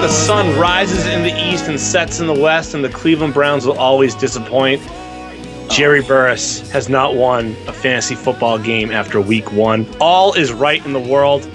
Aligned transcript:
The 0.00 0.08
sun 0.08 0.58
rises 0.58 1.06
in 1.06 1.22
the 1.22 1.52
east 1.52 1.68
and 1.68 1.78
sets 1.78 2.20
in 2.20 2.26
the 2.26 2.32
west, 2.32 2.72
and 2.72 2.82
the 2.82 2.88
Cleveland 2.88 3.34
Browns 3.34 3.66
will 3.66 3.78
always 3.78 4.14
disappoint, 4.14 4.80
Jerry 5.68 6.00
Burris 6.00 6.70
has 6.70 6.88
not 6.88 7.16
won 7.16 7.54
a 7.68 7.72
fantasy 7.74 8.14
football 8.14 8.58
game 8.58 8.90
after 8.90 9.20
week 9.20 9.52
one. 9.52 9.86
All 10.00 10.32
is 10.32 10.54
right 10.54 10.82
in 10.86 10.94
the 10.94 11.00
world. 11.00 11.46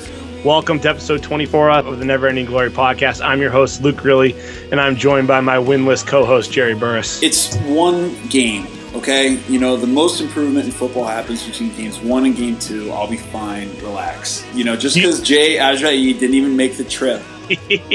Welcome 0.43 0.79
to 0.81 0.89
episode 0.89 1.23
24 1.23 1.71
of 1.71 1.97
the 1.97 2.05
Never 2.05 2.27
Ending 2.27 2.45
Glory 2.45 2.70
podcast. 2.70 3.25
I'm 3.25 3.41
your 3.41 3.49
host, 3.49 3.81
Luke 3.81 3.97
Grilly, 3.97 4.35
and 4.71 4.79
I'm 4.79 4.95
joined 4.95 5.27
by 5.27 5.41
my 5.41 5.57
winless 5.57 6.05
co 6.05 6.23
host, 6.23 6.51
Jerry 6.51 6.75
Burris. 6.75 7.23
It's 7.23 7.55
one 7.62 8.15
game, 8.27 8.67
okay? 8.93 9.39
You 9.49 9.59
know, 9.59 9.75
the 9.75 9.87
most 9.87 10.21
improvement 10.21 10.65
in 10.65 10.71
football 10.71 11.05
happens 11.05 11.43
between 11.43 11.75
games 11.75 11.98
one 11.98 12.25
and 12.25 12.35
game 12.35 12.59
two. 12.59 12.91
I'll 12.91 13.09
be 13.09 13.17
fine, 13.17 13.75
relax. 13.77 14.45
You 14.53 14.65
know, 14.65 14.75
just 14.75 14.93
because 14.93 15.20
Jay 15.20 15.55
Ajayi 15.55 16.13
didn't 16.20 16.35
even 16.35 16.55
make 16.55 16.77
the 16.77 16.84
trip 16.84 17.23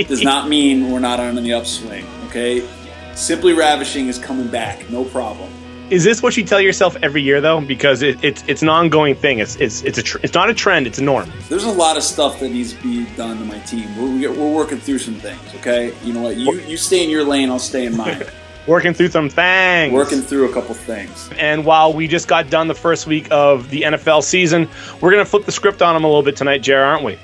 does 0.09 0.23
not 0.23 0.49
mean 0.49 0.91
we're 0.91 0.99
not 1.01 1.21
on 1.21 1.35
the 1.37 1.53
upswing, 1.53 2.07
okay? 2.27 2.67
Simply 3.15 3.53
Ravishing 3.53 4.09
is 4.09 4.19
coming 4.19 4.49
back, 4.49 4.89
no 4.91 5.05
problem. 5.05 5.51
Is 5.91 6.05
this 6.05 6.23
what 6.23 6.37
you 6.37 6.45
tell 6.45 6.61
yourself 6.61 6.97
every 7.03 7.21
year, 7.21 7.41
though? 7.41 7.61
Because 7.61 8.01
it, 8.03 8.23
it's 8.23 8.45
it's 8.47 8.63
an 8.63 8.69
ongoing 8.69 9.17
thing. 9.17 9.41
It's 9.41 9.57
it's 9.57 9.83
it's 9.83 9.99
a 9.99 10.03
tr- 10.03 10.19
it's 10.23 10.35
not 10.35 10.49
a 10.49 10.55
trend. 10.55 10.87
It's 10.87 10.99
a 10.99 11.03
norm. 11.03 11.29
There's 11.49 11.65
a 11.65 11.71
lot 11.71 11.97
of 11.97 12.05
stuff 12.05 12.39
that 12.39 12.51
needs 12.51 12.75
to 12.75 12.83
be 12.83 13.07
done 13.17 13.39
to 13.39 13.45
my 13.45 13.59
team. 13.61 13.97
We're, 13.97 14.31
we're 14.33 14.55
working 14.55 14.79
through 14.79 14.99
some 14.99 15.15
things, 15.17 15.41
okay? 15.57 15.93
You 16.05 16.13
know 16.13 16.23
what? 16.23 16.37
You 16.37 16.53
you 16.61 16.77
stay 16.77 17.03
in 17.03 17.11
your 17.11 17.25
lane, 17.25 17.51
I'll 17.51 17.59
stay 17.59 17.87
in 17.87 17.97
mine. 17.97 18.23
Working 18.67 18.93
through 18.93 19.09
some 19.09 19.31
things. 19.31 19.93
working 19.93 20.21
through 20.21 20.49
a 20.49 20.53
couple 20.53 20.75
things. 20.75 21.31
And 21.39 21.65
while 21.65 21.93
we 21.95 22.07
just 22.07 22.29
got 22.29 22.51
done 22.51 22.69
the 22.69 22.75
first 22.75 23.07
week 23.07 23.27
of 23.31 23.69
the 23.71 23.83
NFL 23.83 24.23
season, 24.23 24.69
we're 25.01 25.11
gonna 25.11 25.25
flip 25.25 25.45
the 25.47 25.51
script 25.51 25.83
on 25.83 25.95
them 25.95 26.05
a 26.05 26.07
little 26.07 26.23
bit 26.23 26.37
tonight, 26.37 26.59
Jer, 26.59 26.81
aren't 26.81 27.03
we? 27.03 27.19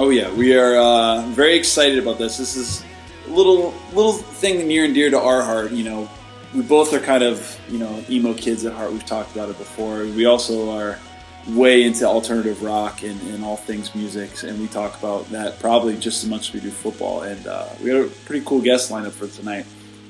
Oh 0.00 0.10
yeah, 0.10 0.32
we 0.32 0.56
are 0.56 0.76
uh, 0.76 1.22
very 1.30 1.56
excited 1.56 1.98
about 1.98 2.18
this. 2.18 2.38
This 2.38 2.54
is 2.54 2.84
a 3.26 3.30
little 3.30 3.74
little 3.92 4.12
thing 4.12 4.68
near 4.68 4.84
and 4.84 4.94
dear 4.94 5.10
to 5.10 5.18
our 5.18 5.42
heart. 5.42 5.72
You 5.72 5.82
know, 5.82 6.08
we 6.54 6.62
both 6.62 6.94
are 6.94 7.00
kind 7.00 7.24
of 7.24 7.58
you 7.68 7.78
know 7.78 8.04
emo 8.08 8.32
kids 8.32 8.64
at 8.64 8.72
heart. 8.72 8.92
We've 8.92 9.04
talked 9.04 9.32
about 9.32 9.48
it 9.48 9.58
before. 9.58 10.04
We 10.04 10.26
also 10.26 10.70
are 10.70 11.00
way 11.48 11.82
into 11.82 12.04
alternative 12.04 12.62
rock 12.62 13.02
and, 13.02 13.20
and 13.22 13.44
all 13.44 13.56
things 13.56 13.92
music, 13.96 14.44
and 14.44 14.60
we 14.60 14.68
talk 14.68 14.96
about 15.00 15.28
that 15.30 15.58
probably 15.58 15.96
just 15.96 16.22
as 16.22 16.30
much 16.30 16.50
as 16.50 16.54
we 16.54 16.60
do 16.60 16.70
football. 16.70 17.22
And 17.22 17.44
uh, 17.48 17.68
we 17.82 17.90
got 17.90 17.96
a 17.96 18.08
pretty 18.24 18.44
cool 18.46 18.60
guest 18.60 18.92
lineup 18.92 19.10
for 19.10 19.26
tonight. 19.26 19.66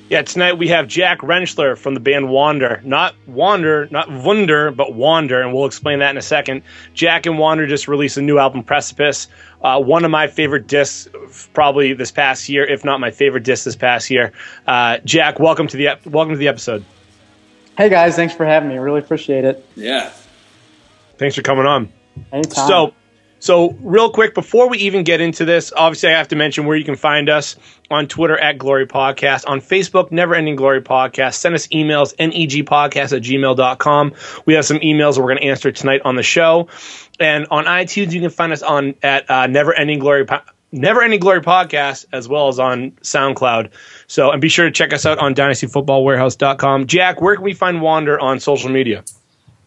Yeah, 0.09 0.23
tonight 0.23 0.53
we 0.57 0.69
have 0.69 0.87
Jack 0.87 1.19
Rentschler 1.19 1.77
from 1.77 1.93
the 1.93 1.99
band 1.99 2.29
Wander. 2.29 2.81
Not 2.83 3.13
Wander, 3.27 3.87
not 3.91 4.09
Wunder, 4.11 4.71
but 4.71 4.95
Wander, 4.95 5.39
and 5.39 5.53
we'll 5.53 5.67
explain 5.67 5.99
that 5.99 6.09
in 6.09 6.17
a 6.17 6.21
second. 6.23 6.63
Jack 6.95 7.27
and 7.27 7.37
Wander 7.37 7.67
just 7.67 7.87
released 7.87 8.17
a 8.17 8.21
new 8.23 8.39
album, 8.39 8.63
Precipice. 8.63 9.27
Uh, 9.61 9.79
one 9.79 10.03
of 10.03 10.09
my 10.09 10.25
favorite 10.25 10.65
discs, 10.65 11.07
probably 11.53 11.93
this 11.93 12.09
past 12.09 12.49
year, 12.49 12.65
if 12.65 12.83
not 12.83 12.99
my 12.99 13.11
favorite 13.11 13.43
disc 13.43 13.65
this 13.65 13.75
past 13.75 14.09
year. 14.09 14.33
Uh, 14.65 14.97
Jack, 15.05 15.39
welcome 15.39 15.67
to 15.67 15.77
the 15.77 15.89
ep- 15.89 16.05
welcome 16.07 16.33
to 16.33 16.39
the 16.39 16.47
episode. 16.47 16.83
Hey 17.77 17.89
guys, 17.89 18.15
thanks 18.15 18.33
for 18.33 18.45
having 18.45 18.67
me. 18.67 18.79
Really 18.79 18.99
appreciate 18.99 19.45
it. 19.45 19.63
Yeah, 19.75 20.11
Thanks 21.19 21.35
for 21.35 21.43
coming 21.43 21.67
on. 21.67 21.93
Anytime. 22.33 22.67
So, 22.67 22.93
so 23.39 23.71
real 23.81 24.11
quick 24.11 24.33
before 24.33 24.69
we 24.69 24.77
even 24.79 25.03
get 25.03 25.21
into 25.21 25.45
this, 25.45 25.71
obviously 25.75 26.09
I 26.09 26.17
have 26.17 26.27
to 26.29 26.35
mention 26.35 26.65
where 26.65 26.75
you 26.75 26.83
can 26.83 26.95
find 26.95 27.29
us 27.29 27.55
on 27.89 28.07
Twitter 28.07 28.37
at 28.37 28.57
Glory 28.57 28.85
Podcast, 28.85 29.47
on 29.47 29.61
Facebook, 29.61 30.11
Never 30.11 30.35
Ending 30.35 30.55
Glory 30.55 30.81
Podcast. 30.81 31.35
Send 31.35 31.55
us 31.55 31.67
emails, 31.67 32.15
negpodcast 32.17 33.15
at 33.15 33.23
gmail.com. 33.23 34.13
We 34.45 34.53
have 34.55 34.65
some 34.65 34.79
emails 34.79 35.17
we're 35.17 35.23
going 35.23 35.37
to 35.37 35.45
answer 35.45 35.71
tonight 35.71 36.01
on 36.03 36.15
the 36.15 36.23
show. 36.23 36.67
And 37.19 37.47
on 37.49 37.65
iTunes, 37.65 38.11
you 38.11 38.21
can 38.21 38.29
find 38.29 38.53
us 38.53 38.61
on 38.61 38.95
at 39.01 39.29
uh, 39.29 39.47
Never 39.47 39.73
Ending 39.73 39.99
Glory 39.99 40.25
Never 40.71 41.01
Ending 41.01 41.19
Glory 41.19 41.41
Podcast, 41.41 42.05
as 42.11 42.27
well 42.27 42.47
as 42.47 42.59
on 42.59 42.91
SoundCloud. 42.91 43.71
So, 44.05 44.31
and 44.31 44.39
be 44.39 44.49
sure 44.49 44.65
to 44.65 44.71
check 44.71 44.93
us 44.93 45.05
out 45.05 45.17
on 45.17 45.33
dynastyfootballwarehouse.com. 45.33 46.85
Jack, 46.85 47.21
where 47.21 47.35
can 47.35 47.43
we 47.43 47.53
find 47.53 47.81
Wander 47.81 48.19
on 48.19 48.39
social 48.39 48.69
media? 48.69 49.03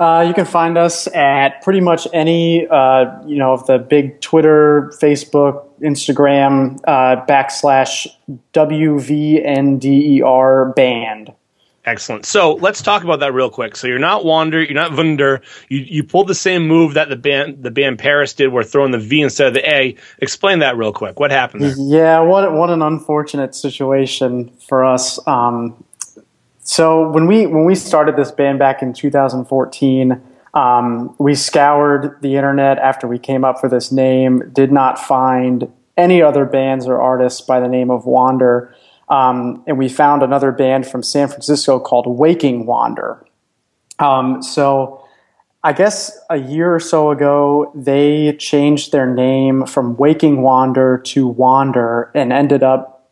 Uh, 0.03 0.23
you 0.23 0.35
can 0.35 0.45
find 0.45 0.77
us 0.77 1.07
at 1.15 1.63
pretty 1.63 1.81
much 1.81 2.09
any, 2.13 2.67
uh, 2.67 3.05
you 3.25 3.37
know, 3.37 3.53
of 3.53 3.65
the 3.67 3.79
big 3.79 4.21
Twitter, 4.21 4.93
Facebook, 5.01 5.69
Instagram 5.81 6.81
uh, 6.89 7.25
backslash 7.25 8.09
WVNDER 8.53 9.85
E 9.85 10.73
band. 10.75 11.33
Excellent. 11.85 12.27
So 12.27 12.55
let's 12.55 12.83
talk 12.83 13.05
about 13.05 13.21
that 13.21 13.33
real 13.33 13.49
quick. 13.49 13.77
So 13.77 13.87
you're 13.87 14.01
not 14.01 14.25
Wander, 14.25 14.61
you're 14.61 14.75
not 14.75 14.97
Wunder. 14.97 15.41
You 15.69 15.79
you 15.79 16.03
pulled 16.03 16.27
the 16.27 16.35
same 16.35 16.67
move 16.67 16.95
that 16.95 17.09
the 17.09 17.17
band 17.17 17.63
the 17.63 17.71
band 17.71 17.99
PVRIS 17.99 18.35
did, 18.35 18.49
where 18.49 18.65
throwing 18.65 18.91
the 18.91 18.99
V 18.99 19.21
instead 19.21 19.49
of 19.49 19.55
the 19.55 19.69
A. 19.69 19.97
Explain 20.19 20.61
that 20.61 20.77
real 20.77 20.93
quick. 20.93 21.21
What 21.21 21.31
happened 21.31 21.63
there? 21.63 21.75
Yeah, 21.77 22.21
what 22.21 22.53
what 22.53 22.71
an 22.71 22.83
unfortunate 22.83 23.55
situation 23.55 24.51
for 24.69 24.85
us. 24.85 25.25
Um, 25.29 25.85
so 26.65 27.11
when 27.11 27.27
we 27.27 27.47
when 27.47 27.65
we 27.65 27.75
started 27.75 28.17
this 28.17 28.31
band 28.31 28.59
back 28.59 28.83
in 28.83 28.93
2014, 28.93 30.23
um, 30.55 31.15
we 31.19 31.35
scoured 31.35 32.17
the 32.23 32.37
internet 32.37 32.79
after 32.79 33.09
we 33.09 33.19
came 33.19 33.45
up 33.45 33.61
for 33.61 33.69
this 33.69 33.91
name. 33.91 34.51
Did 34.53 34.71
not 34.71 34.99
find 34.99 35.71
any 35.97 36.23
other 36.23 36.45
bands 36.45 36.87
or 36.87 37.01
artists 37.01 37.41
by 37.41 37.59
the 37.61 37.69
name 37.69 37.91
of 37.91 38.07
Wander, 38.07 38.75
um, 39.09 39.63
and 39.67 39.77
we 39.77 39.89
found 39.89 40.23
another 40.23 40.53
band 40.53 40.87
from 40.87 41.03
San 41.03 41.29
Francisco 41.29 41.81
called 41.81 42.07
Waking 42.07 42.65
Wander. 42.65 43.27
Um, 43.99 44.41
so 44.41 45.05
I 45.65 45.73
guess 45.73 46.17
a 46.31 46.39
year 46.39 46.75
or 46.75 46.81
so 46.81 47.11
ago, 47.11 47.73
they 47.75 48.37
changed 48.37 48.93
their 48.93 49.07
name 49.07 49.67
from 49.67 49.97
Waking 49.97 50.43
Wander 50.43 50.99
to 51.07 51.27
Wander 51.27 52.11
and 52.15 52.33
ended 52.33 52.63
up 52.63 53.11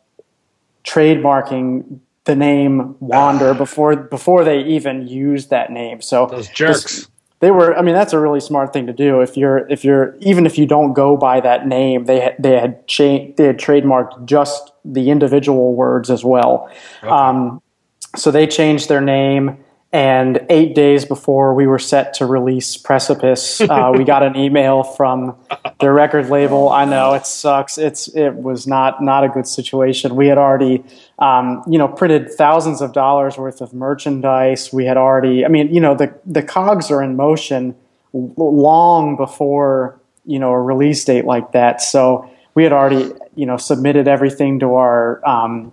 trademarking 0.84 2.00
the 2.30 2.36
name 2.36 2.96
Wander 3.00 3.52
before 3.54 3.96
before 3.96 4.44
they 4.44 4.60
even 4.62 5.08
used 5.08 5.50
that 5.50 5.70
name. 5.70 6.00
So 6.00 6.26
Those 6.26 6.48
jerks. 6.48 7.08
they 7.40 7.50
were. 7.50 7.76
I 7.76 7.82
mean, 7.82 7.94
that's 7.94 8.12
a 8.12 8.20
really 8.20 8.40
smart 8.40 8.72
thing 8.72 8.86
to 8.86 8.92
do. 8.92 9.20
If 9.20 9.36
you're 9.36 9.68
if 9.68 9.84
you're 9.84 10.16
even 10.20 10.46
if 10.46 10.56
you 10.56 10.66
don't 10.66 10.92
go 10.92 11.16
by 11.16 11.40
that 11.40 11.66
name, 11.66 12.04
they 12.04 12.20
had, 12.20 12.36
they 12.38 12.54
had 12.60 12.86
cha- 12.86 13.26
they 13.36 13.44
had 13.50 13.58
trademarked 13.58 14.24
just 14.26 14.72
the 14.84 15.10
individual 15.10 15.74
words 15.74 16.08
as 16.10 16.24
well. 16.24 16.70
Um, 17.02 17.60
so 18.16 18.30
they 18.30 18.46
changed 18.46 18.88
their 18.88 19.00
name. 19.00 19.58
And 19.92 20.46
eight 20.48 20.76
days 20.76 21.04
before 21.04 21.52
we 21.52 21.66
were 21.66 21.80
set 21.80 22.14
to 22.14 22.26
release 22.26 22.76
Precipice, 22.76 23.60
uh, 23.60 23.92
we 23.96 24.04
got 24.04 24.22
an 24.22 24.36
email 24.36 24.84
from 24.84 25.36
their 25.80 25.92
record 25.92 26.30
label. 26.30 26.68
I 26.68 26.84
know 26.84 27.14
it 27.14 27.26
sucks. 27.26 27.76
It's 27.76 28.06
it 28.14 28.36
was 28.36 28.68
not 28.68 29.02
not 29.02 29.24
a 29.24 29.28
good 29.28 29.48
situation. 29.48 30.14
We 30.14 30.28
had 30.28 30.38
already, 30.38 30.84
um, 31.18 31.64
you 31.68 31.76
know, 31.76 31.88
printed 31.88 32.32
thousands 32.32 32.80
of 32.80 32.92
dollars 32.92 33.36
worth 33.36 33.60
of 33.60 33.74
merchandise. 33.74 34.72
We 34.72 34.84
had 34.84 34.96
already, 34.96 35.44
I 35.44 35.48
mean, 35.48 35.74
you 35.74 35.80
know, 35.80 35.96
the 35.96 36.14
the 36.24 36.42
cogs 36.42 36.92
are 36.92 37.02
in 37.02 37.16
motion 37.16 37.74
long 38.12 39.16
before 39.16 40.00
you 40.24 40.38
know 40.38 40.50
a 40.52 40.62
release 40.62 41.04
date 41.04 41.24
like 41.24 41.50
that. 41.50 41.82
So 41.82 42.30
we 42.54 42.62
had 42.62 42.72
already, 42.72 43.12
you 43.34 43.46
know, 43.46 43.56
submitted 43.56 44.06
everything 44.06 44.60
to 44.60 44.74
our 44.74 45.26
um, 45.26 45.72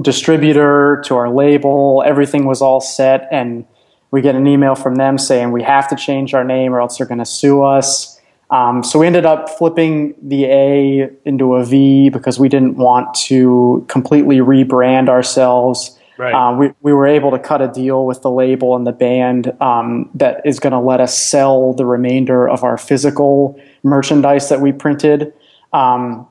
distributor 0.00 1.02
to 1.06 1.16
our 1.16 1.30
label. 1.30 2.02
Everything 2.06 2.46
was 2.46 2.62
all 2.62 2.80
set, 2.80 3.28
and 3.30 3.64
we 4.10 4.20
get 4.20 4.34
an 4.34 4.46
email 4.46 4.74
from 4.74 4.94
them 4.96 5.18
saying 5.18 5.52
we 5.52 5.62
have 5.62 5.88
to 5.88 5.96
change 5.96 6.34
our 6.34 6.44
name 6.44 6.74
or 6.74 6.80
else 6.80 6.98
they're 6.98 7.06
going 7.06 7.18
to 7.18 7.26
sue 7.26 7.62
us. 7.62 8.20
Um, 8.50 8.84
so 8.84 8.98
we 8.98 9.06
ended 9.06 9.24
up 9.24 9.48
flipping 9.48 10.14
the 10.22 10.44
A 10.44 11.10
into 11.24 11.54
a 11.54 11.64
V 11.64 12.10
because 12.10 12.38
we 12.38 12.50
didn't 12.50 12.76
want 12.76 13.14
to 13.14 13.84
completely 13.88 14.36
rebrand 14.36 15.08
ourselves. 15.08 15.98
Right. 16.18 16.34
Um, 16.34 16.58
we, 16.58 16.72
we 16.82 16.92
were 16.92 17.06
able 17.06 17.30
to 17.30 17.38
cut 17.38 17.62
a 17.62 17.68
deal 17.68 18.04
with 18.04 18.20
the 18.20 18.30
label 18.30 18.76
and 18.76 18.86
the 18.86 18.92
band 18.92 19.50
um, 19.62 20.10
that 20.14 20.42
is 20.44 20.60
going 20.60 20.74
to 20.74 20.78
let 20.78 21.00
us 21.00 21.18
sell 21.18 21.72
the 21.72 21.86
remainder 21.86 22.46
of 22.46 22.62
our 22.62 22.76
physical 22.76 23.58
merchandise 23.82 24.50
that 24.50 24.60
we 24.60 24.70
printed. 24.70 25.32
Um, 25.72 26.28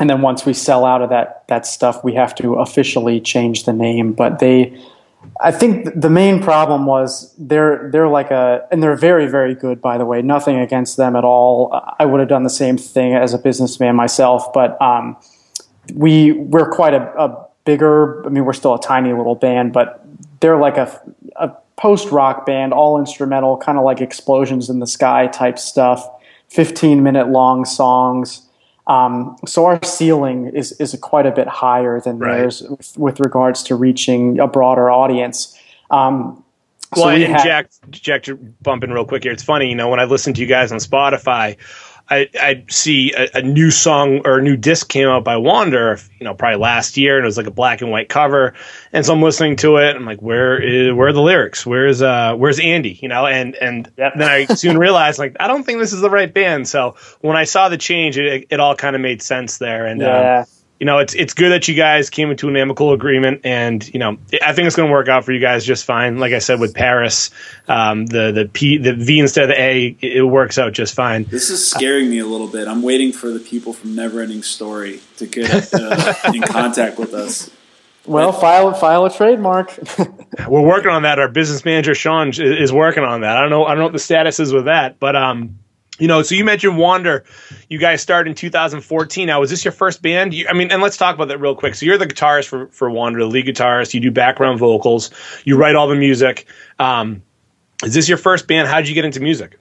and 0.00 0.08
then 0.08 0.22
once 0.22 0.46
we 0.46 0.54
sell 0.54 0.86
out 0.86 1.02
of 1.02 1.10
that 1.10 1.46
that 1.48 1.66
stuff, 1.66 2.02
we 2.02 2.14
have 2.14 2.34
to 2.36 2.54
officially 2.54 3.20
change 3.20 3.64
the 3.64 3.72
name. 3.72 4.14
But 4.14 4.38
they, 4.38 4.76
I 5.40 5.52
think 5.52 5.88
the 5.94 6.08
main 6.08 6.42
problem 6.42 6.86
was 6.86 7.32
they're 7.38 7.90
they're 7.92 8.08
like 8.08 8.30
a 8.30 8.66
and 8.72 8.82
they're 8.82 8.96
very 8.96 9.26
very 9.26 9.54
good 9.54 9.80
by 9.82 9.98
the 9.98 10.06
way. 10.06 10.22
Nothing 10.22 10.56
against 10.58 10.96
them 10.96 11.14
at 11.16 11.24
all. 11.24 11.70
I 11.98 12.06
would 12.06 12.18
have 12.18 12.30
done 12.30 12.44
the 12.44 12.50
same 12.50 12.78
thing 12.78 13.14
as 13.14 13.34
a 13.34 13.38
businessman 13.38 13.94
myself, 13.94 14.52
but 14.54 14.80
um, 14.80 15.18
we 15.94 16.32
we're 16.32 16.70
quite 16.70 16.94
a, 16.94 17.02
a 17.18 17.46
bigger. 17.66 18.26
I 18.26 18.30
mean, 18.30 18.46
we're 18.46 18.54
still 18.54 18.74
a 18.74 18.80
tiny 18.80 19.12
little 19.12 19.34
band, 19.34 19.74
but 19.74 20.02
they're 20.40 20.56
like 20.56 20.78
a 20.78 20.98
a 21.36 21.50
post 21.76 22.10
rock 22.10 22.46
band, 22.46 22.72
all 22.72 22.98
instrumental, 22.98 23.58
kind 23.58 23.76
of 23.76 23.84
like 23.84 24.00
explosions 24.00 24.70
in 24.70 24.78
the 24.78 24.86
sky 24.86 25.26
type 25.26 25.58
stuff. 25.58 26.08
Fifteen 26.48 27.02
minute 27.02 27.28
long 27.28 27.66
songs. 27.66 28.46
Um, 28.90 29.36
so 29.46 29.66
our 29.66 29.78
ceiling 29.84 30.48
is 30.48 30.72
is 30.80 30.98
quite 31.00 31.24
a 31.24 31.30
bit 31.30 31.46
higher 31.46 32.00
than 32.00 32.18
Right. 32.18 32.38
theirs 32.38 32.62
with, 32.68 32.98
with 32.98 33.20
regards 33.20 33.62
to 33.64 33.76
reaching 33.76 34.40
a 34.40 34.48
broader 34.48 34.90
audience. 34.90 35.56
Um, 35.92 36.42
so 36.96 37.06
Well, 37.06 37.16
we 37.16 37.24
and 37.24 37.34
Jack, 37.38 37.70
Jack, 37.90 38.24
to 38.24 38.34
bump 38.34 38.82
in 38.82 38.92
real 38.92 39.04
quick 39.04 39.22
here. 39.22 39.30
It's 39.30 39.44
funny, 39.44 39.68
you 39.68 39.76
know, 39.76 39.88
when 39.88 40.00
I 40.00 40.04
listen 40.04 40.34
to 40.34 40.40
you 40.40 40.48
guys 40.48 40.72
on 40.72 40.78
Spotify, 40.78 41.56
I, 42.10 42.28
I 42.40 42.64
see 42.68 43.12
a, 43.12 43.28
a, 43.34 43.42
new 43.42 43.70
song 43.70 44.22
or 44.24 44.38
a 44.38 44.42
new 44.42 44.56
disc 44.56 44.88
came 44.88 45.06
out 45.06 45.22
by 45.22 45.36
Wander, 45.36 45.98
you 46.18 46.24
know, 46.24 46.34
probably 46.34 46.58
last 46.58 46.96
year, 46.96 47.16
and 47.16 47.24
it 47.24 47.26
was 47.26 47.36
like 47.36 47.46
a 47.46 47.52
black 47.52 47.82
and 47.82 47.90
white 47.90 48.08
cover. 48.08 48.54
And 48.92 49.06
so 49.06 49.12
I'm 49.12 49.22
listening 49.22 49.54
to 49.56 49.76
it. 49.76 49.94
I'm 49.94 50.04
like, 50.04 50.20
where 50.20 50.60
is 50.60 50.92
where 50.92 51.08
are 51.08 51.12
the 51.12 51.22
lyrics? 51.22 51.64
Where's 51.64 52.02
uh 52.02 52.34
where's 52.34 52.58
Andy? 52.58 52.98
You 53.00 53.08
know, 53.08 53.26
and 53.26 53.54
and 53.54 53.92
yep. 53.96 54.14
then 54.16 54.28
I 54.28 54.44
soon 54.54 54.76
realized 54.76 55.20
like 55.20 55.36
I 55.38 55.46
don't 55.46 55.62
think 55.62 55.78
this 55.78 55.92
is 55.92 56.00
the 56.00 56.10
right 56.10 56.32
band. 56.32 56.68
So 56.68 56.96
when 57.20 57.36
I 57.36 57.44
saw 57.44 57.68
the 57.68 57.78
change, 57.78 58.18
it 58.18 58.46
it 58.50 58.58
all 58.58 58.74
kind 58.74 58.96
of 58.96 59.02
made 59.02 59.22
sense 59.22 59.58
there. 59.58 59.86
And 59.86 60.00
yeah. 60.00 60.40
Um, 60.40 60.46
you 60.80 60.86
know, 60.86 60.98
it's 60.98 61.14
it's 61.14 61.34
good 61.34 61.52
that 61.52 61.68
you 61.68 61.74
guys 61.74 62.08
came 62.08 62.30
into 62.30 62.48
an 62.48 62.56
amicable 62.56 62.94
agreement, 62.94 63.42
and 63.44 63.86
you 63.92 64.00
know, 64.00 64.16
I 64.42 64.54
think 64.54 64.66
it's 64.66 64.76
going 64.76 64.88
to 64.88 64.92
work 64.92 65.08
out 65.08 65.26
for 65.26 65.32
you 65.32 65.38
guys 65.38 65.62
just 65.62 65.84
fine. 65.84 66.16
Like 66.18 66.32
I 66.32 66.38
said 66.38 66.58
with 66.58 66.72
PVRIS, 66.72 67.30
um, 67.68 68.06
the 68.06 68.32
the 68.32 68.48
P 68.50 68.78
the 68.78 68.94
V 68.94 69.20
instead 69.20 69.44
of 69.44 69.48
the 69.50 69.60
A, 69.60 69.96
it, 70.00 70.22
works 70.22 70.56
out 70.58 70.72
just 70.72 70.94
fine. 70.94 71.24
This 71.24 71.50
is 71.50 71.68
scaring 71.68 72.08
me 72.08 72.18
a 72.18 72.26
little 72.26 72.48
bit. 72.48 72.66
I'm 72.66 72.80
waiting 72.80 73.12
for 73.12 73.28
the 73.28 73.40
people 73.40 73.74
from 73.74 73.90
Neverending 73.90 74.42
Story 74.42 75.00
to 75.18 75.26
get 75.26 75.74
uh, 75.74 76.14
in 76.32 76.40
contact 76.40 76.98
with 76.98 77.12
us. 77.12 77.50
Well, 78.06 78.32
file 78.32 78.72
file 78.72 79.04
a 79.04 79.10
trademark. 79.12 79.78
We're 80.48 80.62
working 80.62 80.90
on 80.90 81.02
that. 81.02 81.18
Our 81.18 81.28
business 81.28 81.62
manager 81.62 81.94
Sean 81.94 82.30
is 82.30 82.72
working 82.72 83.04
on 83.04 83.20
that. 83.20 83.36
I 83.36 83.42
don't 83.42 83.50
know. 83.50 83.66
I 83.66 83.70
don't 83.70 83.78
know 83.78 83.84
what 83.84 83.92
the 83.92 83.98
status 83.98 84.40
is 84.40 84.50
with 84.50 84.64
that, 84.64 84.98
but 84.98 85.14
um, 85.14 85.58
you 86.00 86.08
know, 86.08 86.22
so 86.22 86.34
you 86.34 86.44
mentioned 86.44 86.78
Wander. 86.78 87.24
You 87.68 87.78
guys 87.78 88.02
started 88.02 88.30
in 88.30 88.34
2014. 88.34 89.26
Now, 89.26 89.40
was 89.40 89.50
this 89.50 89.64
your 89.64 89.72
first 89.72 90.02
band? 90.02 90.34
You, 90.34 90.46
I 90.48 90.54
mean, 90.54 90.72
and 90.72 90.82
let's 90.82 90.96
talk 90.96 91.14
about 91.14 91.28
that 91.28 91.38
real 91.38 91.54
quick. 91.54 91.74
So 91.74 91.86
you're 91.86 91.98
the 91.98 92.06
guitarist 92.06 92.48
for 92.48 92.66
for 92.68 92.90
Wander, 92.90 93.20
the 93.20 93.26
lead 93.26 93.46
guitarist. 93.46 93.94
You 93.94 94.00
do 94.00 94.10
background 94.10 94.58
vocals. 94.58 95.10
You 95.44 95.56
write 95.56 95.76
all 95.76 95.86
the 95.86 95.94
music. 95.94 96.46
Um, 96.78 97.22
is 97.84 97.94
this 97.94 98.08
your 98.08 98.18
first 98.18 98.48
band? 98.48 98.68
How 98.68 98.78
did 98.78 98.88
you 98.88 98.94
get 98.94 99.04
into 99.04 99.20
music? 99.20 99.58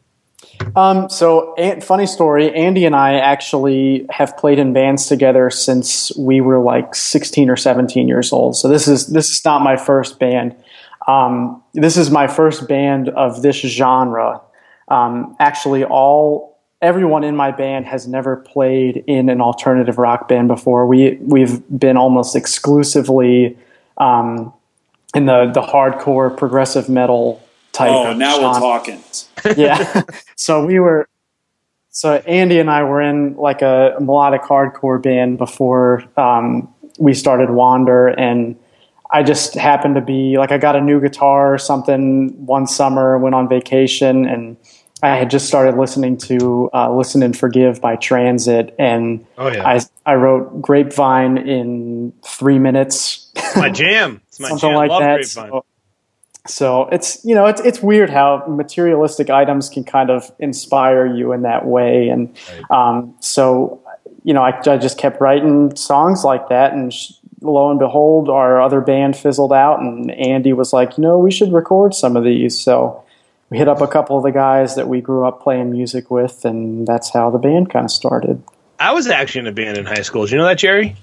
Um, 0.75 1.09
so, 1.09 1.55
funny 1.81 2.05
story. 2.05 2.53
Andy 2.53 2.85
and 2.85 2.95
I 2.95 3.13
actually 3.13 4.05
have 4.09 4.35
played 4.37 4.59
in 4.59 4.73
bands 4.73 5.07
together 5.07 5.49
since 5.49 6.15
we 6.17 6.41
were 6.41 6.59
like 6.59 6.95
16 6.95 7.49
or 7.49 7.55
17 7.55 8.07
years 8.07 8.31
old. 8.31 8.55
So 8.55 8.67
this 8.67 8.87
is 8.87 9.07
this 9.07 9.29
is 9.29 9.43
not 9.43 9.61
my 9.61 9.77
first 9.77 10.19
band. 10.19 10.55
Um, 11.07 11.63
this 11.73 11.97
is 11.97 12.11
my 12.11 12.27
first 12.27 12.67
band 12.67 13.09
of 13.09 13.41
this 13.41 13.57
genre 13.57 14.41
um, 14.89 15.35
actually, 15.39 15.83
all 15.83 16.59
everyone 16.81 17.23
in 17.23 17.35
my 17.35 17.51
band 17.51 17.85
has 17.85 18.07
never 18.07 18.37
played 18.37 19.03
in 19.07 19.29
an 19.29 19.41
alternative 19.41 19.97
rock 19.97 20.27
band 20.27 20.47
before. 20.47 20.85
We 20.85 21.17
we've 21.21 21.61
been 21.77 21.97
almost 21.97 22.35
exclusively 22.35 23.57
um, 23.97 24.53
in 25.13 25.25
the 25.25 25.51
the 25.53 25.61
hardcore 25.61 26.35
progressive 26.35 26.89
metal 26.89 27.41
type. 27.71 27.91
Oh, 27.91 28.13
now 28.13 28.35
genre. 28.35 28.49
we're 28.49 28.59
talking. 28.59 29.03
yeah. 29.57 30.03
so 30.35 30.65
we 30.65 30.79
were. 30.79 31.07
So 31.91 32.15
Andy 32.27 32.59
and 32.59 32.69
I 32.69 32.83
were 32.83 33.01
in 33.01 33.35
like 33.35 33.61
a 33.61 33.95
melodic 33.99 34.43
hardcore 34.43 35.01
band 35.01 35.37
before 35.37 36.03
um, 36.17 36.73
we 36.97 37.13
started 37.13 37.49
Wander, 37.49 38.07
and 38.07 38.57
I 39.11 39.23
just 39.23 39.55
happened 39.55 39.95
to 39.95 40.01
be 40.01 40.37
like 40.37 40.51
I 40.51 40.57
got 40.57 40.75
a 40.75 40.81
new 40.81 41.01
guitar 41.01 41.53
or 41.53 41.57
something 41.57 42.45
one 42.45 42.67
summer, 42.67 43.17
went 43.17 43.35
on 43.35 43.49
vacation, 43.49 44.25
and 44.25 44.55
I 45.01 45.15
had 45.15 45.29
just 45.29 45.47
started 45.47 45.77
listening 45.77 46.17
to 46.17 46.69
uh, 46.73 46.93
"Listen 46.93 47.23
and 47.23 47.37
Forgive" 47.37 47.79
by 47.79 47.95
Transit, 47.95 48.75
and 48.77 49.25
oh, 49.37 49.47
yeah. 49.47 49.65
I 49.65 49.79
I 50.05 50.15
wrote 50.15 50.61
"Grapevine" 50.61 51.37
in 51.37 52.13
three 52.25 52.59
minutes. 52.59 53.31
my 53.55 53.69
jam, 53.69 54.21
it's 54.27 54.39
my 54.39 54.49
something 54.49 54.69
jam. 54.69 54.75
like 54.75 54.89
Love 54.89 55.01
that. 55.01 55.25
So, 55.25 55.65
so, 56.47 56.83
it's 56.91 57.23
you 57.23 57.33
know 57.33 57.45
it's 57.45 57.61
it's 57.61 57.81
weird 57.81 58.09
how 58.09 58.43
materialistic 58.47 59.29
items 59.29 59.69
can 59.69 59.85
kind 59.85 60.09
of 60.09 60.29
inspire 60.39 61.05
you 61.05 61.31
in 61.31 61.43
that 61.43 61.65
way, 61.65 62.09
and 62.09 62.37
right. 62.69 62.71
um, 62.71 63.15
so 63.21 63.81
you 64.23 64.33
know 64.33 64.41
I, 64.41 64.59
I, 64.65 64.77
just 64.77 64.97
kept 64.97 65.21
writing 65.21 65.75
songs 65.77 66.25
like 66.25 66.49
that, 66.49 66.73
and 66.73 66.93
sh- 66.93 67.11
lo 67.41 67.69
and 67.69 67.79
behold, 67.79 68.29
our 68.29 68.61
other 68.61 68.81
band 68.81 69.15
fizzled 69.15 69.53
out, 69.53 69.79
and 69.79 70.11
Andy 70.11 70.51
was 70.51 70.73
like, 70.73 70.97
you 70.97 71.03
know, 71.03 71.17
we 71.17 71.31
should 71.31 71.53
record 71.53 71.93
some 71.93 72.17
of 72.17 72.25
these, 72.25 72.59
so 72.59 73.01
we 73.49 73.57
hit 73.57 73.67
up 73.67 73.81
a 73.81 73.87
couple 73.87 74.17
of 74.17 74.23
the 74.23 74.31
guys 74.31 74.75
that 74.75 74.87
we 74.87 75.01
grew 75.01 75.27
up 75.27 75.41
playing 75.41 75.71
music 75.71 76.11
with, 76.11 76.45
and 76.45 76.85
that's 76.85 77.11
how 77.11 77.29
the 77.29 77.37
band 77.37 77.69
kind 77.69 77.85
of 77.85 77.91
started. 77.91 78.41
I 78.79 78.93
was 78.93 79.07
actually 79.07 79.41
in 79.41 79.47
a 79.47 79.51
band 79.51 79.77
in 79.77 79.85
high 79.85 80.01
school. 80.01 80.23
Did 80.25 80.31
you 80.31 80.37
know 80.37 80.45
that, 80.45 80.57
Jerry? 80.57 80.95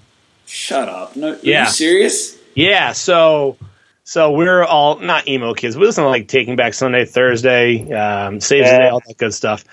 Shut 0.46 0.88
up! 0.88 1.16
No, 1.16 1.38
yeah. 1.42 1.64
you 1.64 1.70
serious? 1.70 2.38
Yeah. 2.54 2.92
So, 2.92 3.56
so 4.04 4.30
we're 4.30 4.64
all 4.64 4.98
not 5.00 5.28
emo 5.28 5.54
kids. 5.54 5.76
We 5.76 5.84
listen 5.84 6.04
to 6.04 6.10
like 6.10 6.28
Taking 6.28 6.56
Back 6.56 6.74
Sunday, 6.74 7.04
Thursday, 7.04 7.92
um, 7.92 8.40
Saves 8.40 8.66
yeah. 8.66 8.72
the 8.72 8.78
Day, 8.78 8.88
all 8.88 9.02
that 9.06 9.16
good 9.18 9.34
stuff 9.34 9.64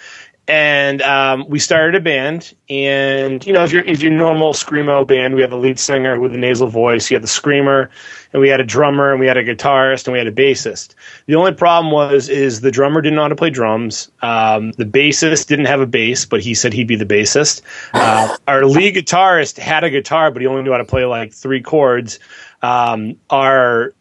and 0.47 1.01
um, 1.01 1.45
we 1.47 1.57
started 1.57 1.95
a 1.95 2.01
band. 2.01 2.53
And 2.69 3.45
you 3.45 3.53
know, 3.53 3.63
if 3.63 3.71
you're 3.71 3.83
if 3.83 4.01
your 4.01 4.11
normal 4.11 4.53
screamo 4.53 5.07
band, 5.07 5.35
we 5.35 5.41
had 5.41 5.53
a 5.53 5.57
lead 5.57 5.79
singer 5.79 6.19
with 6.19 6.33
a 6.33 6.37
nasal 6.37 6.67
voice, 6.67 7.09
you 7.09 7.15
had 7.15 7.23
the 7.23 7.27
screamer, 7.27 7.89
and 8.33 8.41
we 8.41 8.49
had 8.49 8.59
a 8.59 8.65
drummer, 8.65 9.11
and 9.11 9.19
we 9.19 9.27
had 9.27 9.37
a 9.37 9.43
guitarist, 9.43 10.05
and 10.05 10.13
we 10.13 10.17
had 10.17 10.27
a 10.27 10.31
bassist. 10.31 10.95
The 11.27 11.35
only 11.35 11.53
problem 11.53 11.93
was 11.93 12.27
is 12.27 12.61
the 12.61 12.71
drummer 12.71 13.01
didn't 13.01 13.15
know 13.15 13.23
how 13.23 13.29
to 13.29 13.35
play 13.35 13.49
drums. 13.49 14.11
Um, 14.21 14.71
the 14.73 14.85
bassist 14.85 15.47
didn't 15.47 15.65
have 15.65 15.79
a 15.79 15.87
bass, 15.87 16.25
but 16.25 16.41
he 16.41 16.53
said 16.53 16.73
he'd 16.73 16.87
be 16.87 16.97
the 16.97 17.05
bassist. 17.05 17.61
Uh, 17.93 18.35
our 18.47 18.65
lead 18.65 18.95
guitarist 18.95 19.57
had 19.57 19.83
a 19.83 19.89
guitar, 19.89 20.29
but 20.31 20.41
he 20.41 20.47
only 20.47 20.63
knew 20.63 20.71
how 20.71 20.77
to 20.77 20.85
play 20.85 21.05
like 21.05 21.33
three 21.33 21.61
chords. 21.61 22.19
Um, 22.61 23.17
our 23.29 23.93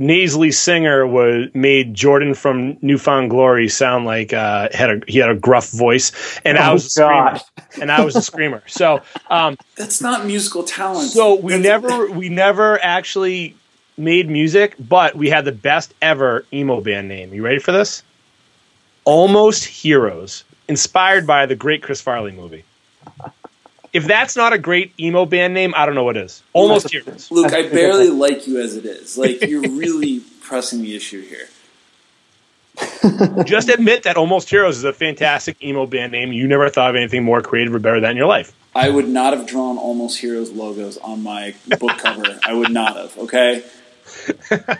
nasally 0.00 0.50
singer 0.50 1.06
was 1.06 1.48
made 1.54 1.94
Jordan 1.94 2.34
from 2.34 2.78
New 2.80 2.98
Found 2.98 3.30
Glory 3.30 3.68
sound 3.68 4.06
like 4.06 4.32
uh, 4.32 4.70
had 4.72 4.90
a 4.90 5.00
he 5.06 5.18
had 5.18 5.30
a 5.30 5.36
gruff 5.36 5.70
voice, 5.70 6.10
and 6.44 6.58
oh, 6.58 6.62
I 6.62 6.72
was 6.72 6.86
a 6.86 6.90
screamer, 6.90 7.40
and 7.80 7.92
I 7.92 8.02
was 8.02 8.16
a 8.16 8.22
screamer. 8.22 8.62
So 8.66 9.02
um, 9.28 9.56
that's 9.76 10.00
not 10.00 10.26
musical 10.26 10.64
talent. 10.64 11.10
So 11.10 11.34
we 11.36 11.52
that's 11.52 11.62
never 11.62 12.10
we 12.10 12.28
never 12.30 12.82
actually 12.82 13.54
made 13.96 14.28
music, 14.28 14.74
but 14.80 15.14
we 15.14 15.28
had 15.28 15.44
the 15.44 15.52
best 15.52 15.94
ever 16.02 16.44
emo 16.52 16.80
band 16.80 17.06
name. 17.06 17.32
You 17.32 17.44
ready 17.44 17.60
for 17.60 17.70
this? 17.70 18.02
Almost 19.04 19.64
Heroes, 19.66 20.44
inspired 20.66 21.26
by 21.26 21.46
the 21.46 21.54
great 21.54 21.82
Chris 21.82 22.00
Farley 22.00 22.32
movie 22.32 22.64
if 23.92 24.06
that's 24.06 24.36
not 24.36 24.52
a 24.52 24.58
great 24.58 24.92
emo 24.98 25.26
band 25.26 25.54
name, 25.54 25.74
I 25.76 25.86
don't 25.86 25.94
know 25.94 26.04
what 26.04 26.16
is. 26.16 26.42
Almost 26.52 26.92
Luke, 26.92 27.04
Heroes. 27.04 27.30
Luke, 27.30 27.52
I 27.52 27.68
barely 27.68 28.08
like 28.08 28.46
you 28.46 28.60
as 28.60 28.76
it 28.76 28.84
is. 28.84 29.18
Like 29.18 29.42
you're 29.48 29.62
really 29.62 30.20
pressing 30.40 30.82
the 30.82 30.94
issue 30.94 31.22
here. 31.22 31.48
Just 33.44 33.68
admit 33.68 34.04
that 34.04 34.16
Almost 34.16 34.48
Heroes 34.48 34.78
is 34.78 34.84
a 34.84 34.92
fantastic 34.92 35.62
emo 35.62 35.86
band 35.86 36.12
name. 36.12 36.32
You 36.32 36.46
never 36.48 36.68
thought 36.70 36.90
of 36.90 36.96
anything 36.96 37.24
more 37.24 37.42
creative 37.42 37.74
or 37.74 37.78
better 37.78 37.96
than 37.96 38.02
that 38.02 38.10
in 38.12 38.16
your 38.16 38.26
life. 38.26 38.52
I 38.74 38.88
would 38.88 39.08
not 39.08 39.36
have 39.36 39.46
drawn 39.46 39.76
Almost 39.78 40.20
Heroes 40.20 40.50
logos 40.50 40.96
on 40.98 41.22
my 41.22 41.54
book 41.78 41.98
cover. 41.98 42.38
I 42.44 42.54
would 42.54 42.70
not 42.70 42.96
have. 42.96 43.18
Okay. 43.18 43.64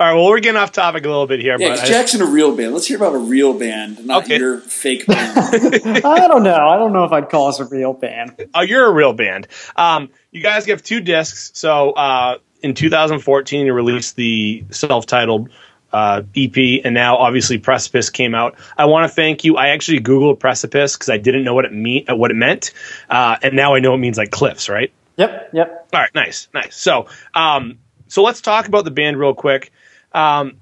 All 0.00 0.06
right, 0.06 0.14
well, 0.14 0.26
we're 0.26 0.38
getting 0.38 0.60
off 0.60 0.70
topic 0.70 1.04
a 1.04 1.08
little 1.08 1.26
bit 1.26 1.40
here. 1.40 1.56
Yeah, 1.58 1.70
but 1.70 1.84
Jackson, 1.84 2.22
a 2.22 2.26
real 2.26 2.54
band. 2.54 2.72
Let's 2.72 2.86
hear 2.86 2.96
about 2.96 3.14
a 3.14 3.18
real 3.18 3.52
band, 3.52 4.06
not 4.06 4.24
okay. 4.24 4.38
your 4.38 4.58
fake 4.60 5.06
band. 5.06 5.36
I 6.04 6.28
don't 6.28 6.44
know. 6.44 6.68
I 6.68 6.78
don't 6.78 6.92
know 6.92 7.02
if 7.02 7.10
I'd 7.10 7.28
call 7.28 7.48
us 7.48 7.58
a 7.58 7.64
real 7.64 7.94
band. 7.94 8.48
Oh, 8.54 8.60
you're 8.60 8.86
a 8.86 8.92
real 8.92 9.12
band. 9.12 9.48
Um, 9.74 10.10
you 10.30 10.40
guys 10.40 10.66
have 10.66 10.84
two 10.84 11.00
discs. 11.00 11.50
So 11.54 11.90
uh, 11.92 12.38
in 12.62 12.74
2014, 12.74 13.66
you 13.66 13.72
released 13.72 14.14
the 14.14 14.64
self-titled 14.70 15.50
uh, 15.92 16.22
EP, 16.36 16.80
and 16.84 16.94
now 16.94 17.16
obviously 17.16 17.58
Precipice 17.58 18.08
came 18.08 18.36
out. 18.36 18.56
I 18.76 18.84
want 18.84 19.10
to 19.10 19.12
thank 19.12 19.42
you. 19.42 19.56
I 19.56 19.68
actually 19.68 19.98
googled 19.98 20.38
Precipice 20.38 20.94
because 20.94 21.08
I 21.08 21.18
didn't 21.18 21.42
know 21.42 21.54
what 21.54 21.64
it 21.64 21.72
mean 21.72 22.04
uh, 22.08 22.14
what 22.14 22.30
it 22.30 22.34
meant, 22.34 22.72
uh, 23.10 23.36
and 23.42 23.56
now 23.56 23.74
I 23.74 23.80
know 23.80 23.94
it 23.94 23.98
means 23.98 24.16
like 24.16 24.30
cliffs, 24.30 24.68
right? 24.68 24.92
Yep. 25.16 25.50
Yep. 25.54 25.88
All 25.92 26.00
right. 26.00 26.14
Nice. 26.14 26.46
Nice. 26.54 26.76
So, 26.76 27.08
um, 27.34 27.78
so 28.06 28.22
let's 28.22 28.40
talk 28.40 28.68
about 28.68 28.84
the 28.84 28.92
band 28.92 29.18
real 29.18 29.34
quick. 29.34 29.72
Um, 30.12 30.58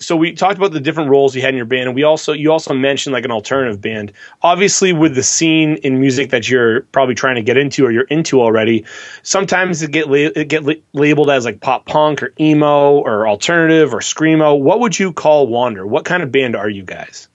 so 0.00 0.16
we 0.16 0.32
talked 0.32 0.56
about 0.56 0.72
the 0.72 0.80
different 0.80 1.10
roles 1.10 1.36
you 1.36 1.42
had 1.42 1.50
in 1.50 1.56
your 1.56 1.66
band, 1.66 1.88
and 1.88 1.94
we 1.94 2.04
also 2.04 2.32
you 2.32 2.50
also 2.50 2.72
mentioned 2.72 3.12
like 3.12 3.24
an 3.24 3.30
alternative 3.30 3.80
band. 3.80 4.12
Obviously, 4.42 4.92
with 4.92 5.14
the 5.14 5.22
scene 5.22 5.76
in 5.76 6.00
music 6.00 6.30
that 6.30 6.48
you're 6.48 6.82
probably 6.82 7.14
trying 7.14 7.36
to 7.36 7.42
get 7.42 7.58
into 7.58 7.84
or 7.84 7.92
you're 7.92 8.04
into 8.04 8.40
already, 8.40 8.86
sometimes 9.22 9.82
it 9.82 9.90
get 9.90 10.08
la- 10.08 10.32
it 10.34 10.48
get 10.48 10.64
la- 10.64 10.74
labeled 10.94 11.30
as 11.30 11.44
like 11.44 11.60
pop 11.60 11.84
punk 11.84 12.22
or 12.22 12.32
emo 12.40 12.92
or 12.98 13.28
alternative 13.28 13.92
or 13.92 13.98
screamo. 13.98 14.58
What 14.58 14.80
would 14.80 14.98
you 14.98 15.12
call 15.12 15.46
Wander? 15.46 15.86
What 15.86 16.06
kind 16.06 16.22
of 16.22 16.32
band 16.32 16.56
are 16.56 16.68
you 16.68 16.82
guys? 16.82 17.28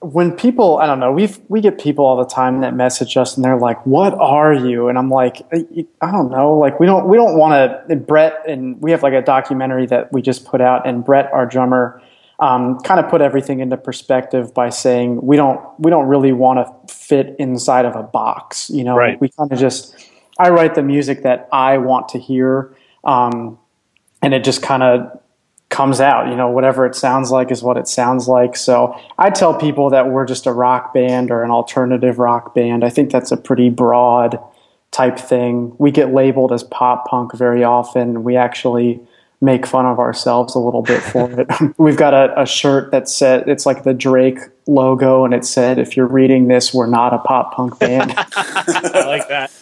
When 0.00 0.36
people, 0.36 0.78
I 0.78 0.86
don't 0.86 1.00
know, 1.00 1.12
we 1.12 1.28
we 1.48 1.60
get 1.60 1.78
people 1.80 2.04
all 2.04 2.16
the 2.16 2.24
time 2.24 2.60
that 2.60 2.74
message 2.74 3.16
us 3.16 3.36
and 3.36 3.44
they're 3.44 3.58
like, 3.58 3.84
"What 3.84 4.14
are 4.14 4.54
you?" 4.54 4.88
And 4.88 4.96
I'm 4.96 5.10
like, 5.10 5.42
I 5.52 6.12
don't 6.12 6.30
know, 6.30 6.56
like 6.56 6.78
we 6.78 6.86
don't 6.86 7.08
we 7.08 7.16
don't 7.16 7.36
want 7.36 7.88
to. 7.88 7.96
Brett 7.96 8.48
and 8.48 8.80
we 8.80 8.92
have 8.92 9.02
like 9.02 9.12
a 9.12 9.22
documentary 9.22 9.86
that 9.86 10.12
we 10.12 10.22
just 10.22 10.44
put 10.44 10.60
out, 10.60 10.86
and 10.86 11.04
Brett, 11.04 11.32
our 11.32 11.46
drummer, 11.46 12.00
um, 12.38 12.78
kind 12.80 13.00
of 13.00 13.10
put 13.10 13.20
everything 13.20 13.58
into 13.58 13.76
perspective 13.76 14.54
by 14.54 14.68
saying 14.68 15.20
we 15.20 15.36
don't 15.36 15.60
we 15.80 15.90
don't 15.90 16.06
really 16.06 16.32
want 16.32 16.64
to 16.64 16.94
fit 16.94 17.34
inside 17.40 17.84
of 17.84 17.96
a 17.96 18.02
box. 18.04 18.70
You 18.70 18.84
know, 18.84 18.94
right. 18.94 19.20
we 19.20 19.30
kind 19.30 19.50
of 19.50 19.58
just 19.58 19.96
I 20.38 20.50
write 20.50 20.76
the 20.76 20.82
music 20.82 21.22
that 21.24 21.48
I 21.50 21.78
want 21.78 22.10
to 22.10 22.20
hear, 22.20 22.72
um, 23.02 23.58
and 24.22 24.32
it 24.32 24.44
just 24.44 24.62
kind 24.62 24.84
of 24.84 25.20
comes 25.70 26.00
out. 26.00 26.28
You 26.28 26.36
know, 26.36 26.48
whatever 26.48 26.86
it 26.86 26.94
sounds 26.94 27.30
like 27.30 27.50
is 27.50 27.62
what 27.62 27.76
it 27.76 27.88
sounds 27.88 28.28
like. 28.28 28.56
So 28.56 28.98
I 29.18 29.30
tell 29.30 29.54
people 29.54 29.90
that 29.90 30.08
we're 30.10 30.26
just 30.26 30.46
a 30.46 30.52
rock 30.52 30.94
band 30.94 31.30
or 31.30 31.42
an 31.42 31.50
alternative 31.50 32.18
rock 32.18 32.54
band. 32.54 32.84
I 32.84 32.90
think 32.90 33.10
that's 33.10 33.32
a 33.32 33.36
pretty 33.36 33.70
broad 33.70 34.38
type 34.90 35.18
thing. 35.18 35.74
We 35.78 35.90
get 35.90 36.12
labeled 36.12 36.52
as 36.52 36.62
pop 36.62 37.06
punk 37.06 37.34
very 37.34 37.64
often. 37.64 38.24
We 38.24 38.36
actually 38.36 39.00
make 39.40 39.66
fun 39.66 39.86
of 39.86 39.98
ourselves 39.98 40.54
a 40.54 40.58
little 40.58 40.82
bit 40.82 41.02
for 41.02 41.30
it. 41.40 41.48
We've 41.78 41.96
got 41.96 42.14
a, 42.14 42.42
a, 42.42 42.46
shirt 42.46 42.90
that 42.90 43.08
said 43.08 43.48
it's 43.48 43.66
like 43.66 43.84
the 43.84 43.94
Drake 43.94 44.38
logo, 44.66 45.24
and 45.24 45.32
it 45.32 45.44
said, 45.44 45.78
"If 45.78 45.96
you're 45.96 46.08
reading 46.08 46.48
this, 46.48 46.74
we're 46.74 46.88
not 46.88 47.14
a 47.14 47.18
pop 47.18 47.54
punk 47.54 47.78
band." 47.78 48.14
I 48.16 49.04
like 49.06 49.28
that. 49.28 49.52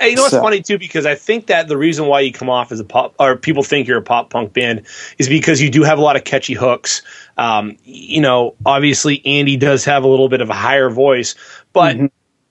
You 0.00 0.14
know 0.14 0.22
what's 0.22 0.32
so, 0.32 0.42
funny 0.42 0.62
too? 0.62 0.78
Because 0.78 1.06
I 1.06 1.14
think 1.14 1.46
that 1.46 1.68
the 1.68 1.76
reason 1.76 2.06
why 2.06 2.20
you 2.20 2.32
come 2.32 2.50
off 2.50 2.70
as 2.72 2.80
a 2.80 2.84
pop, 2.84 3.14
or 3.18 3.36
people 3.36 3.62
think 3.62 3.88
you're 3.88 3.98
a 3.98 4.02
pop 4.02 4.30
punk 4.30 4.52
band, 4.52 4.86
is 5.18 5.28
because 5.28 5.60
you 5.60 5.70
do 5.70 5.82
have 5.82 5.98
a 5.98 6.02
lot 6.02 6.16
of 6.16 6.24
catchy 6.24 6.54
hooks. 6.54 7.02
Um, 7.36 7.76
you 7.84 8.20
know, 8.20 8.54
obviously 8.64 9.24
Andy 9.26 9.56
does 9.56 9.84
have 9.84 10.04
a 10.04 10.08
little 10.08 10.28
bit 10.28 10.40
of 10.40 10.50
a 10.50 10.54
higher 10.54 10.90
voice, 10.90 11.34
but 11.72 11.96
mm-hmm 11.96 12.06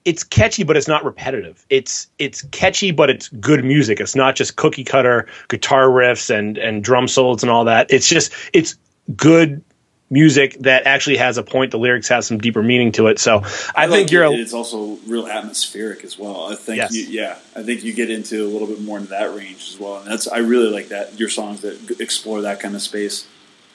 it's 0.08 0.24
catchy, 0.24 0.62
but 0.62 0.74
it's 0.74 0.88
not 0.88 1.04
repetitive. 1.04 1.66
It's 1.68 2.06
it's 2.18 2.40
catchy, 2.44 2.92
but 2.92 3.10
it's 3.10 3.28
good 3.28 3.62
music. 3.62 4.00
It's 4.00 4.16
not 4.16 4.36
just 4.36 4.56
cookie 4.56 4.84
cutter 4.84 5.26
guitar 5.48 5.86
riffs 5.88 6.34
and 6.34 6.56
and 6.56 6.82
drum 6.82 7.08
solos 7.08 7.42
and 7.42 7.50
all 7.50 7.64
that. 7.64 7.88
It's 7.90 8.08
just 8.08 8.32
it's 8.54 8.76
good 9.16 9.62
music 10.10 10.56
that 10.60 10.86
actually 10.86 11.16
has 11.18 11.38
a 11.38 11.42
point. 11.42 11.70
The 11.70 11.78
lyrics 11.78 12.08
have 12.08 12.24
some 12.24 12.38
deeper 12.38 12.62
meaning 12.62 12.92
to 12.92 13.08
it. 13.08 13.18
So 13.18 13.42
I, 13.74 13.84
I 13.84 13.88
think 13.88 14.10
you're. 14.10 14.24
A, 14.24 14.32
it's 14.32 14.54
also 14.54 14.96
real 15.06 15.26
atmospheric 15.26 16.04
as 16.04 16.18
well. 16.18 16.50
I 16.50 16.54
think. 16.54 16.78
Yes. 16.78 16.92
You, 16.94 17.02
yeah, 17.04 17.38
I 17.54 17.62
think 17.62 17.84
you 17.84 17.92
get 17.92 18.10
into 18.10 18.44
a 18.44 18.48
little 18.48 18.66
bit 18.66 18.80
more 18.80 18.98
into 18.98 19.10
that 19.10 19.34
range 19.34 19.68
as 19.68 19.78
well, 19.78 19.98
and 19.98 20.10
that's 20.10 20.28
I 20.28 20.38
really 20.38 20.70
like 20.70 20.88
that 20.88 21.18
your 21.18 21.28
songs 21.28 21.60
that 21.62 22.00
explore 22.00 22.42
that 22.42 22.60
kind 22.60 22.74
of 22.74 22.82
space. 22.82 23.26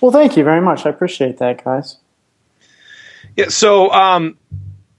Well, 0.02 0.12
thank 0.12 0.36
you 0.36 0.44
very 0.44 0.62
much. 0.62 0.86
I 0.86 0.90
appreciate 0.90 1.38
that, 1.38 1.64
guys. 1.64 1.98
Yeah. 3.36 3.50
So. 3.50 3.92
um 3.92 4.38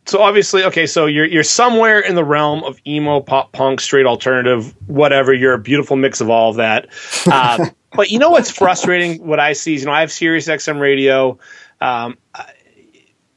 so 0.07 0.21
obviously, 0.21 0.65
okay, 0.65 0.87
so 0.87 1.07
you're 1.07 1.25
you're 1.25 1.43
somewhere 1.43 1.99
in 1.99 2.15
the 2.15 2.25
realm 2.25 2.63
of 2.63 2.79
emo, 2.87 3.21
pop 3.21 3.53
punk, 3.53 3.81
straight 3.81 4.05
alternative, 4.05 4.75
whatever. 4.87 5.33
You're 5.33 5.55
a 5.55 5.59
beautiful 5.59 5.97
mix 5.97 6.21
of 6.21 6.29
all 6.29 6.51
of 6.51 6.57
that. 6.57 6.89
Uh, 7.27 7.71
but 7.95 8.11
you 8.11 8.19
know 8.19 8.31
what's 8.31 8.51
frustrating? 8.51 9.27
What 9.27 9.41
I 9.41 9.53
see 9.53 9.75
is, 9.75 9.83
you 9.83 9.87
know, 9.87 9.93
I 9.93 10.01
have 10.01 10.13
Sirius 10.13 10.49
XM 10.49 10.81
radio. 10.81 11.39
Um, 11.81 12.17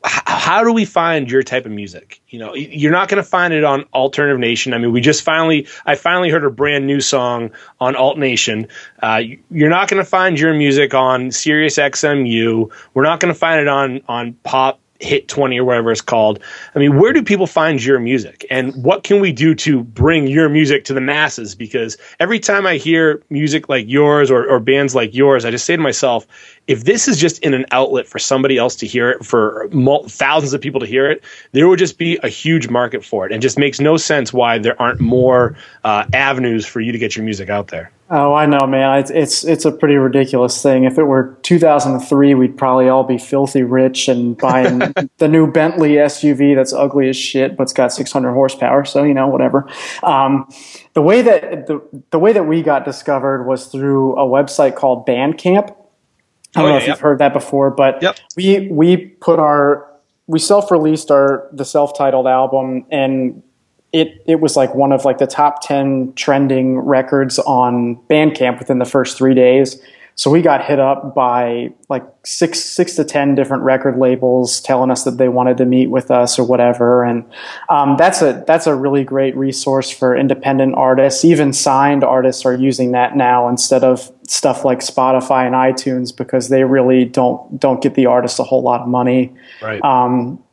how 0.03 0.63
do 0.63 0.71
we 0.71 0.85
find 0.85 1.29
your 1.29 1.43
type 1.43 1.65
of 1.65 1.71
music? 1.71 2.21
You 2.29 2.39
know, 2.39 2.53
you're 2.53 2.91
not 2.91 3.09
going 3.09 3.21
to 3.21 3.27
find 3.29 3.53
it 3.53 3.63
on 3.63 3.83
Alternative 3.93 4.39
Nation. 4.39 4.73
I 4.73 4.77
mean, 4.77 4.91
we 4.91 5.01
just 5.01 5.23
finally, 5.23 5.67
I 5.85 5.95
finally 5.95 6.29
heard 6.29 6.45
a 6.45 6.49
brand 6.49 6.87
new 6.87 7.01
song 7.01 7.51
on 7.79 7.95
Alt 7.95 8.17
Nation. 8.17 8.67
Uh, 9.01 9.21
you're 9.51 9.69
not 9.69 9.89
going 9.89 10.01
to 10.01 10.09
find 10.09 10.39
your 10.39 10.53
music 10.53 10.93
on 10.93 11.31
Sirius 11.31 11.77
XMU. 11.77 12.71
We're 12.93 13.03
not 13.03 13.19
going 13.19 13.33
to 13.33 13.39
find 13.39 13.59
it 13.59 13.67
on 13.67 14.01
on 14.07 14.33
pop 14.43 14.79
hit 14.99 15.27
20 15.27 15.59
or 15.59 15.65
whatever 15.65 15.91
it's 15.91 16.01
called. 16.01 16.39
I 16.75 16.79
mean, 16.79 16.99
where 16.99 17.13
do 17.13 17.23
people 17.23 17.47
find 17.47 17.83
your 17.83 17.99
music 17.99 18.45
and 18.49 18.83
what 18.83 19.03
can 19.03 19.19
we 19.19 19.31
do 19.31 19.55
to 19.55 19.83
bring 19.83 20.27
your 20.27 20.49
music 20.49 20.85
to 20.85 20.93
the 20.93 21.01
masses? 21.01 21.55
Because 21.55 21.97
every 22.19 22.39
time 22.39 22.65
I 22.65 22.77
hear 22.77 23.23
music 23.29 23.69
like 23.69 23.85
yours 23.87 24.31
or, 24.31 24.47
or 24.47 24.59
bands 24.59 24.95
like 24.95 25.13
yours, 25.13 25.45
I 25.45 25.51
just 25.51 25.65
say 25.65 25.75
to 25.75 25.81
myself, 25.81 26.27
if 26.67 26.83
this 26.83 27.07
is 27.07 27.17
just 27.17 27.39
in 27.39 27.53
an 27.53 27.65
outlet 27.71 28.07
for 28.07 28.19
somebody 28.19 28.57
else 28.57 28.75
to 28.77 28.87
hear 28.87 29.09
it, 29.09 29.25
for 29.25 29.69
thousands 30.07 30.53
of 30.53 30.61
people 30.61 30.79
to 30.81 30.85
hear 30.85 31.09
it, 31.09 31.23
there 31.53 31.67
would 31.67 31.79
just 31.79 31.97
be 31.97 32.19
a 32.23 32.29
huge 32.29 32.69
market 32.69 33.03
for 33.03 33.25
it. 33.25 33.31
And 33.31 33.41
just 33.41 33.57
makes 33.57 33.79
no 33.79 33.97
sense 33.97 34.33
why 34.33 34.57
there 34.57 34.79
aren't 34.81 34.99
more 34.99 35.55
uh, 35.83 36.05
avenues 36.13 36.65
for 36.65 36.81
you 36.81 36.91
to 36.91 36.97
get 36.97 37.15
your 37.15 37.23
music 37.23 37.49
out 37.49 37.67
there. 37.67 37.91
Oh, 38.09 38.33
I 38.33 38.45
know, 38.45 38.65
man. 38.65 38.99
It's, 38.99 39.11
it's 39.11 39.43
it's 39.43 39.65
a 39.65 39.71
pretty 39.71 39.95
ridiculous 39.95 40.63
thing. 40.63 40.85
If 40.85 40.97
it 40.97 41.03
were 41.03 41.37
2003, 41.41 42.35
we'd 42.35 42.57
probably 42.57 42.87
all 42.87 43.03
be 43.03 43.17
filthy 43.17 43.63
rich 43.63 44.07
and 44.07 44.37
buying 44.37 44.79
the 45.17 45.27
new 45.27 45.51
Bentley 45.51 45.95
SUV 45.95 46.55
that's 46.55 46.71
ugly 46.71 47.09
as 47.09 47.17
shit, 47.17 47.57
but 47.57 47.63
it's 47.63 47.73
got 47.73 47.91
600 47.91 48.31
horsepower. 48.31 48.85
So 48.85 49.03
you 49.03 49.13
know, 49.13 49.27
whatever. 49.27 49.69
Um, 50.03 50.49
the 50.93 51.01
way 51.01 51.21
that 51.21 51.67
the 51.67 51.81
the 52.11 52.19
way 52.19 52.31
that 52.31 52.43
we 52.43 52.61
got 52.61 52.85
discovered 52.85 53.43
was 53.43 53.67
through 53.67 54.15
a 54.15 54.25
website 54.25 54.75
called 54.75 55.05
Bandcamp. 55.05 55.75
I 56.55 56.61
don't 56.61 56.69
oh, 56.69 56.71
know 56.71 56.77
yeah, 56.77 56.81
if 56.81 56.87
you've 56.87 56.99
heard 56.99 57.19
that 57.19 57.33
before, 57.33 57.69
but 57.71 58.01
yep. 58.01 58.17
we 58.35 58.67
we 58.69 58.97
put 58.97 59.39
our 59.39 59.87
we 60.27 60.39
self-released 60.39 61.11
our 61.11 61.47
the 61.51 61.65
self-titled 61.65 62.27
album 62.27 62.85
and 62.91 63.41
it 63.93 64.21
it 64.27 64.39
was 64.39 64.55
like 64.55 64.75
one 64.75 64.91
of 64.91 65.05
like 65.05 65.17
the 65.17 65.27
top 65.27 65.61
10 65.61 66.13
trending 66.15 66.77
records 66.79 67.39
on 67.39 67.95
Bandcamp 68.09 68.59
within 68.59 68.79
the 68.79 68.85
first 68.85 69.17
3 69.17 69.33
days. 69.33 69.81
So 70.17 70.31
we 70.31 70.41
got 70.41 70.65
hit 70.65 70.79
up 70.79 71.13
by 71.13 71.71
like 71.89 72.03
6 72.25 72.59
6 72.59 72.95
to 72.95 73.05
10 73.05 73.35
different 73.35 73.61
record 73.61 73.99
labels 73.99 74.59
telling 74.59 74.89
us 74.89 75.03
that 75.03 75.17
they 75.19 75.29
wanted 75.29 75.57
to 75.57 75.65
meet 75.65 75.91
with 75.91 76.09
us 76.09 76.39
or 76.39 76.43
whatever 76.43 77.03
and 77.03 77.23
um, 77.69 77.97
that's 77.97 78.23
a 78.23 78.43
that's 78.47 78.65
a 78.65 78.73
really 78.73 79.03
great 79.03 79.37
resource 79.37 79.91
for 79.91 80.17
independent 80.17 80.73
artists. 80.75 81.23
Even 81.23 81.53
signed 81.53 82.03
artists 82.03 82.45
are 82.45 82.53
using 82.55 82.93
that 82.93 83.15
now 83.15 83.47
instead 83.47 83.83
of 83.83 84.11
stuff 84.27 84.65
like 84.65 84.79
Spotify 84.79 85.45
and 85.45 85.53
iTunes 85.53 86.15
because 86.15 86.49
they 86.49 86.63
really 86.63 87.05
don't 87.05 87.59
don't 87.59 87.81
get 87.81 87.93
the 87.93 88.07
artists 88.07 88.39
a 88.39 88.43
whole 88.43 88.63
lot 88.63 88.81
of 88.81 88.87
money. 88.87 89.31
Right. 89.61 89.83
Um, 89.83 90.43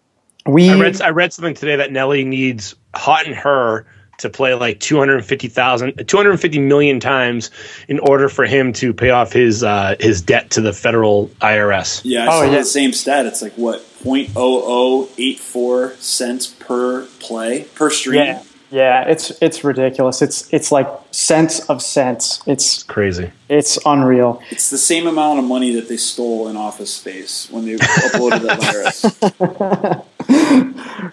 we 0.47 0.68
I 0.68 0.78
read 0.78 1.00
I 1.00 1.09
read 1.09 1.33
something 1.33 1.54
today 1.54 1.76
that 1.76 1.90
Nelly 1.90 2.25
needs 2.25 2.75
Hot 2.94 3.26
in 3.26 3.33
Herre 3.33 3.87
to 4.25 4.31
play 4.31 4.54
like 4.54 4.81
250,000 4.81 6.09
250 6.09 6.59
million 6.59 6.99
times 6.99 7.50
in 7.88 7.99
order 8.00 8.28
for 8.28 8.47
him 8.47 8.73
to 8.73 8.93
pay 8.93 9.11
off 9.11 9.33
his 9.33 9.62
uh, 9.62 9.95
his 10.00 10.21
debt 10.21 10.50
to 10.50 10.61
the 10.61 10.73
federal 10.73 11.28
IRS. 11.40 12.00
Yeah, 12.04 12.25
I 12.25 12.26
oh, 12.26 12.31
saw 12.31 12.50
yeah. 12.50 12.59
the 12.59 12.64
same 12.64 12.93
stat. 12.93 13.26
It's 13.26 13.43
like 13.43 13.52
what 13.54 13.81
0.0084 14.02 15.97
cents 15.97 16.47
per 16.47 17.07
play 17.21 17.64
per 17.75 17.90
stream. 17.90 18.25
Yeah. 18.25 18.43
Yeah, 18.71 19.04
it's 19.07 19.31
it's 19.40 19.62
ridiculous. 19.62 20.21
It's 20.21 20.52
it's 20.52 20.73
like 20.73 20.88
cents 21.12 21.61
of 21.69 21.81
cents. 21.81 22.43
It's, 22.45 22.78
it's 22.78 22.83
crazy. 22.83 23.31
It's 23.49 23.78
unreal. 23.87 24.43
It's 24.50 24.69
the 24.71 24.78
same 24.78 25.07
amount 25.07 25.38
of 25.38 25.45
money 25.45 25.73
that 25.76 25.88
they 25.88 25.97
stole 25.97 26.49
in 26.49 26.57
Office 26.57 26.93
Space 26.93 27.49
when 27.52 27.66
they 27.66 27.76
uploaded 27.76 28.43
that 28.43 30.00
virus. 30.02 30.13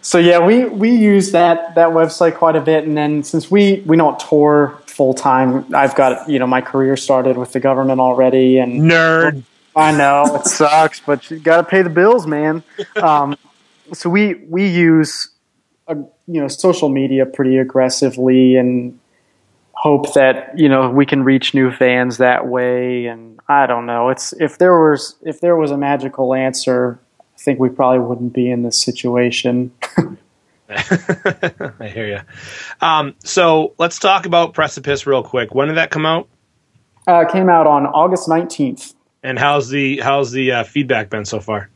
So 0.01 0.17
yeah, 0.17 0.39
we 0.39 0.65
we 0.65 0.91
use 0.91 1.31
that 1.31 1.75
that 1.75 1.89
website 1.89 2.35
quite 2.35 2.55
a 2.55 2.61
bit, 2.61 2.85
and 2.85 2.97
then 2.97 3.23
since 3.23 3.51
we 3.51 3.81
we 3.85 3.97
don't 3.97 4.19
tour 4.19 4.81
full 4.87 5.13
time, 5.13 5.73
I've 5.73 5.95
got 5.95 6.29
you 6.29 6.39
know 6.39 6.47
my 6.47 6.61
career 6.61 6.97
started 6.97 7.37
with 7.37 7.53
the 7.53 7.59
government 7.59 7.99
already, 7.99 8.57
and 8.57 8.81
nerd. 8.81 9.43
I 9.75 9.91
know 9.91 10.35
it 10.35 10.45
sucks, 10.47 10.99
but 10.99 11.29
you 11.31 11.39
got 11.39 11.57
to 11.57 11.63
pay 11.63 11.81
the 11.81 11.89
bills, 11.89 12.27
man. 12.27 12.63
Um, 12.95 13.37
so 13.93 14.09
we 14.09 14.35
we 14.35 14.67
use 14.67 15.29
a 15.87 15.95
you 15.95 16.41
know 16.41 16.47
social 16.47 16.89
media 16.89 17.25
pretty 17.25 17.57
aggressively 17.57 18.55
and 18.55 18.99
hope 19.73 20.13
that 20.13 20.57
you 20.57 20.69
know 20.69 20.89
we 20.89 21.05
can 21.05 21.23
reach 21.23 21.53
new 21.53 21.71
fans 21.71 22.17
that 22.17 22.47
way 22.47 23.07
and 23.07 23.39
i 23.47 23.65
don't 23.65 23.87
know 23.87 24.09
it's 24.09 24.31
if 24.33 24.57
there 24.59 24.73
was 24.73 25.15
if 25.23 25.41
there 25.41 25.55
was 25.55 25.71
a 25.71 25.77
magical 25.77 26.35
answer 26.35 26.99
think 27.43 27.59
we 27.59 27.69
probably 27.69 27.99
wouldn't 27.99 28.33
be 28.33 28.49
in 28.49 28.63
this 28.63 28.77
situation. 28.77 29.71
I 30.69 31.91
hear 31.93 32.07
you 32.07 32.19
um, 32.79 33.13
so 33.25 33.73
let's 33.77 33.99
talk 33.99 34.25
about 34.25 34.53
precipice 34.53 35.05
real 35.05 35.21
quick. 35.21 35.53
When 35.53 35.67
did 35.67 35.75
that 35.75 35.91
come 35.91 36.05
out? 36.05 36.29
Uh, 37.07 37.25
it 37.27 37.29
came 37.29 37.49
out 37.49 37.67
on 37.67 37.87
august 37.87 38.29
19th 38.29 38.93
and 39.23 39.37
how's 39.37 39.69
the 39.69 39.99
how's 39.99 40.31
the 40.31 40.51
uh, 40.51 40.63
feedback 40.63 41.09
been 41.09 41.25
so 41.25 41.39
far? 41.39 41.69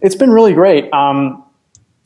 It's 0.00 0.14
been 0.14 0.30
really 0.30 0.52
great. 0.52 0.92
Um, 0.92 1.44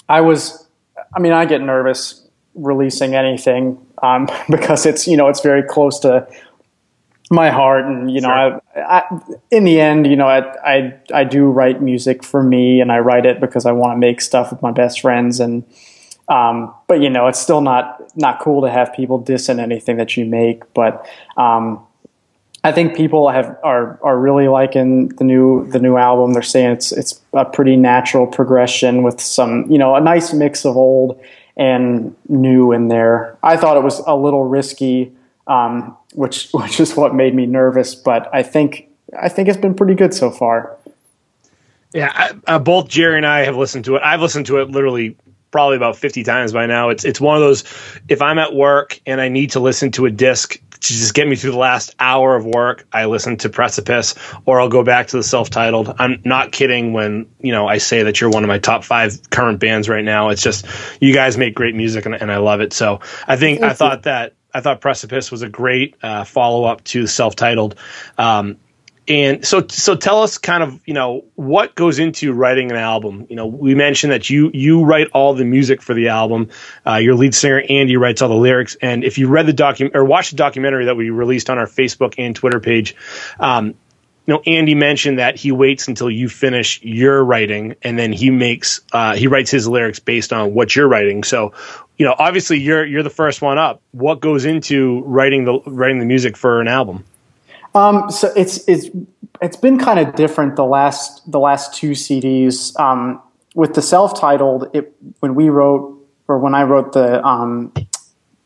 i 0.09 0.21
was 0.21 0.67
I 1.15 1.21
mean, 1.21 1.33
I 1.33 1.45
get 1.45 1.61
nervous 1.61 2.27
releasing 2.55 3.15
anything 3.15 3.79
um, 4.03 4.29
because 4.51 4.87
it's 4.87 5.07
you 5.07 5.17
know 5.17 5.29
it's 5.29 5.41
very 5.41 5.63
close 5.63 5.99
to 6.01 6.27
my 7.31 7.51
heart, 7.51 7.85
and 7.85 8.11
you 8.11 8.21
know, 8.21 8.61
sure. 8.75 8.85
I, 8.85 8.99
I, 8.99 9.21
in 9.51 9.65
the 9.65 9.81
end, 9.81 10.07
you 10.07 10.17
know, 10.17 10.27
I, 10.27 10.41
I 10.65 10.95
I 11.15 11.25
do 11.25 11.47
write 11.47 11.81
music 11.81 12.25
for 12.25 12.43
me, 12.43 12.81
and 12.81 12.91
I 12.91 12.99
write 12.99 13.25
it 13.25 13.41
because 13.41 13.67
I 13.67 13.73
want 13.73 13.93
to 13.93 13.97
make 13.97 14.21
stuff 14.21 14.51
with 14.51 14.61
my 14.61 14.73
best 14.73 15.01
friends, 15.01 15.39
and 15.39 15.65
um, 16.29 16.75
but 16.89 17.01
you 17.01 17.09
know, 17.09 17.29
it's 17.29 17.39
still 17.39 17.61
not 17.61 18.17
not 18.17 18.41
cool 18.41 18.63
to 18.63 18.71
have 18.71 18.93
people 18.93 19.23
dissing 19.23 19.61
anything 19.61 19.97
that 19.97 20.17
you 20.17 20.27
make, 20.27 20.73
but. 20.75 21.09
Um, 21.37 21.87
I 22.63 22.73
think 22.73 22.95
people 22.95 23.31
have 23.31 23.57
are 23.65 23.99
are 24.03 24.19
really 24.19 24.47
liking 24.47 25.09
the 25.09 25.25
new 25.25 25.67
the 25.69 25.79
new 25.79 25.97
album. 25.97 26.35
They're 26.35 26.43
saying 26.43 26.73
it's 26.73 26.93
it's 26.93 27.19
a 27.33 27.47
pretty 27.47 27.75
natural 27.75 28.27
progression 28.27 29.03
with 29.03 29.19
some 29.19 29.65
you 29.71 29.79
know 29.79 29.95
a 29.95 30.01
nice 30.03 30.35
mix 30.35 30.67
of 30.67 30.77
old 30.77 31.19
and 31.57 32.15
new 32.29 32.73
in 32.73 32.89
there. 32.89 33.39
I 33.43 33.57
thought 33.57 33.79
it 33.79 33.83
was 33.83 34.01
a 34.01 34.15
little 34.15 34.45
risky, 34.45 35.11
um, 35.51 35.97
which 36.15 36.49
which 36.55 36.81
is 36.81 36.97
what 36.97 37.15
made 37.15 37.35
me 37.35 37.45
nervous. 37.45 37.95
But 37.95 38.33
I 38.33 38.43
think 38.43 38.89
I 39.21 39.29
think 39.29 39.49
it's 39.49 39.59
been 39.59 39.75
pretty 39.75 39.95
good 39.95 40.15
so 40.15 40.31
far. 40.31 40.77
Yeah, 41.93 42.13
I, 42.15 42.55
uh, 42.55 42.59
both 42.61 42.89
Jerry 42.89 43.17
and 43.17 43.27
I 43.27 43.41
have 43.41 43.57
listened 43.57 43.85
to 43.87 43.97
it. 43.97 44.03
I've 44.03 44.21
listened 44.21 44.47
to 44.47 44.59
it 44.59 44.71
literally 44.71 45.17
probably 45.51 45.77
about 45.77 45.97
50 45.97 46.23
times 46.23 46.53
by 46.53 46.67
now. 46.67 46.89
It's 46.91 47.05
it's 47.05 47.21
one 47.21 47.37
of 47.37 47.43
those 47.43 47.65
if 48.09 48.23
I'm 48.23 48.39
at 48.39 48.55
work 48.55 49.01
and 49.07 49.21
I 49.21 49.29
need 49.29 49.51
to 49.53 49.61
listen 49.61 49.91
to 49.93 50.07
a 50.07 50.11
disc 50.11 50.61
to 50.71 50.95
just 50.95 51.13
get 51.13 51.29
me 51.29 51.37
through 51.37 51.51
the 51.51 51.59
last 51.59 51.95
hour 52.01 52.35
of 52.37 52.47
work, 52.47 52.87
I 52.91 53.05
listen 53.05 53.37
to 53.39 53.51
Precipice, 53.51 54.15
or 54.47 54.61
I'll 54.61 54.71
go 54.71 54.83
back 54.83 55.09
to 55.09 55.19
the 55.19 55.23
self-titled. 55.23 55.95
I'm 55.99 56.23
not 56.25 56.53
kidding 56.53 56.95
when 56.95 57.29
you 57.41 57.53
know 57.53 57.67
I 57.67 57.79
say 57.79 58.05
that 58.05 58.21
you're 58.21 58.31
one 58.31 58.45
of 58.45 58.49
my 58.49 58.59
top 58.59 58.85
five 58.85 59.29
current 59.31 59.59
bands 59.59 59.89
right 59.89 60.05
now. 60.05 60.31
It's 60.31 60.43
just 60.43 60.67
you 61.01 61.13
guys 61.13 61.37
make 61.37 61.55
great 61.57 61.75
music, 61.75 62.07
and, 62.07 62.15
and 62.15 62.31
I 62.31 62.37
love 62.39 62.61
it. 62.61 62.73
So 62.73 63.01
I 63.27 63.37
think 63.37 63.63
I 63.63 63.75
thought 63.75 64.05
that 64.05 64.35
I 64.53 64.61
thought 64.61 64.81
Precipice 64.81 65.31
was 65.31 65.43
a 65.43 65.49
great 65.49 65.97
uh, 66.03 66.25
follow 66.25 66.65
up 66.65 66.85
to 66.85 67.07
self-titled. 67.07 67.77
Um, 68.19 68.57
and 69.09 69.45
so, 69.45 69.67
so 69.69 69.97
tell 69.97 70.23
us 70.23 70.39
kind 70.39 70.63
of, 70.63 70.81
you 70.87 70.95
know, 70.95 71.25
what 71.35 71.75
goes 71.75 71.99
into 71.99 72.33
writing 72.33 72.71
an 72.71 72.77
album. 72.77 73.27
You 73.29 73.35
know, 73.35 73.47
we 73.47 73.75
mentioned 73.75 74.13
that 74.13 74.31
you 74.31 74.51
you 74.55 74.85
write 74.85 75.09
all 75.13 75.35
the 75.35 75.45
music 75.45 75.83
for 75.83 75.95
the 75.95 76.09
album. 76.09 76.51
Uh, 76.87 76.97
your 76.97 77.17
lead 77.17 77.35
singer 77.35 77.61
Andy 77.69 77.97
writes 77.97 78.23
all 78.23 78.29
the 78.29 78.37
lyrics. 78.37 78.77
And 78.81 79.03
if 79.03 79.19
you 79.19 79.27
read 79.27 79.47
the 79.47 79.53
document 79.53 79.97
or 79.97 80.05
watched 80.05 80.31
the 80.31 80.37
documentary 80.37 80.85
that 80.85 80.97
we 80.97 81.11
released 81.11 81.51
on 81.51 81.59
our 81.59 81.67
Facebook 81.67 82.15
and 82.19 82.37
Twitter 82.37 82.61
page, 82.61 82.95
um, 83.41 83.75
you 84.27 84.35
know, 84.35 84.43
Andy 84.47 84.77
mentioned 84.77 85.19
that 85.19 85.35
he 85.35 85.51
waits 85.51 85.89
until 85.89 86.09
you 86.09 86.29
finish 86.29 86.81
your 86.85 87.25
writing, 87.25 87.75
and 87.83 87.99
then 87.99 88.13
he 88.13 88.31
makes 88.31 88.81
uh, 88.93 89.17
he 89.17 89.27
writes 89.27 89.51
his 89.51 89.67
lyrics 89.67 89.99
based 89.99 90.33
on 90.33 90.55
what 90.55 90.77
you're 90.77 90.87
writing. 90.87 91.25
So, 91.25 91.53
you 92.01 92.07
know, 92.07 92.17
obviously 92.19 92.59
you're 92.59 92.83
you're 92.87 93.03
the 93.03 93.11
first 93.11 93.43
one 93.43 93.59
up. 93.59 93.83
What 93.91 94.21
goes 94.21 94.47
into 94.47 95.03
writing 95.05 95.45
the 95.45 95.61
writing 95.67 95.99
the 95.99 96.07
music 96.07 96.35
for 96.35 96.63
an 96.63 96.67
album? 96.67 97.05
Um, 97.75 98.11
so 98.11 98.33
it's 98.35 98.67
it's 98.67 98.89
it's 99.43 99.59
been 99.59 99.79
kind 99.79 99.99
of 99.99 100.15
different 100.15 100.57
the 100.57 100.65
last 100.65 101.31
the 101.31 101.39
last 101.39 101.75
two 101.75 101.91
CDs. 101.91 102.73
Um, 102.81 103.21
with 103.55 103.75
the 103.75 103.83
self-titled, 103.83 104.71
it 104.75 104.95
when 105.19 105.35
we 105.35 105.51
wrote 105.51 105.95
or 106.27 106.39
when 106.39 106.55
I 106.55 106.63
wrote 106.63 106.95
the 106.95 107.23
um, 107.23 107.71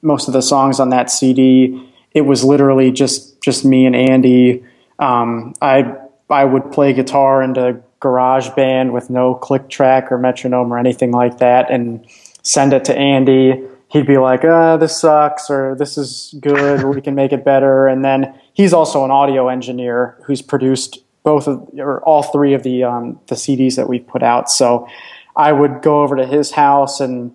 most 0.02 0.26
of 0.26 0.34
the 0.34 0.42
songs 0.42 0.80
on 0.80 0.88
that 0.88 1.08
CD, 1.08 1.80
it 2.10 2.22
was 2.22 2.42
literally 2.42 2.90
just 2.90 3.40
just 3.40 3.64
me 3.64 3.86
and 3.86 3.94
Andy. 3.94 4.64
Um, 4.98 5.54
I 5.62 5.94
I 6.28 6.44
would 6.44 6.72
play 6.72 6.92
guitar 6.92 7.40
into 7.40 7.80
GarageBand 8.00 8.90
with 8.90 9.10
no 9.10 9.36
click 9.36 9.68
track 9.68 10.10
or 10.10 10.18
metronome 10.18 10.72
or 10.72 10.78
anything 10.78 11.12
like 11.12 11.38
that, 11.38 11.70
and 11.70 12.04
send 12.44 12.72
it 12.72 12.84
to 12.84 12.96
Andy 12.96 13.64
he'd 13.94 14.06
be 14.06 14.18
like, 14.18 14.44
uh, 14.44 14.76
this 14.76 15.00
sucks 15.00 15.48
or 15.48 15.76
this 15.76 15.96
is 15.96 16.34
good, 16.40 16.82
we 16.82 17.00
can 17.00 17.14
make 17.14 17.32
it 17.32 17.44
better. 17.44 17.86
And 17.86 18.04
then 18.04 18.34
he's 18.52 18.72
also 18.72 19.04
an 19.04 19.12
audio 19.12 19.48
engineer 19.48 20.16
who's 20.24 20.42
produced 20.42 20.98
both 21.22 21.46
of, 21.46 21.68
or 21.78 22.02
all 22.02 22.24
three 22.24 22.54
of 22.54 22.64
the, 22.64 22.82
um, 22.82 23.20
the 23.28 23.36
CDs 23.36 23.76
that 23.76 23.88
we've 23.88 24.06
put 24.06 24.22
out. 24.22 24.50
So 24.50 24.88
I 25.36 25.52
would 25.52 25.80
go 25.80 26.02
over 26.02 26.16
to 26.16 26.26
his 26.26 26.50
house 26.50 26.98
and 26.98 27.32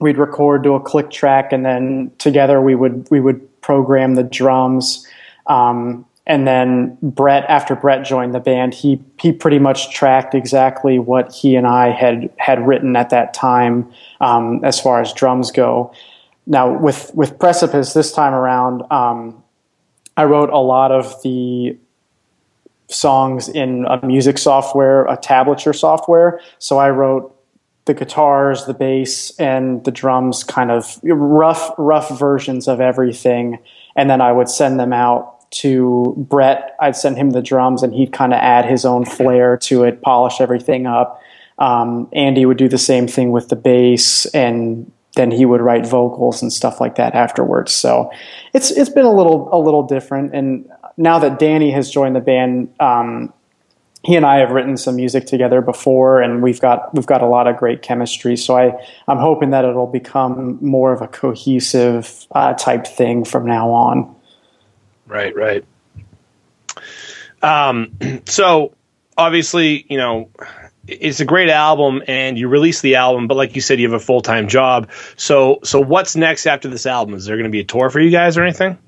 we'd 0.00 0.16
record 0.16 0.64
to 0.64 0.72
a 0.72 0.80
click 0.80 1.10
track 1.10 1.52
and 1.52 1.64
then 1.64 2.10
together 2.16 2.60
we 2.62 2.74
would, 2.74 3.06
we 3.10 3.20
would 3.20 3.60
program 3.60 4.14
the 4.14 4.24
drums. 4.24 5.06
Um, 5.46 6.06
and 6.26 6.46
then 6.46 6.96
Brett, 7.02 7.44
after 7.48 7.74
Brett 7.74 8.04
joined 8.04 8.34
the 8.34 8.40
band, 8.40 8.74
he 8.74 9.02
he 9.20 9.32
pretty 9.32 9.58
much 9.58 9.92
tracked 9.92 10.34
exactly 10.34 10.98
what 10.98 11.32
he 11.32 11.56
and 11.56 11.66
I 11.66 11.90
had 11.90 12.30
had 12.38 12.64
written 12.66 12.94
at 12.94 13.10
that 13.10 13.34
time 13.34 13.90
um, 14.20 14.64
as 14.64 14.80
far 14.80 15.00
as 15.00 15.12
drums 15.12 15.50
go. 15.50 15.92
Now 16.46 16.78
with 16.78 17.12
with 17.14 17.38
Precipice 17.38 17.92
this 17.92 18.12
time 18.12 18.34
around, 18.34 18.84
um, 18.92 19.42
I 20.16 20.24
wrote 20.24 20.50
a 20.50 20.58
lot 20.58 20.92
of 20.92 21.20
the 21.22 21.76
songs 22.88 23.48
in 23.48 23.84
a 23.86 24.04
music 24.06 24.38
software, 24.38 25.04
a 25.06 25.16
tablature 25.16 25.74
software. 25.74 26.40
So 26.58 26.78
I 26.78 26.90
wrote 26.90 27.36
the 27.86 27.94
guitars, 27.94 28.66
the 28.66 28.74
bass, 28.74 29.36
and 29.40 29.82
the 29.84 29.90
drums, 29.90 30.44
kind 30.44 30.70
of 30.70 31.00
rough 31.02 31.72
rough 31.78 32.16
versions 32.16 32.68
of 32.68 32.80
everything, 32.80 33.58
and 33.96 34.08
then 34.08 34.20
I 34.20 34.30
would 34.30 34.48
send 34.48 34.78
them 34.78 34.92
out 34.92 35.31
to 35.52 36.14
Brett. 36.16 36.76
I'd 36.80 36.96
send 36.96 37.16
him 37.16 37.30
the 37.30 37.42
drums 37.42 37.82
and 37.82 37.94
he'd 37.94 38.12
kind 38.12 38.32
of 38.32 38.38
add 38.38 38.64
his 38.64 38.84
own 38.84 39.04
flair 39.04 39.56
to 39.58 39.84
it, 39.84 40.02
polish 40.02 40.40
everything 40.40 40.86
up. 40.86 41.20
Um, 41.58 42.08
Andy 42.12 42.44
would 42.46 42.56
do 42.56 42.68
the 42.68 42.78
same 42.78 43.06
thing 43.06 43.30
with 43.30 43.48
the 43.48 43.56
bass 43.56 44.26
and 44.26 44.90
then 45.14 45.30
he 45.30 45.44
would 45.44 45.60
write 45.60 45.86
vocals 45.86 46.42
and 46.42 46.52
stuff 46.52 46.80
like 46.80 46.96
that 46.96 47.14
afterwards. 47.14 47.72
So 47.72 48.10
it's 48.54 48.70
it's 48.70 48.90
been 48.90 49.04
a 49.04 49.12
little 49.12 49.48
a 49.52 49.58
little 49.58 49.82
different. 49.82 50.34
And 50.34 50.68
now 50.96 51.18
that 51.18 51.38
Danny 51.38 51.70
has 51.70 51.90
joined 51.90 52.16
the 52.16 52.20
band, 52.20 52.74
um, 52.80 53.32
he 54.04 54.16
and 54.16 54.26
I 54.26 54.38
have 54.38 54.50
written 54.50 54.76
some 54.76 54.96
music 54.96 55.26
together 55.26 55.60
before, 55.60 56.20
and 56.20 56.42
we've 56.42 56.60
got 56.60 56.94
we've 56.94 57.06
got 57.06 57.22
a 57.22 57.26
lot 57.26 57.46
of 57.46 57.56
great 57.56 57.82
chemistry. 57.82 58.36
So 58.36 58.56
I 58.56 58.72
I'm 59.06 59.18
hoping 59.18 59.50
that 59.50 59.64
it'll 59.64 59.86
become 59.86 60.58
more 60.60 60.92
of 60.92 61.02
a 61.02 61.08
cohesive 61.08 62.26
uh, 62.32 62.54
type 62.54 62.86
thing 62.86 63.24
from 63.24 63.46
now 63.46 63.70
on. 63.70 64.16
Right, 65.12 65.36
right. 65.36 65.64
Um, 67.42 67.92
so 68.24 68.72
obviously, 69.16 69.84
you 69.90 69.98
know, 69.98 70.30
it's 70.88 71.20
a 71.20 71.24
great 71.24 71.50
album 71.50 72.02
and 72.08 72.38
you 72.38 72.48
release 72.48 72.80
the 72.80 72.96
album, 72.96 73.28
but 73.28 73.36
like 73.36 73.54
you 73.54 73.60
said, 73.60 73.78
you 73.78 73.86
have 73.90 74.00
a 74.00 74.04
full 74.04 74.22
time 74.22 74.48
job. 74.48 74.90
So, 75.16 75.58
so 75.62 75.80
what's 75.80 76.16
next 76.16 76.46
after 76.46 76.68
this 76.68 76.86
album? 76.86 77.14
Is 77.14 77.26
there 77.26 77.36
going 77.36 77.44
to 77.44 77.50
be 77.50 77.60
a 77.60 77.64
tour 77.64 77.90
for 77.90 78.00
you 78.00 78.10
guys 78.10 78.38
or 78.38 78.42
anything? 78.42 78.78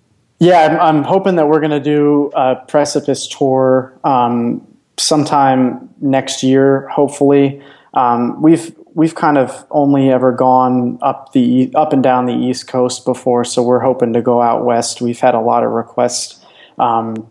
Yeah, 0.41 0.67
I'm, 0.67 0.97
I'm 0.97 1.03
hoping 1.05 1.37
that 1.37 1.47
we're 1.47 1.61
going 1.61 1.71
to 1.71 1.81
do 1.81 2.33
a 2.35 2.57
Precipice 2.57 3.29
tour 3.29 3.93
um, 4.03 4.67
sometime 4.97 5.91
next 6.01 6.43
year, 6.43 6.89
hopefully. 6.89 7.63
Um, 7.93 8.41
we've 8.41 8.75
we've 8.95 9.15
kind 9.15 9.37
of 9.37 9.67
only 9.71 10.11
ever 10.11 10.33
gone 10.33 10.99
up 11.03 11.33
the 11.33 11.71
up 11.75 11.93
and 11.93 12.03
down 12.03 12.27
the 12.27 12.35
East 12.35 12.69
Coast 12.69 13.05
before, 13.05 13.45
so 13.45 13.63
we're 13.63 13.81
hoping 13.81 14.13
to 14.15 14.23
go 14.23 14.41
out 14.41 14.65
west. 14.65 15.01
We've 15.01 15.19
had 15.19 15.35
a 15.35 15.41
lot 15.41 15.65
of 15.65 15.73
requests 15.73 16.45
um, 16.79 17.31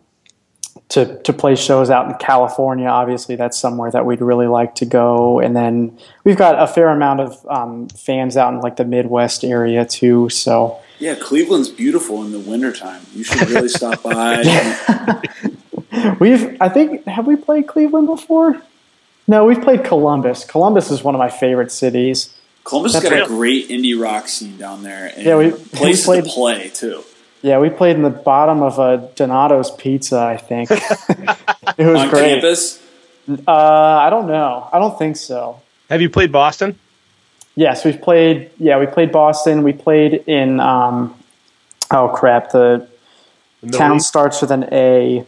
to 0.89 1.21
to 1.23 1.33
play 1.33 1.55
shows 1.55 1.89
out 1.89 2.09
in 2.09 2.15
California. 2.17 2.87
Obviously, 2.87 3.35
that's 3.35 3.57
somewhere 3.57 3.89
that 3.91 4.05
we'd 4.05 4.21
really 4.21 4.47
like 4.47 4.75
to 4.75 4.85
go. 4.85 5.39
And 5.39 5.55
then 5.55 5.97
we've 6.23 6.37
got 6.37 6.61
a 6.61 6.67
fair 6.67 6.89
amount 6.89 7.21
of 7.21 7.45
um, 7.47 7.87
fans 7.89 8.37
out 8.37 8.53
in 8.53 8.59
like 8.59 8.75
the 8.75 8.85
Midwest 8.85 9.43
area 9.43 9.85
too. 9.85 10.29
So 10.29 10.79
yeah, 10.99 11.15
Cleveland's 11.15 11.69
beautiful 11.69 12.23
in 12.23 12.31
the 12.31 12.39
wintertime. 12.39 13.01
You 13.13 13.23
should 13.23 13.49
really 13.49 13.69
stop 13.69 14.03
by. 14.03 14.43
we've 16.19 16.57
I 16.61 16.69
think 16.69 17.05
have 17.07 17.25
we 17.25 17.37
played 17.37 17.67
Cleveland 17.67 18.07
before? 18.07 18.61
No, 19.27 19.45
we've 19.45 19.61
played 19.61 19.83
Columbus. 19.83 20.43
Columbus 20.45 20.91
is 20.91 21.03
one 21.03 21.15
of 21.15 21.19
my 21.19 21.29
favorite 21.29 21.71
cities. 21.71 22.35
Columbus 22.63 22.93
has 22.93 23.03
got 23.03 23.11
real. 23.11 23.25
a 23.25 23.27
great 23.27 23.69
indie 23.69 23.99
rock 23.99 24.27
scene 24.27 24.57
down 24.57 24.83
there. 24.83 25.11
And 25.15 25.25
yeah, 25.25 25.37
we 25.37 25.51
places 25.51 26.07
we 26.07 26.21
played, 26.21 26.23
to 26.25 26.29
play 26.29 26.69
too. 26.69 27.03
Yeah, 27.41 27.59
we 27.59 27.69
played 27.69 27.95
in 27.95 28.03
the 28.03 28.09
bottom 28.09 28.61
of 28.61 28.79
a 28.79 29.11
Donato's 29.15 29.71
Pizza. 29.71 30.19
I 30.19 30.37
think 30.37 30.71
it 30.71 30.79
was 31.85 32.01
On 32.01 32.09
great. 32.09 32.29
campus. 32.35 32.81
Uh, 33.47 33.51
I 33.51 34.09
don't 34.09 34.27
know. 34.27 34.69
I 34.71 34.79
don't 34.79 34.97
think 34.97 35.17
so. 35.17 35.61
Have 35.89 36.01
you 36.01 36.09
played 36.09 36.31
Boston? 36.31 36.77
Yes, 37.55 37.85
we've 37.85 38.01
played. 38.01 38.49
Yeah, 38.57 38.79
we 38.79 38.85
played 38.87 39.11
Boston. 39.11 39.63
We 39.63 39.73
played 39.73 40.13
in. 40.27 40.59
Um, 40.59 41.15
oh 41.91 42.09
crap! 42.09 42.51
The, 42.51 42.87
the 43.61 43.77
town 43.77 43.97
East? 43.97 44.07
starts 44.07 44.41
with 44.41 44.51
an 44.51 44.65
A. 44.71 45.25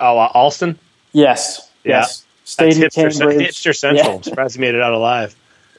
Oh, 0.00 0.18
uh, 0.18 0.30
Allston. 0.34 0.78
Yes. 1.12 1.68
Yeah. 1.84 1.98
Yes. 1.98 2.24
Stayed 2.50 2.72
That's 2.72 2.96
in 2.96 3.06
hipster, 3.06 3.18
Cambridge. 3.20 3.48
Hipster 3.48 3.76
Central. 3.76 4.08
Yeah. 4.08 4.14
I'm 4.16 4.22
surprised 4.24 4.56
he 4.56 4.60
made 4.60 4.74
it 4.74 4.82
out 4.82 4.92
alive. 4.92 5.36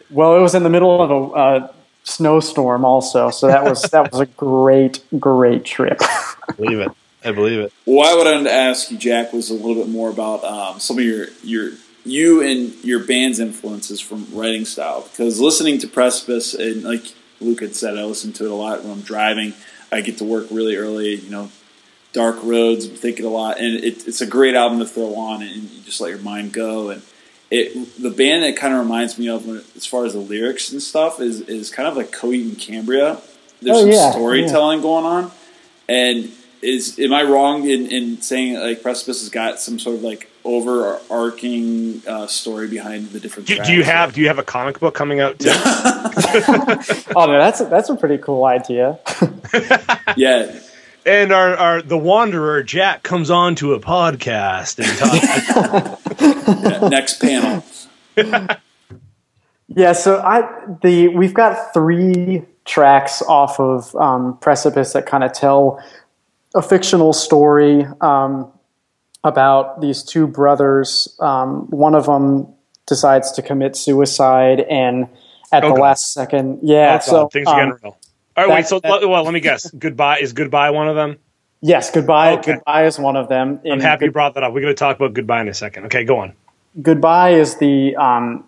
Well, 0.10 0.38
it 0.38 0.40
was 0.40 0.56
in 0.56 0.64
the 0.64 0.70
middle 0.70 1.02
of 1.02 1.12
a 1.12 1.36
uh, 1.36 1.74
snowstorm, 2.06 2.86
also, 2.86 3.30
so 3.30 3.48
that 3.48 3.66
was 3.66 3.82
that 3.84 4.10
was 4.10 4.22
a 4.22 4.26
great, 4.26 5.04
great 5.20 5.66
trip. 5.66 5.98
I 6.02 6.54
believe 6.56 6.80
it. 6.80 6.88
I 7.26 7.34
believe 7.34 7.60
it. 7.60 7.74
Well, 7.86 8.10
I 8.10 8.18
wanted 8.18 8.46
to 8.46 8.54
ask 8.54 8.90
you, 8.90 8.98
Jack, 8.98 9.34
was 9.34 9.50
a 9.50 9.54
little 9.54 9.76
bit 9.76 9.90
more 9.90 10.10
about 10.10 10.46
um, 10.46 10.80
some 10.80 10.98
of 10.98 11.04
your 11.04 11.28
your 11.44 11.72
you 12.06 12.42
and 12.42 12.74
your 12.86 13.04
band's 13.04 13.42
influences 13.42 14.00
from 14.00 14.26
writing 14.32 14.64
style. 14.64 15.02
Because 15.02 15.42
listening 15.42 15.78
to 15.80 15.90
Precipice, 15.90 16.54
and 16.54 16.84
like 16.84 17.04
Luke 17.42 17.60
had 17.60 17.76
said, 17.76 17.98
I 17.98 18.06
listen 18.06 18.32
to 18.32 18.46
it 18.46 18.52
a 18.52 18.56
lot 18.56 18.82
when 18.82 18.94
I'm 18.94 19.02
driving. 19.02 19.56
I 19.92 20.00
get 20.00 20.20
to 20.20 20.24
work 20.24 20.48
really 20.52 20.78
early. 20.78 21.16
You 21.16 21.30
know, 21.30 21.52
dark 22.14 22.44
roads. 22.44 22.86
I'm 22.86 22.96
thinking 22.96 23.26
a 23.26 23.30
lot, 23.30 23.60
and 23.60 23.76
it, 23.76 24.08
it's 24.08 24.22
a 24.22 24.28
great 24.28 24.56
album 24.56 24.80
to 24.80 24.86
throw 24.86 25.16
on, 25.16 25.42
and 25.42 25.52
you 25.52 25.82
just 25.84 26.02
let 26.02 26.10
your 26.10 26.20
mind 26.20 26.54
go. 26.54 26.90
And 26.90 27.02
it, 27.50 28.02
the 28.02 28.10
band 28.10 28.44
that 28.44 28.56
kind 28.56 28.74
of 28.74 28.80
reminds 28.80 29.18
me 29.18 29.30
of, 29.30 29.48
as 29.76 29.86
far 29.86 30.06
as 30.06 30.14
the 30.14 30.20
lyrics 30.20 30.72
and 30.72 30.82
stuff, 30.82 31.20
is 31.20 31.42
is 31.42 31.70
kind 31.70 31.88
of 31.88 31.96
like 31.96 32.12
Coheed 32.12 32.50
and 32.50 32.60
Cambria. 32.60 33.22
There's 33.62 33.78
oh, 33.78 33.82
some 33.82 33.92
yeah, 33.92 34.12
storytelling 34.12 34.80
yeah. 34.80 34.84
going 34.84 35.06
on, 35.06 35.32
and 35.88 36.32
is 36.62 37.00
am 37.00 37.14
I 37.14 37.24
wrong 37.24 37.68
in, 37.68 37.88
in 37.88 38.22
saying 38.22 38.60
like 38.60 38.82
Precipice 38.82 39.22
has 39.22 39.30
got 39.30 39.60
some 39.60 39.80
sort 39.80 39.96
of 39.98 40.04
like 40.04 40.30
overarching 40.44 42.02
uh, 42.08 42.28
story 42.28 42.68
behind 42.68 43.10
the 43.10 43.20
different? 43.20 43.48
Do, 43.48 43.62
do, 43.64 43.74
you 43.74 43.84
have 43.84 44.14
Do 44.14 44.22
you 44.22 44.28
have 44.28 44.40
a 44.40 44.44
comic 44.44 44.80
book 44.80 44.96
coming 44.96 45.20
out 45.20 45.40
too? 45.40 45.50
oh 47.16 47.26
no, 47.28 47.40
that's 47.40 47.62
a, 47.62 47.66
that's 47.66 47.90
a 47.90 47.96
pretty 47.96 48.18
cool 48.18 48.46
idea. 48.46 49.00
yeah, 50.16 50.60
and 51.06 51.32
our, 51.32 51.56
our 51.56 51.82
the 51.82 51.98
wanderer 51.98 52.64
Jack 52.64 53.04
comes 53.04 53.30
on 53.30 53.56
to 53.56 53.74
a 53.74 53.80
podcast 53.80 54.80
and 54.80 54.98
talks. 54.98 56.82
Next 56.92 57.20
panel. 57.22 57.64
yeah, 59.68 59.94
so 59.94 60.20
I 60.22 60.42
the 60.82 61.08
we've 61.10 61.34
got 61.34 61.74
three 61.74 62.44
tracks 62.66 63.22
off 63.24 63.60
of 63.60 63.96
um, 63.96 64.38
Precipice 64.40 64.94
that 64.94 65.06
kind 65.06 65.24
of 65.24 65.34
tell 65.34 65.84
a 66.54 66.62
fictional 66.62 67.14
story 67.14 67.86
um, 68.02 68.52
about 69.24 69.82
these 69.82 70.04
two 70.04 70.28
brothers. 70.28 71.16
Um, 71.20 71.68
one 71.70 71.96
of 71.96 72.06
them 72.06 72.48
decides 72.88 73.32
to 73.34 73.42
commit 73.42 73.76
suicide, 73.76 74.62
and 74.62 75.08
at 75.52 75.64
Okay. 75.64 75.74
the 75.74 75.80
last 75.80 76.14
second, 76.14 76.60
yeah. 76.62 77.00
Oh, 77.02 77.06
so 77.06 77.12
God, 77.24 77.32
things 77.32 77.48
are 77.48 77.56
getting 77.56 77.72
um, 77.72 77.80
real. 77.84 77.98
All 78.38 78.46
right, 78.48 78.54
wait. 78.56 78.68
So, 78.68 78.80
that- 78.80 79.08
well, 79.08 79.24
let 79.24 79.34
me 79.34 79.40
guess. 79.40 79.70
Goodbye 79.78 80.20
is 80.20 80.34
goodbye 80.34 80.70
one 80.72 80.88
of 80.88 80.96
them. 80.96 81.18
yes, 81.62 81.92
goodbye. 81.92 82.34
Okay. 82.38 82.54
Goodbye 82.54 82.86
is 82.86 82.98
one 83.00 83.16
of 83.16 83.28
them. 83.30 83.60
I'm 83.66 83.72
And 83.74 83.82
happy 83.82 84.06
you 84.06 84.12
brought 84.12 84.34
that 84.36 84.44
up. 84.44 84.54
We're 84.54 84.62
going 84.62 84.74
to 84.74 84.80
talk 84.80 84.96
about 84.98 85.14
goodbye 85.14 85.42
in 85.42 85.48
a 85.50 85.54
second. 85.54 85.86
Okay, 85.86 86.04
go 86.06 86.18
on. 86.20 86.34
goodbye 86.82 87.32
is 87.32 87.58
the 87.58 87.96
um, 87.98 88.44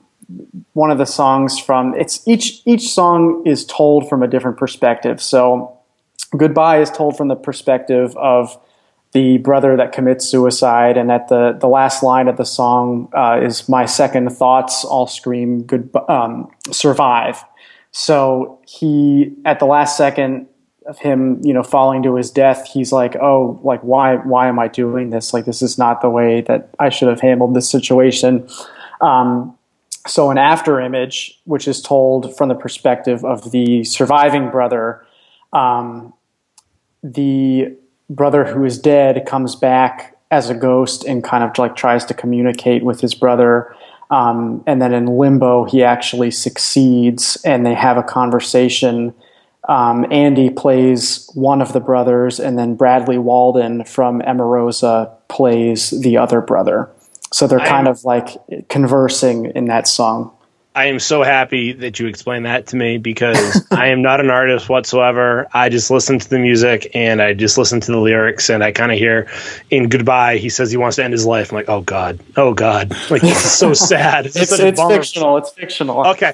one 0.74 0.90
of 0.90 0.98
the 0.98 1.06
songs 1.06 1.60
from 1.60 1.94
it's 1.96 2.26
each 2.28 2.62
each 2.66 2.90
song 2.94 3.44
is 3.46 3.66
told 3.66 4.08
from 4.08 4.24
a 4.24 4.28
different 4.28 4.56
perspective 4.58 5.22
so 5.22 5.78
goodbye 6.38 6.80
is 6.80 6.90
told 6.90 7.18
from 7.18 7.28
the 7.28 7.36
perspective 7.36 8.16
of 8.16 8.58
the 9.12 9.38
brother 9.40 9.76
that 9.76 9.92
commits 9.92 10.26
suicide 10.26 10.96
and 10.96 11.12
at 11.12 11.28
the 11.28 11.58
the 11.60 11.68
last 11.68 12.02
line 12.02 12.30
of 12.30 12.38
the 12.38 12.46
song 12.46 13.10
uh, 13.14 13.38
is 13.44 13.68
my 13.68 13.86
second 13.86 14.30
thoughts 14.30 14.86
all 14.86 15.06
scream 15.06 15.64
good 15.64 15.90
um, 16.08 16.50
survive 16.72 17.44
so 17.94 18.60
he 18.68 19.34
at 19.46 19.60
the 19.60 19.66
last 19.66 19.96
second 19.96 20.48
of 20.86 21.00
him, 21.00 21.40
you 21.46 21.54
know, 21.54 21.64
falling 21.64 22.04
to 22.04 22.16
his 22.16 22.30
death, 22.30 22.68
he's 22.68 22.92
like, 22.92 23.16
"Oh, 23.16 23.60
like 23.64 23.80
why 23.82 24.18
why 24.18 24.48
am 24.48 24.60
I 24.60 24.68
doing 24.68 25.12
this? 25.12 25.34
Like 25.34 25.46
this 25.46 25.62
is 25.62 25.78
not 25.78 26.02
the 26.02 26.10
way 26.10 26.42
that 26.42 26.70
I 26.80 26.90
should 26.90 27.08
have 27.08 27.22
handled 27.22 27.56
this 27.56 27.70
situation." 27.70 28.50
Um, 29.00 29.58
so 30.08 30.32
an 30.32 30.38
after 30.38 30.82
image, 30.82 31.40
which 31.46 31.68
is 31.68 31.82
told 31.82 32.36
from 32.36 32.50
the 32.50 32.56
perspective 32.56 33.24
of 33.24 33.52
the 33.52 33.84
surviving 33.84 34.50
brother, 34.50 35.06
um, 35.54 36.14
the 37.04 37.76
brother 38.10 38.44
who 38.44 38.66
is 38.66 38.78
dead 38.78 39.26
comes 39.26 39.56
back 39.56 40.18
as 40.32 40.50
a 40.50 40.56
ghost 40.56 41.06
and 41.06 41.24
kind 41.24 41.44
of 41.44 41.58
like 41.58 41.76
tries 41.76 42.04
to 42.06 42.14
communicate 42.14 42.84
with 42.84 43.02
his 43.02 43.14
brother. 43.14 43.76
Um, 44.14 44.64
and 44.68 44.80
then 44.80 44.94
in 44.94 45.08
limbo, 45.08 45.64
he 45.64 45.84
actually 45.84 46.30
succeeds, 46.30 47.36
and 47.44 47.66
they 47.66 47.74
have 47.74 47.98
a 47.98 48.04
conversation. 48.04 49.12
Um, 49.68 50.06
Andy 50.12 50.52
plays 50.52 51.28
one 51.34 51.64
of 51.64 51.74
the 51.74 51.80
brothers, 51.80 52.40
and 52.40 52.60
then 52.60 52.76
Bradley 52.76 53.18
Walden 53.18 53.86
from 53.86 54.22
Emarosa 54.22 55.12
plays 55.30 55.90
the 55.90 56.18
other 56.18 56.42
brother. 56.42 56.92
So 57.32 57.48
they're 57.48 57.60
I- 57.60 57.68
kind 57.68 57.88
of 57.88 58.06
like 58.06 58.38
conversing 58.70 59.46
in 59.56 59.66
that 59.66 59.88
song. 59.88 60.32
I 60.76 60.86
am 60.86 61.00
so 61.00 61.22
happy 61.22 61.72
that 61.74 62.00
you 62.00 62.08
explained 62.08 62.46
that 62.46 62.68
to 62.68 62.76
me 62.76 62.98
because 62.98 63.68
I 63.72 63.88
am 63.88 64.02
not 64.02 64.20
an 64.20 64.30
artist 64.30 64.70
whatsoever. 64.70 65.48
I 65.54 65.70
just 65.70 65.92
listen 65.92 66.18
to 66.18 66.30
the 66.30 66.40
music 66.40 66.90
and 66.96 67.22
I 67.22 67.34
just 67.34 67.58
listen 67.58 67.80
to 67.82 67.92
the 67.92 68.00
lyrics 68.00 68.50
and 68.50 68.64
I 68.64 68.72
kind 68.72 68.92
of 68.92 68.98
hear 68.98 69.30
in 69.70 69.90
Goodbye, 69.90 70.38
he 70.38 70.50
says 70.50 70.72
he 70.72 70.78
wants 70.78 70.96
to 70.96 71.04
end 71.04 71.14
his 71.14 71.26
life. 71.26 71.52
I'm 71.52 71.58
like, 71.58 71.70
oh 71.70 71.82
God, 71.82 72.20
oh 72.38 72.54
God. 72.54 72.92
Like, 73.12 73.24
it's 73.24 73.40
so 73.40 73.74
sad. 73.74 74.26
It's, 74.26 74.36
It's, 74.36 74.52
it's 74.60 74.82
fictional. 74.82 75.38
It's 75.38 75.52
fictional. 75.52 76.08
Okay. 76.08 76.34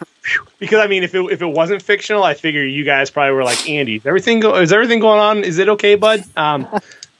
Because 0.59 0.79
I 0.79 0.87
mean, 0.87 1.03
if 1.03 1.13
it, 1.15 1.31
if 1.31 1.41
it 1.41 1.47
wasn't 1.47 1.81
fictional, 1.81 2.23
I 2.23 2.33
figure 2.33 2.63
you 2.63 2.85
guys 2.85 3.09
probably 3.09 3.33
were 3.33 3.43
like, 3.43 3.69
Andy, 3.69 3.95
is 3.95 4.05
everything 4.05 4.39
go, 4.39 4.55
is 4.55 4.71
everything 4.71 4.99
going 4.99 5.19
on? 5.19 5.43
Is 5.43 5.57
it 5.57 5.67
okay, 5.69 5.95
bud? 5.95 6.23
Um, 6.37 6.67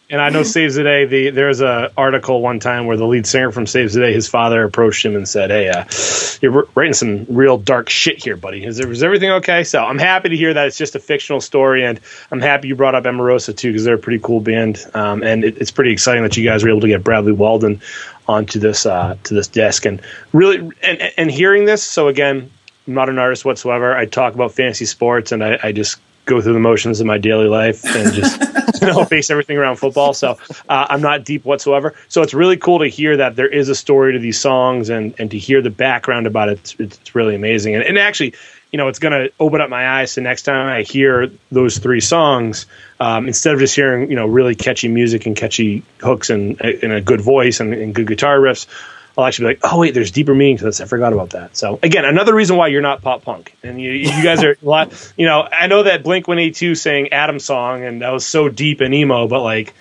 and 0.10 0.22
I 0.22 0.30
know 0.30 0.43
Saves 0.50 0.76
the 0.76 0.84
Day. 0.84 1.06
The 1.06 1.30
there's 1.30 1.62
a 1.62 1.91
article 1.98 2.41
one 2.41 2.60
time 2.60 2.86
where 2.86 2.98
the 2.98 3.06
lead 3.06 3.26
singer 3.26 3.52
from 3.52 3.67
Saves 3.67 3.93
the 3.93 4.02
Day, 4.02 4.13
his 4.13 4.28
father 4.28 4.63
approached 4.63 5.06
him 5.06 5.15
and 5.15 5.28
said, 5.28 5.50
"Hey, 5.50 5.69
uh, 5.69 5.86
you're 6.41 6.67
writing 6.76 6.93
some 6.93 7.26
real 7.30 7.58
dark 7.58 7.89
shit 7.89 8.24
here, 8.24 8.36
buddy. 8.36 8.63
Is, 8.63 8.78
there, 8.78 8.91
is 8.91 9.04
everything 9.04 9.32
okay?" 9.32 9.63
So 9.63 9.84
I'm 9.84 10.00
happy 10.00 10.30
to 10.30 10.38
hear 10.38 10.54
that 10.54 10.67
it's 10.67 10.78
just 10.78 10.95
a 10.95 11.00
fictional 11.00 11.41
story, 11.41 11.86
and 11.86 12.00
I'm 12.32 12.41
happy 12.41 12.67
you 12.67 12.76
brought 12.76 12.95
up 12.95 13.04
Emarosa 13.04 13.56
too 13.56 13.69
because 13.69 13.84
they're 13.84 13.95
a 13.95 14.00
pretty 14.00 14.19
cool 14.19 14.41
band, 14.41 14.86
um, 14.93 15.24
and 15.24 15.43
it, 15.43 15.58
it's 15.58 15.72
pretty 15.72 15.91
exciting 15.91 16.24
that 16.24 16.36
you 16.38 16.43
guys 16.43 16.63
were 16.63 16.69
able 16.69 16.82
to 16.82 16.88
get 16.88 17.04
Bradley 17.04 17.34
Walden 17.34 17.82
onto 18.28 18.60
this 18.60 18.86
uh, 18.86 19.17
to 19.24 19.34
this 19.34 19.48
desk, 19.48 19.86
and 19.86 20.02
really 20.34 20.58
and 20.82 21.12
and 21.17 21.32
hearing 21.32 21.65
this. 21.65 21.84
So 21.84 22.08
again, 22.08 22.50
I'm 22.88 22.93
not 22.93 23.10
an 23.10 23.19
artist 23.19 23.45
whatsoever. 23.45 23.95
I 23.95 24.06
talk 24.06 24.34
about 24.34 24.54
fantasy 24.54 24.86
sports, 24.86 25.32
and 25.32 25.43
I, 25.43 25.60
I 25.62 25.72
just 25.72 26.00
go 26.30 26.42
through 26.42 26.54
the 26.54 26.60
motions 26.60 27.00
of 27.00 27.08
my 27.08 27.18
daily 27.18 27.48
life 27.48 27.84
and 27.84 28.13
just 28.13 28.39
you 28.82 28.88
know 28.88 29.04
base 29.06 29.30
everything 29.30 29.58
around 29.58 29.78
football. 29.78 30.13
So 30.13 30.38
uh, 30.70 30.88
I'm 30.89 31.02
not 31.02 31.26
deep 31.26 31.44
whatsoever. 31.44 31.96
So 32.08 32.22
it's 32.22 32.34
really 32.34 32.56
cool 32.56 32.80
to 32.80 32.88
hear 32.88 33.18
that 33.18 33.36
there 33.36 33.48
is 33.48 33.68
a 33.68 33.76
story 33.76 34.13
to 34.13 34.20
these 34.20 34.39
songs 34.39 34.89
and 34.89 35.13
and 35.20 35.32
to 35.32 35.38
hear 35.38 35.62
the 35.62 35.70
background 35.70 36.28
about 36.28 36.50
it. 36.50 36.60
It's, 36.60 36.76
it's 36.80 37.15
really 37.15 37.36
amazing. 37.36 37.76
And, 37.76 37.84
and 37.84 37.98
actually, 37.98 38.36
you 38.72 38.78
know, 38.78 38.88
it's 38.88 39.00
going 39.00 39.13
to 39.13 39.34
open 39.39 39.60
up 39.62 39.70
my 39.70 40.00
eyes 40.00 40.13
to 40.13 40.22
next 40.22 40.44
time 40.44 40.68
I 40.68 40.84
hear 40.84 41.32
those 41.52 41.80
three 41.80 42.02
songs. 42.02 42.68
Um, 43.00 43.28
instead 43.28 43.54
of 43.54 43.60
just 43.60 43.76
hearing 43.76 44.10
you 44.10 44.15
know 44.15 44.28
really 44.28 44.56
catchy 44.56 44.88
music 44.88 45.26
and 45.26 45.36
catchy 45.36 45.84
hooks 46.00 46.30
and, 46.30 46.60
and 46.62 46.94
a 46.94 47.02
good 47.02 47.22
voice 47.22 47.60
and, 47.60 47.74
and 47.74 47.96
good 47.96 48.08
guitar 48.08 48.39
riffs. 48.39 48.68
I'll 49.17 49.26
actually 49.26 49.45
be 49.56 49.60
like, 49.62 49.74
oh 49.74 49.80
wait, 49.80 49.93
there's 49.93 50.12
deeper 50.12 50.34
meaning 50.34 50.58
to 50.58 50.63
this. 50.63 50.80
I 50.82 50.86
forgot 50.86 51.12
about 51.13 51.32
that. 51.32 51.58
So 51.58 51.80
again, 51.84 52.06
another 52.06 52.34
reason 52.34 52.56
why 52.56 52.67
you're 52.67 52.82
not 52.82 53.02
pop 53.02 53.24
punk, 53.24 53.56
and 53.63 53.82
you, 53.82 53.91
you 53.91 54.24
guys 54.24 54.43
are 54.43 54.52
a 54.63 54.65
lot. 54.65 55.13
You 55.17 55.26
know, 55.26 55.41
I 55.52 55.67
know 55.67 55.84
that 55.84 56.04
Blink 56.04 56.28
One 56.28 56.39
Eight 56.39 56.56
Two 56.56 56.76
sang 56.76 57.12
Adam 57.12 57.39
song, 57.39 57.84
and 57.84 58.02
that 58.02 58.12
was 58.12 58.26
so 58.26 58.48
deep 58.50 58.80
and 58.82 58.93
emo, 58.93 59.28
but 59.28 59.41
like, 59.41 59.74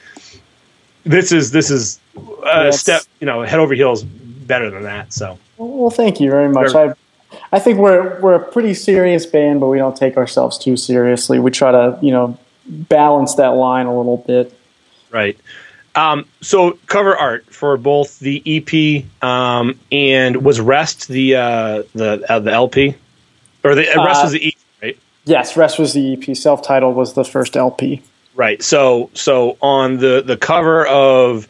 this 1.05 1.33
is 1.33 1.51
this 1.53 1.71
is 1.71 2.01
a 2.17 2.65
Yes. 2.67 2.81
step, 2.81 3.03
you 3.21 3.27
know, 3.27 3.43
head 3.43 3.61
over 3.61 3.75
heels 3.75 4.03
better 4.03 4.71
than 4.71 4.83
that. 4.85 5.13
So 5.13 5.39
Well, 5.57 5.91
thank 5.91 6.21
you 6.21 6.31
very 6.31 6.49
much. 6.49 6.75
I, 6.75 6.95
I 7.53 7.59
think 7.59 7.79
we're 7.79 8.21
we're 8.21 8.35
a 8.35 8.53
pretty 8.53 8.75
serious 8.75 9.27
band, 9.27 9.61
but 9.61 9.69
we 9.69 9.79
don't 9.79 9.97
take 9.97 10.17
ourselves 10.17 10.59
too 10.59 10.77
seriously. 10.77 11.39
We 11.39 11.51
try 11.51 11.71
to, 11.73 11.99
you 12.03 12.11
know, 12.11 12.39
balance 12.67 13.35
that 13.37 13.49
line 13.55 13.87
a 13.87 13.97
little 13.97 14.17
bit. 14.19 14.53
right. 15.11 15.39
Um, 15.99 16.27
so 16.41 16.79
cover 16.87 17.17
art 17.17 17.53
for 17.53 17.77
both 17.77 18.21
the 18.21 18.41
EP 18.47 19.05
um, 19.21 19.81
and 19.91 20.45
was 20.45 20.61
Rest 20.61 21.09
the 21.09 21.35
uh, 21.35 21.83
the 21.93 22.25
uh, 22.29 22.39
the 22.39 22.53
LP 22.53 22.95
or 23.65 23.75
the 23.75 23.83
uh, 23.83 24.05
Rest 24.05 24.21
Uh, 24.21 24.23
was 24.23 24.33
the 24.33 24.47
EP, 24.47 24.55
right? 24.81 24.99
Yes, 25.25 25.57
rest 25.57 25.77
was 25.77 25.95
the 25.95 26.13
EP. 26.13 26.37
Self-titled 26.37 26.95
was 26.95 27.15
the 27.15 27.25
first 27.25 27.57
LP. 27.57 28.01
Right. 28.37 28.63
So 28.63 29.11
so 29.15 29.57
on 29.61 29.97
the 29.97 30.23
the 30.25 30.37
cover 30.37 30.87
of 30.87 31.49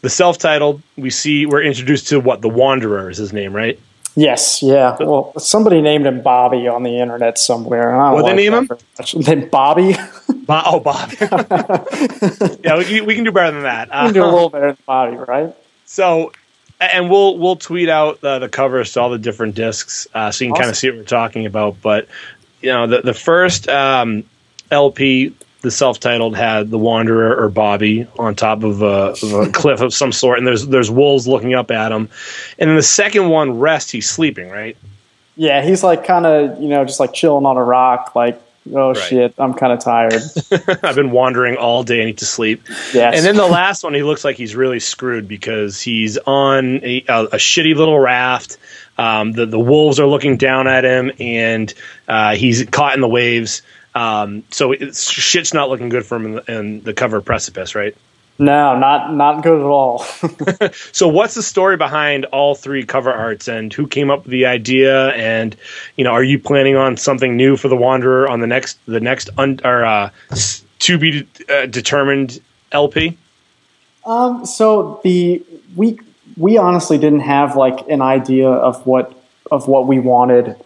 the 0.00 0.10
self-titled, 0.10 0.82
we 0.96 1.10
see 1.10 1.46
we're 1.46 1.62
introduced 1.62 2.08
to 2.08 2.18
what 2.18 2.42
the 2.42 2.48
Wanderer 2.48 3.10
is 3.10 3.18
his 3.18 3.32
name, 3.32 3.54
right? 3.54 3.78
Yes, 4.16 4.62
yeah. 4.62 4.96
Well, 5.00 5.32
somebody 5.38 5.80
named 5.80 6.06
him 6.06 6.22
Bobby 6.22 6.68
on 6.68 6.84
the 6.84 6.98
internet 7.00 7.36
somewhere. 7.38 7.94
I 8.00 8.12
What'd 8.12 8.30
they 8.30 8.48
name 8.48 8.68
very. 8.68 9.22
Then 9.22 9.48
Bobby. 9.50 9.96
Bo- 10.46 10.62
oh, 10.64 10.80
Bobby. 10.80 11.16
yeah, 12.62 12.78
we, 12.78 12.84
can- 12.84 13.06
we 13.06 13.14
can 13.16 13.24
do 13.24 13.32
better 13.32 13.50
than 13.52 13.64
that. 13.64 13.88
We 13.88 13.92
can 13.92 14.12
do 14.14 14.22
a 14.22 14.28
Uh, 14.28 14.32
little 14.32 14.50
better 14.50 14.66
than 14.66 14.78
Bobby, 14.86 15.16
right? 15.16 15.54
so, 15.86 16.32
and 16.80 17.10
we'll 17.10 17.38
we'll 17.38 17.56
tweet 17.56 17.88
out 17.88 18.20
the, 18.20 18.38
the 18.38 18.48
covers 18.48 18.92
to 18.92 19.00
all 19.00 19.10
the 19.10 19.18
different 19.18 19.54
discs, 19.54 20.06
uh, 20.14 20.30
so 20.30 20.44
you 20.44 20.52
can 20.52 20.60
kind 20.60 20.70
of 20.70 20.76
see 20.76 20.88
what 20.90 20.98
we're 20.98 21.04
talking 21.04 21.46
about. 21.46 21.76
But 21.82 22.08
you 22.62 22.70
know, 22.70 22.86
the 22.86 23.00
the 23.02 23.14
first 23.14 23.68
um, 23.68 24.24
LP, 24.70 25.34
the 25.64 25.70
self-titled, 25.72 26.36
had 26.36 26.70
the 26.70 26.78
Wanderer 26.78 27.36
or 27.42 27.48
Bobby 27.48 28.06
on 28.18 28.36
top 28.36 28.62
of 28.62 28.82
a, 28.82 29.16
of 29.20 29.32
a 29.32 29.50
cliff 29.50 29.80
of 29.80 29.92
some 29.92 30.12
sort, 30.12 30.38
and 30.38 30.46
there's 30.46 30.66
there's 30.68 30.90
wolves 30.90 31.26
looking 31.26 31.54
up 31.54 31.72
at 31.72 31.90
him. 31.90 32.08
And 32.58 32.70
then 32.70 32.76
the 32.76 32.82
second 32.82 33.28
one, 33.28 33.58
Rest, 33.58 33.90
he's 33.90 34.08
sleeping, 34.08 34.48
right? 34.50 34.76
Yeah, 35.36 35.64
he's 35.64 35.82
like 35.82 36.04
kind 36.06 36.26
of, 36.26 36.60
you 36.62 36.68
know, 36.68 36.84
just 36.84 37.00
like 37.00 37.12
chilling 37.12 37.44
on 37.44 37.56
a 37.56 37.64
rock, 37.64 38.14
like, 38.14 38.40
oh 38.72 38.88
Right. 38.92 38.96
shit, 38.96 39.34
I'm 39.36 39.54
kind 39.54 39.72
of 39.72 39.80
tired. 39.80 40.22
I've 40.84 40.94
been 40.94 41.10
wandering 41.10 41.56
all 41.56 41.82
day. 41.82 42.02
I 42.02 42.04
need 42.04 42.18
to 42.18 42.26
sleep. 42.26 42.62
Yes. 42.92 43.16
And 43.16 43.26
then 43.26 43.34
the 43.34 43.46
last 43.46 43.82
one, 43.82 43.94
he 43.94 44.04
looks 44.04 44.24
like 44.24 44.36
he's 44.36 44.54
really 44.54 44.78
screwed 44.78 45.26
because 45.26 45.80
he's 45.80 46.18
on 46.18 46.84
a, 46.84 47.04
a, 47.08 47.24
a 47.24 47.36
shitty 47.36 47.74
little 47.74 47.98
raft. 47.98 48.58
Um, 48.96 49.32
the 49.32 49.44
the 49.46 49.58
wolves 49.58 49.98
are 49.98 50.06
looking 50.06 50.36
down 50.36 50.68
at 50.68 50.84
him, 50.84 51.10
and 51.18 51.74
uh, 52.06 52.36
he's 52.36 52.64
caught 52.66 52.94
in 52.94 53.00
the 53.00 53.08
waves. 53.08 53.62
Um, 53.94 54.44
so 54.50 54.72
it's, 54.72 55.08
shit's 55.10 55.54
not 55.54 55.68
looking 55.68 55.88
good 55.88 56.04
for 56.04 56.16
him 56.16 56.26
in 56.26 56.32
the, 56.32 56.58
in 56.58 56.82
the 56.82 56.94
cover 56.94 57.18
of 57.18 57.24
Precipice, 57.24 57.74
right? 57.74 57.96
no, 58.38 58.76
not 58.76 59.14
not 59.14 59.42
good 59.42 59.60
at 59.60 59.66
all. 59.66 60.04
So 60.92 61.08
what's 61.08 61.34
the 61.34 61.42
story 61.42 61.76
behind 61.76 62.24
all 62.26 62.54
three 62.54 62.84
cover 62.84 63.12
arts, 63.12 63.48
and 63.48 63.72
who 63.72 63.86
came 63.86 64.10
up 64.10 64.24
with 64.24 64.32
the 64.32 64.46
idea? 64.46 65.10
And 65.10 65.56
you 65.96 66.04
know, 66.04 66.10
are 66.10 66.24
you 66.24 66.38
planning 66.38 66.76
on 66.76 66.96
something 66.96 67.36
new 67.36 67.56
for 67.56 67.68
the 67.68 67.76
Wanderer 67.76 68.28
on 68.28 68.40
the 68.40 68.46
next 68.46 68.78
the 68.86 69.00
next 69.00 69.30
un, 69.38 69.60
or 69.64 69.84
uh, 69.84 70.10
to 70.80 70.98
be 70.98 71.26
uh, 71.48 71.66
determined 71.66 72.40
LP? 72.72 73.16
Um, 74.04 74.44
so 74.46 75.00
the 75.04 75.44
we 75.76 76.00
we 76.36 76.56
honestly 76.58 76.98
didn't 76.98 77.20
have 77.20 77.56
like 77.56 77.88
an 77.88 78.02
idea 78.02 78.48
of 78.48 78.84
what 78.86 79.12
of 79.50 79.68
what 79.68 79.86
we 79.86 80.00
wanted 80.00 80.56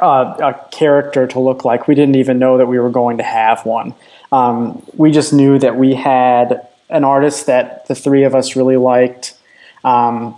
uh, 0.00 0.52
a 0.52 0.68
character 0.70 1.26
to 1.28 1.40
look 1.40 1.64
like. 1.64 1.86
We 1.86 1.94
didn't 1.94 2.16
even 2.16 2.38
know 2.38 2.58
that 2.58 2.66
we 2.66 2.78
were 2.78 2.90
going 2.90 3.18
to 3.18 3.24
have 3.24 3.64
one. 3.64 3.94
Um, 4.32 4.84
we 4.96 5.10
just 5.10 5.32
knew 5.32 5.58
that 5.58 5.76
we 5.76 5.94
had 5.94 6.68
an 6.88 7.04
artist 7.04 7.46
that 7.46 7.86
the 7.86 7.94
three 7.94 8.24
of 8.24 8.34
us 8.34 8.56
really 8.56 8.76
liked. 8.76 9.36
Um, 9.82 10.36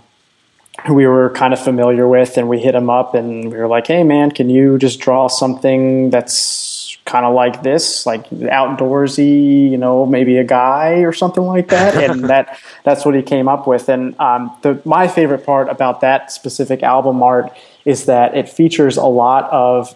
who 0.85 0.93
we 0.93 1.07
were 1.07 1.31
kind 1.31 1.53
of 1.53 1.59
familiar 1.59 2.07
with, 2.07 2.37
and 2.37 2.47
we 2.47 2.59
hit 2.59 2.75
him 2.75 2.89
up 2.89 3.15
and 3.15 3.51
we 3.51 3.57
were 3.57 3.67
like, 3.67 3.87
"Hey, 3.87 4.03
man, 4.03 4.29
can 4.29 4.49
you 4.49 4.77
just 4.77 4.99
draw 4.99 5.27
something 5.27 6.11
that's 6.11 6.76
kind 7.07 7.25
of 7.25 7.33
like 7.33 7.63
this, 7.63 8.05
like 8.05 8.29
outdoorsy, 8.29 9.71
you 9.71 9.77
know, 9.77 10.05
maybe 10.05 10.37
a 10.37 10.43
guy 10.43 10.99
or 10.99 11.13
something 11.13 11.43
like 11.43 11.69
that, 11.69 11.95
and 12.09 12.25
that 12.25 12.59
that's 12.83 13.05
what 13.05 13.15
he 13.15 13.23
came 13.23 13.47
up 13.47 13.65
with. 13.65 13.89
And 13.89 14.19
um, 14.19 14.55
the 14.61 14.79
my 14.85 15.07
favorite 15.07 15.45
part 15.45 15.69
about 15.69 16.01
that 16.01 16.31
specific 16.31 16.83
album 16.83 17.23
art 17.23 17.51
is 17.85 18.05
that 18.05 18.37
it 18.37 18.49
features 18.49 18.97
a 18.97 19.05
lot 19.05 19.49
of 19.51 19.95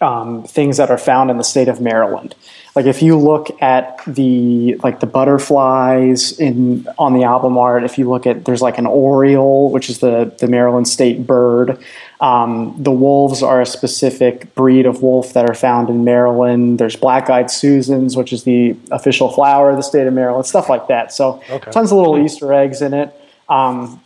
um, 0.00 0.44
things 0.44 0.76
that 0.76 0.90
are 0.90 0.98
found 0.98 1.30
in 1.30 1.38
the 1.38 1.44
state 1.44 1.68
of 1.68 1.80
Maryland. 1.80 2.34
Like 2.76 2.86
if 2.86 3.02
you 3.02 3.18
look 3.18 3.62
at 3.62 4.00
the 4.06 4.74
like 4.82 5.00
the 5.00 5.06
butterflies 5.06 6.38
in 6.38 6.86
on 6.98 7.14
the 7.14 7.22
album 7.22 7.56
art, 7.56 7.84
if 7.84 7.98
you 7.98 8.08
look 8.08 8.26
at 8.26 8.44
there's 8.44 8.62
like 8.62 8.78
an 8.78 8.86
oriole, 8.86 9.70
which 9.70 9.88
is 9.88 10.00
the 10.00 10.34
the 10.38 10.48
Maryland 10.48 10.88
state 10.88 11.26
bird. 11.26 11.78
Um, 12.24 12.74
the 12.82 12.90
wolves 12.90 13.42
are 13.42 13.60
a 13.60 13.66
specific 13.66 14.54
breed 14.54 14.86
of 14.86 15.02
wolf 15.02 15.34
that 15.34 15.44
are 15.44 15.54
found 15.54 15.90
in 15.90 16.04
Maryland. 16.04 16.78
There's 16.78 16.96
black-eyed 16.96 17.50
Susans, 17.50 18.16
which 18.16 18.32
is 18.32 18.44
the 18.44 18.74
official 18.90 19.30
flower 19.30 19.68
of 19.68 19.76
the 19.76 19.82
state 19.82 20.06
of 20.06 20.14
Maryland. 20.14 20.46
Stuff 20.46 20.70
like 20.70 20.88
that. 20.88 21.12
So 21.12 21.42
okay. 21.50 21.70
tons 21.70 21.92
of 21.92 21.98
little 21.98 22.16
Easter 22.16 22.50
eggs 22.54 22.80
in 22.80 22.94
it. 22.94 23.12
Um, 23.50 24.00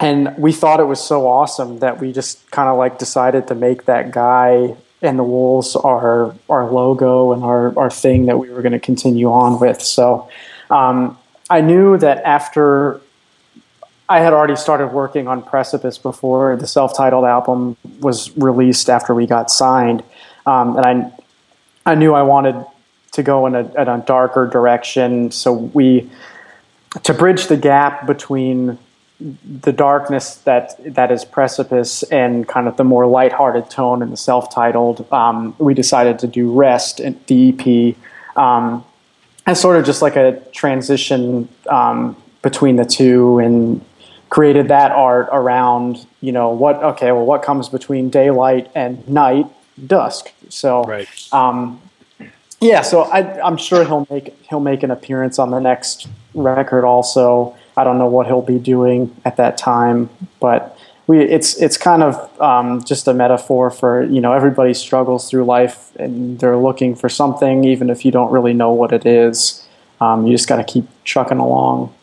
and 0.00 0.34
we 0.38 0.52
thought 0.52 0.80
it 0.80 0.84
was 0.84 1.04
so 1.04 1.28
awesome 1.28 1.80
that 1.80 2.00
we 2.00 2.12
just 2.12 2.50
kind 2.50 2.70
of 2.70 2.78
like 2.78 2.98
decided 2.98 3.48
to 3.48 3.54
make 3.54 3.84
that 3.84 4.10
guy 4.10 4.74
and 5.02 5.18
the 5.18 5.24
wolves 5.24 5.76
our 5.76 6.34
our 6.48 6.70
logo 6.70 7.32
and 7.34 7.44
our 7.44 7.78
our 7.78 7.90
thing 7.90 8.24
that 8.26 8.38
we 8.38 8.48
were 8.48 8.62
going 8.62 8.72
to 8.72 8.80
continue 8.80 9.30
on 9.30 9.60
with. 9.60 9.82
So 9.82 10.30
um, 10.70 11.18
I 11.50 11.60
knew 11.60 11.98
that 11.98 12.22
after 12.24 13.02
I 14.10 14.18
had 14.18 14.32
already 14.32 14.56
started 14.56 14.88
working 14.88 15.28
on 15.28 15.40
Precipice 15.40 15.96
before 15.96 16.56
the 16.56 16.66
self-titled 16.66 17.24
album 17.24 17.76
was 18.00 18.36
released 18.36 18.90
after 18.90 19.14
we 19.14 19.24
got 19.24 19.52
signed, 19.52 20.02
um, 20.46 20.76
and 20.76 20.84
I 20.84 21.92
I 21.92 21.94
knew 21.94 22.12
I 22.12 22.22
wanted 22.22 22.66
to 23.12 23.22
go 23.22 23.46
in 23.46 23.54
a, 23.54 23.60
in 23.80 23.88
a 23.88 23.98
darker 24.04 24.48
direction. 24.48 25.30
So 25.30 25.52
we 25.52 26.10
to 27.04 27.14
bridge 27.14 27.46
the 27.46 27.56
gap 27.56 28.08
between 28.08 28.78
the 29.20 29.72
darkness 29.72 30.36
that 30.38 30.74
that 30.94 31.12
is 31.12 31.24
precipice 31.24 32.02
and 32.04 32.48
kind 32.48 32.66
of 32.66 32.76
the 32.76 32.84
more 32.84 33.06
lighthearted 33.06 33.70
tone 33.70 34.02
in 34.02 34.10
the 34.10 34.16
self-titled 34.16 35.06
um, 35.12 35.54
we 35.58 35.74
decided 35.74 36.18
to 36.18 36.26
do 36.26 36.50
rest 36.50 37.00
in 37.00 37.20
the 37.26 37.50
ep 37.50 37.96
um, 38.36 38.82
as 39.46 39.60
sort 39.60 39.76
of 39.76 39.84
just 39.84 40.00
like 40.00 40.16
a 40.16 40.40
transition 40.52 41.48
um, 41.68 42.16
between 42.40 42.76
the 42.76 42.84
two 42.84 43.38
and 43.38 43.84
created 44.30 44.68
that 44.68 44.90
art 44.92 45.28
around 45.32 46.06
you 46.20 46.32
know 46.32 46.50
what 46.50 46.76
okay 46.82 47.12
well 47.12 47.26
what 47.26 47.42
comes 47.42 47.68
between 47.68 48.08
daylight 48.08 48.70
and 48.74 49.06
night 49.08 49.46
dusk 49.86 50.32
so 50.48 50.82
right. 50.84 51.08
Um, 51.32 51.80
yeah 52.60 52.82
so 52.82 53.02
I, 53.02 53.40
i'm 53.44 53.56
sure 53.56 53.84
he'll 53.84 54.06
make 54.10 54.34
he'll 54.48 54.60
make 54.60 54.82
an 54.82 54.90
appearance 54.90 55.38
on 55.38 55.50
the 55.50 55.60
next 55.60 56.08
record 56.34 56.84
also 56.84 57.56
I 57.80 57.84
don't 57.84 57.96
know 57.96 58.06
what 58.06 58.26
he'll 58.26 58.42
be 58.42 58.58
doing 58.58 59.16
at 59.24 59.36
that 59.36 59.56
time, 59.56 60.10
but 60.38 60.76
we 61.06 61.20
it's 61.20 61.56
it's 61.56 61.78
kind 61.78 62.02
of 62.02 62.40
um, 62.40 62.84
just 62.84 63.08
a 63.08 63.14
metaphor 63.14 63.70
for 63.70 64.04
you 64.04 64.20
know 64.20 64.34
everybody 64.34 64.74
struggles 64.74 65.30
through 65.30 65.44
life 65.44 65.94
and 65.96 66.38
they're 66.38 66.58
looking 66.58 66.94
for 66.94 67.08
something, 67.08 67.64
even 67.64 67.88
if 67.88 68.04
you 68.04 68.10
don't 68.10 68.30
really 68.30 68.52
know 68.52 68.70
what 68.70 68.92
it 68.92 69.06
is. 69.06 69.66
Um, 70.00 70.26
you 70.26 70.34
just 70.34 70.48
got 70.48 70.56
to 70.56 70.64
keep 70.64 70.84
trucking 71.04 71.38
along. 71.38 71.94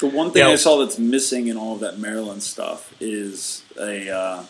The 0.00 0.08
one 0.08 0.30
thing 0.30 0.42
I 0.42 0.56
saw 0.56 0.78
that's 0.78 0.98
missing 0.98 1.48
in 1.48 1.56
all 1.56 1.74
of 1.74 1.80
that 1.80 1.98
Maryland 1.98 2.42
stuff 2.42 2.94
is 3.00 3.62
a 3.78 4.10
uh, 4.10 4.44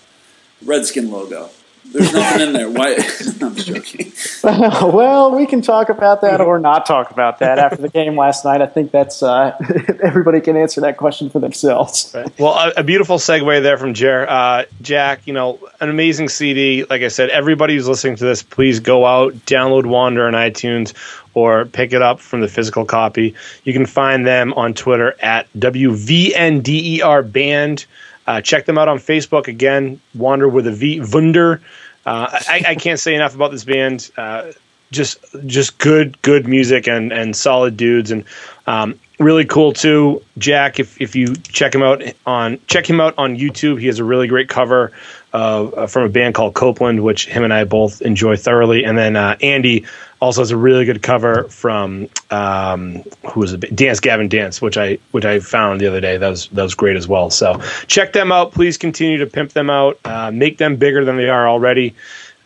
Redskin 0.65 1.11
logo. 1.11 1.51
There's 1.85 2.13
nothing 2.13 2.49
in 2.49 2.53
there. 2.53 2.71
Why? 2.71 2.95
I'm 3.43 3.57
joking. 3.57 4.13
well, 4.45 5.35
we 5.35 5.47
can 5.47 5.63
talk 5.63 5.89
about 5.89 6.21
that 6.21 6.41
or 6.41 6.59
not 6.59 6.87
talk 6.87 7.11
about 7.11 7.39
that 7.39 7.59
after 7.59 7.81
the 7.81 7.89
game 7.89 8.17
last 8.17 8.45
night. 8.45 8.61
I 8.61 8.67
think 8.67 8.93
that's 8.93 9.23
uh, 9.23 9.57
everybody 10.03 10.41
can 10.41 10.57
answer 10.57 10.83
that 10.83 10.99
question 10.99 11.31
for 11.31 11.41
themselves. 11.41 12.13
Right. 12.15 12.39
Well, 12.39 12.53
a, 12.53 12.81
a, 12.81 12.85
beautiful 12.85 13.17
segue 13.17 13.63
there 13.63 13.79
from 13.79 13.95
Jer. 13.95 14.29
Uh, 14.29 14.65
Jack, 14.83 15.27
you 15.27 15.33
know, 15.33 15.59
an 15.81 15.89
amazing 15.89 16.29
CD. 16.29 16.85
Like 16.85 17.03
I 17.03 17.09
said, 17.09 17.31
everybody 17.31 17.75
who's 17.75 17.89
listening 17.89 18.17
to 18.17 18.25
this, 18.25 18.43
please 18.43 18.81
go 18.81 19.07
out, 19.07 19.35
download 19.47 19.87
Wander 19.87 20.27
on 20.27 20.35
iTunes, 20.35 20.95
or 21.35 21.65
pick 21.67 21.93
it 21.93 22.03
up 22.03 22.21
from 22.21 22.41
the 22.41 22.49
physical 22.49 22.85
copy. 22.85 23.35
You 23.65 23.73
can 23.73 23.87
find 23.87 24.27
them 24.27 24.53
on 24.55 24.75
Twitter 24.75 25.15
at 25.21 25.53
WVNDER 25.55 27.33
Band. 27.33 27.87
Uh, 28.27 28.41
check 28.41 28.67
them 28.67 28.79
out 28.79 28.89
on 28.89 28.99
Facebook. 28.99 29.49
Again, 29.49 30.01
Wander 30.15 30.49
with 30.49 30.67
a 30.67 30.73
V, 30.73 31.01
Wunder. 31.01 31.61
Uh, 32.07 32.27
I, 32.49 32.63
I, 32.69 32.75
can't 32.77 32.99
say 32.99 33.15
enough 33.15 33.35
about 33.35 33.51
this 33.51 33.65
band. 33.65 34.11
Uh, 34.17 34.53
just, 34.91 35.19
just 35.47 35.79
good, 35.79 36.21
good 36.23 36.49
music 36.49 36.89
and 36.89 37.13
and 37.13 37.37
solid 37.37 37.77
dudes, 37.77 38.11
and 38.11 38.25
um, 38.67 38.99
really 39.21 39.45
cool 39.45 39.73
too. 39.73 40.23
Jack, 40.39 40.81
if 40.81 41.01
if 41.01 41.15
you 41.15 41.37
check 41.37 41.75
him 41.75 41.83
out 41.83 42.03
on 42.27 42.59
check 42.67 42.89
him 42.89 43.01
out 43.01 43.15
on 43.17 43.37
YouTube, 43.37 43.79
he 43.79 43.87
has 43.87 43.99
a 43.99 44.05
really 44.05 44.27
great 44.27 44.49
cover 44.49 44.91
uh, 45.33 45.87
from 45.87 46.05
a 46.05 46.09
band 46.09 46.35
called 46.35 46.55
Copeland, 46.55 47.05
which 47.05 47.27
him 47.27 47.45
and 47.45 47.53
I 47.53 47.65
both 47.65 48.03
enjoy 48.03 48.37
thoroughly. 48.37 48.85
And 48.85 48.99
then 48.99 49.17
uh, 49.17 49.37
Andy 49.41 49.87
also 50.21 50.43
has 50.43 50.51
a 50.51 50.57
really 50.57 50.85
good 50.85 51.03
cover 51.03 51.45
from 51.45 52.09
um, 52.31 53.03
who 53.33 53.41
was 53.41 53.55
it? 53.55 53.75
Dance 53.75 54.01
Gavin 54.01 54.29
Dance, 54.29 54.61
which 54.61 54.77
I 54.77 54.99
which 55.11 55.25
I 55.25 55.41
found 55.41 55.81
the 55.81 55.87
other 55.87 56.01
day. 56.01 56.19
That 56.19 56.29
was 56.29 56.49
that 56.49 56.63
was 56.63 56.75
great 56.75 56.97
as 56.97 57.09
well. 57.09 57.31
So 57.31 57.61
check 57.87 58.13
them 58.13 58.31
out. 58.31 58.53
Please 58.53 58.79
continue 58.79 59.19
to 59.19 59.27
pimp 59.27 59.53
them 59.53 59.71
out. 59.71 59.99
Uh, 60.05 60.31
make 60.31 60.59
them 60.59 60.77
bigger 60.77 61.05
than 61.05 61.17
they 61.17 61.29
are 61.29 61.49
already, 61.49 61.95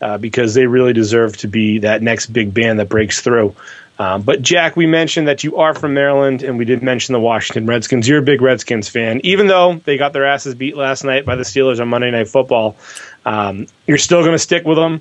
uh, 0.01 0.19
because 0.19 0.55
they 0.55 0.67
really 0.67 0.93
deserve 0.93 1.37
to 1.39 1.49
be 1.49 1.81
that 1.81 2.01
next 2.01 2.27
big 2.27 2.55
band 2.55 2.79
that 2.79 2.89
breaks 2.89 3.21
through. 3.21 3.55
Um, 3.97 4.23
but 4.23 4.43
Jack, 4.43 4.77
we 4.77 4.87
mentioned 4.87 5.29
that 5.29 5.45
you 5.45 5.59
are 5.59 5.73
from 5.73 5.95
Maryland, 5.95 6.43
and 6.43 6.59
we 6.59 6.65
did 6.65 6.83
mention 6.83 7.13
the 7.13 7.21
Washington 7.21 7.67
Redskins. 7.67 8.09
You're 8.09 8.19
a 8.19 8.23
big 8.23 8.43
Redskins 8.43 8.89
fan, 8.89 9.21
even 9.23 9.47
though 9.47 9.75
they 9.85 9.97
got 9.97 10.13
their 10.13 10.27
asses 10.27 10.57
beat 10.57 10.77
last 10.77 11.05
night 11.05 11.25
by 11.25 11.37
the 11.37 11.45
Steelers 11.45 11.81
on 11.81 11.89
Monday 11.89 12.11
Night 12.11 12.27
Football. 12.29 12.77
Um, 13.25 13.67
you're 13.87 13.99
still 13.99 14.21
going 14.23 14.33
to 14.33 14.39
stick 14.39 14.65
with 14.65 14.79
them. 14.79 15.01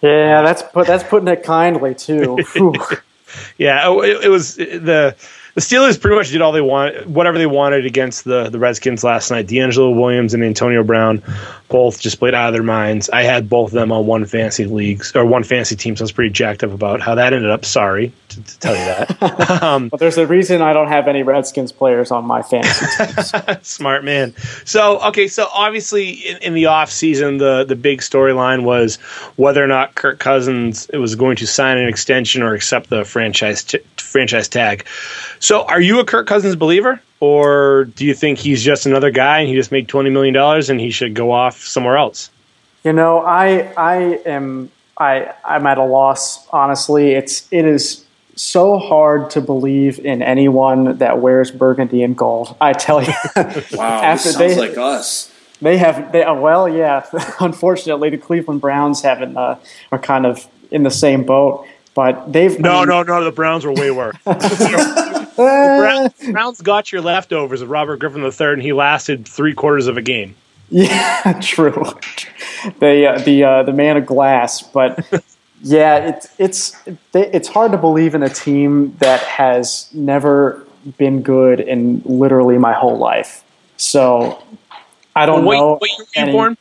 Yeah, 0.00 0.42
that's 0.42 0.62
put, 0.62 0.86
that's 0.86 1.04
putting 1.04 1.28
it 1.28 1.42
kindly 1.42 1.94
too. 1.94 2.38
yeah, 3.58 3.82
oh, 3.84 4.00
it, 4.02 4.24
it 4.24 4.28
was 4.28 4.56
the 4.56 5.16
the 5.58 5.64
Steelers 5.64 6.00
pretty 6.00 6.16
much 6.16 6.30
did 6.30 6.40
all 6.40 6.52
they 6.52 6.60
want, 6.60 7.08
whatever 7.08 7.36
they 7.36 7.46
wanted 7.46 7.84
against 7.84 8.22
the 8.22 8.48
the 8.48 8.60
Redskins 8.60 9.02
last 9.02 9.28
night. 9.32 9.48
DeAngelo 9.48 9.92
Williams 9.92 10.32
and 10.32 10.44
Antonio 10.44 10.84
Brown 10.84 11.20
both 11.68 12.00
just 12.00 12.20
played 12.20 12.32
out 12.32 12.46
of 12.46 12.54
their 12.54 12.62
minds. 12.62 13.10
I 13.10 13.22
had 13.24 13.48
both 13.48 13.70
of 13.70 13.74
them 13.74 13.90
on 13.90 14.06
one 14.06 14.24
fantasy 14.24 14.66
leagues 14.66 15.16
or 15.16 15.26
one 15.26 15.42
fantasy 15.42 15.74
team, 15.74 15.96
so 15.96 16.02
I 16.02 16.04
was 16.04 16.12
pretty 16.12 16.30
jacked 16.30 16.62
up 16.62 16.70
about 16.70 17.00
how 17.00 17.16
that 17.16 17.32
ended 17.32 17.50
up. 17.50 17.64
Sorry 17.64 18.12
to, 18.28 18.40
to 18.40 18.58
tell 18.60 18.76
you 18.76 18.84
that. 18.84 19.62
um, 19.64 19.88
but 19.88 19.98
there's 19.98 20.16
a 20.16 20.28
reason 20.28 20.62
I 20.62 20.72
don't 20.72 20.86
have 20.86 21.08
any 21.08 21.24
Redskins 21.24 21.72
players 21.72 22.12
on 22.12 22.24
my 22.24 22.42
fantasy 22.42 22.86
teams. 23.04 23.32
Smart 23.66 24.04
man. 24.04 24.36
So 24.64 25.00
okay, 25.08 25.26
so 25.26 25.48
obviously 25.52 26.10
in, 26.10 26.36
in 26.36 26.54
the 26.54 26.66
off 26.66 26.88
season, 26.88 27.38
the 27.38 27.64
the 27.64 27.74
big 27.74 27.98
storyline 27.98 28.62
was 28.62 28.94
whether 29.34 29.64
or 29.64 29.66
not 29.66 29.96
Kirk 29.96 30.20
Cousins 30.20 30.88
was 30.92 31.16
going 31.16 31.34
to 31.38 31.48
sign 31.48 31.78
an 31.78 31.88
extension 31.88 32.42
or 32.42 32.54
accept 32.54 32.90
the 32.90 33.04
franchise 33.04 33.64
t- 33.64 33.80
franchise 34.08 34.48
tag. 34.48 34.86
So, 35.40 35.62
are 35.64 35.80
you 35.80 36.00
a 36.00 36.04
Kirk 36.04 36.26
Cousins 36.26 36.56
believer, 36.56 37.00
or 37.20 37.84
do 37.84 38.04
you 38.04 38.14
think 38.14 38.38
he's 38.38 38.62
just 38.62 38.86
another 38.86 39.10
guy 39.10 39.40
and 39.40 39.48
he 39.48 39.54
just 39.54 39.72
made 39.72 39.88
twenty 39.88 40.10
million 40.10 40.34
dollars 40.34 40.70
and 40.70 40.80
he 40.80 40.90
should 40.90 41.14
go 41.14 41.32
off 41.32 41.62
somewhere 41.62 41.96
else? 41.96 42.30
You 42.84 42.92
know, 42.92 43.20
I 43.20 43.72
I 43.76 43.96
am 44.26 44.70
I 44.96 45.32
I'm 45.44 45.66
at 45.66 45.78
a 45.78 45.84
loss. 45.84 46.46
Honestly, 46.48 47.12
it's 47.12 47.46
it 47.52 47.64
is 47.64 48.04
so 48.36 48.78
hard 48.78 49.30
to 49.30 49.40
believe 49.40 49.98
in 49.98 50.22
anyone 50.22 50.98
that 50.98 51.20
wears 51.20 51.50
burgundy 51.50 52.02
and 52.02 52.16
gold. 52.16 52.56
I 52.60 52.72
tell 52.72 53.02
you. 53.02 53.12
wow, 53.36 54.02
after 54.02 54.30
sounds 54.30 54.38
they, 54.38 54.56
like 54.56 54.78
us. 54.78 55.32
They 55.60 55.78
have 55.78 56.12
they 56.12 56.24
well, 56.24 56.68
yeah. 56.68 57.04
Unfortunately, 57.40 58.10
the 58.10 58.18
Cleveland 58.18 58.60
Browns 58.60 59.02
haven't 59.02 59.36
uh, 59.36 59.58
are 59.90 59.98
kind 59.98 60.26
of 60.26 60.46
in 60.70 60.82
the 60.82 60.90
same 60.90 61.24
boat. 61.24 61.66
But 61.98 62.32
they've 62.32 62.60
no, 62.60 62.76
I 62.76 62.78
mean, 62.82 62.88
no, 62.90 63.02
no. 63.02 63.24
The 63.24 63.32
Browns 63.32 63.64
were 63.64 63.72
way 63.72 63.90
worse. 63.90 64.14
Browns, 65.34 66.12
Browns 66.30 66.60
got 66.60 66.92
your 66.92 67.02
leftovers 67.02 67.60
of 67.60 67.70
Robert 67.70 67.96
Griffin 67.98 68.22
III, 68.22 68.52
and 68.52 68.62
he 68.62 68.72
lasted 68.72 69.26
three 69.26 69.52
quarters 69.52 69.88
of 69.88 69.96
a 69.96 70.02
game. 70.02 70.36
Yeah, 70.70 71.40
true. 71.42 71.72
the 72.78 73.04
uh, 73.04 73.18
the 73.18 73.42
uh, 73.42 73.62
the 73.64 73.72
man 73.72 73.96
of 73.96 74.06
glass, 74.06 74.62
but 74.62 75.24
yeah, 75.60 75.96
it's 76.06 76.28
it's 76.38 76.76
it's 77.12 77.48
hard 77.48 77.72
to 77.72 77.78
believe 77.78 78.14
in 78.14 78.22
a 78.22 78.28
team 78.28 78.94
that 79.00 79.20
has 79.22 79.92
never 79.92 80.64
been 80.98 81.22
good 81.22 81.58
in 81.58 82.00
literally 82.04 82.58
my 82.58 82.74
whole 82.74 82.96
life. 82.96 83.42
So 83.76 84.40
I 85.16 85.26
don't 85.26 85.44
well, 85.44 85.60
know. 85.60 85.78
What 85.78 85.90
year 85.90 86.06
were 86.14 86.26
you 86.28 86.32
born? 86.32 86.56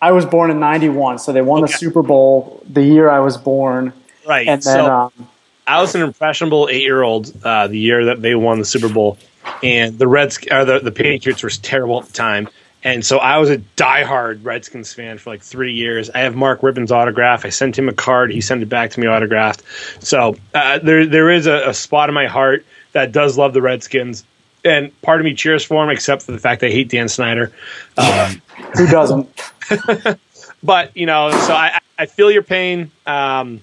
I 0.00 0.12
was 0.12 0.24
born 0.24 0.50
in 0.50 0.58
'91, 0.58 1.18
so 1.18 1.34
they 1.34 1.42
won 1.42 1.62
okay. 1.62 1.72
the 1.72 1.76
Super 1.76 2.00
Bowl 2.00 2.62
the 2.66 2.82
year 2.82 3.10
I 3.10 3.20
was 3.20 3.36
born. 3.36 3.92
Right. 4.28 4.46
And 4.46 4.62
then, 4.62 4.74
so 4.74 4.92
um, 4.92 5.28
I 5.66 5.80
was 5.80 5.94
an 5.94 6.02
impressionable 6.02 6.68
eight 6.70 6.82
year 6.82 7.02
old 7.02 7.32
uh, 7.42 7.66
the 7.66 7.78
year 7.78 8.06
that 8.06 8.22
they 8.22 8.34
won 8.34 8.58
the 8.58 8.64
Super 8.64 8.88
Bowl, 8.88 9.18
and 9.62 9.98
the 9.98 10.06
Reds 10.06 10.38
or 10.50 10.64
the 10.64 10.80
the 10.80 10.92
Patriots 10.92 11.42
were 11.42 11.50
terrible 11.50 12.00
at 12.00 12.06
the 12.06 12.12
time. 12.12 12.48
And 12.84 13.04
so 13.04 13.18
I 13.18 13.38
was 13.38 13.50
a 13.50 13.58
diehard 13.76 14.44
Redskins 14.44 14.92
fan 14.92 15.18
for 15.18 15.30
like 15.30 15.42
three 15.42 15.72
years. 15.72 16.10
I 16.10 16.20
have 16.20 16.36
Mark 16.36 16.60
Rypien's 16.60 16.92
autograph. 16.92 17.44
I 17.44 17.48
sent 17.48 17.76
him 17.76 17.88
a 17.88 17.92
card. 17.92 18.30
He 18.30 18.40
sent 18.40 18.62
it 18.62 18.68
back 18.68 18.90
to 18.92 19.00
me 19.00 19.08
autographed. 19.08 19.62
So 20.00 20.36
uh, 20.54 20.78
there 20.78 21.06
there 21.06 21.30
is 21.30 21.46
a, 21.46 21.70
a 21.70 21.74
spot 21.74 22.08
in 22.08 22.14
my 22.14 22.26
heart 22.26 22.64
that 22.92 23.12
does 23.12 23.36
love 23.36 23.52
the 23.52 23.62
Redskins 23.62 24.24
and 24.64 25.00
part 25.02 25.20
of 25.20 25.24
me 25.24 25.34
cheers 25.34 25.64
for 25.64 25.82
him, 25.82 25.90
except 25.90 26.22
for 26.22 26.32
the 26.32 26.38
fact 26.38 26.62
I 26.62 26.70
hate 26.70 26.88
Dan 26.88 27.08
Snyder. 27.08 27.52
Um, 27.96 28.42
Who 28.76 28.86
doesn't? 28.86 29.28
but 30.62 30.96
you 30.96 31.06
know, 31.06 31.30
so 31.30 31.54
I, 31.54 31.78
I 31.98 32.06
feel 32.06 32.30
your 32.30 32.42
pain. 32.42 32.90
Um, 33.06 33.60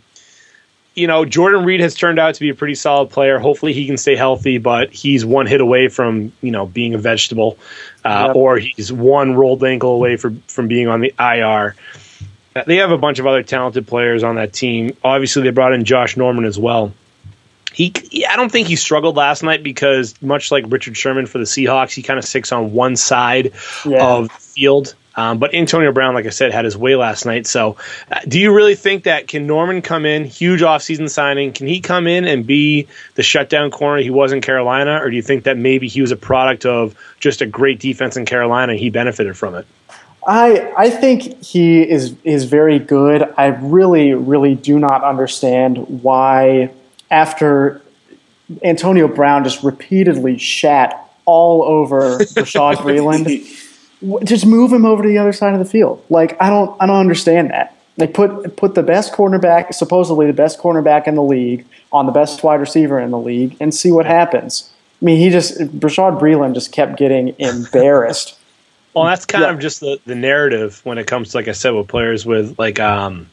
you 0.95 1.07
know, 1.07 1.25
Jordan 1.25 1.65
Reed 1.65 1.81
has 1.81 1.93
turned 1.93 2.19
out 2.19 2.35
to 2.35 2.39
be 2.39 2.49
a 2.49 2.55
pretty 2.55 2.75
solid 2.75 3.09
player. 3.09 3.37
Hopefully, 3.37 3.73
he 3.73 3.85
can 3.85 3.97
stay 3.97 4.15
healthy, 4.15 4.57
but 4.57 4.91
he's 4.91 5.25
one 5.25 5.45
hit 5.45 5.61
away 5.61 5.89
from 5.89 6.31
you 6.41 6.51
know 6.51 6.65
being 6.65 6.93
a 6.93 6.97
vegetable, 6.97 7.57
uh, 8.03 8.25
yep. 8.27 8.35
or 8.35 8.57
he's 8.57 8.91
one 8.91 9.35
rolled 9.35 9.63
ankle 9.63 9.91
away 9.91 10.15
from 10.15 10.41
from 10.47 10.67
being 10.67 10.87
on 10.87 11.01
the 11.01 11.13
IR. 11.19 11.75
Uh, 12.55 12.63
they 12.65 12.77
have 12.77 12.91
a 12.91 12.97
bunch 12.97 13.19
of 13.19 13.27
other 13.27 13.43
talented 13.43 13.85
players 13.85 14.23
on 14.23 14.35
that 14.35 14.53
team. 14.53 14.95
Obviously, 15.03 15.43
they 15.43 15.51
brought 15.51 15.73
in 15.73 15.83
Josh 15.83 16.15
Norman 16.15 16.45
as 16.45 16.57
well. 16.57 16.93
He, 17.73 17.91
I 18.29 18.37
don't 18.37 18.49
think 18.49 18.69
he 18.69 18.77
struggled 18.77 19.17
last 19.17 19.43
night 19.43 19.61
because 19.61 20.21
much 20.21 20.49
like 20.49 20.63
Richard 20.69 20.95
Sherman 20.95 21.25
for 21.25 21.39
the 21.39 21.43
Seahawks, 21.43 21.93
he 21.93 22.03
kind 22.03 22.17
of 22.17 22.23
sticks 22.23 22.53
on 22.53 22.71
one 22.71 22.95
side 22.95 23.51
yeah. 23.83 24.07
of 24.07 24.29
the 24.29 24.33
field. 24.33 24.95
Um, 25.17 25.37
but 25.39 25.53
Antonio 25.53 25.91
Brown, 25.91 26.13
like 26.13 26.25
I 26.25 26.29
said, 26.29 26.51
had 26.51 26.65
his 26.65 26.75
way 26.75 26.95
last 26.95 27.25
night. 27.25 27.47
So, 27.47 27.77
uh, 28.11 28.19
do 28.27 28.39
you 28.39 28.53
really 28.53 28.75
think 28.75 29.03
that 29.05 29.27
can 29.27 29.47
Norman 29.47 29.81
come 29.81 30.05
in, 30.05 30.25
huge 30.25 30.61
offseason 30.61 31.09
signing? 31.09 31.53
Can 31.53 31.67
he 31.67 31.79
come 31.79 32.07
in 32.07 32.25
and 32.25 32.45
be 32.45 32.87
the 33.15 33.23
shutdown 33.23 33.71
corner 33.71 34.01
he 34.01 34.09
was 34.09 34.31
in 34.33 34.41
Carolina, 34.41 34.99
or 35.01 35.09
do 35.09 35.15
you 35.15 35.21
think 35.21 35.45
that 35.45 35.57
maybe 35.57 35.87
he 35.87 36.01
was 36.01 36.11
a 36.11 36.17
product 36.17 36.65
of 36.65 36.95
just 37.19 37.41
a 37.41 37.45
great 37.45 37.79
defense 37.79 38.17
in 38.17 38.25
Carolina 38.25 38.73
and 38.73 38.79
he 38.79 38.89
benefited 38.89 39.37
from 39.37 39.55
it? 39.55 39.65
I 40.27 40.73
I 40.75 40.89
think 40.89 41.43
he 41.43 41.81
is 41.81 42.15
is 42.23 42.45
very 42.45 42.79
good. 42.79 43.31
I 43.37 43.47
really 43.47 44.13
really 44.13 44.55
do 44.55 44.79
not 44.79 45.03
understand 45.03 46.01
why 46.01 46.71
after 47.11 47.81
Antonio 48.63 49.07
Brown 49.07 49.43
just 49.43 49.63
repeatedly 49.63 50.37
shat 50.37 51.01
all 51.25 51.63
over 51.63 52.17
Bashaud 52.19 52.75
Breeland, 52.75 53.25
just 54.23 54.45
move 54.45 54.71
him 54.71 54.85
over 54.85 55.03
to 55.03 55.09
the 55.09 55.17
other 55.17 55.33
side 55.33 55.53
of 55.53 55.59
the 55.59 55.65
field. 55.65 56.03
Like 56.09 56.39
I 56.41 56.49
don't 56.49 56.75
I 56.81 56.85
don't 56.85 56.97
understand 56.97 57.49
that. 57.51 57.75
Like 57.97 58.13
put 58.13 58.55
put 58.57 58.75
the 58.75 58.83
best 58.83 59.13
cornerback, 59.13 59.73
supposedly 59.73 60.27
the 60.27 60.33
best 60.33 60.59
cornerback 60.59 61.07
in 61.07 61.15
the 61.15 61.23
league, 61.23 61.65
on 61.91 62.05
the 62.05 62.11
best 62.11 62.43
wide 62.43 62.59
receiver 62.59 62.99
in 62.99 63.11
the 63.11 63.19
league, 63.19 63.55
and 63.59 63.73
see 63.73 63.91
what 63.91 64.05
happens. 64.05 64.71
I 65.01 65.05
mean, 65.05 65.17
he 65.17 65.29
just 65.29 65.57
Bashaud 65.57 66.19
Breeland 66.19 66.53
just 66.53 66.71
kept 66.71 66.97
getting 66.97 67.35
embarrassed. 67.39 68.37
well, 68.93 69.05
that's 69.05 69.25
kind 69.25 69.43
yeah. 69.43 69.51
of 69.51 69.59
just 69.59 69.79
the, 69.79 69.99
the 70.05 70.15
narrative 70.15 70.81
when 70.83 70.97
it 70.97 71.07
comes 71.07 71.31
to, 71.31 71.37
like 71.37 71.47
I 71.47 71.53
said, 71.53 71.71
with 71.71 71.87
players 71.87 72.25
with 72.25 72.59
like 72.59 72.79
um, 72.79 73.27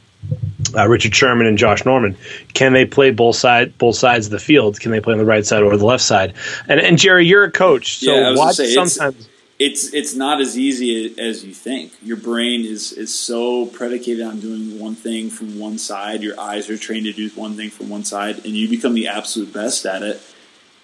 uh, 0.77 0.89
Richard 0.89 1.15
Sherman 1.15 1.47
and 1.47 1.59
Josh 1.59 1.85
Norman. 1.85 2.17
Can 2.55 2.73
they 2.73 2.85
play 2.85 3.11
both 3.11 3.37
side 3.37 3.77
both 3.79 3.97
sides 3.97 4.27
of 4.27 4.33
the 4.33 4.39
field? 4.39 4.81
Can 4.81 4.91
they 4.91 5.01
play 5.01 5.13
on 5.13 5.19
the 5.19 5.25
right 5.25 5.45
side 5.45 5.63
or 5.63 5.77
the 5.77 5.87
left 5.87 6.05
side? 6.05 6.35
And 6.69 6.81
and 6.81 6.99
Jerry, 6.99 7.27
you're 7.27 7.45
a 7.45 7.51
coach, 7.51 7.99
so 7.99 8.15
yeah, 8.15 8.37
watch 8.37 8.57
say, 8.57 8.73
sometimes. 8.73 9.29
It's, 9.65 9.95
it's 9.95 10.15
not 10.15 10.41
as 10.41 10.59
easy 10.59 11.19
as 11.21 11.45
you 11.45 11.55
think. 11.55 11.93
Your 12.03 12.17
brain 12.17 12.65
is 12.65 12.93
is 12.93 13.15
so 13.15 13.67
predicated 13.67 14.25
on 14.27 14.41
doing 14.41 14.81
one 14.81 14.97
thing 14.97 15.31
from 15.31 15.59
one 15.59 15.79
side. 15.79 16.23
Your 16.23 16.39
eyes 16.39 16.69
are 16.69 16.77
trained 16.77 17.05
to 17.05 17.13
do 17.13 17.29
one 17.37 17.55
thing 17.55 17.71
from 17.71 17.89
one 17.89 18.05
side, 18.05 18.45
and 18.45 18.57
you 18.57 18.69
become 18.69 18.95
the 18.95 19.07
absolute 19.07 19.53
best 19.53 19.87
at 19.87 20.03
it. 20.03 20.21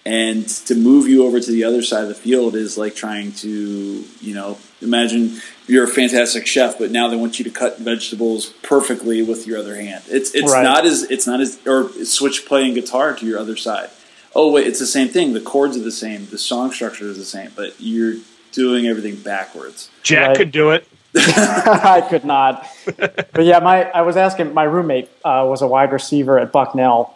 And 0.05 0.47
to 0.47 0.75
move 0.75 1.07
you 1.09 1.25
over 1.25 1.39
to 1.39 1.51
the 1.51 1.65
other 1.65 1.81
side 1.81 2.03
of 2.03 2.07
the 2.07 2.15
field 2.15 2.55
is 2.55 2.77
like 2.77 2.95
trying 2.95 3.33
to, 3.33 4.05
you 4.21 4.33
know, 4.33 4.57
imagine 4.81 5.41
you're 5.67 5.83
a 5.83 5.87
fantastic 5.87 6.47
chef, 6.47 6.79
but 6.79 6.89
now 6.89 7.09
they 7.09 7.17
want 7.17 7.37
you 7.37 7.43
to 7.45 7.51
cut 7.51 7.79
vegetables 7.79 8.47
perfectly 8.63 9.21
with 9.21 9.45
your 9.45 9.59
other 9.59 9.75
hand. 9.75 10.03
It's 10.07 10.33
it's 10.33 10.53
right. 10.53 10.63
not 10.63 10.85
as 10.85 11.03
it's 11.03 11.27
not 11.27 11.41
as 11.41 11.59
or 11.67 11.89
switch 12.05 12.45
playing 12.45 12.75
guitar 12.75 13.13
to 13.13 13.25
your 13.25 13.39
other 13.39 13.57
side. 13.57 13.89
Oh 14.33 14.51
wait, 14.51 14.67
it's 14.67 14.79
the 14.79 14.87
same 14.87 15.09
thing. 15.09 15.33
The 15.33 15.41
chords 15.41 15.75
are 15.75 15.83
the 15.83 15.91
same. 15.91 16.27
The 16.27 16.37
song 16.37 16.71
structure 16.71 17.05
is 17.05 17.17
the 17.17 17.25
same, 17.25 17.51
but 17.55 17.75
you're 17.77 18.15
doing 18.51 18.87
everything 18.87 19.15
backwards. 19.15 19.89
Jack 20.03 20.29
right. 20.29 20.37
could 20.37 20.51
do 20.51 20.71
it. 20.71 20.87
I 21.15 22.05
could 22.07 22.23
not. 22.23 22.67
But 22.85 23.43
yeah, 23.45 23.59
my 23.59 23.89
I 23.89 24.01
was 24.01 24.15
asking 24.15 24.53
my 24.53 24.63
roommate 24.63 25.09
uh, 25.25 25.45
was 25.49 25.61
a 25.61 25.67
wide 25.67 25.91
receiver 25.91 26.37
at 26.37 26.51
Bucknell. 26.51 27.15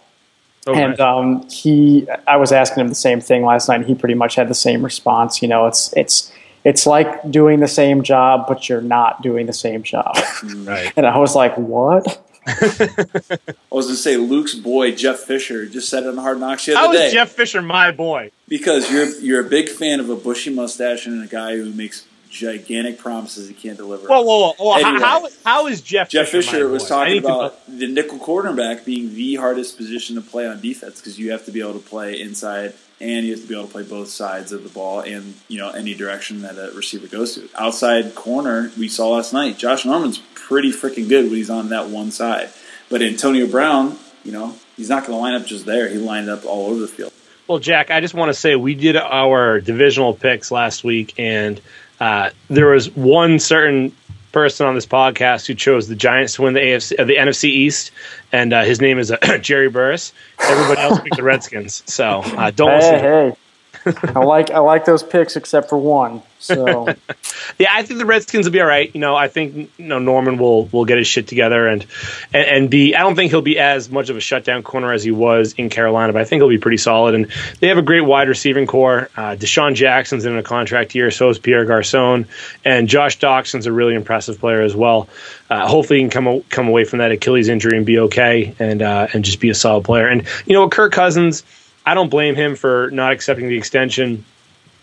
Oh, 0.66 0.74
and 0.74 1.00
um, 1.00 1.48
he, 1.50 2.08
I 2.26 2.38
was 2.38 2.54
asking 2.54 2.82
him 2.82 2.88
the 2.88 2.96
same 2.96 3.20
thing 3.20 3.44
last 3.44 3.68
night. 3.68 3.76
And 3.76 3.86
he 3.86 3.96
pretty 3.96 4.16
much 4.16 4.36
had 4.36 4.48
the 4.48 4.56
same 4.56 4.82
response. 4.82 5.42
You 5.42 5.48
know, 5.48 5.68
it's 5.68 5.94
it's 5.96 6.32
it's 6.64 6.86
like 6.86 7.30
doing 7.30 7.60
the 7.60 7.68
same 7.68 8.04
job, 8.04 8.46
but 8.48 8.70
you're 8.70 8.82
not 8.82 9.22
doing 9.22 9.46
the 9.46 9.54
same 9.54 9.84
job. 9.84 10.18
Right. 10.44 10.94
and 10.96 11.06
I 11.06 11.18
was 11.18 11.36
like, 11.36 11.58
what? 11.58 12.23
I 12.48 13.56
was 13.72 13.86
going 13.86 13.96
to 13.96 13.96
say 13.96 14.18
Luke's 14.18 14.54
boy 14.54 14.94
Jeff 14.94 15.20
Fisher 15.20 15.66
just 15.66 15.90
said 15.90 16.04
it 16.04 16.10
on 16.10 16.18
Hard 16.18 16.40
Knocks 16.40 16.66
the 16.66 16.74
other 16.74 16.88
How 16.88 16.92
day. 16.92 17.00
How 17.00 17.06
is 17.06 17.14
Jeff 17.14 17.32
Fisher 17.32 17.62
my 17.62 17.92
boy? 17.92 18.32
Because 18.48 18.92
you're 18.92 19.08
you're 19.20 19.46
a 19.46 19.50
big 19.50 19.70
fan 19.70 20.00
of 20.00 20.10
a 20.10 20.16
bushy 20.16 20.54
mustache 20.54 21.06
and 21.06 21.24
a 21.24 21.28
guy 21.28 21.56
who 21.56 21.72
makes 21.72 22.06
gigantic 22.34 22.98
promises 22.98 23.48
he 23.48 23.54
can't 23.54 23.78
deliver. 23.78 24.08
Whoa, 24.08 24.22
whoa, 24.22 24.40
whoa! 24.40 24.54
whoa. 24.58 24.74
Anyway, 24.76 25.00
how, 25.00 25.28
how 25.46 25.68
is 25.68 25.82
Jeff? 25.82 26.10
Fisher? 26.10 26.24
Jeff 26.24 26.30
Fisher, 26.32 26.52
Fisher 26.52 26.68
was 26.68 26.88
talking 26.88 27.20
about 27.20 27.66
to... 27.66 27.72
the 27.72 27.88
nickel 27.88 28.18
quarterback 28.18 28.84
being 28.84 29.14
the 29.14 29.36
hardest 29.36 29.78
position 29.78 30.16
to 30.16 30.22
play 30.22 30.48
on 30.48 30.60
defense 30.60 31.00
because 31.00 31.18
you 31.18 31.32
have 31.32 31.46
to 31.46 31.52
be 31.52 31.62
able 31.62 31.74
to 31.74 31.88
play 31.88 32.20
inside 32.20 32.74
and 33.00 33.26
you 33.26 33.34
have 33.34 33.42
to 33.42 33.48
be 33.48 33.54
able 33.54 33.68
to 33.68 33.72
play 33.72 33.84
both 33.84 34.10
sides 34.10 34.52
of 34.52 34.64
the 34.64 34.70
ball 34.70 35.02
and 35.02 35.36
you 35.48 35.58
know 35.58 35.70
any 35.70 35.94
direction 35.94 36.42
that 36.42 36.58
a 36.58 36.72
receiver 36.76 37.08
goes 37.08 37.36
to. 37.36 37.50
Outside 37.58 38.16
corner, 38.16 38.72
we 38.78 38.88
saw 38.88 39.10
last 39.10 39.34
night. 39.34 39.58
Josh 39.58 39.86
Norman's 39.86 40.20
pretty 40.36 40.72
freaking 40.72 41.10
good 41.10 41.26
when 41.26 41.36
he's 41.36 41.50
on 41.50 41.70
that 41.70 41.90
one 41.90 42.12
side, 42.12 42.50
but 42.90 43.02
Antonio 43.02 43.48
Brown, 43.48 43.98
you 44.24 44.32
know, 44.32 44.56
he's 44.76 44.90
not 44.90 45.06
going 45.06 45.18
to 45.18 45.22
line 45.22 45.34
up 45.34 45.46
just 45.46 45.66
there. 45.66 45.90
He 45.90 45.98
lined 45.98 46.30
up 46.30 46.46
all 46.46 46.68
over 46.68 46.80
the 46.80 46.88
field. 46.88 47.12
Well, 47.48 47.60
Jack, 47.60 47.92
I 47.92 48.00
just 48.00 48.14
want 48.14 48.30
to 48.30 48.34
say 48.34 48.56
we 48.56 48.74
did 48.74 48.96
our 48.96 49.60
divisional 49.60 50.14
picks 50.14 50.50
last 50.50 50.84
week, 50.86 51.14
and 51.18 51.60
uh, 52.00 52.30
there 52.50 52.68
was 52.68 52.90
one 52.96 53.38
certain 53.40 53.94
person 54.32 54.66
on 54.66 54.76
this 54.76 54.86
podcast 54.86 55.46
who 55.46 55.54
chose 55.54 55.88
the 55.88 55.96
Giants 55.96 56.36
to 56.36 56.42
win 56.42 56.54
the 56.54 56.60
AFC, 56.60 57.00
uh, 57.00 57.04
the 57.04 57.16
NFC 57.16 57.46
East, 57.46 57.92
and 58.34 58.52
uh, 58.52 58.64
his 58.64 58.82
name 58.82 59.00
is 59.00 59.12
uh, 59.12 59.38
Jerry 59.42 59.70
Burris. 59.70 60.12
Everybody 60.42 60.82
else 60.82 61.00
picked 61.00 61.16
the 61.16 61.24
Redskins, 61.24 61.84
so 61.86 62.22
uh, 62.26 62.52
don't 62.52 62.82
hey. 62.82 63.00
Hey. 63.00 63.94
I 64.16 64.20
like 64.20 64.52
I 64.52 64.60
like 64.60 64.86
those 64.86 65.04
picks 65.04 65.38
except 65.38 65.70
for 65.70 65.78
one. 65.78 66.22
So 66.44 66.88
yeah, 67.58 67.70
I 67.72 67.84
think 67.84 68.00
the 68.00 68.06
Redskins 68.06 68.46
will 68.46 68.52
be 68.52 68.62
all 68.62 68.68
right. 68.68 68.94
You 68.94 69.00
know, 69.00 69.16
I 69.16 69.28
think 69.28 69.72
you 69.78 69.86
know 69.86 70.00
Norman 70.00 70.38
will 70.38 70.66
will 70.66 70.86
get 70.86 70.98
his 70.98 71.08
shit 71.08 71.28
together 71.28 71.68
and, 71.68 71.86
and 72.34 72.46
and 72.46 72.70
be. 72.70 72.96
I 72.96 73.02
don't 73.02 73.16
think 73.16 73.32
he'll 73.32 73.42
be 73.42 73.60
as 73.60 73.90
much 73.90 74.10
of 74.10 74.18
a 74.18 74.20
shutdown 74.20 74.64
corner 74.64 74.94
as 74.94 75.04
he 75.04 75.12
was 75.12 75.54
in 75.54 75.70
Carolina, 75.70 76.14
but 76.14 76.22
I 76.22 76.26
think 76.26 76.42
he'll 76.42 76.50
be 76.50 76.58
pretty 76.58 76.78
solid. 76.78 77.16
And 77.16 77.32
they 77.60 77.68
have 77.70 77.78
a 77.78 77.84
great 77.84 78.02
wide 78.02 78.28
receiving 78.28 78.68
corps. 78.68 79.10
Uh, 79.16 79.36
DeSean 79.36 79.76
Jackson's 79.76 80.26
in 80.26 80.38
a 80.38 80.44
contract 80.44 80.96
year, 80.96 81.12
so 81.12 81.30
is 81.30 81.40
Pierre 81.40 81.66
Garcon, 81.66 82.28
and 82.64 82.88
Josh 82.88 83.20
Doctson's 83.20 83.66
a 83.66 83.72
really 83.72 83.96
impressive 83.96 84.40
player 84.40 84.62
as 84.62 84.76
well. 84.76 85.10
Uh, 85.50 85.68
hopefully, 85.68 86.00
he 86.00 86.08
can 86.08 86.12
come 86.12 86.42
come 86.50 86.68
away 86.68 86.84
from 86.86 87.00
that 87.00 87.12
Achilles 87.12 87.50
injury 87.50 87.78
and 87.78 87.86
be 87.86 88.00
okay, 88.00 88.56
and 88.60 88.82
uh, 88.82 89.08
and 89.14 89.26
just 89.26 89.40
be 89.40 89.50
a 89.50 89.56
solid 89.56 89.86
player. 89.86 90.08
And 90.08 90.28
you 90.46 90.54
know, 90.54 90.70
Kirk 90.70 90.92
Cousins 90.92 91.44
I 91.86 91.94
don't 91.96 92.10
blame 92.10 92.36
him 92.36 92.56
for 92.56 92.90
not 92.92 93.12
accepting 93.12 93.48
the 93.48 93.58
extension. 93.58 94.26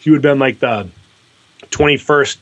He 0.00 0.10
would 0.10 0.16
have 0.16 0.22
been 0.22 0.38
like 0.38 0.58
the 0.58 0.88
21st 1.70 2.38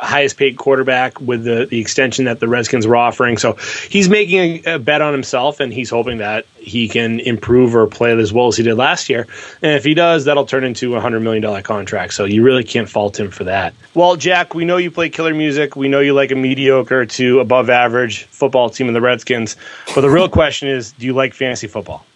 highest 0.00 0.36
paid 0.36 0.56
quarterback 0.56 1.20
with 1.20 1.44
the, 1.44 1.66
the 1.66 1.80
extension 1.80 2.24
that 2.24 2.40
the 2.40 2.48
Redskins 2.48 2.86
were 2.86 2.96
offering. 2.96 3.36
So 3.36 3.54
he's 3.88 4.08
making 4.08 4.66
a, 4.66 4.74
a, 4.74 4.78
bet 4.78 5.02
on 5.02 5.12
himself 5.12 5.60
and 5.60 5.72
he's 5.72 5.90
hoping 5.90 6.18
that 6.18 6.46
he 6.56 6.88
can 6.88 7.20
improve 7.20 7.76
or 7.76 7.86
play 7.86 8.18
as 8.18 8.32
well 8.32 8.48
as 8.48 8.56
he 8.56 8.62
did 8.62 8.76
last 8.76 9.08
year. 9.08 9.26
And 9.62 9.72
if 9.72 9.84
he 9.84 9.94
does, 9.94 10.24
that'll 10.24 10.46
turn 10.46 10.64
into 10.64 10.96
a 10.96 11.00
$100 11.00 11.22
million 11.22 11.62
contract. 11.62 12.14
So 12.14 12.24
you 12.24 12.42
really 12.42 12.64
can't 12.64 12.88
fault 12.88 13.18
him 13.18 13.30
for 13.30 13.44
that. 13.44 13.74
Well, 13.94 14.16
Jack, 14.16 14.54
we 14.54 14.64
know 14.64 14.78
you 14.78 14.90
play 14.90 15.10
killer 15.10 15.34
music. 15.34 15.76
We 15.76 15.88
know 15.88 16.00
you 16.00 16.14
like 16.14 16.30
a 16.30 16.36
mediocre 16.36 17.06
to 17.06 17.40
above 17.40 17.68
average 17.68 18.24
football 18.24 18.70
team 18.70 18.88
in 18.88 18.94
the 18.94 19.00
Redskins. 19.00 19.56
But 19.94 20.00
the 20.00 20.10
real 20.10 20.28
question 20.40 20.68
is 20.68 20.92
do 20.92 21.06
you 21.06 21.12
like 21.12 21.34
fantasy 21.34 21.66
football? 21.66 22.06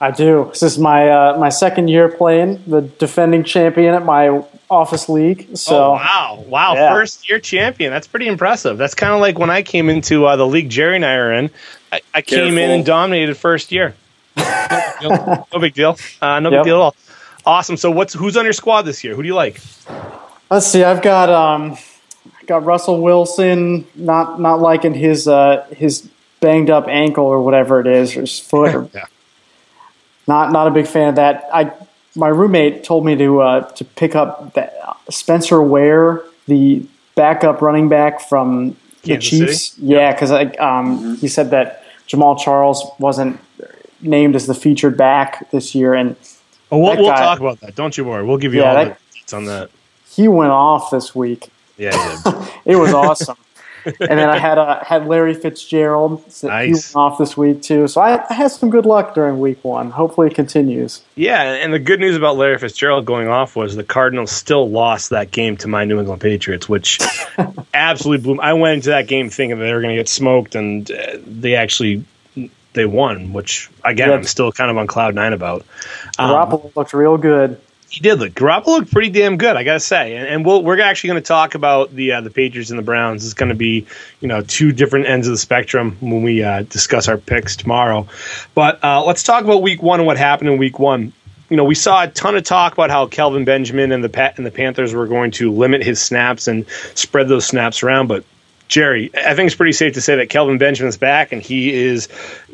I 0.00 0.10
do. 0.10 0.48
This 0.50 0.62
is 0.62 0.78
my 0.78 1.08
uh, 1.08 1.38
my 1.38 1.48
second 1.48 1.88
year 1.88 2.08
playing 2.08 2.62
the 2.66 2.82
defending 2.82 3.44
champion 3.44 3.94
at 3.94 4.04
my 4.04 4.44
office 4.68 5.08
league. 5.08 5.56
So 5.56 5.76
oh, 5.76 5.92
wow, 5.92 6.44
wow, 6.46 6.74
yeah. 6.74 6.92
first 6.92 7.28
year 7.28 7.38
champion. 7.38 7.92
That's 7.92 8.08
pretty 8.08 8.26
impressive. 8.26 8.76
That's 8.76 8.94
kind 8.94 9.14
of 9.14 9.20
like 9.20 9.38
when 9.38 9.50
I 9.50 9.62
came 9.62 9.88
into 9.88 10.26
uh, 10.26 10.36
the 10.36 10.46
league 10.46 10.68
Jerry 10.68 10.96
and 10.96 11.04
I 11.04 11.14
are 11.14 11.32
in. 11.32 11.50
I, 11.92 12.00
I 12.12 12.22
came 12.22 12.58
in 12.58 12.70
and 12.70 12.84
dominated 12.84 13.36
first 13.36 13.70
year. 13.70 13.94
no, 14.36 15.46
no, 15.52 15.58
big 15.60 15.74
deal. 15.74 15.96
Uh, 16.20 16.40
no 16.40 16.50
yep. 16.50 16.60
big 16.60 16.64
deal 16.64 16.76
at 16.76 16.82
all. 16.82 16.96
Awesome. 17.46 17.76
So 17.76 17.90
what's 17.90 18.12
who's 18.14 18.36
on 18.36 18.44
your 18.44 18.52
squad 18.52 18.82
this 18.82 19.04
year? 19.04 19.14
Who 19.14 19.22
do 19.22 19.28
you 19.28 19.34
like? 19.34 19.60
Let's 20.50 20.66
see. 20.66 20.82
I've 20.82 21.02
got 21.02 21.30
um, 21.30 21.78
got 22.46 22.64
Russell 22.64 23.00
Wilson. 23.00 23.86
Not 23.94 24.40
not 24.40 24.60
liking 24.60 24.92
his 24.92 25.28
uh, 25.28 25.64
his 25.70 26.08
banged 26.40 26.68
up 26.68 26.88
ankle 26.88 27.26
or 27.26 27.40
whatever 27.42 27.80
it 27.80 27.86
is, 27.86 28.16
or 28.16 28.22
his 28.22 28.40
foot. 28.40 28.74
Or, 28.74 28.90
yeah 28.94 29.04
not 30.26 30.52
not 30.52 30.66
a 30.66 30.70
big 30.70 30.86
fan 30.86 31.08
of 31.08 31.14
that. 31.16 31.48
I 31.52 31.72
my 32.16 32.28
roommate 32.28 32.84
told 32.84 33.04
me 33.04 33.16
to 33.16 33.40
uh, 33.40 33.60
to 33.72 33.84
pick 33.84 34.14
up 34.14 34.54
the 34.54 34.70
Spencer 35.10 35.60
Ware, 35.62 36.22
the 36.46 36.86
backup 37.14 37.60
running 37.62 37.88
back 37.88 38.20
from 38.20 38.76
the 39.02 39.18
Chiefs. 39.18 39.72
City? 39.72 39.86
Yeah, 39.88 40.12
because 40.12 40.30
um, 40.58 41.16
he 41.16 41.28
said 41.28 41.50
that 41.50 41.84
Jamaal 42.08 42.38
Charles 42.38 42.84
wasn't 42.98 43.38
named 44.00 44.36
as 44.36 44.46
the 44.46 44.54
featured 44.54 44.96
back 44.96 45.50
this 45.50 45.74
year, 45.74 45.94
and 45.94 46.16
Oh, 46.72 46.78
we'll, 46.78 46.90
That 46.92 46.98
we'll 47.00 47.10
guy- 47.10 47.16
talk 47.24 47.40
about 47.40 47.60
that. 47.60 47.74
Don't 47.76 47.96
you 47.96 48.04
worry. 48.04 48.24
We'll 48.24 48.38
give 48.38 48.52
you 48.54 48.62
Yeah, 48.62 48.68
all 48.70 48.74
that- 48.84 48.98
the 49.12 49.18
deets 49.18 49.36
on 49.36 49.44
that. 49.46 49.70
he 50.10 50.26
went 50.28 50.50
off 50.50 50.90
this 50.90 51.14
week. 51.14 51.50
Yeah, 51.76 51.92
yeah. 52.24 52.48
It 52.64 52.76
was 52.76 52.92
awesome. 53.04 53.36
And 53.84 54.18
then 54.18 54.28
I 54.28 54.38
had 54.38 54.58
uh, 54.58 54.82
had 54.84 55.06
Larry 55.06 55.34
Fitzgerald. 55.34 56.24
Nice. 56.42 56.94
went 56.94 56.96
off 56.96 57.18
this 57.18 57.36
week 57.36 57.62
too. 57.62 57.88
So 57.88 58.00
I, 58.00 58.24
I 58.28 58.34
had 58.34 58.50
some 58.50 58.70
good 58.70 58.86
luck 58.86 59.14
during 59.14 59.40
week 59.40 59.62
one. 59.62 59.90
Hopefully 59.90 60.28
it 60.28 60.34
continues. 60.34 61.02
Yeah, 61.14 61.42
and 61.42 61.72
the 61.72 61.78
good 61.78 62.00
news 62.00 62.16
about 62.16 62.36
Larry 62.36 62.58
Fitzgerald 62.58 63.04
going 63.04 63.28
off 63.28 63.56
was 63.56 63.76
the 63.76 63.84
Cardinals 63.84 64.30
still 64.30 64.68
lost 64.68 65.10
that 65.10 65.30
game 65.30 65.56
to 65.58 65.68
my 65.68 65.84
New 65.84 65.98
England 65.98 66.20
Patriots, 66.20 66.68
which 66.68 66.98
absolutely 67.74 68.22
blew. 68.22 68.40
I 68.40 68.52
went 68.54 68.76
into 68.76 68.90
that 68.90 69.06
game 69.08 69.30
thinking 69.30 69.58
that 69.58 69.64
they 69.64 69.72
were 69.72 69.80
going 69.80 69.94
to 69.94 70.00
get 70.00 70.08
smoked, 70.08 70.54
and 70.54 70.90
uh, 70.90 71.18
they 71.26 71.54
actually 71.54 72.04
they 72.74 72.84
won, 72.84 73.32
which 73.32 73.70
again 73.84 74.10
Yeah. 74.10 74.16
I'm 74.16 74.24
still 74.24 74.52
kind 74.52 74.70
of 74.70 74.76
on 74.76 74.86
cloud 74.86 75.14
nine 75.14 75.32
about. 75.32 75.64
Um, 76.18 76.30
Garoppolo 76.30 76.74
looked 76.76 76.92
real 76.92 77.16
good. 77.16 77.60
He 77.94 78.00
did 78.00 78.18
look. 78.18 78.32
Garoppolo 78.32 78.78
looked 78.78 78.90
pretty 78.90 79.10
damn 79.10 79.36
good, 79.36 79.54
I 79.54 79.62
gotta 79.62 79.78
say. 79.78 80.16
And, 80.16 80.26
and 80.26 80.44
we'll, 80.44 80.64
we're 80.64 80.80
actually 80.80 81.10
going 81.10 81.22
to 81.22 81.26
talk 81.26 81.54
about 81.54 81.94
the 81.94 82.10
uh, 82.10 82.20
the 82.22 82.30
Patriots 82.30 82.70
and 82.70 82.78
the 82.78 82.82
Browns. 82.82 83.24
It's 83.24 83.34
going 83.34 83.50
to 83.50 83.54
be 83.54 83.86
you 84.18 84.26
know 84.26 84.42
two 84.42 84.72
different 84.72 85.06
ends 85.06 85.28
of 85.28 85.32
the 85.32 85.38
spectrum 85.38 85.96
when 86.00 86.24
we 86.24 86.42
uh, 86.42 86.62
discuss 86.62 87.06
our 87.06 87.16
picks 87.16 87.54
tomorrow. 87.54 88.08
But 88.52 88.82
uh, 88.82 89.04
let's 89.04 89.22
talk 89.22 89.44
about 89.44 89.62
Week 89.62 89.80
One 89.80 90.00
and 90.00 90.08
what 90.08 90.16
happened 90.16 90.50
in 90.50 90.58
Week 90.58 90.80
One. 90.80 91.12
You 91.50 91.56
know, 91.56 91.64
we 91.64 91.76
saw 91.76 92.02
a 92.02 92.08
ton 92.08 92.36
of 92.36 92.42
talk 92.42 92.72
about 92.72 92.90
how 92.90 93.06
Kelvin 93.06 93.44
Benjamin 93.44 93.92
and 93.92 94.02
the 94.02 94.32
and 94.36 94.44
the 94.44 94.50
Panthers 94.50 94.92
were 94.92 95.06
going 95.06 95.30
to 95.32 95.52
limit 95.52 95.84
his 95.84 96.02
snaps 96.02 96.48
and 96.48 96.66
spread 96.94 97.28
those 97.28 97.46
snaps 97.46 97.84
around, 97.84 98.08
but. 98.08 98.24
Jerry, 98.68 99.10
I 99.14 99.34
think 99.34 99.46
it's 99.46 99.54
pretty 99.54 99.72
safe 99.72 99.94
to 99.94 100.00
say 100.00 100.16
that 100.16 100.30
Kelvin 100.30 100.58
Benjamin's 100.58 100.96
back, 100.96 101.32
and 101.32 101.42
he 101.42 101.72
is 101.72 102.08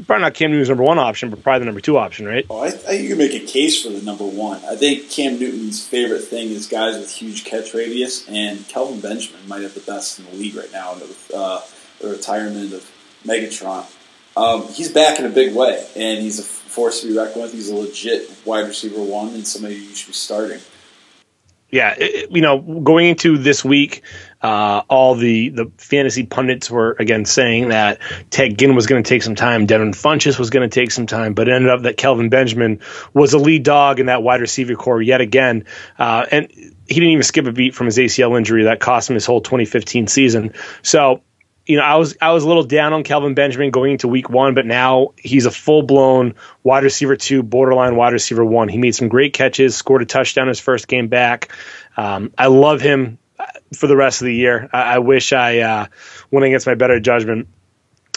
probably 0.07 0.23
not 0.23 0.35
Cam 0.35 0.51
Newton's 0.51 0.69
number 0.69 0.83
one 0.83 0.99
option, 0.99 1.31
but 1.31 1.43
probably 1.43 1.61
the 1.61 1.65
number 1.67 1.81
two 1.81 1.99
option, 1.99 2.27
right? 2.27 2.45
Oh, 2.51 2.63
I, 2.63 2.93
you 2.93 3.11
can 3.11 3.19
make 3.19 3.33
a 3.33 3.47
case 3.47 3.83
for 3.83 3.91
the 3.91 4.03
number 4.03 4.25
one. 4.25 4.61
I 4.65 4.75
think 4.75 5.09
Cam 5.09 5.39
Newton's 5.39 5.87
favorite 5.87 6.23
thing 6.23 6.49
is 6.49 6.67
guys 6.67 6.99
with 6.99 7.13
huge 7.13 7.45
catch 7.45 7.75
radius, 7.75 8.29
and 8.29 8.67
Kelvin 8.69 9.01
Benjamin 9.01 9.47
might 9.47 9.63
have 9.63 9.75
the 9.75 9.81
best 9.81 10.19
in 10.19 10.25
the 10.27 10.33
league 10.33 10.57
right 10.57 10.73
now 10.73 10.95
with 10.95 11.31
uh, 11.35 11.61
the 12.01 12.09
retirement 12.09 12.73
of 12.73 12.91
Megatron. 13.25 13.87
Um, 14.37 14.69
he's 14.69 14.91
back 14.93 15.19
in 15.19 15.27
a 15.27 15.31
big 15.31 15.55
way, 15.55 15.87
and 15.97 16.21
he's 16.21 16.39
a 16.39 16.43
force 16.43 17.03
to 17.03 17.09
be 17.09 17.17
reckoned 17.17 17.43
with. 17.43 17.53
He's 17.53 17.69
a 17.69 17.75
legit 17.75 18.31
wide 18.45 18.67
receiver 18.67 19.03
one, 19.03 19.29
and 19.35 19.47
somebody 19.47 19.77
you 19.77 19.95
should 19.95 20.09
be 20.09 20.13
starting. 20.13 20.61
Yeah, 21.71 21.95
it, 21.97 22.31
you 22.31 22.41
know, 22.41 22.59
going 22.59 23.09
into 23.09 23.39
this 23.39 23.65
week, 23.65 24.03
uh, 24.43 24.83
all 24.89 25.15
the, 25.15 25.51
the 25.51 25.71
fantasy 25.79 26.25
pundits 26.25 26.71
were 26.71 26.97
again 26.99 27.25
saying 27.25 27.69
that 27.69 28.01
Ted 28.31 28.59
Ginn 28.59 28.75
was 28.75 28.87
going 28.87 29.03
to 29.03 29.09
take 29.09 29.23
some 29.23 29.35
time, 29.35 29.67
Devin 29.67 29.93
Funchess 29.93 30.39
was 30.39 30.51
going 30.51 30.69
to 30.69 30.75
take 30.75 30.91
some 30.91 31.07
time, 31.07 31.35
but 31.35 31.49
it 31.49 31.53
ended 31.53 31.71
up 31.71 31.83
that 31.83 31.97
Kelvin 31.97 32.29
Benjamin 32.29 32.81
was 33.15 33.35
a 33.35 33.39
lead 33.39 33.63
dog 33.63 34.01
in 34.01 34.07
that 34.07 34.23
wide 34.23 34.41
receiver 34.41 34.75
corps 34.75 35.03
yet 35.03 35.21
again, 35.21 35.65
uh, 35.99 36.27
and 36.31 36.51
he 36.51 36.95
didn't 36.95 37.11
even 37.11 37.23
skip 37.23 37.47
a 37.47 37.53
beat 37.53 37.75
from 37.75 37.87
his 37.87 37.99
ACL 37.99 38.37
injury 38.37 38.65
that 38.65 38.81
cost 38.81 39.09
him 39.09 39.15
his 39.15 39.27
whole 39.27 39.41
2015 39.41 40.09
season. 40.09 40.53
So 40.83 41.23
you 41.71 41.77
know, 41.77 41.85
I 41.85 41.95
was 41.95 42.17
I 42.21 42.33
was 42.33 42.43
a 42.43 42.49
little 42.49 42.65
down 42.65 42.93
on 42.93 43.05
Kelvin 43.05 43.35
Benjamin 43.35 43.71
going 43.71 43.93
into 43.93 44.09
week 44.09 44.29
one, 44.29 44.55
but 44.55 44.67
now 44.67 45.15
he's 45.17 45.47
a 45.47 45.53
full 45.53 45.83
blown 45.83 46.35
wide 46.65 46.83
receiver 46.83 47.15
two, 47.15 47.45
borderline 47.45 47.95
wide 47.95 48.13
receiver 48.13 48.45
one. 48.45 48.69
He 48.69 48.77
made 48.77 48.97
some 48.97 49.07
great 49.07 49.35
catches, 49.35 49.77
scored 49.77 50.03
a 50.03 50.05
touchdown 50.05 50.49
his 50.49 50.59
first 50.59 50.89
game 50.89 51.07
back. 51.07 51.53
Um, 51.97 52.33
I 52.37 52.49
love 52.49 52.81
him 52.81 53.19
for 53.73 53.87
the 53.87 53.95
rest 53.95 54.21
of 54.21 54.27
the 54.27 54.35
year. 54.35 54.69
I, 54.73 54.95
I 54.95 54.99
wish 54.99 55.33
I 55.33 55.61
uh, 55.61 55.87
went 56.33 56.45
against 56.45 56.67
my 56.67 56.75
better 56.75 56.99
judgment 56.99 57.47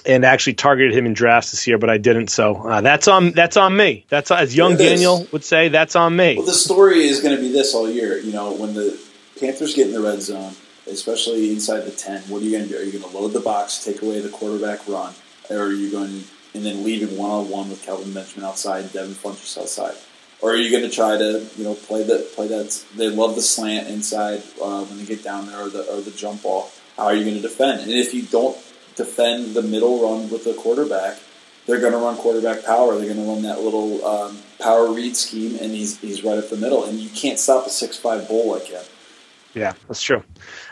and 0.04 0.26
actually 0.26 0.56
targeted 0.56 0.98
him 0.98 1.06
in 1.06 1.14
drafts 1.14 1.52
this 1.52 1.68
year, 1.68 1.78
but 1.78 1.92
I 1.92 2.00
didn't. 2.00 2.30
So 2.30 2.56
uh, 2.56 2.82
that's 2.82 3.08
on 3.08 3.34
that's 3.34 3.56
on 3.56 3.78
me. 3.78 4.08
That's 4.10 4.32
as 4.32 4.56
young 4.56 4.72
is. 4.72 4.80
Daniel 4.80 5.28
would 5.32 5.44
say. 5.44 5.70
That's 5.70 5.96
on 5.96 6.16
me. 6.16 6.38
Well, 6.38 6.48
the 6.48 6.54
story 6.54 7.04
is 7.06 7.22
going 7.22 7.36
to 7.36 7.42
be 7.42 7.52
this 7.52 7.76
all 7.76 7.88
year. 7.88 8.18
You 8.18 8.34
know, 8.34 8.54
when 8.54 8.74
the 8.74 9.00
Panthers 9.40 9.76
get 9.76 9.86
in 9.86 9.94
the 9.94 10.02
red 10.02 10.24
zone, 10.24 10.56
especially 10.88 11.52
inside 11.52 11.82
the 11.82 11.92
ten, 11.92 12.22
what 12.24 12.42
are 12.42 12.46
you 12.46 12.52
going 12.52 12.64
to 12.64 12.70
do? 12.70 12.78
Are 12.78 12.84
you 12.84 12.92
going 12.92 13.04
to 13.04 13.18
load 13.18 13.34
the 13.34 13.40
box, 13.40 13.84
take 13.84 14.02
away 14.02 14.20
the 14.20 14.30
quarterback 14.30 14.88
run, 14.88 15.14
or 15.50 15.58
are 15.58 15.72
you 15.72 15.92
going 15.92 16.24
and 16.56 16.66
then 16.66 16.84
leave 16.84 17.08
him 17.08 17.18
one 17.18 17.32
on 17.32 17.50
one 17.50 17.70
with 17.70 17.84
Kelvin 17.84 18.14
Benjamin 18.14 18.46
outside, 18.46 18.92
Devin 18.94 19.16
Funchess 19.16 19.58
outside, 19.58 19.96
or 20.42 20.52
are 20.52 20.56
you 20.56 20.70
going 20.70 20.84
to 20.84 20.96
try 20.96 21.18
to 21.18 21.46
you 21.58 21.64
know 21.64 21.74
play 21.74 22.04
that 22.04 22.34
play 22.34 22.48
that? 22.48 22.86
They 22.96 23.10
love 23.10 23.36
the 23.36 23.42
slant 23.42 23.88
inside 23.88 24.44
uh, 24.62 24.84
when 24.86 25.00
they 25.00 25.06
get 25.06 25.24
down 25.24 25.48
there, 25.48 25.62
or 25.62 25.70
the 25.70 25.84
or 25.92 26.02
the 26.02 26.12
jump 26.12 26.44
ball. 26.44 26.72
How 26.98 27.06
are 27.06 27.16
you 27.16 27.24
going 27.24 27.36
to 27.36 27.42
defend? 27.42 27.82
And 27.82 27.92
if 27.92 28.14
you 28.14 28.22
don't 28.22 28.56
defend 28.96 29.56
the 29.56 29.64
middle 29.64 30.04
run 30.04 30.30
with 30.30 30.44
the 30.44 30.54
quarterback, 30.54 31.18
they're 31.66 31.80
going 31.80 31.94
to 31.94 31.98
run 31.98 32.18
quarterback 32.18 32.64
power. 32.66 32.96
They're 32.96 33.12
going 33.12 33.26
to 33.26 33.32
run 33.32 33.42
that 33.44 33.62
little 33.62 34.06
um, 34.06 34.38
power 34.60 34.92
read 34.92 35.16
scheme, 35.16 35.58
and 35.60 35.72
he's 35.72 36.00
he's 36.00 36.24
right 36.24 36.38
up 36.38 36.50
the 36.50 36.58
middle, 36.58 36.84
and 36.84 37.00
you 37.00 37.10
can't 37.10 37.40
stop 37.40 37.66
a 37.66 37.70
six 37.70 37.98
five 37.98 38.28
bull 38.28 38.52
like 38.52 38.66
him. 38.66 38.84
Yeah, 39.54 39.74
that's 39.88 40.02
true. 40.02 40.24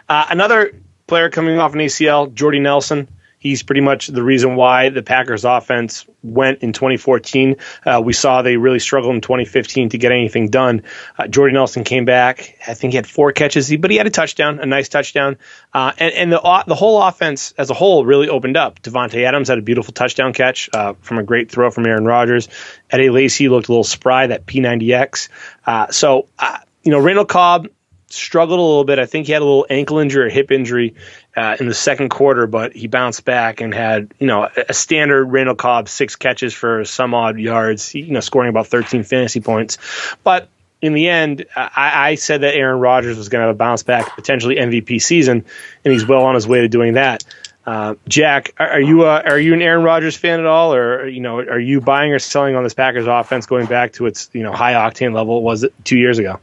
Uh, 0.07 0.25
another 0.29 0.73
player 1.07 1.29
coming 1.29 1.59
off 1.59 1.73
an 1.73 1.79
ACL, 1.79 2.33
Jordy 2.33 2.59
Nelson. 2.59 3.07
He's 3.41 3.63
pretty 3.63 3.81
much 3.81 4.05
the 4.05 4.21
reason 4.21 4.55
why 4.55 4.89
the 4.89 5.01
Packers 5.01 5.45
offense 5.45 6.05
went 6.21 6.59
in 6.59 6.73
2014. 6.73 7.55
Uh, 7.83 7.99
we 8.05 8.13
saw 8.13 8.43
they 8.43 8.55
really 8.55 8.77
struggled 8.77 9.15
in 9.15 9.21
2015 9.21 9.89
to 9.89 9.97
get 9.97 10.11
anything 10.11 10.49
done. 10.49 10.83
Uh, 11.17 11.25
Jordy 11.25 11.51
Nelson 11.51 11.83
came 11.83 12.05
back. 12.05 12.55
I 12.67 12.75
think 12.75 12.93
he 12.93 12.97
had 12.97 13.07
four 13.07 13.31
catches, 13.31 13.75
but 13.75 13.89
he 13.89 13.97
had 13.97 14.05
a 14.05 14.11
touchdown, 14.11 14.59
a 14.59 14.67
nice 14.67 14.89
touchdown. 14.89 15.39
Uh, 15.73 15.91
and 15.97 16.13
and 16.13 16.31
the 16.31 16.63
the 16.67 16.75
whole 16.75 17.01
offense 17.01 17.51
as 17.57 17.71
a 17.71 17.73
whole 17.73 18.05
really 18.05 18.29
opened 18.29 18.57
up. 18.57 18.79
Davante 18.83 19.23
Adams 19.23 19.47
had 19.47 19.57
a 19.57 19.63
beautiful 19.63 19.91
touchdown 19.91 20.33
catch 20.33 20.69
uh, 20.71 20.93
from 21.01 21.17
a 21.17 21.23
great 21.23 21.49
throw 21.49 21.71
from 21.71 21.87
Aaron 21.87 22.05
Rodgers. 22.05 22.47
Eddie 22.91 23.09
Lacy 23.09 23.49
looked 23.49 23.69
a 23.69 23.71
little 23.71 23.83
spry, 23.83 24.27
that 24.27 24.45
P90X. 24.45 25.29
Uh, 25.65 25.87
so, 25.89 26.27
uh, 26.37 26.59
you 26.83 26.91
know, 26.91 26.99
Randall 26.99 27.25
Cobb 27.25 27.69
struggled 28.11 28.59
a 28.59 28.63
little 28.63 28.83
bit. 28.83 28.99
I 28.99 29.05
think 29.05 29.27
he 29.27 29.33
had 29.33 29.41
a 29.41 29.45
little 29.45 29.65
ankle 29.69 29.99
injury 29.99 30.25
or 30.25 30.29
hip 30.29 30.51
injury 30.51 30.95
uh, 31.35 31.57
in 31.59 31.67
the 31.67 31.73
second 31.73 32.09
quarter, 32.09 32.47
but 32.47 32.73
he 32.73 32.87
bounced 32.87 33.25
back 33.25 33.61
and 33.61 33.73
had 33.73 34.13
you 34.19 34.27
know 34.27 34.43
a, 34.43 34.65
a 34.69 34.73
standard 34.73 35.25
Randall 35.25 35.55
Cobb 35.55 35.89
six 35.89 36.15
catches 36.15 36.53
for 36.53 36.85
some 36.85 37.13
odd 37.13 37.39
yards, 37.39 37.93
you 37.95 38.11
know, 38.11 38.19
scoring 38.19 38.49
about 38.49 38.67
13 38.67 39.03
fantasy 39.03 39.41
points. 39.41 39.77
But 40.23 40.49
in 40.81 40.93
the 40.93 41.07
end, 41.07 41.45
I, 41.55 42.09
I 42.09 42.15
said 42.15 42.41
that 42.41 42.55
Aaron 42.55 42.79
Rodgers 42.79 43.17
was 43.17 43.29
going 43.29 43.41
to 43.41 43.47
have 43.47 43.55
a 43.55 43.57
bounce 43.57 43.83
back, 43.83 44.15
potentially 44.15 44.55
MVP 44.55 45.01
season, 45.01 45.45
and 45.85 45.93
he's 45.93 46.05
well 46.05 46.23
on 46.23 46.35
his 46.35 46.47
way 46.47 46.61
to 46.61 46.67
doing 46.67 46.93
that. 46.93 47.23
Uh, 47.65 47.93
Jack, 48.07 48.53
are, 48.57 48.71
are 48.71 48.81
you 48.81 49.05
uh, 49.05 49.21
are 49.23 49.39
you 49.39 49.53
an 49.53 49.61
Aaron 49.61 49.83
Rodgers 49.83 50.17
fan 50.17 50.39
at 50.39 50.47
all, 50.47 50.73
or 50.73 51.07
you 51.07 51.21
know, 51.21 51.39
are 51.39 51.59
you 51.59 51.79
buying 51.79 52.11
or 52.11 52.19
selling 52.19 52.55
on 52.55 52.63
this 52.63 52.73
Packers 52.73 53.05
offense 53.05 53.45
going 53.45 53.67
back 53.67 53.93
to 53.93 54.07
its 54.07 54.29
you 54.33 54.41
know 54.41 54.51
high 54.51 54.73
octane 54.73 55.13
level 55.13 55.37
it 55.37 55.43
was 55.43 55.65
two 55.83 55.97
years 55.97 56.17
ago? 56.17 56.39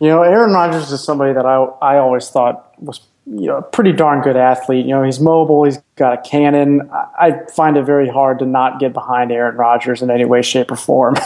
You 0.00 0.08
know, 0.08 0.22
Aaron 0.22 0.52
Rodgers 0.52 0.90
is 0.90 1.02
somebody 1.02 1.32
that 1.32 1.46
I 1.46 1.64
I 1.80 1.98
always 1.98 2.28
thought 2.28 2.74
was 2.78 3.00
you 3.26 3.46
know 3.46 3.58
a 3.58 3.62
pretty 3.62 3.92
darn 3.92 4.22
good 4.22 4.36
athlete. 4.36 4.86
You 4.86 4.92
know, 4.92 5.02
he's 5.02 5.20
mobile, 5.20 5.64
he's 5.64 5.78
got 5.96 6.18
a 6.18 6.28
cannon. 6.28 6.90
I, 6.92 7.06
I 7.18 7.46
find 7.50 7.76
it 7.76 7.84
very 7.84 8.08
hard 8.08 8.40
to 8.40 8.46
not 8.46 8.80
get 8.80 8.92
behind 8.92 9.32
Aaron 9.32 9.56
Rodgers 9.56 10.02
in 10.02 10.10
any 10.10 10.24
way, 10.24 10.42
shape, 10.42 10.70
or 10.70 10.76
form. 10.76 11.16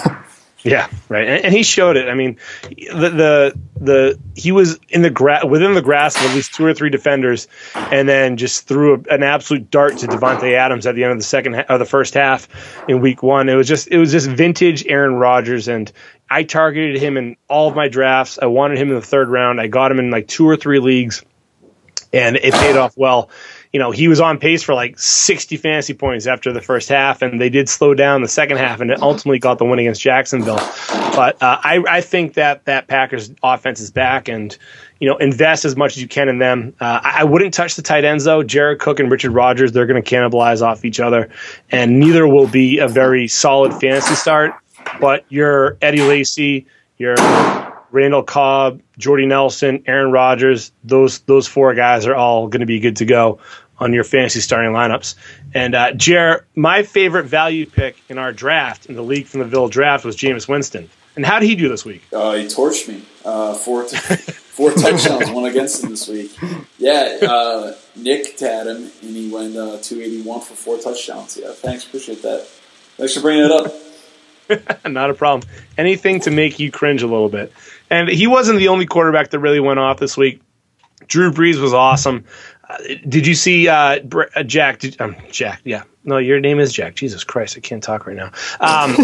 Yeah, 0.64 0.88
right, 1.08 1.26
and, 1.26 1.44
and 1.46 1.54
he 1.54 1.62
showed 1.62 1.96
it. 1.96 2.08
I 2.08 2.14
mean, 2.14 2.36
the 2.64 3.10
the 3.10 3.58
the 3.80 4.18
he 4.34 4.50
was 4.50 4.78
in 4.88 5.02
the 5.02 5.10
gra- 5.10 5.46
within 5.46 5.74
the 5.74 5.82
grasp 5.82 6.18
of 6.18 6.30
at 6.30 6.34
least 6.34 6.52
two 6.52 6.64
or 6.64 6.74
three 6.74 6.90
defenders, 6.90 7.46
and 7.76 8.08
then 8.08 8.36
just 8.36 8.66
threw 8.66 8.94
a, 8.94 9.14
an 9.14 9.22
absolute 9.22 9.70
dart 9.70 9.98
to 9.98 10.08
Davante 10.08 10.54
Adams 10.54 10.84
at 10.84 10.96
the 10.96 11.04
end 11.04 11.12
of 11.12 11.18
the 11.18 11.24
second 11.24 11.54
ha- 11.54 11.64
or 11.68 11.78
the 11.78 11.84
first 11.84 12.14
half 12.14 12.48
in 12.88 13.00
Week 13.00 13.22
One. 13.22 13.48
It 13.48 13.54
was 13.54 13.68
just 13.68 13.86
it 13.88 13.98
was 13.98 14.10
just 14.10 14.28
vintage 14.28 14.84
Aaron 14.86 15.14
Rodgers, 15.14 15.68
and 15.68 15.92
I 16.30 16.44
targeted 16.44 17.00
him 17.00 17.16
in 17.16 17.36
all 17.48 17.68
of 17.68 17.76
my 17.76 17.88
drafts. 17.88 18.38
I 18.40 18.46
wanted 18.46 18.78
him 18.78 18.88
in 18.88 18.94
the 18.94 19.02
third 19.02 19.28
round. 19.28 19.60
I 19.60 19.66
got 19.66 19.90
him 19.90 19.98
in 19.98 20.10
like 20.10 20.28
two 20.28 20.46
or 20.46 20.56
three 20.56 20.78
leagues, 20.78 21.24
and 22.12 22.36
it 22.36 22.52
paid 22.54 22.76
off 22.76 22.96
well 22.96 23.30
you 23.72 23.78
know, 23.78 23.90
he 23.90 24.08
was 24.08 24.20
on 24.20 24.38
pace 24.38 24.62
for 24.62 24.74
like 24.74 24.98
60 24.98 25.56
fantasy 25.58 25.92
points 25.92 26.26
after 26.26 26.52
the 26.52 26.60
first 26.60 26.88
half, 26.88 27.20
and 27.20 27.40
they 27.40 27.50
did 27.50 27.68
slow 27.68 27.94
down 27.94 28.22
the 28.22 28.28
second 28.28 28.56
half, 28.56 28.80
and 28.80 28.90
it 28.90 29.02
ultimately 29.02 29.38
got 29.38 29.58
the 29.58 29.64
win 29.64 29.78
against 29.78 30.00
Jacksonville. 30.00 30.60
But 30.88 31.42
uh, 31.42 31.58
I, 31.62 31.82
I 31.88 32.00
think 32.00 32.34
that 32.34 32.64
that 32.64 32.86
Packers 32.88 33.30
offense 33.42 33.80
is 33.80 33.90
back, 33.90 34.28
and 34.28 34.56
you 35.00 35.08
know, 35.08 35.18
invest 35.18 35.64
as 35.64 35.76
much 35.76 35.96
as 35.96 36.02
you 36.02 36.08
can 36.08 36.28
in 36.28 36.38
them. 36.38 36.74
Uh, 36.80 37.00
I, 37.02 37.20
I 37.20 37.24
wouldn't 37.24 37.52
touch 37.52 37.76
the 37.76 37.82
tight 37.82 38.04
ends 38.04 38.24
though. 38.24 38.42
Jared 38.42 38.78
Cook 38.78 39.00
and 39.00 39.10
Richard 39.10 39.32
Rodgers, 39.32 39.72
they're 39.72 39.86
going 39.86 40.02
to 40.02 40.14
cannibalize 40.14 40.62
off 40.62 40.84
each 40.84 40.98
other, 40.98 41.28
and 41.70 42.00
neither 42.00 42.26
will 42.26 42.48
be 42.48 42.78
a 42.78 42.88
very 42.88 43.28
solid 43.28 43.74
fantasy 43.74 44.14
start. 44.14 44.54
But 45.00 45.24
your 45.28 45.76
Eddie 45.80 46.02
Lacy, 46.02 46.66
your 46.96 47.16
Randall 47.90 48.22
Cobb, 48.22 48.82
Jordy 48.98 49.26
Nelson, 49.26 49.84
Aaron 49.86 50.12
Rodgers, 50.12 50.72
those 50.84 51.20
those 51.20 51.46
four 51.46 51.74
guys 51.74 52.06
are 52.06 52.14
all 52.14 52.48
going 52.48 52.60
to 52.60 52.66
be 52.66 52.80
good 52.80 52.96
to 52.96 53.04
go 53.04 53.38
on 53.78 53.92
your 53.92 54.04
fantasy 54.04 54.40
starting 54.40 54.72
lineups. 54.72 55.14
And 55.54 55.74
uh, 55.74 55.92
Jer, 55.92 56.46
my 56.54 56.82
favorite 56.82 57.24
value 57.24 57.64
pick 57.66 57.96
in 58.08 58.18
our 58.18 58.32
draft 58.32 58.86
in 58.86 58.96
the 58.96 59.02
league 59.02 59.26
from 59.26 59.40
the 59.40 59.46
Ville 59.46 59.68
draft 59.68 60.04
was 60.04 60.16
Jameis 60.16 60.48
Winston. 60.48 60.90
And 61.14 61.24
how 61.24 61.38
did 61.38 61.46
he 61.46 61.54
do 61.56 61.68
this 61.68 61.84
week? 61.84 62.02
Uh, 62.12 62.34
he 62.34 62.46
torched 62.46 62.88
me. 62.88 63.02
Uh, 63.24 63.54
four, 63.54 63.84
t- 63.84 63.96
Four 64.58 64.72
touchdowns, 64.72 65.30
one 65.30 65.44
against 65.48 65.84
him 65.84 65.90
this 65.90 66.08
week. 66.08 66.36
Yeah, 66.78 67.18
uh, 67.22 67.76
Nick 67.94 68.40
had 68.40 68.66
him, 68.66 68.90
and 69.02 69.16
he 69.16 69.30
went 69.30 69.56
uh, 69.56 69.78
281 69.80 70.40
for 70.40 70.54
four 70.54 70.78
touchdowns. 70.78 71.36
Yeah, 71.40 71.52
thanks, 71.52 71.86
appreciate 71.86 72.22
that. 72.22 72.44
Thanks 72.96 73.14
for 73.14 73.20
bringing 73.20 73.44
it 73.44 73.52
up. 73.52 73.72
Not 74.86 75.10
a 75.10 75.14
problem. 75.14 75.48
Anything 75.76 76.20
to 76.20 76.30
make 76.30 76.58
you 76.58 76.70
cringe 76.70 77.02
a 77.02 77.06
little 77.06 77.28
bit. 77.28 77.52
And 77.90 78.08
he 78.08 78.26
wasn't 78.26 78.58
the 78.58 78.68
only 78.68 78.86
quarterback 78.86 79.30
that 79.30 79.38
really 79.38 79.60
went 79.60 79.78
off 79.78 79.98
this 79.98 80.16
week. 80.16 80.40
Drew 81.06 81.30
Brees 81.30 81.60
was 81.60 81.72
awesome. 81.72 82.24
Uh, 82.68 82.76
did 83.08 83.26
you 83.26 83.34
see 83.34 83.68
uh, 83.68 84.00
uh, 84.36 84.42
Jack? 84.42 84.80
Did, 84.80 85.00
um, 85.00 85.16
Jack, 85.30 85.60
yeah. 85.64 85.84
No, 86.04 86.18
your 86.18 86.40
name 86.40 86.58
is 86.58 86.72
Jack. 86.72 86.94
Jesus 86.94 87.24
Christ, 87.24 87.56
I 87.56 87.60
can't 87.60 87.82
talk 87.82 88.06
right 88.06 88.16
now. 88.16 88.30
Um, 88.60 88.96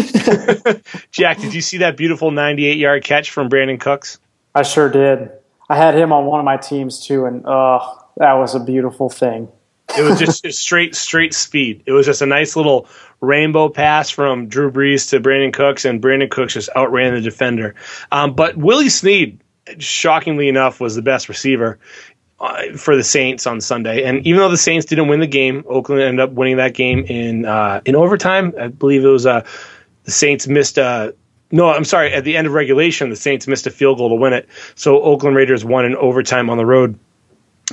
Jack, 1.11 1.39
did 1.39 1.53
you 1.53 1.61
see 1.61 1.77
that 1.77 1.97
beautiful 1.97 2.31
98 2.31 2.77
yard 2.77 3.03
catch 3.03 3.31
from 3.31 3.49
Brandin 3.49 3.79
Cooks? 3.79 4.19
I 4.53 4.63
sure 4.63 4.89
did. 4.89 5.31
I 5.69 5.75
had 5.77 5.95
him 5.95 6.13
on 6.13 6.25
one 6.25 6.39
of 6.39 6.45
my 6.45 6.57
teams 6.57 7.05
too, 7.05 7.25
and 7.25 7.43
oh, 7.45 8.07
that 8.17 8.33
was 8.33 8.53
a 8.55 8.59
beautiful 8.59 9.09
thing. 9.09 9.49
It 9.97 10.03
was 10.03 10.19
just 10.19 10.45
straight, 10.53 10.95
straight 10.95 11.33
speed. 11.33 11.83
It 11.85 11.91
was 11.91 12.05
just 12.05 12.21
a 12.21 12.25
nice 12.25 12.55
little 12.55 12.87
rainbow 13.21 13.69
pass 13.69 14.09
from 14.09 14.47
Drew 14.47 14.71
Brees 14.71 15.09
to 15.09 15.19
Brandin 15.19 15.53
Cooks, 15.53 15.85
and 15.85 16.01
Brandin 16.01 16.29
Cooks 16.29 16.53
just 16.53 16.69
outran 16.75 17.13
the 17.13 17.21
defender. 17.21 17.75
Um, 18.11 18.33
but 18.33 18.57
Willie 18.57 18.89
Snead, 18.89 19.39
shockingly 19.79 20.49
enough, 20.49 20.79
was 20.79 20.95
the 20.95 21.01
best 21.01 21.29
receiver 21.29 21.79
uh, 22.39 22.77
for 22.77 22.95
the 22.95 23.03
Saints 23.03 23.47
on 23.47 23.61
Sunday. 23.61 24.03
And 24.03 24.25
even 24.25 24.39
though 24.39 24.49
the 24.49 24.57
Saints 24.57 24.85
didn't 24.85 25.07
win 25.07 25.19
the 25.19 25.27
game, 25.27 25.63
Oakland 25.67 26.01
ended 26.01 26.19
up 26.19 26.31
winning 26.31 26.57
that 26.57 26.73
game 26.73 27.05
in 27.05 27.45
uh, 27.45 27.81
in 27.85 27.95
overtime. 27.95 28.53
I 28.59 28.67
believe 28.67 29.03
it 29.03 29.09
was 29.09 29.25
uh, 29.25 29.45
the 30.03 30.11
Saints 30.11 30.47
missed 30.47 30.77
a. 30.77 31.15
No, 31.51 31.69
I'm 31.69 31.85
sorry. 31.85 32.11
At 32.11 32.23
the 32.23 32.35
end 32.35 32.47
of 32.47 32.53
regulation, 32.53 33.09
the 33.09 33.15
Saints 33.15 33.47
missed 33.47 33.67
a 33.67 33.71
field 33.71 33.99
goal 33.99 34.09
to 34.09 34.15
win 34.15 34.33
it. 34.33 34.49
So 34.73 35.01
Oakland 35.01 35.35
Raiders 35.35 35.63
won 35.63 35.85
in 35.85 35.95
overtime 35.95 36.49
on 36.49 36.57
the 36.57 36.65
road. 36.65 36.97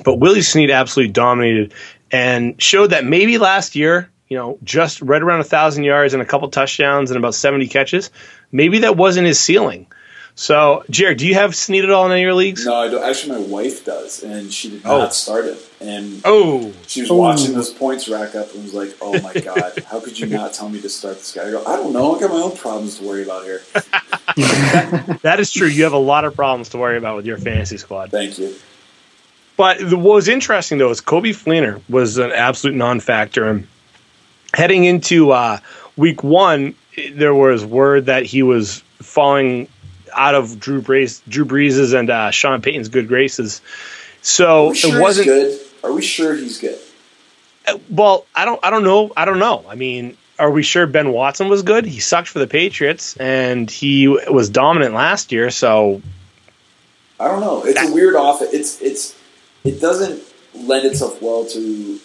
But 0.04 0.16
Willie 0.16 0.42
Snead 0.42 0.70
absolutely 0.70 1.12
dominated 1.12 1.74
and 2.12 2.60
showed 2.62 2.90
that 2.90 3.04
maybe 3.04 3.38
last 3.38 3.74
year, 3.74 4.10
you 4.28 4.36
know, 4.36 4.58
just 4.62 5.00
right 5.02 5.20
around 5.22 5.40
a 5.40 5.44
thousand 5.44 5.84
yards 5.84 6.12
and 6.14 6.22
a 6.22 6.26
couple 6.26 6.48
touchdowns 6.50 7.10
and 7.10 7.18
about 7.18 7.34
70 7.34 7.66
catches, 7.68 8.10
maybe 8.52 8.80
that 8.80 8.96
wasn't 8.96 9.26
his 9.26 9.40
ceiling. 9.40 9.86
So, 10.34 10.82
Jared, 10.88 11.18
do 11.18 11.26
you 11.26 11.34
have 11.34 11.54
Snead 11.54 11.84
at 11.84 11.90
all 11.90 12.06
in 12.06 12.12
any 12.12 12.22
of 12.22 12.24
your 12.24 12.34
leagues? 12.34 12.64
No, 12.64 12.74
I 12.74 12.88
don't. 12.88 13.04
Actually, 13.04 13.40
my 13.42 13.46
wife 13.48 13.84
does, 13.84 14.22
and 14.22 14.50
she 14.50 14.70
did 14.70 14.82
oh. 14.86 14.98
not 14.98 15.08
Oh. 15.08 15.10
start 15.10 15.44
it. 15.44 15.58
And 15.78 16.22
Oh, 16.24 16.72
she 16.86 17.02
was 17.02 17.10
watching 17.10 17.50
oh. 17.50 17.54
those 17.56 17.68
points 17.70 18.08
rack 18.08 18.34
up 18.34 18.54
and 18.54 18.62
was 18.62 18.72
like, 18.72 18.96
"Oh 19.02 19.12
my 19.20 19.34
god, 19.40 19.84
how 19.86 20.00
could 20.00 20.18
you 20.18 20.26
not 20.26 20.54
tell 20.54 20.70
me 20.70 20.80
to 20.80 20.88
start 20.88 21.18
this 21.18 21.32
guy?" 21.32 21.48
I 21.48 21.50
go, 21.50 21.62
"I 21.66 21.76
don't 21.76 21.92
know. 21.92 22.14
I've 22.14 22.20
got 22.22 22.30
my 22.30 22.40
own 22.40 22.56
problems 22.56 22.98
to 22.98 23.04
worry 23.06 23.24
about 23.24 23.44
here." 23.44 23.60
that 25.22 25.36
is 25.38 25.52
true. 25.52 25.66
You 25.68 25.84
have 25.84 25.92
a 25.92 25.98
lot 25.98 26.24
of 26.24 26.34
problems 26.34 26.70
to 26.70 26.78
worry 26.78 26.96
about 26.96 27.16
with 27.16 27.26
your 27.26 27.36
fantasy 27.36 27.76
squad. 27.76 28.10
Thank 28.10 28.38
you. 28.38 28.54
But 29.62 29.78
the, 29.78 29.96
what 29.96 30.14
was 30.14 30.26
interesting 30.26 30.78
though 30.78 30.90
is 30.90 31.00
Coby 31.00 31.30
Fleener 31.30 31.80
was 31.88 32.18
an 32.18 32.32
absolute 32.32 32.74
non-factor. 32.74 33.48
And 33.48 33.68
heading 34.52 34.82
into 34.82 35.30
uh, 35.30 35.58
week 35.96 36.24
one, 36.24 36.74
there 37.12 37.32
was 37.32 37.64
word 37.64 38.06
that 38.06 38.24
he 38.24 38.42
was 38.42 38.80
falling 38.96 39.68
out 40.12 40.34
of 40.34 40.58
Drew 40.58 40.82
Brees, 40.82 41.22
Drew 41.28 41.44
Brees's 41.44 41.92
and 41.92 42.10
uh, 42.10 42.32
Sean 42.32 42.60
Payton's 42.60 42.88
good 42.88 43.06
graces. 43.06 43.62
So 44.20 44.66
Are 44.66 44.70
we 44.70 44.74
sure 44.74 44.98
it 44.98 45.00
wasn't. 45.00 45.26
he's 45.28 45.34
good? 45.36 45.60
Are 45.84 45.92
we 45.92 46.02
sure 46.02 46.34
he's 46.34 46.58
good? 46.58 46.80
Well, 47.88 48.26
I 48.34 48.44
don't. 48.44 48.58
I 48.64 48.70
don't 48.70 48.82
know. 48.82 49.12
I 49.16 49.24
don't 49.24 49.38
know. 49.38 49.64
I 49.68 49.76
mean, 49.76 50.16
are 50.40 50.50
we 50.50 50.64
sure 50.64 50.88
Ben 50.88 51.12
Watson 51.12 51.48
was 51.48 51.62
good? 51.62 51.84
He 51.84 52.00
sucked 52.00 52.26
for 52.26 52.40
the 52.40 52.48
Patriots, 52.48 53.16
and 53.16 53.70
he 53.70 54.08
was 54.08 54.48
dominant 54.48 54.92
last 54.92 55.30
year. 55.30 55.50
So 55.50 56.02
I 57.20 57.28
don't 57.28 57.40
know. 57.40 57.64
It's 57.64 57.80
a 57.80 57.92
weird 57.94 58.16
off. 58.16 58.42
It's 58.42 58.82
it's 58.82 59.21
it 59.64 59.80
doesn't 59.80 60.22
lend 60.54 60.86
itself 60.86 61.20
well 61.22 61.44
to 61.46 61.98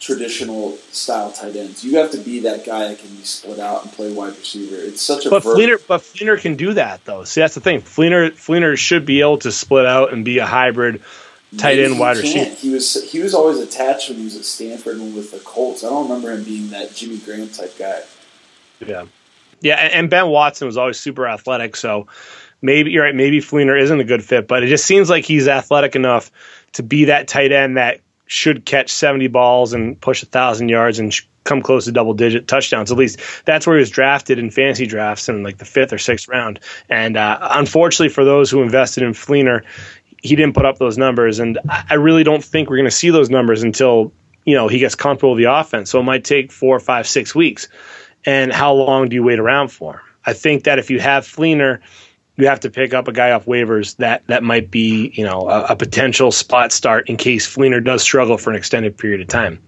traditional 0.00 0.76
style 0.90 1.30
tight 1.30 1.54
ends. 1.54 1.84
You 1.84 1.98
have 1.98 2.10
to 2.12 2.18
be 2.18 2.40
that 2.40 2.64
guy 2.64 2.88
that 2.88 2.98
can 2.98 3.10
be 3.10 3.22
split 3.22 3.58
out 3.60 3.84
and 3.84 3.92
play 3.92 4.10
wide 4.12 4.36
receiver. 4.36 4.76
It's 4.76 5.02
such 5.02 5.26
a 5.26 5.30
But 5.30 5.42
ver- 5.42 5.54
Fleener, 5.54 5.86
but 5.86 6.00
Fleener 6.00 6.40
can 6.40 6.56
do 6.56 6.72
that 6.74 7.04
though. 7.04 7.24
See, 7.24 7.40
that's 7.40 7.54
the 7.54 7.60
thing. 7.60 7.82
Fleener, 7.82 8.30
Fleener 8.30 8.76
should 8.76 9.04
be 9.04 9.20
able 9.20 9.38
to 9.38 9.52
split 9.52 9.86
out 9.86 10.12
and 10.12 10.24
be 10.24 10.38
a 10.38 10.46
hybrid 10.46 11.02
tight 11.58 11.76
Maybe 11.76 11.84
end 11.84 12.00
wide 12.00 12.16
receiver. 12.16 12.50
He 12.54 12.70
was 12.70 13.10
he 13.10 13.20
was 13.20 13.34
always 13.34 13.58
attached 13.58 14.08
when 14.08 14.18
he 14.18 14.24
was 14.24 14.36
at 14.36 14.44
Stanford 14.44 14.96
and 14.96 15.14
with 15.14 15.32
the 15.32 15.38
Colts. 15.40 15.84
I 15.84 15.90
don't 15.90 16.08
remember 16.08 16.32
him 16.32 16.44
being 16.44 16.70
that 16.70 16.94
Jimmy 16.94 17.18
Graham 17.18 17.48
type 17.48 17.76
guy. 17.78 18.02
Yeah, 18.84 19.04
yeah. 19.60 19.76
And 19.76 20.08
Ben 20.08 20.28
Watson 20.28 20.66
was 20.66 20.78
always 20.78 20.98
super 20.98 21.28
athletic, 21.28 21.76
so 21.76 22.06
maybe 22.62 22.90
you're 22.90 23.04
right. 23.04 23.14
Maybe 23.14 23.40
Fleener 23.40 23.78
isn't 23.78 24.00
a 24.00 24.04
good 24.04 24.24
fit, 24.24 24.48
but 24.48 24.62
it 24.62 24.68
just 24.68 24.86
seems 24.86 25.10
like 25.10 25.26
he's 25.26 25.46
athletic 25.46 25.94
enough 25.94 26.30
to 26.72 26.82
be 26.82 27.06
that 27.06 27.28
tight 27.28 27.52
end 27.52 27.76
that 27.76 28.00
should 28.26 28.64
catch 28.64 28.90
70 28.90 29.26
balls 29.28 29.72
and 29.72 30.00
push 30.00 30.22
a 30.22 30.26
thousand 30.26 30.68
yards 30.68 30.98
and 30.98 31.12
come 31.44 31.62
close 31.62 31.86
to 31.86 31.92
double 31.92 32.14
digit 32.14 32.46
touchdowns. 32.46 32.92
At 32.92 32.98
least 32.98 33.20
that's 33.44 33.66
where 33.66 33.76
he 33.76 33.80
was 33.80 33.90
drafted 33.90 34.38
in 34.38 34.50
fantasy 34.50 34.86
drafts 34.86 35.28
in 35.28 35.42
like 35.42 35.58
the 35.58 35.64
fifth 35.64 35.92
or 35.92 35.98
sixth 35.98 36.28
round. 36.28 36.60
And 36.88 37.16
uh, 37.16 37.38
unfortunately 37.52 38.12
for 38.12 38.24
those 38.24 38.50
who 38.50 38.62
invested 38.62 39.02
in 39.02 39.12
Fleener, 39.12 39.64
he 40.22 40.36
didn't 40.36 40.54
put 40.54 40.64
up 40.64 40.78
those 40.78 40.98
numbers. 40.98 41.38
And 41.38 41.58
I 41.68 41.84
I 41.90 41.94
really 41.94 42.24
don't 42.24 42.44
think 42.44 42.68
we're 42.68 42.76
going 42.76 42.84
to 42.84 42.94
see 42.94 43.10
those 43.10 43.30
numbers 43.30 43.62
until 43.62 44.12
you 44.44 44.54
know 44.54 44.68
he 44.68 44.78
gets 44.78 44.94
comfortable 44.94 45.34
with 45.34 45.42
the 45.42 45.52
offense. 45.52 45.90
So 45.90 45.98
it 45.98 46.04
might 46.04 46.24
take 46.24 46.52
four, 46.52 46.78
five, 46.78 47.08
six 47.08 47.34
weeks. 47.34 47.68
And 48.24 48.52
how 48.52 48.74
long 48.74 49.08
do 49.08 49.16
you 49.16 49.22
wait 49.22 49.38
around 49.38 49.68
for? 49.68 50.02
I 50.24 50.34
think 50.34 50.64
that 50.64 50.78
if 50.78 50.90
you 50.90 51.00
have 51.00 51.24
Fleener, 51.24 51.80
you 52.40 52.46
have 52.46 52.60
to 52.60 52.70
pick 52.70 52.94
up 52.94 53.08
a 53.08 53.12
guy 53.12 53.30
off 53.30 53.46
waivers 53.46 53.96
that 53.96 54.26
that 54.26 54.42
might 54.42 54.70
be 54.70 55.12
you 55.14 55.24
know 55.24 55.48
a, 55.48 55.64
a 55.66 55.76
potential 55.76 56.32
spot 56.32 56.72
start 56.72 57.08
in 57.08 57.16
case 57.16 57.52
Fleener 57.52 57.82
does 57.82 58.02
struggle 58.02 58.38
for 58.38 58.50
an 58.50 58.56
extended 58.56 58.96
period 58.96 59.20
of 59.20 59.28
time. 59.28 59.62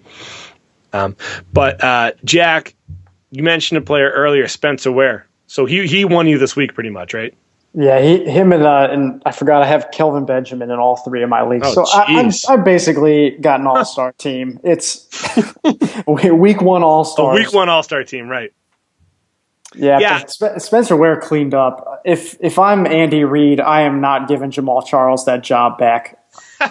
Um, 0.93 1.17
but 1.53 1.83
uh, 1.83 2.13
Jack, 2.25 2.75
you 3.31 3.43
mentioned 3.43 3.79
a 3.79 3.83
player 3.83 4.11
earlier, 4.11 4.47
Spencer 4.49 4.93
Ware. 4.93 5.27
So 5.47 5.67
he 5.67 5.87
he 5.87 6.05
won 6.05 6.27
you 6.27 6.39
this 6.39 6.57
week 6.57 6.75
pretty 6.75 6.91
much, 6.91 7.15
right? 7.15 7.35
Yeah, 7.75 8.01
he, 8.03 8.25
him 8.25 8.53
and 8.53 8.65
uh, 8.65 8.89
and 8.91 9.23
I 9.25 9.33
forgot 9.33 9.63
I 9.63 9.67
have 9.67 9.91
Kelvin 9.93 10.27
Benjamin 10.27 10.71
in 10.71 10.79
all 10.79 10.97
three 10.97 11.23
of 11.23 11.31
my 11.31 11.43
leagues. 11.43 11.69
Oh, 11.69 11.85
so 11.85 11.87
I, 11.87 12.05
jeez. 12.07 12.49
I've 12.49 12.65
basically 12.65 13.31
got 13.41 13.61
an 13.61 13.67
all 13.67 13.85
star 13.85 14.13
team. 14.19 14.61
It's 14.63 15.09
week 16.07 16.61
one 16.61 16.83
all 16.83 17.05
star. 17.05 17.35
week 17.35 17.53
one 17.53 17.69
All 17.69 17.83
Star 17.83 18.05
team, 18.05 18.29
right? 18.29 18.53
Yeah, 19.75 19.99
Yeah. 19.99 20.25
Spe- 20.27 20.59
Spencer 20.59 20.97
Ware 20.97 21.17
cleaned 21.21 21.55
up. 21.55 22.01
If 22.05 22.37
if 22.41 22.59
I'm 22.59 22.87
Andy 22.87 23.25
Reid, 23.25 23.61
I 23.61 23.83
am 23.83 24.01
not 24.01 24.29
giving 24.29 24.51
Jamaal 24.51 24.87
Charles 24.87 25.25
that 25.27 25.43
job 25.43 25.79
back. 25.79 26.19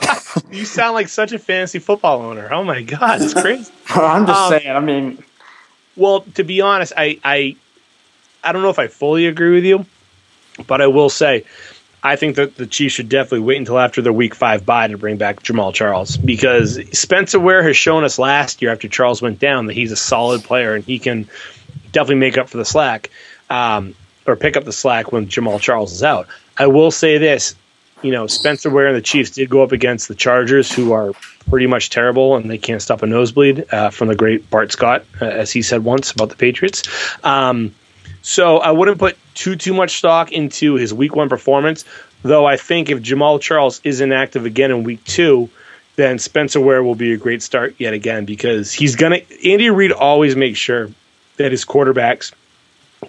You 0.51 0.63
sound 0.65 0.93
like 0.93 1.09
such 1.09 1.33
a 1.33 1.39
fantasy 1.39 1.79
football 1.79 2.21
owner. 2.21 2.49
Oh 2.53 2.63
my 2.63 2.81
god, 2.83 3.21
it's 3.21 3.33
crazy. 3.33 3.69
I'm 3.89 4.25
just 4.25 4.39
Um, 4.39 4.49
saying. 4.59 4.75
I 4.75 4.79
mean, 4.79 5.21
Well, 5.97 6.21
to 6.35 6.43
be 6.43 6.61
honest, 6.61 6.93
I, 6.95 7.19
I 7.23 7.55
I 8.43 8.51
don't 8.53 8.61
know 8.61 8.69
if 8.69 8.79
I 8.79 8.87
fully 8.87 9.27
agree 9.27 9.53
with 9.55 9.65
you, 9.65 9.85
but 10.67 10.81
I 10.81 10.87
will 10.87 11.09
say 11.09 11.43
I 12.03 12.15
think 12.15 12.37
that 12.37 12.55
the 12.55 12.65
Chiefs 12.65 12.95
should 12.95 13.09
definitely 13.09 13.41
wait 13.41 13.57
until 13.57 13.77
after 13.77 14.01
their 14.01 14.13
Week 14.13 14.33
Five 14.35 14.65
bye 14.65 14.87
to 14.87 14.97
bring 14.97 15.17
back 15.17 15.43
Jamaal 15.43 15.73
Charles 15.73 16.15
because 16.17 16.79
Spencer 16.97 17.39
Ware 17.39 17.61
has 17.63 17.75
shown 17.77 18.03
us 18.05 18.17
last 18.17 18.61
year 18.61 18.71
after 18.71 18.87
Charles 18.87 19.21
went 19.21 19.39
down 19.39 19.65
that 19.67 19.73
he's 19.73 19.91
a 19.91 19.97
solid 19.97 20.43
player 20.43 20.73
and 20.75 20.83
he 20.85 20.97
can 20.99 21.27
definitely 21.91 22.15
make 22.15 22.37
up 22.37 22.49
for 22.49 22.57
the 22.57 22.65
slack 22.65 23.09
um, 23.49 23.95
or 24.25 24.35
pick 24.35 24.57
up 24.57 24.63
the 24.63 24.73
slack 24.73 25.11
when 25.11 25.27
Jamaal 25.27 25.59
Charles 25.59 25.91
is 25.91 26.03
out. 26.03 26.27
I 26.57 26.67
will 26.67 26.91
say 26.91 27.17
this. 27.17 27.55
You 28.01 28.11
know, 28.11 28.25
Spencer 28.25 28.71
Ware 28.71 28.87
and 28.87 28.97
the 28.97 29.01
Chiefs 29.01 29.31
did 29.31 29.47
go 29.47 29.61
up 29.61 29.71
against 29.71 30.07
the 30.07 30.15
Chargers, 30.15 30.71
who 30.71 30.91
are 30.91 31.13
pretty 31.49 31.67
much 31.67 31.91
terrible 31.91 32.35
and 32.35 32.49
they 32.49 32.57
can't 32.57 32.81
stop 32.81 33.03
a 33.03 33.07
nosebleed 33.07 33.71
uh, 33.71 33.91
from 33.91 34.07
the 34.07 34.15
great 34.15 34.49
Bart 34.49 34.71
Scott, 34.71 35.05
uh, 35.21 35.25
as 35.25 35.51
he 35.51 35.61
said 35.61 35.83
once 35.83 36.11
about 36.11 36.29
the 36.29 36.35
Patriots. 36.35 36.83
Um, 37.23 37.75
so 38.21 38.57
I 38.57 38.71
wouldn't 38.71 38.97
put 38.97 39.17
too 39.33 39.55
too 39.55 39.73
much 39.73 39.97
stock 39.97 40.31
into 40.31 40.75
his 40.75 40.93
Week 40.93 41.15
One 41.15 41.29
performance, 41.29 41.85
though. 42.23 42.45
I 42.45 42.57
think 42.57 42.89
if 42.89 42.99
Jamaal 42.99 43.41
Charles 43.41 43.81
is 43.83 44.01
inactive 44.01 44.45
again 44.45 44.71
in 44.71 44.83
Week 44.83 45.03
Two, 45.03 45.49
then 45.95 46.19
Spencer 46.19 46.59
Ware 46.59 46.83
will 46.83 46.95
be 46.95 47.13
a 47.13 47.17
great 47.17 47.41
start 47.41 47.75
yet 47.77 47.93
again 47.93 48.25
because 48.25 48.71
he's 48.71 48.95
gonna. 48.95 49.19
Andy 49.43 49.69
Reid 49.69 49.91
always 49.91 50.35
makes 50.35 50.59
sure 50.59 50.89
that 51.41 51.51
his 51.51 51.65
quarterbacks 51.65 52.33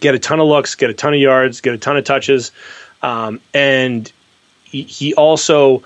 get 0.01 0.15
a 0.15 0.19
ton 0.19 0.41
of 0.41 0.47
looks, 0.47 0.75
get 0.75 0.91
a 0.91 0.95
ton 0.95 1.15
of 1.15 1.21
yards, 1.21 1.61
get 1.61 1.75
a 1.75 1.79
ton 1.79 1.97
of 1.97 2.05
touches, 2.05 2.53
um, 3.03 3.41
and 3.53 4.11
he, 4.65 4.83
he 4.83 5.15
also, 5.15 5.83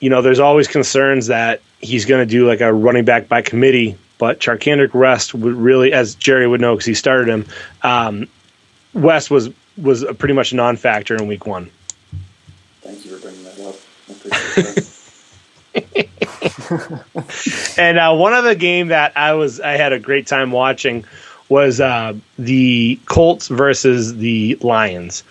you 0.00 0.10
know, 0.10 0.22
there's 0.22 0.40
always 0.40 0.68
concerns 0.68 1.28
that 1.28 1.60
he's 1.80 2.04
going 2.04 2.26
to 2.26 2.30
do 2.30 2.46
like 2.46 2.60
a 2.60 2.72
running 2.72 3.04
back 3.04 3.28
by 3.28 3.42
committee. 3.42 3.96
But 4.18 4.40
Charcandrick 4.40 4.94
West 4.94 5.32
would 5.32 5.54
really, 5.54 5.92
as 5.92 6.16
Jerry 6.16 6.48
would 6.48 6.60
know 6.60 6.74
because 6.74 6.86
he 6.86 6.94
started 6.94 7.28
him, 7.28 7.46
um, 7.82 8.28
West 8.92 9.30
was 9.30 9.50
was 9.76 10.02
a 10.02 10.12
pretty 10.12 10.34
much 10.34 10.50
a 10.50 10.56
non-factor 10.56 11.14
in 11.14 11.28
Week 11.28 11.46
One. 11.46 11.70
Thank 12.80 13.04
you 13.04 13.16
for 13.16 13.22
bringing 13.22 13.44
that 13.44 13.60
up. 13.60 13.76
I 14.08 14.12
appreciate 14.12 14.74
that. 14.74 14.94
And 17.78 17.98
uh, 17.98 18.14
one 18.14 18.32
other 18.32 18.54
game 18.54 18.88
that 18.88 19.16
I 19.16 19.34
was 19.34 19.60
I 19.60 19.72
had 19.72 19.92
a 19.92 19.98
great 19.98 20.26
time 20.26 20.50
watching 20.50 21.04
was 21.48 21.80
uh, 21.80 22.14
the 22.38 22.98
Colts 23.06 23.48
versus 23.48 24.16
the 24.16 24.56
Lions 24.56 25.24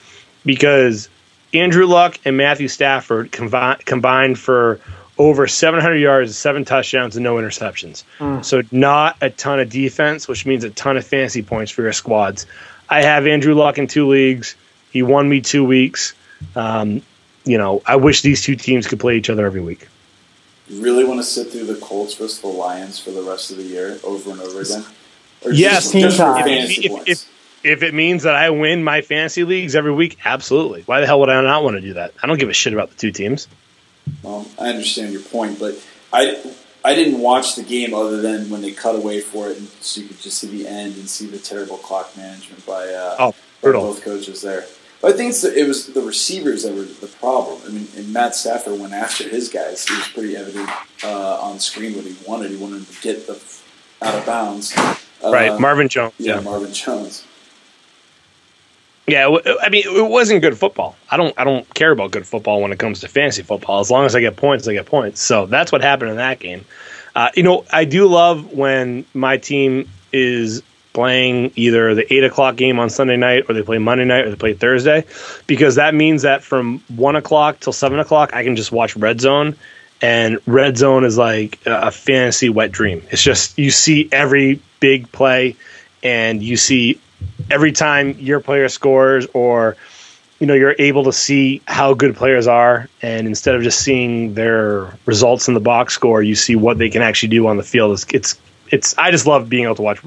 because 0.46 1.10
Andrew 1.54 1.86
Luck 1.86 2.20
and 2.26 2.38
Matthew 2.38 2.68
Stafford 2.68 3.32
combi- 3.32 3.84
combined 3.86 4.40
for 4.40 4.80
over 5.18 5.48
700 5.48 5.96
yards, 5.96 6.38
seven 6.38 6.64
touchdowns, 6.66 7.16
and 7.16 7.24
no 7.24 7.36
interceptions. 7.36 8.04
Mm. 8.20 8.46
So 8.46 8.62
not 8.72 9.18
a 9.22 9.30
ton 9.30 9.60
of 9.60 9.70
defense, 9.70 10.28
which 10.28 10.46
means 10.46 10.64
a 10.64 10.70
ton 10.70 10.98
of 10.98 11.06
fantasy 11.06 11.42
points 11.42 11.72
for 11.72 11.82
your 11.82 11.94
squads. 11.94 12.46
I 12.90 13.02
have 13.02 13.28
Andrew 13.28 13.56
Luck 13.56 13.78
in 13.78 13.88
two 13.88 14.08
leagues. 14.08 14.56
He 14.92 15.04
won 15.04 15.28
me 15.28 15.42
two 15.42 15.64
weeks. 15.64 16.14
Um, 16.56 17.02
you 17.46 17.58
know, 17.58 17.82
I 17.86 17.96
wish 17.96 18.22
these 18.22 18.44
two 18.44 18.56
teams 18.56 18.88
could 18.88 19.00
play 19.00 19.18
each 19.18 19.30
other 19.30 19.46
every 19.46 19.62
week. 19.62 19.88
You 20.68 20.82
really 20.82 21.06
want 21.06 21.20
to 21.20 21.24
sit 21.24 21.50
through 21.50 21.66
the 21.66 21.76
Colts 21.76 22.14
versus 22.14 22.40
the 22.42 22.48
Lions 22.48 23.00
for 23.00 23.12
the 23.12 23.22
rest 23.22 23.52
of 23.52 23.58
the 23.58 23.64
year 23.64 24.00
over 24.04 24.32
and 24.32 24.42
over 24.42 24.62
again? 24.62 24.86
Yes, 25.46 25.92
just, 25.92 26.18
just 26.18 26.20
if, 26.20 26.86
if, 26.86 27.08
if, 27.08 27.30
if 27.64 27.84
it 27.84 27.94
means 27.94 28.24
that 28.24 28.36
I 28.36 28.50
win 28.50 28.84
my 28.84 29.02
fantasy 29.02 29.44
leagues 29.44 29.76
every 29.76 29.94
week, 29.94 30.18
absolutely. 30.26 30.84
Why 30.84 31.00
the 31.00 31.06
hell 31.06 31.20
would 31.20 31.30
I 31.30 31.42
not 31.42 31.64
want 31.64 31.76
to 31.76 31.82
do 31.82 31.94
that? 31.94 32.14
I 32.22 32.28
don't 32.28 32.40
give 32.40 32.50
a 32.50 32.54
shit 32.54 32.74
about 32.74 32.90
the 32.90 32.96
two 32.96 33.12
teams. 33.12 33.48
Well, 34.24 34.48
I 34.60 34.70
understand 34.70 35.12
your 35.12 35.22
point, 35.22 35.60
but 35.60 35.76
I 36.14 36.42
I 36.84 36.96
didn't 36.96 37.20
watch 37.20 37.56
the 37.56 37.64
game 37.64 37.94
other 37.94 38.22
than 38.22 38.50
when 38.50 38.62
they 38.62 38.72
cut 38.72 38.96
away 38.96 39.20
for 39.20 39.50
it, 39.50 39.58
and 39.58 39.68
so 39.82 40.00
you 40.00 40.08
could 40.08 40.22
just 40.22 40.40
see 40.40 40.48
the 40.48 40.68
end 40.68 40.96
and 40.96 41.10
see 41.10 41.28
the 41.28 41.38
terrible 41.38 41.78
clock 41.78 42.16
management 42.16 42.66
by, 42.66 42.88
uh, 42.88 43.16
oh, 43.20 43.36
by 43.62 43.72
both 43.74 44.02
coaches 44.02 44.42
there. 44.42 44.66
But 45.02 45.14
I 45.14 45.18
think 45.18 45.36
the, 45.36 45.54
it 45.54 45.68
was 45.68 45.88
the 45.88 46.02
receivers 46.02 46.64
that 46.64 46.74
were 46.74 46.84
the 46.84 47.08
problem. 47.20 47.62
I 47.66 47.70
mean, 47.70 47.88
and 47.98 48.14
Matt 48.14 48.36
Stafford 48.36 48.80
went 48.80 48.94
after 48.94 49.28
his 49.28 49.50
guys. 49.50 49.86
He 49.86 49.96
was 49.96 50.08
pretty 50.08 50.38
evident 50.38 50.70
uh, 51.04 51.42
on 51.42 51.60
screen 51.60 51.96
what 51.96 52.06
he 52.06 52.16
wanted. 52.26 52.52
He 52.52 52.58
wanted 52.58 52.88
to 52.88 53.02
get 53.02 53.28
the 53.28 53.40
out 54.02 54.16
of 54.16 54.26
bounds. 54.26 54.74
Right, 55.24 55.50
uh, 55.50 55.60
Marvin 55.60 55.88
Jones. 55.90 56.14
Yeah, 56.18 56.36
yeah, 56.36 56.42
Marvin 56.42 56.74
Jones. 56.74 57.26
Yeah, 59.08 59.38
I 59.62 59.70
mean, 59.70 59.84
it 59.86 60.10
wasn't 60.10 60.42
good 60.42 60.58
football. 60.58 60.98
I 61.10 61.16
don't, 61.16 61.34
I 61.38 61.46
don't 61.46 61.72
care 61.74 61.92
about 61.92 62.12
good 62.12 62.28
football 62.28 62.62
when 62.62 62.74
it 62.74 62.80
comes 62.80 63.00
to 63.02 63.08
fantasy 63.08 63.42
football. 63.42 63.80
As 63.80 63.90
long 63.90 64.06
as 64.06 64.18
I 64.18 64.20
get 64.20 64.36
points, 64.36 64.68
I 64.68 64.74
get 64.74 64.86
points. 64.86 65.22
So 65.22 65.46
that's 65.46 65.72
what 65.72 65.82
happened 65.82 66.12
in 66.12 66.18
that 66.18 66.40
game. 66.40 66.66
Uh, 67.16 67.30
you 67.34 67.44
know, 67.44 67.64
I 67.72 67.86
do 67.86 68.06
love 68.08 68.52
when 68.52 69.06
my 69.14 69.38
team 69.38 69.90
is 70.12 70.62
playing 70.92 71.52
either 71.56 71.96
the 71.96 72.12
eight 72.14 72.24
o'clock 72.24 72.58
game 72.58 72.80
on 72.80 72.90
Sunday 72.90 73.16
night, 73.16 73.46
or 73.48 73.54
they 73.54 73.62
play 73.62 73.78
Monday 73.78 74.04
night, 74.04 74.26
or 74.26 74.30
they 74.32 74.36
play 74.36 74.54
Thursday, 74.54 75.06
because 75.46 75.76
that 75.76 75.96
means 75.96 76.24
that 76.24 76.44
from 76.44 76.80
one 76.90 77.16
o'clock 77.16 77.60
till 77.60 77.72
seven 77.72 78.00
o'clock, 78.00 78.34
I 78.34 78.44
can 78.44 78.56
just 78.56 78.72
watch 78.72 78.98
Red 78.98 79.22
Zone, 79.22 79.56
and 80.02 80.40
Red 80.46 80.78
Zone 80.78 81.06
is 81.06 81.18
like 81.18 81.60
a 81.66 81.92
fantasy 81.92 82.50
wet 82.50 82.72
dream. 82.72 83.04
It's 83.10 83.22
just 83.24 83.58
you 83.58 83.72
see 83.72 84.10
every 84.12 84.60
big 84.80 85.12
play, 85.12 85.56
and 86.04 86.42
you 86.42 86.58
see 86.58 87.00
every 87.50 87.72
time 87.72 88.18
your 88.20 88.40
player 88.40 88.70
scores 88.70 89.28
or 89.34 89.76
you 90.40 90.48
know 90.48 90.54
you're 90.54 90.76
able 90.78 91.06
to 91.06 91.14
see 91.14 91.62
how 91.68 91.94
good 91.94 92.16
players 92.16 92.48
are 92.48 92.88
and 93.02 93.28
instead 93.28 93.56
of 93.56 93.64
just 93.64 93.80
seeing 93.80 94.34
their 94.34 94.94
results 95.06 95.48
in 95.48 95.54
the 95.54 95.60
box 95.60 95.94
score 95.94 96.22
you 96.22 96.36
see 96.36 96.56
what 96.56 96.78
they 96.78 96.90
can 96.90 97.02
actually 97.02 97.30
do 97.30 97.48
on 97.48 97.58
the 97.58 97.64
field. 97.64 97.94
It's 97.94 98.06
it's, 98.14 98.40
it's 98.70 98.98
i 98.98 99.12
just 99.12 99.26
love 99.26 99.50
being 99.50 99.64
able 99.64 99.76
to 99.76 99.82
watch 99.82 100.00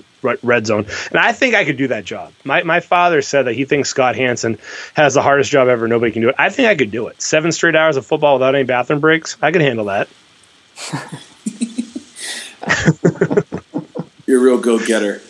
red 0.43 0.67
zone. 0.67 0.87
And 1.11 1.19
i 1.19 1.33
think 1.33 1.55
i 1.55 1.65
could 1.65 1.77
do 1.77 1.89
that 1.89 2.05
job. 2.05 2.33
My, 2.45 2.63
my 2.63 2.81
father 2.81 3.23
said 3.23 3.45
that 3.45 3.55
he 3.55 3.65
thinks 3.65 3.89
scott 3.89 4.17
hanson 4.17 4.59
has 4.95 5.15
the 5.15 5.23
hardest 5.23 5.51
job 5.51 5.69
ever. 5.69 5.89
Nobody 5.89 6.13
can 6.13 6.23
do 6.23 6.29
it. 6.29 6.37
I 6.39 6.51
think 6.51 6.69
i 6.69 6.77
could 6.77 6.91
do 6.91 7.09
it. 7.09 7.21
Seven 7.21 7.53
straight 7.53 7.75
hours 7.75 7.97
of 7.97 8.07
football 8.07 8.35
without 8.35 8.55
any 8.55 8.65
bathroom 8.65 9.01
breaks. 9.01 9.37
I 9.43 9.51
could 9.53 9.63
handle 9.63 9.87
that 9.87 10.09
you're 14.31 14.39
a 14.39 14.43
real 14.43 14.59
go-getter 14.59 15.21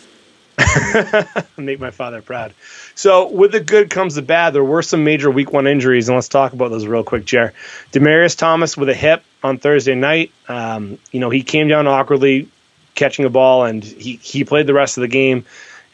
Make 1.57 1.79
my 1.79 1.89
father 1.89 2.21
proud. 2.21 2.53
So, 2.93 3.27
with 3.27 3.51
the 3.51 3.59
good 3.59 3.89
comes 3.89 4.13
the 4.13 4.21
bad. 4.21 4.51
There 4.51 4.63
were 4.63 4.83
some 4.83 5.03
major 5.03 5.31
week 5.31 5.51
one 5.51 5.65
injuries, 5.65 6.07
and 6.07 6.15
let's 6.15 6.27
talk 6.27 6.53
about 6.53 6.69
those 6.69 6.85
real 6.85 7.03
quick, 7.03 7.25
Jer. 7.25 7.53
Demaryius 7.91 8.37
Thomas 8.37 8.77
with 8.77 8.89
a 8.89 8.93
hip 8.93 9.23
on 9.41 9.57
Thursday 9.57 9.95
night. 9.95 10.31
Um, 10.47 10.99
you 11.11 11.19
know, 11.19 11.31
he 11.31 11.41
came 11.41 11.67
down 11.67 11.87
awkwardly 11.87 12.47
catching 12.93 13.25
a 13.25 13.29
ball, 13.31 13.65
and 13.65 13.83
he, 13.83 14.17
he 14.17 14.43
played 14.43 14.67
the 14.67 14.73
rest 14.75 14.97
of 14.97 15.01
the 15.01 15.07
game. 15.07 15.45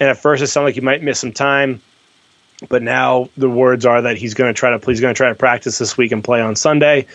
And 0.01 0.09
at 0.09 0.17
first, 0.17 0.43
it 0.43 0.47
sounded 0.47 0.65
like 0.65 0.75
he 0.75 0.81
might 0.81 1.01
miss 1.01 1.19
some 1.19 1.31
time. 1.31 1.81
But 2.67 2.83
now 2.83 3.29
the 3.37 3.49
words 3.49 3.85
are 3.85 4.01
that 4.01 4.17
he's 4.17 4.33
going 4.33 4.53
to 4.53 4.59
try 4.59 4.77
to 4.77 4.85
he's 4.85 4.99
going 4.99 5.13
to 5.13 5.17
try 5.17 5.29
to 5.29 5.35
practice 5.35 5.77
this 5.77 5.95
week 5.95 6.11
and 6.11 6.23
play 6.23 6.41
on 6.41 6.57
Sunday. 6.57 7.05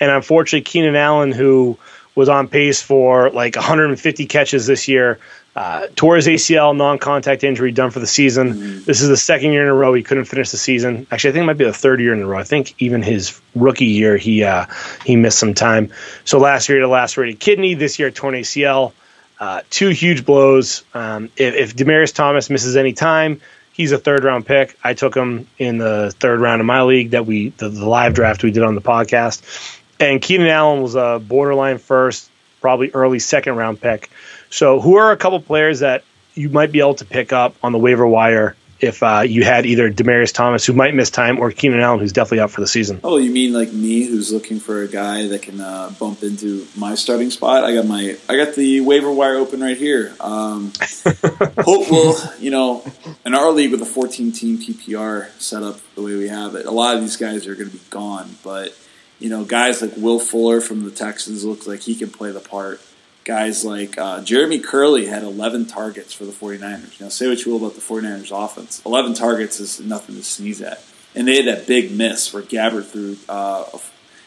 And 0.00 0.10
unfortunately, 0.10 0.62
Keenan 0.62 0.96
Allen, 0.96 1.32
who 1.32 1.76
was 2.14 2.28
on 2.28 2.48
pace 2.48 2.82
for 2.82 3.30
like 3.30 3.56
150 3.56 4.26
catches 4.26 4.66
this 4.66 4.88
year, 4.88 5.18
uh, 5.54 5.86
tore 5.94 6.16
his 6.16 6.26
ACL, 6.26 6.74
non-contact 6.74 7.44
injury, 7.44 7.72
done 7.72 7.90
for 7.90 8.00
the 8.00 8.06
season. 8.06 8.54
Mm-hmm. 8.54 8.84
This 8.84 9.02
is 9.02 9.08
the 9.08 9.16
second 9.16 9.52
year 9.52 9.62
in 9.62 9.68
a 9.68 9.74
row 9.74 9.92
he 9.92 10.02
couldn't 10.02 10.24
finish 10.24 10.50
the 10.50 10.56
season. 10.56 11.06
Actually, 11.10 11.30
I 11.30 11.32
think 11.34 11.42
it 11.42 11.46
might 11.46 11.58
be 11.58 11.64
the 11.64 11.72
third 11.72 12.00
year 12.00 12.14
in 12.14 12.22
a 12.22 12.26
row. 12.26 12.38
I 12.38 12.44
think 12.44 12.74
even 12.78 13.02
his 13.02 13.38
rookie 13.54 13.84
year 13.84 14.16
he 14.16 14.44
uh, 14.44 14.66
he 15.04 15.16
missed 15.16 15.38
some 15.38 15.52
time. 15.52 15.92
So 16.24 16.38
last 16.38 16.68
year 16.68 16.78
he 16.78 16.82
had 16.82 16.86
a 16.86 16.90
lacerated 16.90 17.38
kidney. 17.38 17.74
This 17.74 17.98
year 17.98 18.10
torn 18.10 18.34
ACL. 18.34 18.92
Uh, 19.38 19.60
two 19.70 19.88
huge 19.88 20.24
blows. 20.24 20.84
Um, 20.94 21.24
if, 21.36 21.54
if 21.54 21.76
Demaryius 21.76 22.14
Thomas 22.14 22.48
misses 22.48 22.76
any 22.76 22.92
time, 22.92 23.40
he's 23.72 23.92
a 23.92 23.98
third 23.98 24.24
round 24.24 24.46
pick. 24.46 24.78
I 24.84 24.94
took 24.94 25.16
him 25.16 25.48
in 25.58 25.78
the 25.78 26.14
third 26.18 26.40
round 26.40 26.60
of 26.60 26.66
my 26.66 26.82
league 26.82 27.10
that 27.10 27.26
we 27.26 27.48
the, 27.50 27.68
the 27.68 27.86
live 27.86 28.14
draft 28.14 28.42
we 28.42 28.52
did 28.52 28.62
on 28.62 28.74
the 28.74 28.80
podcast. 28.80 29.42
And 30.00 30.22
Keenan 30.22 30.46
Allen 30.46 30.82
was 30.82 30.94
a 30.94 31.20
borderline 31.22 31.78
first, 31.78 32.30
probably 32.60 32.90
early 32.92 33.18
second 33.18 33.56
round 33.56 33.80
pick. 33.80 34.10
So, 34.52 34.80
who 34.80 34.96
are 34.96 35.12
a 35.12 35.16
couple 35.16 35.40
players 35.40 35.80
that 35.80 36.04
you 36.34 36.50
might 36.50 36.72
be 36.72 36.80
able 36.80 36.94
to 36.96 37.06
pick 37.06 37.32
up 37.32 37.54
on 37.62 37.72
the 37.72 37.78
waiver 37.78 38.06
wire 38.06 38.54
if 38.80 39.02
uh, 39.02 39.20
you 39.20 39.44
had 39.44 39.64
either 39.64 39.90
Demaryius 39.90 40.34
Thomas, 40.34 40.66
who 40.66 40.74
might 40.74 40.94
miss 40.94 41.08
time, 41.08 41.38
or 41.38 41.50
Keenan 41.52 41.80
Allen, 41.80 42.00
who's 42.00 42.12
definitely 42.12 42.40
out 42.40 42.50
for 42.50 42.60
the 42.60 42.66
season? 42.66 43.00
Oh, 43.02 43.16
you 43.16 43.30
mean 43.30 43.54
like 43.54 43.72
me, 43.72 44.04
who's 44.04 44.30
looking 44.30 44.60
for 44.60 44.82
a 44.82 44.88
guy 44.88 45.28
that 45.28 45.40
can 45.40 45.58
uh, 45.58 45.94
bump 45.98 46.22
into 46.22 46.66
my 46.76 46.96
starting 46.96 47.30
spot? 47.30 47.64
I 47.64 47.74
got 47.74 47.86
my, 47.86 48.18
I 48.28 48.36
got 48.36 48.54
the 48.54 48.82
waiver 48.82 49.10
wire 49.10 49.36
open 49.36 49.60
right 49.60 49.76
here. 49.76 50.14
Um, 50.20 50.72
hope 51.60 51.90
will, 51.90 52.16
you 52.38 52.50
know, 52.50 52.84
in 53.24 53.34
our 53.34 53.52
league 53.52 53.70
with 53.70 53.80
a 53.80 53.86
14 53.86 54.32
team 54.32 54.58
PPR 54.58 55.30
setup 55.40 55.80
the 55.94 56.02
way 56.02 56.16
we 56.16 56.28
have 56.28 56.56
it, 56.56 56.66
a 56.66 56.70
lot 56.70 56.94
of 56.94 57.00
these 57.00 57.16
guys 57.16 57.46
are 57.46 57.54
going 57.54 57.70
to 57.70 57.76
be 57.76 57.82
gone, 57.88 58.36
but 58.44 58.76
you 59.18 59.30
know, 59.30 59.44
guys 59.44 59.80
like 59.80 59.92
Will 59.96 60.18
Fuller 60.18 60.60
from 60.60 60.84
the 60.84 60.90
Texans 60.90 61.42
look 61.42 61.66
like 61.66 61.80
he 61.80 61.94
can 61.94 62.10
play 62.10 62.32
the 62.32 62.40
part 62.40 62.80
guys 63.24 63.64
like 63.64 63.98
uh, 63.98 64.22
Jeremy 64.22 64.58
Kerley 64.58 65.08
had 65.08 65.22
11 65.22 65.66
targets 65.66 66.12
for 66.12 66.24
the 66.24 66.32
49ers. 66.32 67.00
Now, 67.00 67.08
say 67.08 67.28
what 67.28 67.44
you 67.44 67.52
will 67.52 67.58
about 67.58 67.74
the 67.74 67.80
49ers 67.80 68.32
offense. 68.32 68.82
11 68.84 69.14
targets 69.14 69.60
is 69.60 69.80
nothing 69.80 70.16
to 70.16 70.22
sneeze 70.22 70.60
at. 70.60 70.84
And 71.14 71.28
they 71.28 71.42
had 71.42 71.46
that 71.46 71.66
big 71.66 71.92
miss 71.92 72.32
where 72.32 72.42
Gabbert 72.42 72.86
threw, 72.86 73.16
uh, 73.28 73.64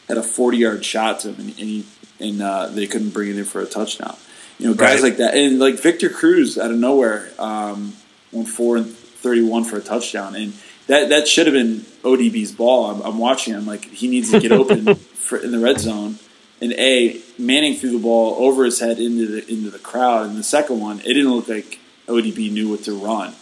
had 0.08 0.18
a 0.18 0.24
40 0.24 0.58
yard 0.58 0.86
shot 0.86 1.22
to 1.22 1.30
him 1.30 1.36
and, 1.40 1.50
and, 1.50 1.58
he, 1.58 1.86
and 2.20 2.42
uh, 2.42 2.68
they 2.68 2.88
couldn't 2.88 3.10
bring 3.10 3.30
it 3.30 3.38
in 3.38 3.46
for 3.46 3.62
a 3.62 3.66
touchdown. 3.66 4.16
You 4.60 4.68
know, 4.68 4.74
guys 4.74 5.02
right. 5.02 5.10
like 5.10 5.18
that. 5.18 5.36
And 5.36 5.60
like 5.60 5.80
Victor 5.80 6.10
Cruz 6.10 6.58
out 6.58 6.72
of 6.72 6.78
nowhere 6.78 7.30
um, 7.40 7.94
went 8.32 8.48
4 8.48 8.78
and 8.78 8.88
31 8.88 9.66
for 9.66 9.78
a 9.78 9.82
touchdown. 9.82 10.36
And 10.36 10.54
that, 10.88 11.10
that 11.10 11.28
should 11.28 11.48
have 11.48 11.54
been 11.54 11.80
ODB's 12.04 12.52
ball. 12.52 12.92
I'm, 12.92 13.02
I'm 13.02 13.18
watching 13.18 13.54
him 13.54 13.66
like 13.66 13.86
he 13.86 14.08
needs 14.08 14.32
to 14.32 14.40
get 14.40 14.52
open 14.52 14.96
for, 14.96 15.38
in 15.38 15.52
the 15.52 15.60
red 15.60 15.80
zone 15.80 16.18
and 16.62 16.74
A 16.74 17.22
Manning 17.38 17.76
threw 17.76 17.92
the 17.92 18.00
ball 18.00 18.36
over 18.36 18.66
his 18.66 18.80
head 18.80 19.00
into 19.00 19.28
the 19.28 19.52
into 19.52 19.70
the 19.70 19.80
crowd, 19.80 20.28
and 20.28 20.38
the 20.38 20.44
second 20.44 20.80
one 20.80 21.00
it 21.00 21.14
didn't 21.14 21.32
look 21.32 21.48
like 21.48 21.80
ODB 22.08 22.52
knew 22.52 22.70
what 22.70 22.84
to 22.84 22.94
run. 22.94 23.34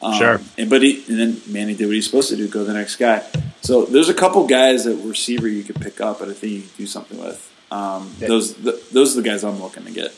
Um, 0.00 0.14
sure. 0.14 0.40
And 0.56 0.70
but 0.70 0.82
he, 0.82 1.04
and 1.08 1.18
then 1.18 1.40
Manning 1.48 1.76
did 1.76 1.86
what 1.86 1.94
he's 1.94 2.06
supposed 2.06 2.28
to 2.30 2.36
do, 2.36 2.48
go 2.48 2.64
the 2.64 2.74
next 2.74 2.96
guy. 2.96 3.24
So 3.62 3.84
there's 3.84 4.08
a 4.08 4.14
couple 4.14 4.46
guys 4.46 4.84
that 4.84 4.94
receiver 4.96 5.48
you 5.48 5.64
could 5.64 5.80
pick 5.80 6.00
up, 6.00 6.20
but 6.20 6.28
I 6.28 6.34
think 6.34 6.52
you 6.52 6.60
can 6.60 6.70
do 6.76 6.86
something 6.86 7.18
with. 7.18 7.44
Um, 7.70 8.14
yeah. 8.18 8.28
Those 8.28 8.54
the, 8.54 8.80
those 8.92 9.16
are 9.16 9.22
the 9.22 9.28
guys 9.28 9.44
I'm 9.44 9.60
looking 9.60 9.84
to 9.84 9.90
get. 9.90 10.14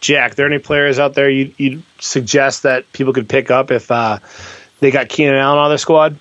Jack, 0.00 0.34
there 0.34 0.46
any 0.46 0.58
players 0.58 0.98
out 0.98 1.14
there 1.14 1.28
you 1.28 1.52
you 1.56 1.82
suggest 1.98 2.62
that 2.62 2.90
people 2.92 3.12
could 3.12 3.28
pick 3.28 3.50
up 3.50 3.70
if 3.70 3.90
uh, 3.90 4.18
they 4.78 4.90
got 4.90 5.08
Keenan 5.08 5.34
Allen 5.34 5.58
on 5.58 5.70
their 5.70 5.78
squad? 5.78 6.18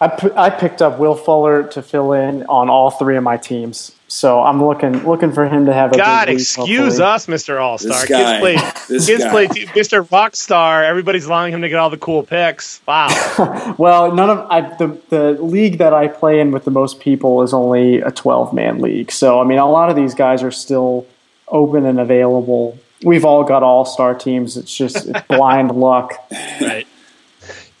I, 0.00 0.08
p- 0.08 0.30
I 0.34 0.48
picked 0.50 0.80
up 0.80 0.98
Will 0.98 1.14
Fuller 1.14 1.64
to 1.68 1.82
fill 1.82 2.12
in 2.12 2.44
on 2.44 2.70
all 2.70 2.90
three 2.90 3.16
of 3.16 3.22
my 3.22 3.36
teams. 3.36 3.92
So 4.08 4.40
I'm 4.42 4.64
looking 4.64 5.04
looking 5.06 5.30
for 5.30 5.46
him 5.48 5.66
to 5.66 5.72
have 5.72 5.92
a 5.92 5.96
God. 5.96 6.28
Week, 6.28 6.38
excuse 6.40 6.56
hopefully. 6.98 7.02
us, 7.04 7.28
Mister 7.28 7.60
All 7.60 7.78
Star. 7.78 8.06
Kids 8.06 8.40
play, 8.40 8.56
kids 8.88 9.06
guy. 9.24 9.30
play, 9.30 9.66
Mister 9.76 10.02
Rockstar. 10.02 10.84
Everybody's 10.84 11.26
allowing 11.26 11.52
him 11.52 11.62
to 11.62 11.68
get 11.68 11.78
all 11.78 11.90
the 11.90 11.96
cool 11.96 12.24
picks. 12.24 12.80
Wow. 12.88 13.74
well, 13.78 14.12
none 14.12 14.30
of 14.30 14.46
I, 14.50 14.62
the 14.78 14.98
the 15.10 15.32
league 15.40 15.78
that 15.78 15.94
I 15.94 16.08
play 16.08 16.40
in 16.40 16.50
with 16.50 16.64
the 16.64 16.72
most 16.72 16.98
people 16.98 17.42
is 17.42 17.52
only 17.54 18.00
a 18.00 18.10
12 18.10 18.52
man 18.52 18.80
league. 18.80 19.12
So 19.12 19.40
I 19.40 19.44
mean, 19.44 19.58
a 19.58 19.70
lot 19.70 19.90
of 19.90 19.96
these 19.96 20.14
guys 20.14 20.42
are 20.42 20.50
still 20.50 21.06
open 21.46 21.86
and 21.86 22.00
available. 22.00 22.78
We've 23.04 23.24
all 23.24 23.44
got 23.44 23.62
all 23.62 23.84
star 23.84 24.14
teams. 24.16 24.56
It's 24.56 24.74
just 24.74 25.06
it's 25.06 25.20
blind 25.28 25.70
luck. 25.76 26.14
Right. 26.60 26.86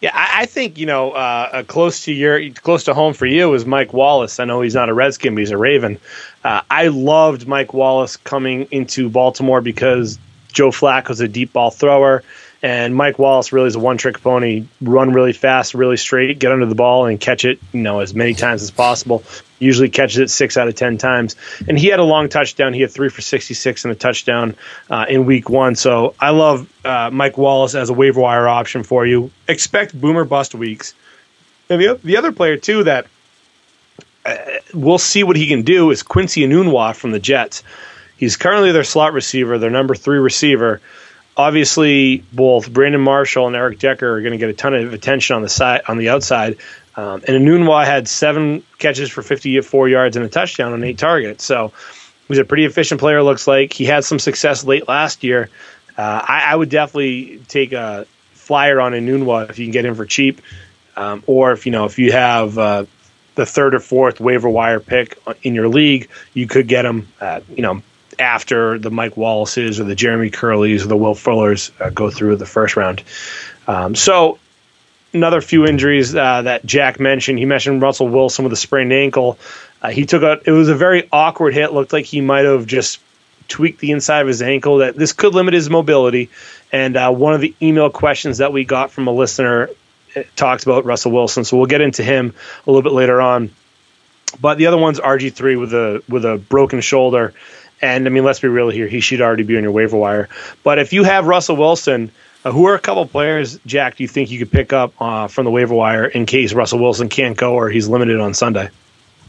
Yeah, 0.00 0.12
I, 0.14 0.42
I 0.42 0.46
think 0.46 0.78
you 0.78 0.86
know, 0.86 1.12
uh, 1.12 1.62
close 1.64 2.04
to 2.04 2.12
your 2.12 2.50
close 2.50 2.84
to 2.84 2.94
home 2.94 3.12
for 3.14 3.26
you 3.26 3.52
is 3.54 3.66
Mike 3.66 3.92
Wallace. 3.92 4.40
I 4.40 4.44
know 4.44 4.62
he's 4.62 4.74
not 4.74 4.88
a 4.88 4.94
Redskin, 4.94 5.34
but 5.34 5.40
he's 5.40 5.50
a 5.50 5.58
Raven. 5.58 5.98
Uh, 6.42 6.62
I 6.70 6.88
loved 6.88 7.46
Mike 7.46 7.74
Wallace 7.74 8.16
coming 8.16 8.66
into 8.70 9.10
Baltimore 9.10 9.60
because 9.60 10.18
Joe 10.52 10.70
Flacco's 10.70 11.20
a 11.20 11.28
deep 11.28 11.52
ball 11.52 11.70
thrower, 11.70 12.22
And 12.62 12.94
Mike 12.94 13.18
Wallace 13.18 13.52
really 13.52 13.68
is 13.68 13.76
a 13.76 13.78
one 13.78 13.98
trick 13.98 14.22
pony. 14.22 14.66
Run 14.80 15.12
really 15.12 15.32
fast, 15.32 15.74
really 15.74 15.96
straight, 15.96 16.38
get 16.38 16.52
under 16.52 16.66
the 16.66 16.74
ball 16.74 17.06
and 17.06 17.20
catch 17.20 17.44
it, 17.44 17.58
you 17.72 17.80
know, 17.82 18.00
as 18.00 18.14
many 18.14 18.34
times 18.34 18.62
as 18.62 18.70
possible. 18.70 19.22
Usually 19.60 19.88
catches 19.88 20.18
it 20.18 20.30
six 20.30 20.56
out 20.56 20.66
of 20.66 20.74
10 20.74 20.98
times. 20.98 21.36
And 21.68 21.78
he 21.78 21.86
had 21.86 22.00
a 22.00 22.04
long 22.04 22.28
touchdown. 22.28 22.72
He 22.72 22.80
had 22.80 22.90
three 22.90 23.08
for 23.08 23.20
66 23.20 23.84
and 23.84 23.92
a 23.92 23.94
touchdown 23.94 24.56
uh, 24.88 25.06
in 25.08 25.26
week 25.26 25.48
one. 25.48 25.76
So 25.76 26.14
I 26.18 26.30
love 26.30 26.68
uh, 26.84 27.10
Mike 27.12 27.38
Wallace 27.38 27.74
as 27.74 27.90
a 27.90 27.94
waiver 27.94 28.20
wire 28.20 28.48
option 28.48 28.82
for 28.82 29.06
you. 29.06 29.30
Expect 29.46 29.98
boomer 29.98 30.24
bust 30.24 30.54
weeks. 30.54 30.94
And 31.68 31.80
the, 31.80 32.00
the 32.02 32.16
other 32.16 32.32
player, 32.32 32.56
too, 32.56 32.84
that 32.84 33.06
uh, 34.26 34.34
we'll 34.74 34.98
see 34.98 35.22
what 35.22 35.36
he 35.36 35.46
can 35.46 35.62
do 35.62 35.90
is 35.92 36.02
Quincy 36.02 36.40
Enunwa 36.40 36.96
from 36.96 37.12
the 37.12 37.20
Jets. 37.20 37.62
He's 38.16 38.36
currently 38.36 38.72
their 38.72 38.84
slot 38.84 39.12
receiver, 39.12 39.58
their 39.58 39.70
number 39.70 39.94
three 39.94 40.18
receiver 40.18 40.80
obviously 41.36 42.18
both 42.32 42.70
Brandon 42.70 43.00
Marshall 43.00 43.46
and 43.46 43.56
Eric 43.56 43.78
Decker 43.78 44.16
are 44.16 44.20
going 44.20 44.32
to 44.32 44.38
get 44.38 44.50
a 44.50 44.52
ton 44.52 44.74
of 44.74 44.92
attention 44.92 45.36
on 45.36 45.42
the 45.42 45.48
side 45.48 45.82
on 45.88 45.96
the 45.96 46.10
outside. 46.10 46.58
Um, 47.00 47.22
and 47.26 47.42
Enunwa 47.42 47.86
had 47.86 48.06
seven 48.06 48.62
catches 48.78 49.08
for 49.08 49.22
54 49.22 49.88
yards 49.88 50.16
and 50.16 50.26
a 50.26 50.28
touchdown 50.28 50.74
on 50.74 50.84
eight 50.84 50.98
targets. 50.98 51.44
So 51.44 51.72
he's 52.28 52.36
a 52.36 52.44
pretty 52.44 52.66
efficient 52.66 53.00
player. 53.00 53.22
Looks 53.22 53.46
like 53.46 53.72
he 53.72 53.86
had 53.86 54.04
some 54.04 54.18
success 54.18 54.64
late 54.64 54.86
last 54.86 55.24
year. 55.24 55.48
Uh, 55.96 56.22
I, 56.28 56.44
I, 56.48 56.56
would 56.56 56.68
definitely 56.68 57.38
take 57.48 57.72
a 57.72 58.06
flyer 58.34 58.82
on 58.82 58.92
Enunwa 58.92 59.48
if 59.48 59.58
you 59.58 59.64
can 59.64 59.72
get 59.72 59.86
him 59.86 59.94
for 59.94 60.04
cheap, 60.04 60.42
um, 60.94 61.22
or 61.26 61.52
if 61.52 61.64
you 61.64 61.72
know 61.72 61.86
if 61.86 61.98
you 61.98 62.12
have 62.12 62.58
uh, 62.58 62.84
the 63.34 63.46
third 63.46 63.74
or 63.74 63.80
fourth 63.80 64.20
waiver 64.20 64.48
wire 64.48 64.80
pick 64.80 65.18
in 65.42 65.54
your 65.54 65.68
league, 65.68 66.08
you 66.34 66.46
could 66.46 66.68
get 66.68 66.84
him. 66.84 67.08
At, 67.20 67.48
you 67.48 67.62
know 67.62 67.82
after 68.18 68.78
the 68.78 68.90
Mike 68.90 69.16
Wallaces 69.16 69.80
or 69.80 69.84
the 69.84 69.94
Jeremy 69.94 70.30
Kerleys 70.30 70.84
or 70.84 70.88
the 70.88 70.96
Will 70.96 71.14
Fullers 71.14 71.70
uh, 71.80 71.88
go 71.88 72.10
through 72.10 72.36
the 72.36 72.44
first 72.44 72.76
round. 72.76 73.02
Um, 73.66 73.94
so 73.94 74.38
another 75.12 75.40
few 75.40 75.66
injuries 75.66 76.14
uh, 76.14 76.42
that 76.42 76.64
Jack 76.64 77.00
mentioned. 77.00 77.38
He 77.38 77.44
mentioned 77.44 77.82
Russell 77.82 78.08
Wilson 78.08 78.44
with 78.44 78.52
a 78.52 78.56
sprained 78.56 78.92
ankle. 78.92 79.38
Uh, 79.82 79.90
he 79.90 80.06
took 80.06 80.22
a. 80.22 80.40
It 80.44 80.52
was 80.52 80.68
a 80.68 80.74
very 80.74 81.08
awkward 81.12 81.54
hit. 81.54 81.72
Looked 81.72 81.92
like 81.92 82.04
he 82.04 82.20
might 82.20 82.44
have 82.44 82.66
just 82.66 83.00
tweaked 83.48 83.80
the 83.80 83.90
inside 83.90 84.20
of 84.20 84.28
his 84.28 84.42
ankle. 84.42 84.78
That 84.78 84.96
this 84.96 85.12
could 85.12 85.34
limit 85.34 85.54
his 85.54 85.70
mobility. 85.70 86.30
And 86.72 86.96
uh, 86.96 87.12
one 87.12 87.34
of 87.34 87.40
the 87.40 87.54
email 87.60 87.90
questions 87.90 88.38
that 88.38 88.52
we 88.52 88.64
got 88.64 88.90
from 88.90 89.08
a 89.08 89.12
listener 89.12 89.70
uh, 90.14 90.22
talks 90.36 90.62
about 90.64 90.84
Russell 90.84 91.12
Wilson. 91.12 91.44
So 91.44 91.56
we'll 91.56 91.66
get 91.66 91.80
into 91.80 92.02
him 92.02 92.34
a 92.66 92.70
little 92.70 92.82
bit 92.82 92.92
later 92.92 93.20
on. 93.20 93.50
But 94.40 94.58
the 94.58 94.66
other 94.66 94.78
one's 94.78 95.00
RG 95.00 95.32
three 95.32 95.56
with 95.56 95.74
a 95.74 96.02
with 96.08 96.24
a 96.24 96.36
broken 96.36 96.80
shoulder. 96.80 97.34
And 97.82 98.06
I 98.06 98.10
mean, 98.10 98.24
let's 98.24 98.40
be 98.40 98.48
real 98.48 98.68
here. 98.68 98.86
He 98.86 99.00
should 99.00 99.22
already 99.22 99.42
be 99.42 99.56
on 99.56 99.62
your 99.62 99.72
waiver 99.72 99.96
wire. 99.96 100.28
But 100.62 100.78
if 100.78 100.92
you 100.92 101.02
have 101.04 101.26
Russell 101.26 101.56
Wilson, 101.56 102.12
uh, 102.44 102.52
who 102.52 102.66
are 102.66 102.74
a 102.74 102.78
couple 102.78 103.04
players, 103.06 103.58
Jack, 103.66 103.96
do 103.96 104.04
you 104.04 104.08
think 104.08 104.30
you 104.30 104.38
could 104.38 104.50
pick 104.50 104.72
up 104.72 104.92
uh, 105.00 105.28
from 105.28 105.44
the 105.44 105.50
waiver 105.50 105.74
wire 105.74 106.06
in 106.06 106.26
case 106.26 106.52
Russell 106.52 106.78
Wilson 106.78 107.08
can't 107.08 107.36
go 107.36 107.54
or 107.54 107.68
he's 107.70 107.88
limited 107.88 108.20
on 108.20 108.34
Sunday? 108.34 108.68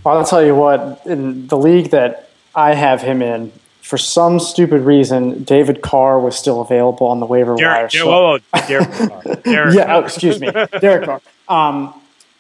Well, 0.04 0.18
I'll 0.18 0.26
tell 0.26 0.44
you 0.44 0.56
what, 0.56 1.02
in 1.06 1.48
the 1.48 1.58
league 1.58 1.92
that 1.92 2.30
I 2.56 2.74
have 2.74 3.02
him 3.02 3.22
in, 3.22 3.52
for 3.82 3.98
some 3.98 4.40
stupid 4.40 4.82
reason, 4.82 5.44
David 5.44 5.82
Carr 5.82 6.20
was 6.20 6.38
still 6.38 6.62
available 6.62 7.08
on 7.08 7.20
the 7.20 7.26
waiver 7.26 7.56
Derek, 7.56 7.78
wire. 7.78 7.90
so, 7.90 8.08
whoa, 8.08 8.40
whoa, 8.54 8.62
Derek 8.68 8.92
Carr. 8.92 9.36
Derek 9.44 9.76
yeah, 9.76 9.96
oh, 9.96 10.00
excuse 10.00 10.40
me, 10.40 10.52
Derek 10.80 11.06
Carr. 11.06 11.22
Um, 11.48 11.94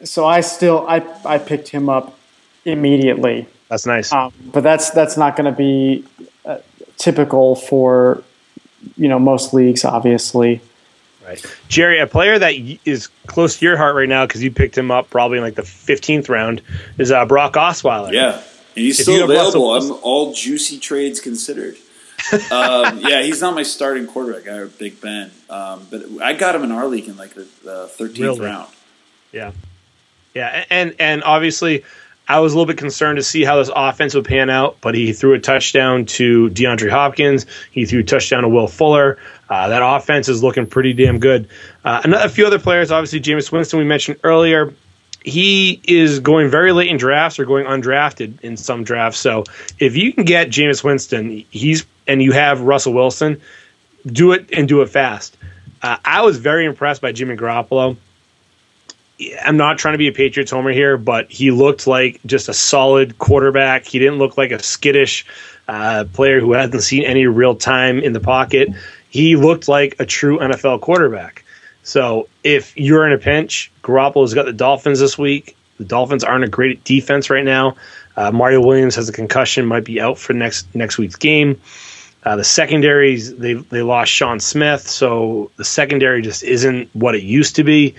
so 0.03 0.26
I 0.26 0.41
still 0.41 0.88
I 0.88 1.05
I 1.26 1.38
picked 1.38 1.67
him 1.67 1.89
up 1.89 2.17
immediately 2.65 3.47
that's 3.72 3.86
nice. 3.86 4.11
Um, 4.11 4.34
but 4.51 4.63
that's 4.63 4.89
that's 4.89 5.15
not 5.15 5.38
going 5.38 5.49
to 5.49 5.57
be 5.57 6.03
uh, 6.43 6.57
typical 6.97 7.55
for 7.55 8.22
you 8.98 9.08
know 9.08 9.20
most 9.20 9.54
leagues, 9.54 9.86
obviously. 9.86 10.62
Right, 11.26 11.44
Jerry, 11.68 12.00
a 12.00 12.08
player 12.08 12.40
that 12.40 12.54
is 12.86 13.08
close 13.28 13.60
to 13.60 13.66
your 13.66 13.78
heart 13.78 13.96
right 13.96 14.10
now 14.10 14.26
because 14.26 14.44
you 14.44 14.52
picked 14.52 14.78
him 14.78 14.90
up 14.90 15.10
probably 15.10 15.38
in 15.38 15.44
like 15.44 15.56
the 15.56 15.64
fifteenth 15.64 16.30
round 16.30 16.62
is 16.98 17.12
uh, 17.12 17.26
Brock 17.26 17.54
Osweiler. 17.54 18.12
Yeah, 18.12 18.36
and 18.76 18.86
he's 18.86 19.00
if 19.00 19.04
still 19.04 19.24
available. 19.24 19.74
I'm 19.74 19.92
all 20.02 20.34
juicy 20.34 20.80
trades 20.80 21.20
considered. 21.20 21.76
um, 22.52 23.00
yeah, 23.02 23.22
he's 23.22 23.42
not 23.42 23.54
my 23.54 23.64
starting 23.64 24.08
quarterback. 24.08 24.48
I 24.48 24.58
have 24.58 24.78
Big 24.78 25.00
Ben, 25.00 25.32
um, 25.50 25.88
but 25.90 26.04
I 26.22 26.34
got 26.34 26.56
him 26.56 26.64
in 26.64 26.72
our 26.72 26.88
league 26.88 27.08
in 27.08 27.18
like 27.18 27.34
the 27.34 27.88
thirteenth 27.92 28.20
really? 28.20 28.40
round. 28.42 28.72
Yeah, 29.32 29.52
yeah, 30.34 30.66
and 30.70 30.96
and 31.00 31.24
obviously 31.24 31.84
I 32.32 32.40
was 32.40 32.54
a 32.54 32.56
little 32.56 32.66
bit 32.66 32.78
concerned 32.78 33.18
to 33.18 33.24
see 33.24 33.44
how 33.44 33.58
this 33.58 33.70
offense 33.76 34.16
would 34.16 34.24
pan 34.24 34.50
out, 34.50 34.78
but 34.80 34.96
he 34.96 35.12
threw 35.12 35.34
a 35.34 35.40
touchdown 35.40 36.06
to 36.06 36.50
DeAndre 36.52 36.90
Hopkins. 36.90 37.46
He 37.72 37.84
threw 37.84 38.00
a 38.00 38.04
touchdown 38.04 38.44
to 38.44 38.48
Will 38.48 38.70
Fuller. 38.70 39.18
Uh, 39.50 39.68
that 39.68 39.82
offense 39.84 40.30
is 40.30 40.42
looking 40.42 40.66
pretty 40.66 40.94
damn 40.94 41.20
good. 41.20 41.50
Uh, 41.84 42.02
a 42.06 42.30
few 42.30 42.48
other 42.48 42.58
players, 42.58 42.90
obviously, 42.90 43.20
Jameis 43.20 43.52
Winston, 43.52 43.80
we 43.80 43.84
mentioned 43.86 44.18
earlier. 44.24 44.74
He 45.26 45.82
is 45.84 46.22
going 46.22 46.50
very 46.50 46.72
late 46.72 46.88
in 46.88 46.96
drafts 46.96 47.38
or 47.38 47.44
going 47.44 47.66
undrafted 47.66 48.40
in 48.40 48.56
some 48.56 48.86
drafts. 48.86 49.20
So 49.20 49.44
if 49.78 49.98
you 49.98 50.14
can 50.14 50.24
get 50.24 50.48
Jameis 50.48 50.86
Winston, 50.86 51.44
he's 51.50 51.86
and 52.08 52.24
you 52.24 52.32
have 52.32 52.62
Russell 52.62 52.94
Wilson, 52.94 53.42
do 54.06 54.32
it 54.32 54.52
and 54.54 54.70
do 54.70 54.82
it 54.84 54.88
fast. 54.88 55.36
Uh, 55.82 55.98
I 56.06 56.22
was 56.22 56.38
very 56.38 56.66
impressed 56.66 57.02
by 57.02 57.12
Jimmy 57.12 57.36
Garoppolo. 57.36 57.98
I'm 59.43 59.57
not 59.57 59.78
trying 59.78 59.93
to 59.93 59.97
be 59.97 60.07
a 60.07 60.11
Patriots 60.11 60.51
homer 60.51 60.72
here, 60.72 60.97
but 60.97 61.32
he 61.32 61.51
looked 61.51 61.88
like 61.88 62.19
just 62.26 62.49
a 62.49 62.53
solid 62.53 63.17
quarterback. 63.17 63.86
He 63.86 63.99
didn't 63.99 64.17
look 64.17 64.38
like 64.38 64.51
a 64.51 64.61
skittish 64.61 65.26
uh, 65.67 66.05
player 66.13 66.39
who 66.39 66.53
hasn't 66.53 66.84
seen 66.84 67.03
any 67.03 67.28
real 67.28 67.55
time 67.55 67.99
in 67.99 68.13
the 68.13 68.19
pocket. 68.19 68.69
He 69.09 69.36
looked 69.36 69.67
like 69.67 69.95
a 69.99 70.05
true 70.05 70.39
NFL 70.39 70.82
quarterback. 70.82 71.43
So 71.84 72.28
if 72.43 72.78
you're 72.78 73.05
in 73.05 73.13
a 73.13 73.17
pinch, 73.17 73.72
Garoppolo's 73.84 74.34
got 74.34 74.45
the 74.45 74.53
Dolphins 74.53 74.99
this 74.99 75.17
week. 75.17 75.55
The 75.78 75.86
Dolphins 75.86 76.24
aren't 76.24 76.43
a 76.43 76.49
great 76.49 76.84
defense 76.84 77.30
right 77.30 77.43
now. 77.43 77.76
Uh, 78.15 78.32
Mario 78.32 78.61
Williams 78.61 78.95
has 78.95 79.09
a 79.09 79.13
concussion, 79.13 79.65
might 79.65 79.86
be 79.86 79.99
out 79.99 80.17
for 80.17 80.34
next 80.34 80.74
next 80.76 80.97
week's 80.97 81.15
game. 81.15 81.59
Uh, 82.24 82.36
the 82.36 82.43
secondaries 82.43 83.36
they 83.36 83.53
they 83.53 83.82
lost 83.82 84.11
Sean 84.11 84.39
Smith, 84.39 84.88
so 84.88 85.49
the 85.55 85.65
secondary 85.65 86.22
just 86.22 86.43
isn't 86.43 86.89
what 86.93 87.15
it 87.15 87.24
used 87.24 87.55
to 87.55 87.63
be 87.63 87.95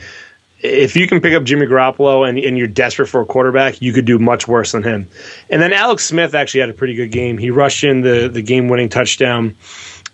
if 0.63 0.95
you 0.95 1.09
can 1.09 1.21
pick 1.21 1.35
up 1.35 1.43
Jimmy 1.43 1.67
Garoppolo 1.67 2.29
and, 2.29 2.39
and 2.39 2.57
you're 2.57 2.69
desperate 2.69 3.09
for 3.09 3.21
a 3.21 3.27
quarterback, 3.27 3.83
you 3.83 3.93
could 3.93 4.05
do 4.05 4.19
much 4.19 4.47
worse 4.47 4.73
than 4.73 4.83
him. 4.83 5.09
And 5.51 5.61
then 5.61 5.73
Alex 5.73 6.05
Smith 6.05 6.35
actually 6.35 6.61
had 6.61 6.71
a 6.71 6.75
pretty 6.75 6.95
good 6.95 7.11
game. 7.11 7.37
He 7.37 7.51
rushed 7.51 7.83
in 7.83 8.03
the, 8.03 8.29
the 8.29 8.43
game 8.43 8.69
winning 8.69 8.89
touchdown. 8.89 9.57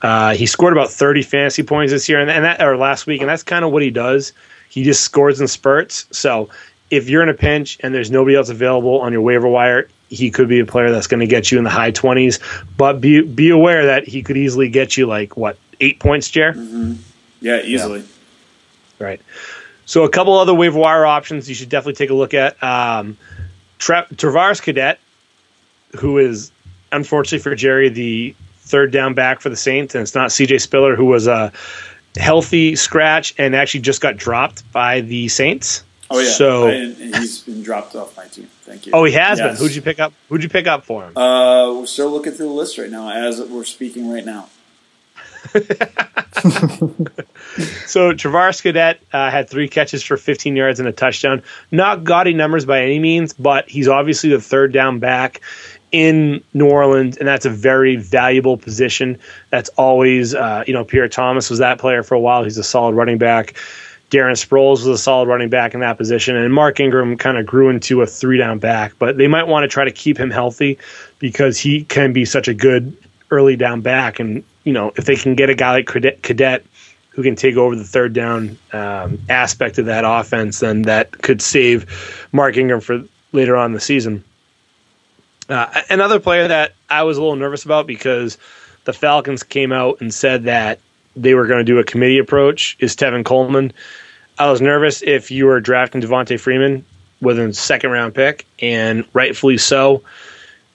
Uh, 0.01 0.35
he 0.35 0.47
scored 0.47 0.73
about 0.73 0.91
30 0.91 1.23
fantasy 1.23 1.63
points 1.63 1.93
this 1.93 2.09
year 2.09 2.21
and, 2.21 2.31
and 2.31 2.45
that 2.45 2.63
or 2.63 2.77
last 2.77 3.07
week, 3.07 3.21
and 3.21 3.29
that's 3.29 3.43
kind 3.43 3.65
of 3.65 3.73
what 3.73 3.83
he 3.83 3.91
does. 3.91 4.33
He 4.71 4.85
just 4.85 5.03
scores 5.03 5.41
in 5.41 5.49
spurts. 5.49 6.07
So 6.13 6.49
if 6.91 7.11
you're 7.11 7.23
in 7.23 7.29
a 7.29 7.35
pinch 7.35 7.79
and 7.81 7.95
there's 7.95 8.11
nobody 8.11 8.37
else 8.37 8.49
available 8.49 9.01
on 9.01 9.13
your 9.13 9.23
waiver 9.23 9.49
wire, 9.49 9.89
he 10.09 10.31
could 10.31 10.49
be 10.49 10.61
a 10.61 10.65
player 10.65 10.91
that's 10.91 11.07
going 11.07 11.21
to 11.21 11.27
get 11.27 11.51
you 11.51 11.59
in 11.59 11.65
the 11.65 11.71
high 11.71 11.93
20s. 11.93 12.41
But 12.77 13.01
be 13.01 13.21
be 13.21 13.51
aware 13.51 13.87
that 13.87 14.09
he 14.09 14.23
could 14.23 14.37
easily 14.37 14.71
get 14.71 14.97
you 14.97 15.07
like 15.07 15.37
what 15.37 15.59
eight 15.81 16.01
points, 16.01 16.31
Jer? 16.31 16.55
Mm-hmm. 16.55 16.95
Yeah, 17.41 17.61
easily. 17.63 18.01
Yeah. 18.01 18.07
Right. 19.07 19.21
So 19.89 20.05
a 20.05 20.11
couple 20.11 20.35
other 20.35 20.53
waiver 20.53 20.79
wire 20.79 21.07
options 21.07 21.49
you 21.49 21.55
should 21.55 21.71
definitely 21.71 21.95
take 21.95 22.11
a 22.11 22.15
look 22.15 22.35
at. 22.35 22.63
Um, 22.63 23.17
Tra- 23.79 24.07
Travaris 24.15 24.61
Cadet, 24.61 24.99
who 25.97 26.19
is 26.19 26.53
unfortunately 26.93 27.39
for 27.39 27.55
Jerry 27.55 27.89
the 27.89 28.37
third 28.59 28.93
down 28.93 29.15
back 29.15 29.41
for 29.41 29.49
the 29.49 29.57
Saints, 29.57 29.95
and 29.95 30.03
it's 30.03 30.15
not 30.15 30.31
C.J. 30.31 30.59
Spiller 30.59 30.95
who 30.95 31.07
was 31.07 31.27
a 31.27 31.55
healthy 32.17 32.77
scratch 32.77 33.35
and 33.39 33.57
actually 33.57 33.81
just 33.81 34.03
got 34.03 34.19
dropped 34.19 34.71
by 34.73 35.01
the 35.01 35.27
Saints. 35.29 35.85
Oh 36.11 36.19
yeah, 36.19 36.31
so 36.33 36.69
I, 36.69 36.93
he's 36.93 37.41
been 37.41 37.63
dropped 37.63 37.97
off 37.97 38.15
my 38.15 38.27
team. 38.27 38.49
Thank 38.65 38.87
you. 38.87 38.93
Oh, 38.93 39.05
he 39.05 39.13
has 39.13 39.39
yes. 39.39 39.49
been. 39.49 39.57
Who'd 39.57 39.75
you 39.75 39.81
pick 39.81 40.01
up? 40.01 40.13
Who'd 40.29 40.43
you 40.43 40.51
pick 40.51 40.67
up 40.67 40.85
for 40.85 41.05
him? 41.05 41.17
Uh, 41.17 41.73
we're 41.73 41.87
still 41.87 42.11
looking 42.11 42.35
through 42.35 42.49
the 42.49 42.53
list 42.53 42.77
right 42.77 42.91
now 42.91 43.09
as 43.09 43.41
we're 43.41 43.65
speaking 43.65 44.11
right 44.11 44.25
now. 44.25 44.51
so 47.87 48.13
Travaris 48.13 48.63
Cadet 48.63 49.01
uh, 49.13 49.31
had 49.31 49.49
three 49.49 49.69
catches 49.69 50.03
for 50.03 50.17
15 50.17 50.57
yards 50.57 50.81
and 50.81 50.89
a 50.89 50.93
touchdown. 50.93 51.43
Not 51.71 52.05
gaudy 52.05 52.35
numbers 52.35 52.65
by 52.67 52.83
any 52.83 52.99
means, 52.99 53.33
but 53.33 53.69
he's 53.69 53.89
obviously 53.89 54.31
the 54.31 54.41
third 54.41 54.73
down 54.73 54.99
back 54.99 55.41
in 55.91 56.43
New 56.53 56.69
Orleans, 56.69 57.17
and 57.17 57.27
that's 57.27 57.47
a 57.47 57.51
very 57.51 57.97
valuable 57.97 58.57
position. 58.57 59.19
That's 59.51 59.71
always, 59.71 60.35
uh, 60.35 60.65
you 60.67 60.75
know, 60.75 60.85
Pierre 60.85 61.09
Thomas 61.09 61.49
was 61.49 61.59
that 61.61 61.79
player 61.79 62.03
for 62.03 62.15
a 62.15 62.21
while. 62.21 62.45
He's 62.45 62.59
a 62.59 62.65
solid 62.65 62.95
running 62.95 63.19
back. 63.19 63.55
Darren 64.11 64.33
Sproles 64.33 64.79
was 64.79 64.87
a 64.87 64.99
solid 64.99 65.29
running 65.29 65.51
back 65.51 65.75
in 65.75 65.81
that 65.81 65.99
position, 65.99 66.35
and 66.37 66.53
Mark 66.53 66.81
Ingram 66.81 67.17
kind 67.19 67.37
of 67.37 67.45
grew 67.45 67.69
into 67.69 68.01
a 68.01 68.07
three 68.07 68.39
down 68.39 68.59
back. 68.59 68.95
But 68.99 69.19
they 69.19 69.29
might 69.29 69.47
want 69.49 69.65
to 69.65 69.69
try 69.69 69.85
to 69.85 69.93
keep 69.93 70.19
him 70.19 70.31
healthy 70.31 70.79
because 71.19 71.59
he 71.59 71.85
can 71.85 72.13
be 72.13 72.25
such 72.25 72.49
a 72.49 72.55
good 72.55 72.97
early 73.31 73.57
down 73.57 73.81
back. 73.81 74.21
And 74.21 74.45
you 74.65 74.73
know, 74.73 74.93
if 74.97 75.05
they 75.05 75.17
can 75.17 75.35
get 75.35 75.51
a 75.51 75.55
guy 75.55 75.73
like 75.73 75.87
Cadet, 75.87 76.65
who 77.11 77.23
can 77.23 77.35
take 77.35 77.57
over 77.57 77.75
the 77.75 77.85
third 77.85 78.13
down 78.13 78.57
um, 78.73 79.19
aspect 79.29 79.79
of 79.79 79.87
that 79.87 80.05
offense, 80.07 80.61
then 80.61 80.83
that 80.83 81.11
could 81.11 81.43
save 81.43 82.29
Mark 82.33 82.57
Ingram 82.57 82.81
for 82.81 83.03
later 83.33 83.57
on 83.57 83.73
the 83.73 83.81
season. 83.81 84.23
Uh, 85.49 85.83
another 85.89 86.21
player 86.21 86.47
that 86.47 86.75
I 86.91 87.03
was 87.03 87.17
a 87.17 87.21
little 87.21 87.37
nervous 87.37 87.65
about 87.65 87.87
because 87.87 88.39
the 88.85 88.93
Falcons 88.93 89.43
came 89.43 89.73
out 89.73 90.01
and 90.01 90.13
said 90.13 90.45
that 90.45 90.79
they 91.17 91.35
were 91.35 91.47
going 91.47 91.59
to 91.59 91.65
do 91.65 91.79
a 91.79 91.85
committee 91.85 92.19
approach 92.19 92.77
is 92.79 92.95
Tevin 92.95 93.25
Coleman. 93.25 93.73
I 94.39 94.51
was 94.51 94.61
nervous 94.61 95.03
if 95.03 95.31
you 95.31 95.47
were 95.47 95.61
drafting 95.61 96.01
Devonta 96.01 96.39
Freeman 96.39 96.85
with 97.21 97.39
a 97.39 97.53
second 97.53 97.91
round 97.91 98.15
pick, 98.15 98.47
and 98.61 99.05
rightfully 99.13 99.59
so. 99.59 100.03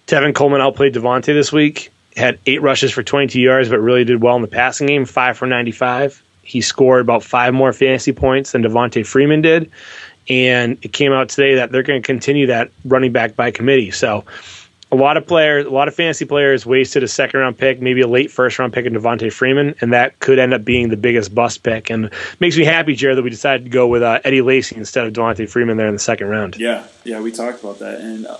Tevin 0.07 0.35
Coleman 0.35 0.59
outplayed 0.59 0.93
Devonta 0.93 1.27
this 1.27 1.53
week, 1.53 1.92
had 2.15 2.39
eight 2.45 2.61
rushes 2.61 2.91
for 2.91 3.03
22 3.03 3.39
yards, 3.39 3.69
but 3.69 3.79
really 3.79 4.03
did 4.03 4.21
well 4.21 4.35
in 4.35 4.41
the 4.41 4.47
passing 4.47 4.87
game, 4.87 5.05
five 5.05 5.37
for 5.37 5.47
95. 5.47 6.21
He 6.43 6.61
scored 6.61 7.01
about 7.01 7.23
five 7.23 7.53
more 7.53 7.73
fantasy 7.73 8.11
points 8.11 8.51
than 8.51 8.63
Devonta 8.63 9.05
Freeman 9.05 9.41
did. 9.41 9.71
And 10.29 10.77
it 10.81 10.93
came 10.93 11.11
out 11.11 11.29
today 11.29 11.55
that 11.55 11.71
they're 11.71 11.83
going 11.83 12.01
to 12.01 12.05
continue 12.05 12.47
that 12.47 12.71
running 12.85 13.11
back 13.11 13.35
by 13.35 13.51
committee. 13.51 13.91
So 13.91 14.25
a 14.93 14.95
lot 14.95 15.17
of 15.17 15.25
players, 15.25 15.65
a 15.65 15.69
lot 15.69 15.87
of 15.87 15.95
fantasy 15.95 16.23
players 16.23 16.65
wasted 16.65 17.01
a 17.01 17.07
second 17.07 17.39
round 17.39 17.57
pick, 17.57 17.81
maybe 17.81 18.01
a 18.01 18.07
late 18.07 18.29
first 18.29 18.59
round 18.59 18.73
pick 18.73 18.85
in 18.85 18.93
Devonta 18.93 19.33
Freeman, 19.33 19.73
and 19.81 19.91
that 19.91 20.19
could 20.19 20.37
end 20.37 20.53
up 20.53 20.63
being 20.63 20.89
the 20.89 20.97
biggest 20.97 21.33
bust 21.33 21.63
pick. 21.63 21.89
And 21.89 22.11
makes 22.39 22.55
me 22.55 22.63
happy, 22.63 22.95
Jared, 22.95 23.17
that 23.17 23.23
we 23.23 23.31
decided 23.31 23.63
to 23.63 23.69
go 23.69 23.87
with 23.87 24.03
uh, 24.03 24.19
Eddie 24.23 24.41
Lacy 24.41 24.75
instead 24.75 25.07
of 25.07 25.13
Devonta 25.13 25.49
Freeman 25.49 25.77
there 25.77 25.87
in 25.87 25.93
the 25.93 25.99
second 25.99 26.27
round. 26.27 26.57
Yeah, 26.57 26.85
yeah, 27.03 27.21
we 27.21 27.31
talked 27.31 27.61
about 27.63 27.79
that, 27.79 28.01
and 28.01 28.27
uh, 28.27 28.37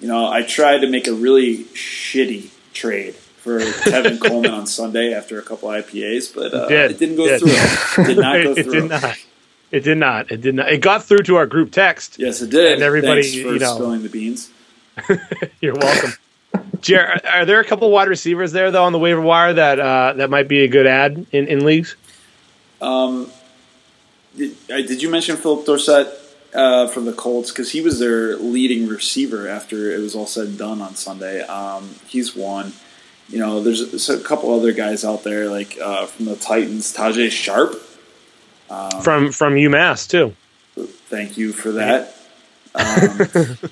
you 0.00 0.08
know, 0.08 0.26
I 0.26 0.42
tried 0.42 0.78
to 0.78 0.88
make 0.88 1.06
a 1.06 1.12
really 1.12 1.58
shitty 1.66 2.50
trade 2.72 3.14
for 3.14 3.58
Tevin 3.60 4.20
Coleman 4.24 4.52
on 4.52 4.66
Sunday 4.66 5.12
after 5.14 5.38
a 5.38 5.42
couple 5.42 5.68
IPAs, 5.68 6.34
but 6.34 6.52
uh, 6.54 6.68
did. 6.68 6.90
it 6.92 6.98
didn't 6.98 7.16
go 7.16 7.26
Did. 7.26 7.40
through. 7.40 8.04
It 8.04 8.06
did 8.08 8.18
not 8.18 8.42
go 8.42 8.52
it 8.56 8.64
through. 8.64 8.72
did 8.72 8.88
not. 8.90 9.16
It 9.70 9.80
did 9.84 9.98
not. 9.98 10.30
It 10.30 10.40
did 10.42 10.54
not. 10.54 10.70
It 10.72 10.78
got 10.82 11.02
through 11.04 11.22
to 11.24 11.36
our 11.36 11.46
group 11.46 11.72
text. 11.72 12.18
Yes, 12.18 12.42
it 12.42 12.50
did. 12.50 12.74
And 12.74 12.82
everybody, 12.82 13.22
Thanks 13.22 13.34
for 13.42 13.52
you 13.54 13.58
know- 13.58 13.74
spilling 13.74 14.02
the 14.02 14.08
beans. 14.08 14.50
You're 15.60 15.74
welcome. 15.74 16.12
Are, 16.94 17.20
are 17.24 17.44
there 17.46 17.60
a 17.60 17.64
couple 17.64 17.90
wide 17.90 18.08
receivers 18.08 18.52
there 18.52 18.70
though 18.70 18.84
on 18.84 18.92
the 18.92 18.98
waiver 18.98 19.20
wire 19.20 19.54
that 19.54 19.80
uh, 19.80 20.12
that 20.14 20.28
might 20.30 20.48
be 20.48 20.64
a 20.64 20.68
good 20.68 20.86
ad 20.86 21.26
in, 21.32 21.46
in 21.48 21.64
leagues? 21.64 21.96
Um, 22.82 23.30
did, 24.36 24.54
uh, 24.70 24.76
did 24.76 25.00
you 25.00 25.08
mention 25.10 25.36
Phillip 25.36 25.64
Dorsett 25.64 26.08
uh, 26.54 26.88
from 26.88 27.04
the 27.04 27.12
Colts? 27.12 27.50
Because 27.50 27.72
he 27.72 27.80
was 27.80 27.98
their 27.98 28.36
leading 28.36 28.86
receiver 28.86 29.48
after 29.48 29.90
it 29.90 29.98
was 29.98 30.14
all 30.14 30.26
said 30.26 30.48
and 30.48 30.58
done 30.58 30.80
on 30.80 30.94
Sunday. 30.94 31.42
Um, 31.42 31.96
he's 32.06 32.34
one. 32.34 32.72
You 33.28 33.38
know, 33.38 33.62
there's, 33.62 34.10
a 34.10 34.22
couple 34.22 34.54
other 34.54 34.72
guys 34.72 35.04
out 35.04 35.24
there 35.24 35.48
like 35.48 35.78
uh, 35.80 36.06
from 36.06 36.26
the 36.26 36.36
Titans, 36.36 36.94
Tajae 36.94 37.30
Sharpe. 37.30 37.80
Um, 38.68 39.02
From 39.02 39.32
from 39.32 39.54
UMass 39.54 40.08
too. 40.08 40.34
Thank 40.76 41.36
you 41.36 41.52
for 41.52 41.72
that. 41.72 42.16
Um, 42.74 43.58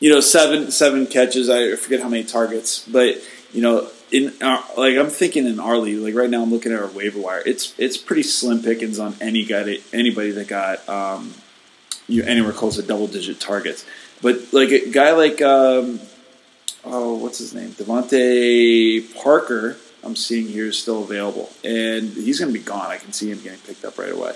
you 0.00 0.10
know, 0.10 0.20
seven 0.20 0.70
seven 0.70 1.06
catches. 1.06 1.50
I 1.50 1.76
forget 1.76 2.00
how 2.00 2.08
many 2.08 2.24
targets, 2.24 2.86
but 2.88 3.16
you 3.52 3.60
know, 3.60 3.88
in 4.10 4.32
our, 4.42 4.64
like 4.76 4.96
I'm 4.96 5.08
thinking 5.08 5.46
in 5.46 5.60
our 5.60 5.76
league, 5.76 6.00
like 6.00 6.14
right 6.14 6.30
now, 6.30 6.42
I'm 6.42 6.50
looking 6.50 6.72
at 6.72 6.80
our 6.80 6.88
waiver 6.88 7.20
wire. 7.20 7.42
It's 7.44 7.74
it's 7.78 7.96
pretty 7.96 8.22
slim 8.22 8.62
pickings 8.62 8.98
on 8.98 9.14
any 9.20 9.44
guy, 9.44 9.62
that, 9.62 9.82
anybody 9.92 10.30
that 10.32 10.48
got 10.48 10.88
um, 10.88 11.34
you 12.12 12.22
anywhere 12.24 12.52
close 12.52 12.76
to 12.76 12.82
double 12.82 13.06
digit 13.06 13.40
targets. 13.40 13.84
But 14.20 14.52
like 14.52 14.70
a 14.70 14.90
guy 14.90 15.12
like 15.12 15.42
um, 15.42 16.00
oh, 16.84 17.16
what's 17.16 17.38
his 17.38 17.54
name, 17.54 17.70
DeVante 17.70 19.14
Parker. 19.22 19.76
I'm 20.04 20.16
seeing 20.16 20.48
here 20.48 20.66
is 20.66 20.78
still 20.78 21.04
available, 21.04 21.50
and 21.62 22.10
he's 22.10 22.40
going 22.40 22.52
to 22.52 22.58
be 22.58 22.64
gone. 22.64 22.90
I 22.90 22.96
can 22.96 23.12
see 23.12 23.30
him 23.30 23.40
getting 23.40 23.60
picked 23.60 23.84
up 23.84 23.98
right 23.98 24.12
away. 24.12 24.34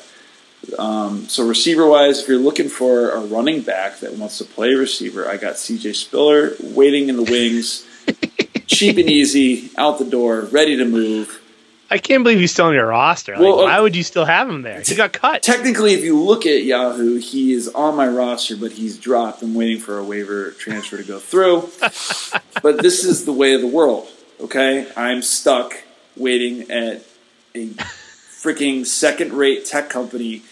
Um, 0.78 1.28
so 1.28 1.46
receiver 1.46 1.86
wise, 1.88 2.20
if 2.20 2.28
you're 2.28 2.38
looking 2.38 2.68
for 2.68 3.10
a 3.10 3.20
running 3.20 3.62
back 3.62 4.00
that 4.00 4.14
wants 4.14 4.38
to 4.38 4.44
play 4.44 4.74
receiver, 4.74 5.28
I 5.28 5.36
got 5.36 5.58
C.J. 5.58 5.92
Spiller 5.92 6.52
waiting 6.60 7.08
in 7.08 7.16
the 7.16 7.24
wings, 7.24 7.84
cheap 8.66 8.96
and 8.96 9.08
easy, 9.10 9.70
out 9.76 9.98
the 9.98 10.04
door, 10.04 10.42
ready 10.42 10.76
to 10.76 10.84
move. 10.84 11.42
I 11.90 11.98
can't 11.98 12.24
believe 12.24 12.40
he's 12.40 12.52
still 12.52 12.66
on 12.66 12.74
your 12.74 12.86
roster. 12.88 13.32
Like, 13.32 13.42
Well, 13.42 13.60
uh, 13.60 13.64
why 13.64 13.80
would 13.80 13.94
you 13.94 14.02
still 14.02 14.24
have 14.24 14.48
him 14.48 14.62
there? 14.62 14.80
He 14.80 14.94
got 14.94 15.12
cut. 15.12 15.42
Technically, 15.42 15.94
if 15.94 16.02
you 16.02 16.18
look 16.20 16.44
at 16.46 16.64
Yahoo, 16.64 17.16
he 17.18 17.52
is 17.52 17.68
on 17.68 17.96
my 17.96 18.08
roster, 18.08 18.56
but 18.56 18.72
he's 18.72 18.98
dropped. 18.98 19.42
I'm 19.42 19.54
waiting 19.54 19.78
for 19.78 19.98
a 19.98 20.04
waiver 20.04 20.50
transfer 20.52 20.96
to 20.96 21.04
go 21.04 21.18
through. 21.18 21.70
but 22.62 22.82
this 22.82 23.04
is 23.04 23.24
the 23.24 23.32
way 23.32 23.54
of 23.54 23.60
the 23.60 23.68
world. 23.68 24.08
Okay, 24.40 24.86
I'm 24.96 25.22
stuck 25.22 25.84
waiting 26.16 26.70
at 26.70 27.02
a 27.54 27.68
freaking 27.68 28.84
second-rate 28.84 29.64
tech 29.64 29.88
company 29.88 30.42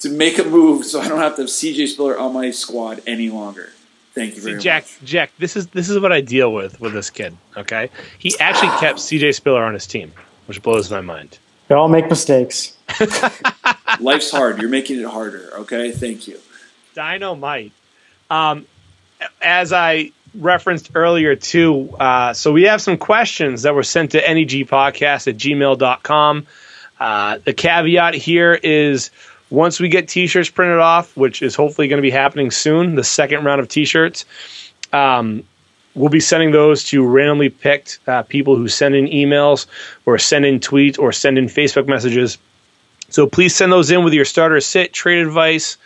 to 0.00 0.08
make 0.08 0.38
a 0.38 0.44
move, 0.44 0.84
so 0.84 1.00
I 1.00 1.08
don't 1.08 1.18
have 1.18 1.34
to 1.36 1.42
have 1.42 1.50
CJ 1.50 1.88
Spiller 1.88 2.18
on 2.18 2.32
my 2.32 2.50
squad 2.50 3.02
any 3.06 3.30
longer. 3.30 3.70
Thank 4.14 4.34
you 4.36 4.40
See, 4.40 4.50
very 4.50 4.60
Jack, 4.60 4.84
much. 4.84 5.04
Jack, 5.04 5.30
this 5.38 5.56
is 5.56 5.68
this 5.68 5.88
is 5.90 5.98
what 5.98 6.12
I 6.12 6.20
deal 6.20 6.52
with 6.52 6.80
with 6.80 6.92
this 6.92 7.10
kid. 7.10 7.36
Okay, 7.56 7.90
he 8.18 8.34
actually 8.40 8.70
kept 8.78 8.98
C.J. 9.00 9.32
Spiller 9.32 9.62
on 9.62 9.74
his 9.74 9.86
team, 9.86 10.12
which 10.48 10.62
blows 10.62 10.90
my 10.90 11.02
mind. 11.02 11.38
We 11.68 11.76
all 11.76 11.88
make 11.88 12.08
mistakes. 12.08 12.76
Life's 14.00 14.30
hard. 14.30 14.60
You're 14.60 14.70
making 14.70 14.98
it 14.98 15.04
harder. 15.04 15.50
Okay, 15.58 15.92
thank 15.92 16.26
you. 16.26 16.38
Dynamite. 16.94 17.72
Um, 18.30 18.66
as 19.42 19.72
I 19.74 20.12
referenced 20.34 20.92
earlier, 20.94 21.36
too, 21.36 21.94
uh, 22.00 22.32
so 22.32 22.52
we 22.52 22.62
have 22.64 22.80
some 22.80 22.96
questions 22.96 23.62
that 23.62 23.74
were 23.74 23.82
sent 23.82 24.12
to 24.12 24.22
negpodcast 24.22 25.28
at 25.28 25.36
gmail.com. 25.36 26.46
Uh, 26.98 27.38
the 27.44 27.52
caveat 27.52 28.14
here 28.14 28.54
is 28.54 29.10
once 29.50 29.78
we 29.78 29.90
get 29.90 30.08
t 30.08 30.26
shirts 30.26 30.48
printed 30.48 30.78
off, 30.78 31.14
which 31.16 31.42
is 31.42 31.54
hopefully 31.54 31.88
going 31.88 31.98
to 31.98 32.02
be 32.02 32.10
happening 32.10 32.50
soon, 32.50 32.94
the 32.94 33.04
second 33.04 33.44
round 33.44 33.60
of 33.60 33.68
t 33.68 33.84
shirts, 33.84 34.24
um, 34.92 35.44
we'll 35.98 36.08
be 36.08 36.20
sending 36.20 36.52
those 36.52 36.84
to 36.84 37.04
randomly 37.04 37.48
picked 37.48 37.98
uh, 38.06 38.22
people 38.22 38.56
who 38.56 38.68
send 38.68 38.94
in 38.94 39.06
emails 39.06 39.66
or 40.06 40.18
send 40.18 40.44
in 40.44 40.60
tweets 40.60 40.98
or 40.98 41.12
send 41.12 41.38
in 41.38 41.46
Facebook 41.46 41.88
messages. 41.88 42.38
So 43.10 43.26
please 43.26 43.54
send 43.54 43.72
those 43.72 43.90
in 43.90 44.04
with 44.04 44.12
your 44.12 44.24
starter 44.24 44.60
sit, 44.60 44.92
trade 44.92 45.26
advice, 45.26 45.76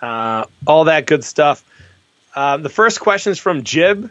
uh, 0.00 0.44
all 0.66 0.84
that 0.84 1.06
good 1.06 1.24
stuff. 1.24 1.64
Uh, 2.34 2.58
the 2.58 2.68
first 2.68 3.00
question 3.00 3.32
is 3.32 3.38
from 3.38 3.64
Jib. 3.64 4.10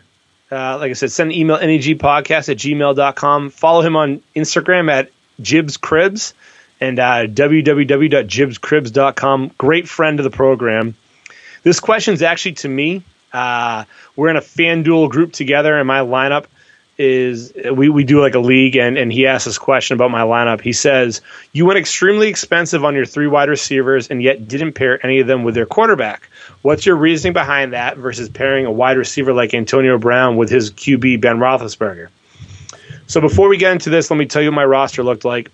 Uh, 0.51 0.77
like 0.77 0.89
I 0.89 0.93
said, 0.93 1.11
send 1.11 1.31
an 1.31 1.37
email 1.37 1.57
negpodcast 1.57 2.49
at 2.49 2.57
gmail.com. 2.57 3.49
Follow 3.51 3.81
him 3.81 3.95
on 3.95 4.21
Instagram 4.35 4.91
at 4.91 5.11
Jibs 5.41 5.77
Cribs 5.77 6.33
and 6.79 6.99
uh, 6.99 7.25
www.jibscribs.com. 7.27 9.51
Great 9.57 9.87
friend 9.87 10.19
of 10.19 10.23
the 10.23 10.29
program. 10.29 10.95
This 11.63 11.79
question 11.79 12.13
is 12.13 12.21
actually 12.21 12.53
to 12.53 12.69
me. 12.69 13.01
Uh, 13.33 13.85
we're 14.15 14.29
in 14.29 14.37
a 14.37 14.41
FanDuel 14.41 15.09
group 15.09 15.33
together, 15.33 15.77
and 15.77 15.87
my 15.87 15.99
lineup 15.99 16.45
is 16.97 17.53
we, 17.73 17.89
we 17.89 18.03
do 18.03 18.19
like 18.19 18.33
a 18.33 18.39
league, 18.39 18.75
and, 18.75 18.97
and 18.97 19.11
he 19.11 19.27
asked 19.27 19.45
this 19.45 19.57
question 19.57 19.95
about 19.95 20.11
my 20.11 20.21
lineup. 20.21 20.61
He 20.61 20.73
says, 20.73 21.21
You 21.51 21.65
went 21.65 21.77
extremely 21.77 22.27
expensive 22.27 22.83
on 22.83 22.95
your 22.95 23.05
three 23.05 23.27
wide 23.27 23.49
receivers 23.49 24.07
and 24.07 24.21
yet 24.21 24.47
didn't 24.47 24.73
pair 24.73 25.03
any 25.05 25.19
of 25.19 25.27
them 25.27 25.43
with 25.43 25.55
their 25.55 25.65
quarterback. 25.65 26.29
What's 26.63 26.85
your 26.85 26.95
reasoning 26.95 27.33
behind 27.33 27.73
that 27.73 27.97
versus 27.97 28.29
pairing 28.29 28.65
a 28.65 28.71
wide 28.71 28.97
receiver 28.97 29.33
like 29.33 29.53
Antonio 29.53 29.97
Brown 29.97 30.37
with 30.37 30.49
his 30.49 30.71
QB, 30.71 31.21
Ben 31.21 31.37
Roethlisberger? 31.37 32.09
So 33.05 33.21
before 33.21 33.47
we 33.47 33.57
get 33.57 33.71
into 33.71 33.89
this, 33.89 34.09
let 34.09 34.17
me 34.17 34.25
tell 34.25 34.41
you 34.41 34.49
what 34.49 34.55
my 34.55 34.65
roster 34.65 35.03
looked 35.03 35.23
like. 35.23 35.51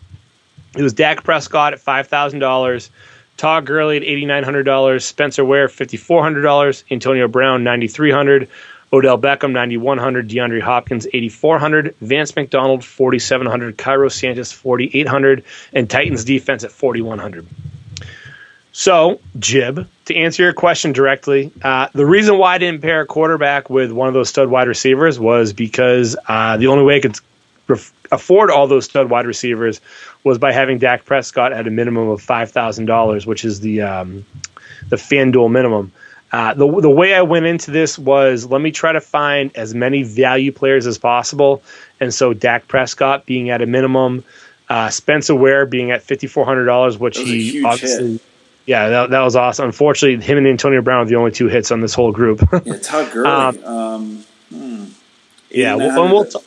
It 0.75 0.81
was 0.81 0.93
Dak 0.93 1.23
Prescott 1.23 1.73
at 1.73 1.79
five 1.79 2.07
thousand 2.07 2.39
dollars, 2.39 2.89
Todd 3.43 3.65
Gurley 3.65 3.97
at 3.97 4.03
eighty 4.03 4.25
nine 4.25 4.45
hundred 4.45 4.63
dollars, 4.63 5.03
Spencer 5.03 5.43
Ware 5.43 5.67
fifty 5.67 5.97
four 5.97 6.23
hundred 6.23 6.43
dollars, 6.43 6.85
Antonio 6.89 7.27
Brown 7.27 7.65
ninety 7.65 7.89
three 7.89 8.09
hundred, 8.09 8.47
Odell 8.93 9.17
Beckham 9.17 9.51
ninety 9.51 9.75
one 9.75 9.97
hundred, 9.97 10.29
DeAndre 10.29 10.61
Hopkins 10.61 11.07
eighty 11.07 11.27
four 11.27 11.59
hundred, 11.59 11.93
Vance 11.99 12.33
McDonald 12.37 12.85
forty 12.85 13.19
seven 13.19 13.45
hundred, 13.45 13.77
Cairo 13.77 14.07
Santos 14.07 14.53
forty 14.53 14.89
eight 14.93 15.09
hundred, 15.09 15.43
and 15.73 15.89
Titans 15.89 16.23
defense 16.23 16.63
at 16.63 16.71
forty 16.71 17.01
one 17.01 17.19
hundred. 17.19 17.45
So, 18.71 19.19
Jib, 19.37 19.89
to 20.05 20.15
answer 20.15 20.43
your 20.43 20.53
question 20.53 20.93
directly, 20.93 21.51
uh, 21.61 21.89
the 21.93 22.05
reason 22.05 22.37
why 22.37 22.55
I 22.55 22.59
didn't 22.59 22.81
pair 22.81 23.01
a 23.01 23.05
quarterback 23.05 23.69
with 23.69 23.91
one 23.91 24.07
of 24.07 24.13
those 24.13 24.29
stud 24.29 24.49
wide 24.49 24.69
receivers 24.69 25.19
was 25.19 25.51
because 25.51 26.15
uh, 26.29 26.55
the 26.55 26.67
only 26.67 26.85
way 26.85 26.95
I 26.95 26.99
could 27.01 27.19
afford 28.11 28.51
all 28.51 28.67
those 28.67 28.85
stud 28.85 29.09
wide 29.09 29.25
receivers 29.25 29.81
was 30.23 30.37
by 30.37 30.51
having 30.51 30.77
Dak 30.77 31.05
Prescott 31.05 31.51
at 31.53 31.67
a 31.67 31.71
minimum 31.71 32.09
of 32.09 32.21
five 32.21 32.51
thousand 32.51 32.85
dollars, 32.85 33.25
which 33.25 33.43
is 33.45 33.59
the 33.59 33.81
um, 33.81 34.25
the 34.89 34.95
FanDuel 34.95 35.51
minimum. 35.51 35.91
Uh, 36.31 36.53
the 36.53 36.81
the 36.81 36.89
way 36.89 37.13
I 37.13 37.21
went 37.21 37.45
into 37.45 37.71
this 37.71 37.99
was 37.99 38.45
let 38.45 38.61
me 38.61 38.71
try 38.71 38.91
to 38.91 39.01
find 39.01 39.55
as 39.55 39.75
many 39.75 40.03
value 40.03 40.51
players 40.51 40.87
as 40.87 40.97
possible, 40.97 41.61
and 41.99 42.13
so 42.13 42.33
Dak 42.33 42.67
Prescott 42.67 43.25
being 43.25 43.49
at 43.51 43.61
a 43.61 43.65
minimum, 43.67 44.23
uh, 44.69 44.89
Spencer 44.89 45.35
Ware 45.35 45.65
being 45.67 45.91
at 45.91 46.01
fifty 46.01 46.25
four 46.27 46.43
hundred 46.45 46.65
dollars, 46.65 46.97
which 46.97 47.15
That 47.17 47.23
was 47.23 47.31
a 47.31 47.35
he 47.35 47.63
obviously. 47.63 48.11
hit. 48.13 48.21
Yeah, 48.65 48.87
that, 48.87 49.09
that 49.09 49.19
was 49.19 49.35
awesome. 49.35 49.65
Unfortunately, 49.65 50.25
him 50.25 50.37
and 50.37 50.47
Antonio 50.47 50.81
Brown 50.81 51.01
are 51.01 51.05
the 51.05 51.17
only 51.17 51.31
two 51.31 51.49
hits 51.49 51.69
on 51.69 51.81
this 51.81 51.93
whole 51.93 52.13
group. 52.13 52.41
Yeah, 52.63 52.77
Todd 52.81 53.11
Gurley. 53.11 53.27
Um, 53.29 53.65
Um, 53.65 54.25
hmm. 54.49 54.85
Yeah, 55.49 55.75
we'll, 55.75 56.01
and 56.01 56.11
we'll, 56.13 56.23
t- 56.25 56.39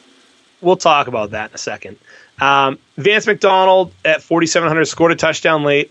we'll 0.63 0.79
talk 0.79 1.09
about 1.09 1.33
that 1.33 1.51
in 1.51 1.55
a 1.57 1.59
second. 1.59 1.99
Um, 2.41 2.79
Vance 2.97 3.27
McDonald 3.27 3.93
at 4.05 4.23
4,700 4.23 4.85
scored 4.87 5.13
a 5.13 5.17
touchdown 5.17 5.65
late. 5.65 5.91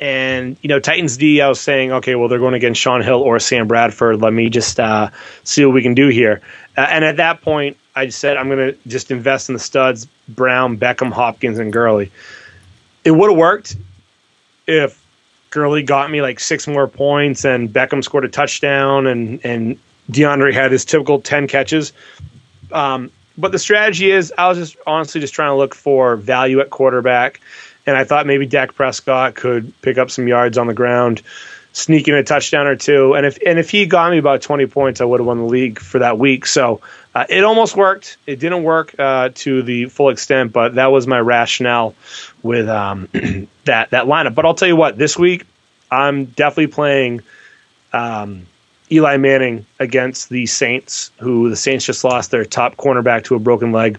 And, 0.00 0.56
you 0.60 0.68
know, 0.68 0.80
Titans 0.80 1.16
D, 1.16 1.40
I 1.40 1.48
was 1.48 1.60
saying, 1.60 1.92
okay, 1.92 2.16
well, 2.16 2.28
they're 2.28 2.40
going 2.40 2.54
against 2.54 2.80
Shaun 2.80 3.00
Hill 3.00 3.22
or 3.22 3.38
Sam 3.38 3.68
Bradford. 3.68 4.20
Let 4.20 4.32
me 4.32 4.50
just 4.50 4.80
uh, 4.80 5.10
see 5.44 5.64
what 5.64 5.72
we 5.72 5.82
can 5.82 5.94
do 5.94 6.08
here. 6.08 6.40
Uh, 6.76 6.86
and 6.90 7.04
at 7.04 7.16
that 7.18 7.42
point, 7.42 7.76
I 7.94 8.08
said, 8.08 8.36
I'm 8.36 8.48
going 8.48 8.72
to 8.72 8.78
just 8.88 9.12
invest 9.12 9.48
in 9.48 9.52
the 9.52 9.60
studs 9.60 10.06
Brown, 10.28 10.78
Beckham, 10.78 11.12
Hopkins, 11.12 11.58
and 11.58 11.72
Gurley. 11.72 12.10
it 13.04 13.12
would 13.12 13.30
have 13.30 13.38
worked 13.38 13.76
if 14.66 15.00
Gurley 15.50 15.82
got 15.82 16.10
me 16.10 16.22
like 16.22 16.40
six 16.40 16.66
more 16.66 16.88
points 16.88 17.44
and 17.44 17.68
Beckham 17.68 18.02
scored 18.02 18.24
a 18.24 18.28
touchdown 18.28 19.06
and 19.06 19.40
and 19.44 19.78
DeAndre 20.10 20.52
had 20.52 20.72
his 20.72 20.84
typical 20.84 21.20
ten 21.20 21.46
catches. 21.46 21.92
Um, 22.72 23.10
but 23.36 23.52
the 23.52 23.58
strategy 23.58 24.10
is, 24.10 24.32
I 24.36 24.48
was 24.48 24.58
just 24.58 24.76
honestly 24.86 25.20
just 25.20 25.34
trying 25.34 25.50
to 25.50 25.56
look 25.56 25.74
for 25.74 26.16
value 26.16 26.60
at 26.60 26.70
quarterback, 26.70 27.40
and 27.86 27.96
I 27.96 28.04
thought 28.04 28.26
maybe 28.26 28.46
Dak 28.46 28.74
Prescott 28.74 29.34
could 29.34 29.72
pick 29.82 29.98
up 29.98 30.10
some 30.10 30.28
yards 30.28 30.56
on 30.56 30.66
the 30.66 30.74
ground, 30.74 31.22
sneak 31.72 32.06
in 32.08 32.14
a 32.14 32.22
touchdown 32.22 32.66
or 32.66 32.76
two, 32.76 33.14
and 33.14 33.26
if 33.26 33.38
and 33.44 33.58
if 33.58 33.70
he 33.70 33.86
got 33.86 34.10
me 34.10 34.18
about 34.18 34.42
twenty 34.42 34.66
points, 34.66 35.00
I 35.00 35.04
would 35.04 35.20
have 35.20 35.26
won 35.26 35.38
the 35.38 35.44
league 35.44 35.78
for 35.78 35.98
that 35.98 36.18
week. 36.18 36.46
So 36.46 36.80
uh, 37.14 37.26
it 37.28 37.44
almost 37.44 37.76
worked. 37.76 38.16
It 38.26 38.40
didn't 38.40 38.62
work 38.62 38.94
uh, 38.98 39.30
to 39.34 39.62
the 39.62 39.86
full 39.86 40.10
extent, 40.10 40.52
but 40.52 40.76
that 40.76 40.92
was 40.92 41.06
my 41.06 41.18
rationale 41.18 41.94
with 42.42 42.68
um, 42.68 43.08
that 43.64 43.90
that 43.90 44.06
lineup. 44.06 44.34
But 44.34 44.46
I'll 44.46 44.54
tell 44.54 44.68
you 44.68 44.76
what, 44.76 44.96
this 44.96 45.18
week 45.18 45.46
I'm 45.90 46.26
definitely 46.26 46.68
playing. 46.68 47.20
Um, 47.92 48.46
Eli 48.92 49.16
Manning 49.16 49.64
against 49.78 50.28
the 50.28 50.46
Saints, 50.46 51.10
who 51.18 51.48
the 51.48 51.56
Saints 51.56 51.86
just 51.86 52.04
lost 52.04 52.30
their 52.30 52.44
top 52.44 52.76
cornerback 52.76 53.24
to 53.24 53.34
a 53.34 53.38
broken 53.38 53.72
leg. 53.72 53.98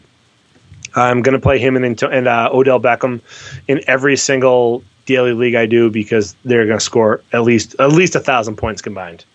I'm 0.95 1.21
going 1.21 1.33
to 1.33 1.41
play 1.41 1.59
him 1.59 1.75
and, 1.75 2.01
and 2.03 2.27
uh, 2.27 2.49
Odell 2.53 2.79
Beckham 2.79 3.21
in 3.67 3.81
every 3.87 4.15
single 4.15 4.83
daily 5.05 5.33
league 5.33 5.55
I 5.55 5.65
do 5.65 5.89
because 5.89 6.35
they're 6.45 6.65
going 6.65 6.79
to 6.79 6.83
score 6.83 7.21
at 7.33 7.43
least 7.43 7.75
at 7.79 7.89
least 7.89 8.15
a 8.15 8.19
thousand 8.19 8.55
points 8.55 8.81
combined. 8.81 9.25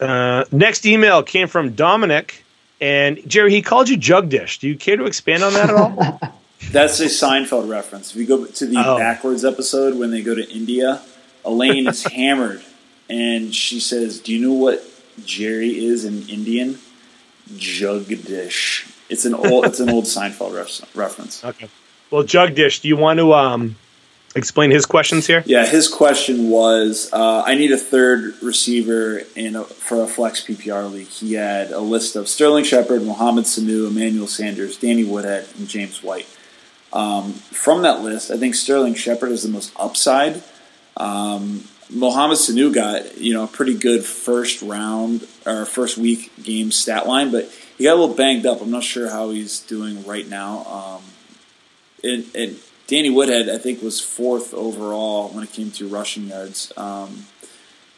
Uh, 0.00 0.44
next 0.52 0.86
email 0.86 1.22
came 1.22 1.48
from 1.48 1.74
Dominic, 1.74 2.44
and 2.80 3.18
Jerry, 3.26 3.50
he 3.50 3.62
called 3.62 3.88
you 3.88 3.96
Jug 3.96 4.28
Dish. 4.28 4.58
Do 4.58 4.68
you 4.68 4.76
care 4.76 4.96
to 4.96 5.04
expand 5.04 5.42
on 5.42 5.52
that 5.54 5.70
at 5.70 5.76
all? 5.76 6.20
That's 6.70 7.00
a 7.00 7.06
Seinfeld 7.06 7.68
reference. 7.68 8.10
If 8.10 8.16
we 8.16 8.26
go 8.26 8.44
to 8.44 8.66
the 8.66 8.78
oh. 8.78 8.98
backwards 8.98 9.44
episode 9.44 9.98
when 9.98 10.10
they 10.10 10.22
go 10.22 10.34
to 10.34 10.50
India, 10.50 11.02
Elaine 11.44 11.86
is 11.86 12.04
hammered 12.12 12.62
and 13.08 13.54
she 13.54 13.80
says, 13.80 14.20
"Do 14.20 14.32
you 14.32 14.46
know 14.46 14.54
what 14.54 14.82
Jerry 15.24 15.84
is 15.84 16.04
in 16.04 16.28
Indian? 16.28 16.78
Jugdish. 17.54 18.92
It's 19.08 19.24
an 19.24 19.34
old 19.34 19.66
it's 19.66 19.80
an 19.80 19.90
old 19.90 20.04
Seinfeld 20.16 20.54
ref- 20.54 20.96
reference." 20.96 21.44
Okay. 21.44 21.68
Well, 22.10 22.22
Jugdish, 22.22 22.82
do 22.82 22.88
you 22.88 22.96
want 22.96 23.18
to 23.18 23.34
um, 23.34 23.76
explain 24.36 24.70
his 24.70 24.86
questions 24.86 25.26
here? 25.26 25.42
Yeah, 25.46 25.66
his 25.66 25.88
question 25.88 26.50
was, 26.50 27.10
uh, 27.12 27.42
"I 27.46 27.54
need 27.54 27.72
a 27.72 27.78
third 27.78 28.34
receiver 28.42 29.22
in 29.34 29.56
a, 29.56 29.64
for 29.64 30.02
a 30.02 30.06
flex 30.06 30.44
PPR 30.44 30.90
league." 30.90 31.08
He 31.08 31.34
had 31.34 31.70
a 31.70 31.80
list 31.80 32.16
of 32.16 32.28
Sterling 32.28 32.64
Shepard, 32.64 33.02
Mohamed 33.02 33.44
Sanu, 33.44 33.88
Emmanuel 33.88 34.26
Sanders, 34.26 34.76
Danny 34.76 35.04
Woodhead, 35.04 35.48
and 35.58 35.68
James 35.68 36.02
White. 36.02 36.28
Um, 36.92 37.32
from 37.32 37.82
that 37.82 38.00
list, 38.02 38.30
I 38.30 38.38
think 38.38 38.54
Sterling 38.54 38.94
Shepard 38.94 39.30
is 39.30 39.42
the 39.42 39.48
most 39.48 39.72
upside. 39.76 40.42
Um, 40.96 41.64
Mohamed 41.90 42.38
Sanu 42.38 42.72
got 42.72 43.18
you 43.18 43.32
know 43.32 43.44
a 43.44 43.48
pretty 43.48 43.74
good 43.74 44.04
first 44.04 44.62
round 44.62 45.26
or 45.44 45.64
first 45.64 45.96
week 45.96 46.32
game 46.42 46.70
stat 46.70 47.06
line, 47.06 47.30
but 47.30 47.50
he 47.78 47.84
got 47.84 47.96
a 47.96 48.00
little 48.00 48.14
banged 48.14 48.46
up. 48.46 48.60
I'm 48.60 48.70
not 48.70 48.84
sure 48.84 49.10
how 49.10 49.30
he's 49.30 49.60
doing 49.60 50.04
right 50.04 50.28
now. 50.28 50.64
Um, 50.64 51.02
and, 52.02 52.26
and, 52.34 52.58
Danny 52.88 53.10
Woodhead, 53.10 53.48
I 53.48 53.58
think, 53.58 53.82
was 53.82 54.00
fourth 54.00 54.54
overall 54.54 55.28
when 55.30 55.42
it 55.42 55.52
came 55.52 55.72
to 55.72 55.88
rushing 55.88 56.28
yards. 56.28 56.72
Um, 56.76 57.26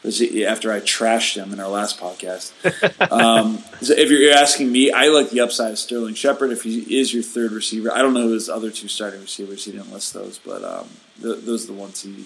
after 0.03 0.71
I 0.71 0.79
trashed 0.79 1.35
him 1.35 1.53
in 1.53 1.59
our 1.59 1.67
last 1.67 1.99
podcast. 1.99 2.53
um, 3.11 3.63
so 3.81 3.93
if 3.93 4.09
you're 4.09 4.33
asking 4.33 4.71
me, 4.71 4.91
I 4.91 5.09
like 5.09 5.29
the 5.29 5.41
upside 5.41 5.73
of 5.73 5.77
Sterling 5.77 6.15
Shepard. 6.15 6.51
If 6.51 6.63
he 6.63 6.99
is 6.99 7.13
your 7.13 7.21
third 7.21 7.51
receiver, 7.51 7.91
I 7.93 8.01
don't 8.01 8.15
know 8.15 8.29
his 8.29 8.49
other 8.49 8.71
two 8.71 8.87
starting 8.87 9.21
receivers. 9.21 9.65
He 9.65 9.73
didn't 9.73 9.91
list 9.91 10.15
those, 10.15 10.39
but 10.39 10.63
um, 10.63 10.87
th- 11.21 11.45
those 11.45 11.65
are 11.65 11.73
the 11.73 11.79
ones 11.79 12.01
he 12.01 12.25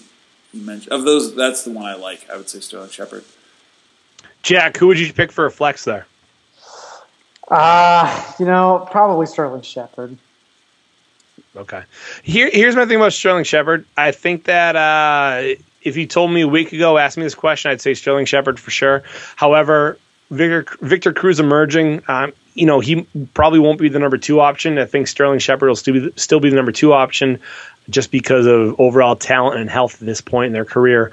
you 0.54 0.62
mentioned. 0.62 0.92
Of 0.92 1.04
those, 1.04 1.34
that's 1.34 1.64
the 1.64 1.70
one 1.70 1.84
I 1.84 1.94
like. 1.94 2.28
I 2.30 2.36
would 2.36 2.48
say 2.48 2.60
Sterling 2.60 2.90
Shepard. 2.90 3.24
Jack, 4.42 4.76
who 4.76 4.86
would 4.88 4.98
you 4.98 5.12
pick 5.12 5.32
for 5.32 5.46
a 5.46 5.50
flex 5.50 5.84
there? 5.84 6.06
Uh, 7.48 8.32
you 8.38 8.46
know, 8.46 8.86
probably 8.90 9.26
Sterling 9.26 9.62
Shepard. 9.62 10.16
Okay. 11.56 11.82
Here, 12.22 12.50
here's 12.52 12.74
my 12.76 12.86
thing 12.86 12.96
about 12.96 13.12
Sterling 13.12 13.44
Shepard. 13.44 13.86
I 13.96 14.10
think 14.10 14.44
that 14.44 14.76
uh, 14.76 15.56
if 15.82 15.96
you 15.96 16.06
told 16.06 16.30
me 16.30 16.42
a 16.42 16.48
week 16.48 16.72
ago, 16.72 16.98
asked 16.98 17.16
me 17.16 17.22
this 17.22 17.34
question, 17.34 17.70
I'd 17.70 17.80
say 17.80 17.94
Sterling 17.94 18.26
Shepard 18.26 18.58
for 18.58 18.70
sure. 18.70 19.02
However, 19.36 19.98
Victor, 20.30 20.66
Victor 20.80 21.12
Cruz 21.12 21.40
emerging, 21.40 22.02
um, 22.08 22.32
you 22.54 22.66
know, 22.66 22.80
he 22.80 23.02
probably 23.34 23.58
won't 23.58 23.78
be 23.78 23.88
the 23.88 23.98
number 23.98 24.18
two 24.18 24.40
option. 24.40 24.78
I 24.78 24.86
think 24.86 25.08
Sterling 25.08 25.38
Shepard 25.38 25.68
will 25.68 25.76
still 25.76 25.94
be, 25.94 26.12
still 26.16 26.40
be 26.40 26.50
the 26.50 26.56
number 26.56 26.72
two 26.72 26.92
option 26.92 27.40
just 27.90 28.10
because 28.10 28.46
of 28.46 28.80
overall 28.80 29.16
talent 29.16 29.60
and 29.60 29.68
health 29.68 30.00
at 30.00 30.06
this 30.06 30.20
point 30.20 30.46
in 30.48 30.52
their 30.52 30.64
career. 30.64 31.12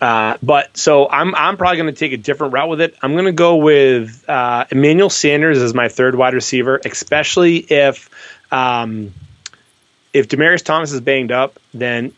Uh, 0.00 0.36
but 0.42 0.76
so 0.76 1.08
I'm 1.08 1.34
I'm 1.34 1.56
probably 1.56 1.78
going 1.78 1.94
to 1.94 1.98
take 1.98 2.12
a 2.12 2.16
different 2.18 2.52
route 2.52 2.68
with 2.68 2.80
it. 2.80 2.94
I'm 3.00 3.12
going 3.12 3.24
to 3.24 3.32
go 3.32 3.56
with 3.56 4.28
uh, 4.28 4.66
Emmanuel 4.70 5.08
Sanders 5.08 5.58
as 5.58 5.72
my 5.72 5.88
third 5.88 6.14
wide 6.14 6.34
receiver, 6.34 6.80
especially 6.84 7.56
if 7.56 8.10
um, 8.52 9.14
if 10.12 10.28
Demaryius 10.28 10.62
Thomas 10.62 10.92
is 10.92 11.00
banged 11.00 11.32
up, 11.32 11.58
then 11.72 12.12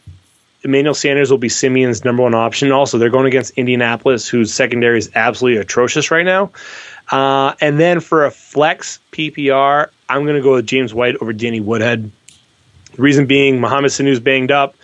Emmanuel 0.66 0.94
Sanders 0.94 1.30
will 1.30 1.38
be 1.38 1.48
Siemian's 1.48 2.04
number 2.04 2.24
one 2.24 2.34
option. 2.34 2.72
Also, 2.72 2.98
they're 2.98 3.08
going 3.08 3.26
against 3.26 3.56
Indianapolis, 3.56 4.28
whose 4.28 4.52
secondary 4.52 4.98
is 4.98 5.10
absolutely 5.14 5.60
atrocious 5.60 6.10
right 6.10 6.24
now. 6.24 6.50
Uh, 7.10 7.54
and 7.60 7.78
then 7.78 8.00
for 8.00 8.24
a 8.24 8.30
flex 8.32 8.98
PPR, 9.12 9.88
I'm 10.08 10.24
going 10.24 10.36
to 10.36 10.42
go 10.42 10.54
with 10.54 10.66
James 10.66 10.92
White 10.92 11.16
over 11.20 11.32
Danny 11.32 11.60
Woodhead. 11.60 12.10
The 12.92 13.02
reason 13.02 13.26
being, 13.26 13.60
Mohamed 13.60 13.92
Sanu's 13.92 14.18
banged 14.18 14.50
up. 14.50 14.74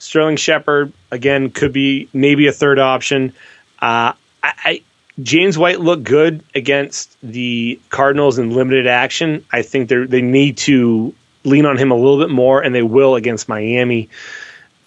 Sterling 0.00 0.36
Shepard 0.36 0.92
again 1.10 1.50
could 1.50 1.72
be 1.72 2.08
maybe 2.12 2.48
a 2.48 2.52
third 2.52 2.80
option. 2.80 3.32
Uh, 3.80 4.12
I, 4.42 4.52
I, 4.64 4.82
James 5.22 5.56
White 5.56 5.80
looked 5.80 6.04
good 6.04 6.42
against 6.54 7.16
the 7.22 7.80
Cardinals 7.90 8.38
in 8.38 8.50
limited 8.50 8.88
action. 8.88 9.44
I 9.52 9.62
think 9.62 9.88
they 9.88 10.04
they 10.04 10.22
need 10.22 10.56
to 10.58 11.14
lean 11.44 11.66
on 11.66 11.76
him 11.76 11.90
a 11.90 11.96
little 11.96 12.18
bit 12.18 12.30
more, 12.30 12.60
and 12.62 12.74
they 12.74 12.82
will 12.82 13.16
against 13.16 13.48
Miami. 13.48 14.08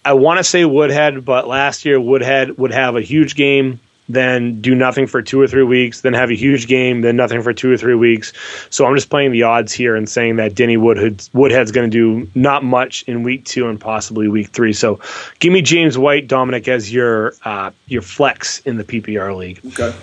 I 0.04 0.14
want 0.14 0.40
to 0.40 0.44
say 0.44 0.66
Woodhead, 0.66 1.24
but 1.26 1.48
last 1.48 1.86
year 1.86 2.00
Woodhead 2.00 2.58
would 2.58 2.72
have 2.72 2.96
a 2.96 3.02
huge 3.02 3.36
game 3.36 3.80
then 4.14 4.62
do 4.62 4.76
nothing 4.76 5.08
for 5.08 5.22
two 5.22 5.40
or 5.40 5.48
three 5.48 5.64
weeks, 5.64 6.02
then 6.02 6.14
have 6.14 6.30
a 6.30 6.36
huge 6.36 6.68
game, 6.68 7.02
then 7.02 7.16
nothing 7.16 7.42
for 7.42 7.54
two 7.54 7.72
or 7.72 7.78
three 7.78 7.96
weeks. 7.96 8.34
So 8.70 8.86
I'm 8.86 8.96
just 8.96 9.10
playing 9.10 9.32
the 9.32 9.44
odds 9.44 9.72
here 9.72 9.96
and 9.96 10.08
saying 10.08 10.38
that 10.38 10.56
Denny 10.56 10.78
Woodhead, 10.78 11.28
Woodhead's 11.34 11.72
going 11.72 11.90
to 11.90 11.98
do 11.98 12.30
not 12.36 12.64
much 12.64 13.04
in 13.04 13.24
week 13.24 13.46
two 13.46 13.68
and 13.68 13.80
possibly 13.80 14.28
week 14.28 14.50
three. 14.50 14.74
So 14.74 15.00
give 15.40 15.54
me 15.54 15.62
James 15.62 15.98
White, 15.98 16.28
Dominic, 16.28 16.68
as 16.68 16.92
your 16.92 17.34
uh, 17.44 17.72
your 17.88 18.02
flex 18.02 18.60
in 18.60 18.78
the 18.78 18.84
PPR 18.84 19.36
league. 19.36 19.62
Okay. 19.66 19.96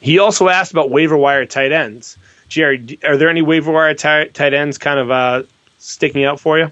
He 0.00 0.18
also 0.18 0.48
asked 0.48 0.72
about 0.72 0.90
waiver 0.90 1.16
wire 1.16 1.46
tight 1.46 1.72
ends. 1.72 2.16
Jerry, 2.48 2.98
are 3.04 3.16
there 3.16 3.30
any 3.30 3.42
waiver 3.42 3.72
wire 3.72 3.94
t- 3.94 4.30
tight 4.32 4.52
ends 4.52 4.76
kind 4.76 4.98
of 4.98 5.10
uh, 5.10 5.42
sticking 5.78 6.24
out 6.24 6.40
for 6.40 6.58
you? 6.58 6.70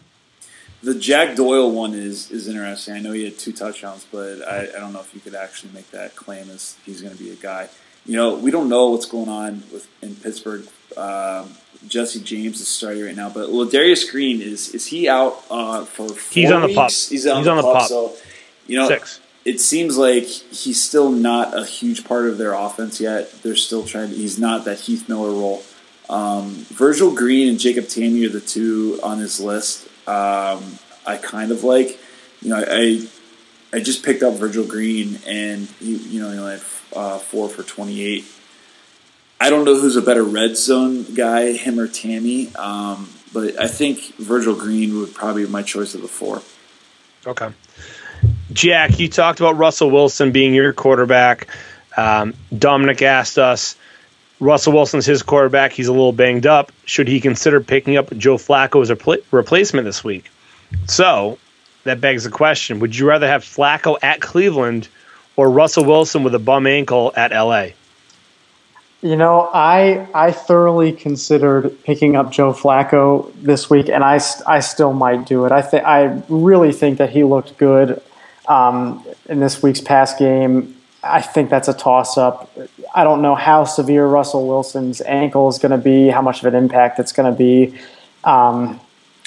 The 0.82 0.94
Jack 0.94 1.36
Doyle 1.36 1.70
one 1.70 1.92
is 1.92 2.30
is 2.30 2.48
interesting. 2.48 2.94
I 2.94 3.00
know 3.00 3.12
he 3.12 3.24
had 3.24 3.38
two 3.38 3.52
touchdowns, 3.52 4.06
but 4.10 4.42
I, 4.42 4.62
I 4.62 4.80
don't 4.80 4.92
know 4.92 5.00
if 5.00 5.14
you 5.14 5.20
could 5.20 5.34
actually 5.34 5.72
make 5.72 5.90
that 5.90 6.16
claim 6.16 6.48
as 6.48 6.76
he's 6.86 7.02
going 7.02 7.14
to 7.14 7.22
be 7.22 7.30
a 7.30 7.36
guy. 7.36 7.68
You 8.06 8.16
know, 8.16 8.34
we 8.36 8.50
don't 8.50 8.70
know 8.70 8.88
what's 8.88 9.06
going 9.06 9.28
on 9.28 9.62
with 9.72 9.86
in 10.00 10.16
Pittsburgh. 10.16 10.66
Um, 10.96 11.54
Jesse 11.86 12.20
James 12.20 12.60
is 12.60 12.68
starting 12.68 13.04
right 13.04 13.14
now, 13.14 13.28
but 13.28 13.50
Ladarius 13.50 14.10
Green 14.10 14.40
is 14.40 14.74
is 14.74 14.86
he 14.86 15.08
out 15.08 15.44
uh, 15.50 15.84
for? 15.84 16.08
he's 16.30 16.50
on 16.50 16.62
weeks? 16.62 16.74
the 16.74 16.80
pup. 16.80 16.90
He's 16.90 17.26
on, 17.26 17.36
he's 17.36 17.44
the, 17.44 17.50
on 17.50 17.56
the 17.58 17.62
pup. 17.62 17.88
So 17.88 18.14
you 18.66 18.78
know, 18.78 18.88
Six. 18.88 19.20
it 19.44 19.60
seems 19.60 19.98
like 19.98 20.24
he's 20.24 20.82
still 20.82 21.10
not 21.10 21.56
a 21.56 21.66
huge 21.66 22.04
part 22.04 22.26
of 22.26 22.38
their 22.38 22.54
offense 22.54 23.00
yet. 23.00 23.30
They're 23.42 23.54
still 23.54 23.84
trying. 23.84 24.10
To, 24.10 24.14
he's 24.16 24.38
not 24.38 24.64
that 24.64 24.80
Heath 24.80 25.10
Miller 25.10 25.30
role. 25.30 25.62
Um, 26.08 26.66
Virgil 26.70 27.14
Green 27.14 27.48
and 27.48 27.58
Jacob 27.58 27.84
Tamme 27.84 28.26
are 28.26 28.30
the 28.30 28.40
two 28.40 28.98
on 29.02 29.18
his 29.18 29.38
list 29.40 29.89
um, 30.06 30.78
I 31.06 31.18
kind 31.22 31.50
of 31.50 31.64
like. 31.64 31.98
You 32.42 32.50
know, 32.50 32.64
I 32.66 33.06
I 33.72 33.80
just 33.80 34.04
picked 34.04 34.22
up 34.22 34.34
Virgil 34.34 34.66
Green, 34.66 35.18
and 35.26 35.66
he, 35.78 35.96
you 35.96 36.20
know, 36.20 36.30
he 36.30 36.38
only 36.38 36.52
had 36.52 36.62
uh, 36.94 37.18
four 37.18 37.48
for 37.48 37.62
twenty 37.62 38.02
eight. 38.02 38.24
I 39.40 39.48
don't 39.48 39.64
know 39.64 39.78
who's 39.78 39.96
a 39.96 40.02
better 40.02 40.22
red 40.22 40.56
zone 40.56 41.04
guy, 41.14 41.52
him 41.52 41.78
or 41.78 41.88
Tamme, 41.88 42.54
um, 42.58 43.08
but 43.32 43.58
I 43.58 43.68
think 43.68 44.14
Virgil 44.16 44.54
Green 44.54 44.98
would 44.98 45.14
probably 45.14 45.44
be 45.46 45.50
my 45.50 45.62
choice 45.62 45.94
of 45.94 46.02
the 46.02 46.08
four. 46.08 46.42
Okay. 47.26 47.48
Jack, 48.52 48.98
you 48.98 49.08
talked 49.08 49.40
about 49.40 49.56
Russell 49.56 49.90
Wilson 49.90 50.32
being 50.32 50.52
your 50.52 50.72
quarterback. 50.72 51.46
Um, 51.96 52.34
Dominic 52.56 53.00
asked 53.02 53.38
us 53.38 53.76
Russell 54.40 54.72
Wilson's 54.72 55.04
his 55.04 55.22
quarterback. 55.22 55.72
He's 55.72 55.86
a 55.86 55.92
little 55.92 56.12
banged 56.12 56.46
up. 56.46 56.72
Should 56.86 57.08
he 57.08 57.20
consider 57.20 57.60
picking 57.60 57.96
up 57.96 58.10
Joe 58.16 58.36
Flacco 58.36 58.80
as 58.80 58.90
a 58.90 58.96
pl- 58.96 59.18
replacement 59.30 59.84
this 59.84 60.02
week? 60.02 60.30
So 60.86 61.38
that 61.84 62.00
begs 62.00 62.24
the 62.24 62.30
question: 62.30 62.80
Would 62.80 62.96
you 62.96 63.06
rather 63.06 63.28
have 63.28 63.44
Flacco 63.44 63.98
at 64.02 64.20
Cleveland 64.20 64.88
or 65.36 65.50
Russell 65.50 65.84
Wilson 65.84 66.24
with 66.24 66.34
a 66.34 66.38
bum 66.38 66.66
ankle 66.66 67.12
at 67.16 67.32
LA? 67.32 67.68
You 69.02 69.16
know, 69.16 69.50
I 69.52 70.06
I 70.14 70.32
thoroughly 70.32 70.92
considered 70.92 71.82
picking 71.84 72.16
up 72.16 72.32
Joe 72.32 72.52
Flacco 72.52 73.32
this 73.34 73.70
week, 73.70 73.88
and 73.88 74.04
I, 74.04 74.20
I 74.46 74.60
still 74.60 74.92
might 74.92 75.26
do 75.26 75.44
it. 75.46 75.52
I 75.52 75.60
I 75.78 76.22
really 76.28 76.72
think 76.72 76.98
that 76.98 77.10
he 77.10 77.24
looked 77.24 77.56
good 77.58 78.02
um, 78.48 79.04
in 79.28 79.40
this 79.40 79.62
week's 79.62 79.80
pass 79.80 80.14
game. 80.18 80.76
I 81.02 81.22
think 81.22 81.50
that's 81.50 81.68
a 81.68 81.74
toss 81.74 82.18
up. 82.18 82.50
I 82.94 83.04
don't 83.04 83.22
know 83.22 83.34
how 83.34 83.64
severe 83.64 84.06
Russell 84.06 84.46
Wilson's 84.46 85.00
ankle 85.00 85.48
is 85.48 85.58
going 85.58 85.72
to 85.72 85.78
be, 85.78 86.08
how 86.08 86.22
much 86.22 86.40
of 86.40 86.46
an 86.46 86.54
impact 86.54 86.98
it's 86.98 87.12
going 87.12 87.32
to 87.32 87.36
be. 87.36 87.78
Um, 88.24 88.80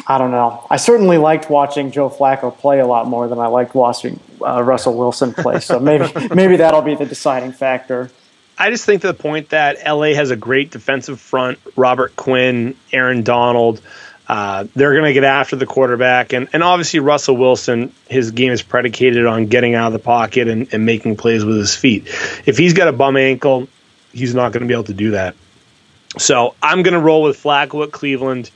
I 0.06 0.18
don't 0.18 0.32
know. 0.32 0.66
I 0.70 0.78
certainly 0.78 1.18
liked 1.18 1.50
watching 1.50 1.92
Joe 1.92 2.10
Flacco 2.10 2.56
play 2.56 2.80
a 2.80 2.86
lot 2.86 3.08
more 3.08 3.28
than 3.28 3.40
I 3.40 3.48
liked 3.48 3.74
watching 3.74 4.20
uh, 4.42 4.62
Russell 4.62 4.98
Wilson 4.98 5.34
play. 5.34 5.60
So 5.60 5.80
maybe 5.80 6.12
maybe 6.36 6.58
that'll 6.58 6.82
be 6.82 6.96
the 6.96 7.06
deciding 7.06 7.54
factor. 7.54 8.10
I 8.58 8.70
just 8.70 8.86
think 8.86 9.02
to 9.02 9.08
the 9.08 9.14
point 9.14 9.50
that 9.50 9.78
LA 9.86 10.14
has 10.14 10.30
a 10.30 10.36
great 10.36 10.72
defensive 10.72 11.20
front. 11.20 11.60
Robert 11.76 12.16
Quinn, 12.16 12.76
Aaron 12.92 13.24
Donald. 13.24 13.82
Uh, 14.34 14.66
they're 14.76 14.94
going 14.94 15.04
to 15.04 15.14
get 15.14 15.24
after 15.24 15.56
the 15.56 15.68
quarterback, 15.68 16.34
and, 16.34 16.50
and 16.54 16.64
obviously 16.64 17.00
Russell 17.00 17.38
Wilson, 17.38 17.94
his 18.10 18.32
game 18.32 18.52
is 18.52 18.64
predicated 18.64 19.28
on 19.28 19.46
getting 19.46 19.76
out 19.76 19.86
of 19.86 19.94
the 19.94 20.00
pocket 20.00 20.48
and, 20.48 20.74
and 20.74 20.88
making 20.88 21.18
plays 21.18 21.46
with 21.46 21.56
his 21.56 21.76
feet. 21.76 22.08
If 22.48 22.58
he's 22.58 22.74
got 22.74 22.88
a 22.88 22.92
bum 22.92 23.16
ankle, 23.16 23.68
he's 24.12 24.34
not 24.34 24.52
going 24.52 24.62
to 24.62 24.68
be 24.68 24.74
able 24.74 24.86
to 24.86 24.96
do 24.96 25.12
that. 25.12 25.36
So 26.18 26.56
I'm 26.64 26.82
going 26.82 26.96
to 26.96 27.00
roll 27.00 27.22
with 27.22 27.44
Flacco 27.44 27.84
at 27.84 27.92
Cleveland. 27.92 28.50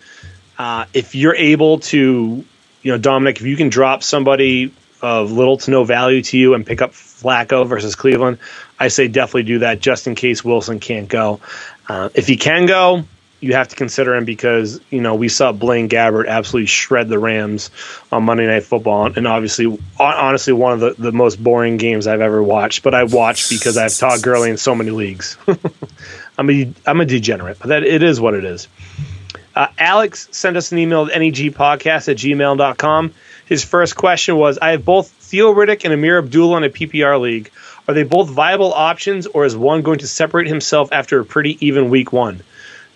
Uh, 0.57 0.85
if 0.95 1.13
you're 1.13 1.35
able 1.35 1.77
to, 1.81 2.43
you 2.81 2.91
know, 2.91 2.97
Dominic, 2.97 3.35
if 3.35 3.43
you 3.43 3.55
can 3.55 3.69
drop 3.69 4.01
somebody 4.01 4.73
of 5.03 5.31
little 5.31 5.57
to 5.57 5.69
no 5.69 5.83
value 5.83 6.23
to 6.23 6.39
you 6.39 6.55
and 6.55 6.65
pick 6.65 6.81
up 6.81 6.93
Flacco 6.93 7.67
versus 7.67 7.93
Cleveland, 7.93 8.39
I 8.79 8.87
say 8.87 9.09
definitely 9.09 9.43
do 9.43 9.59
that 9.59 9.79
just 9.79 10.07
in 10.07 10.15
case 10.15 10.43
Wilson 10.43 10.79
can't 10.79 11.07
go. 11.07 11.39
Uh, 11.87 12.09
if 12.15 12.25
he 12.25 12.35
can 12.35 12.65
go, 12.65 13.03
you 13.39 13.53
have 13.53 13.67
to 13.67 13.75
consider 13.75 14.15
him 14.15 14.25
because 14.25 14.79
you 14.89 15.01
know 15.01 15.15
we 15.15 15.29
saw 15.29 15.51
Blaine 15.51 15.89
Gabbert 15.89 16.27
absolutely 16.27 16.67
shred 16.67 17.07
the 17.07 17.19
Rams 17.19 17.69
on 18.11 18.23
Monday 18.23 18.47
Night 18.47 18.63
Football, 18.63 19.11
and 19.15 19.27
obviously, 19.27 19.77
honestly, 19.99 20.53
one 20.53 20.73
of 20.73 20.79
the, 20.79 20.95
the 20.97 21.11
most 21.11 21.41
boring 21.41 21.77
games 21.77 22.07
I've 22.07 22.21
ever 22.21 22.41
watched. 22.41 22.83
But 22.83 22.95
I 22.95 23.03
watched 23.03 23.49
because 23.49 23.77
I 23.77 23.83
have 23.83 23.95
Todd 23.95 24.23
Gurley 24.23 24.49
in 24.49 24.57
so 24.57 24.73
many 24.73 24.91
leagues. 24.91 25.37
I'm 26.37 26.49
a 26.49 26.73
I'm 26.85 27.01
a 27.01 27.05
degenerate, 27.05 27.59
but 27.59 27.69
that 27.69 27.83
it 27.83 28.03
is 28.03 28.19
what 28.19 28.33
it 28.33 28.43
is. 28.43 28.67
Uh, 29.55 29.67
Alex 29.79 30.27
sent 30.31 30.55
us 30.55 30.71
an 30.71 30.77
email 30.77 31.07
at 31.07 31.13
negpodcast 31.13 32.09
at 32.09 32.17
gmail.com. 32.17 33.13
His 33.47 33.63
first 33.63 33.95
question 33.95 34.35
was 34.35 34.59
I 34.59 34.71
have 34.71 34.85
both 34.85 35.09
Theo 35.09 35.51
Riddick 35.51 35.83
and 35.83 35.93
Ameer 35.93 36.19
Abdullah 36.19 36.57
in 36.57 36.63
a 36.63 36.69
PPR 36.69 37.19
league. 37.19 37.49
Are 37.87 37.93
they 37.93 38.03
both 38.03 38.29
viable 38.29 38.73
options, 38.73 39.25
or 39.25 39.45
is 39.45 39.55
one 39.55 39.81
going 39.81 39.99
to 39.99 40.07
separate 40.07 40.47
himself 40.47 40.91
after 40.91 41.19
a 41.19 41.25
pretty 41.25 41.57
even 41.65 41.89
week 41.89 42.11
one? 42.13 42.41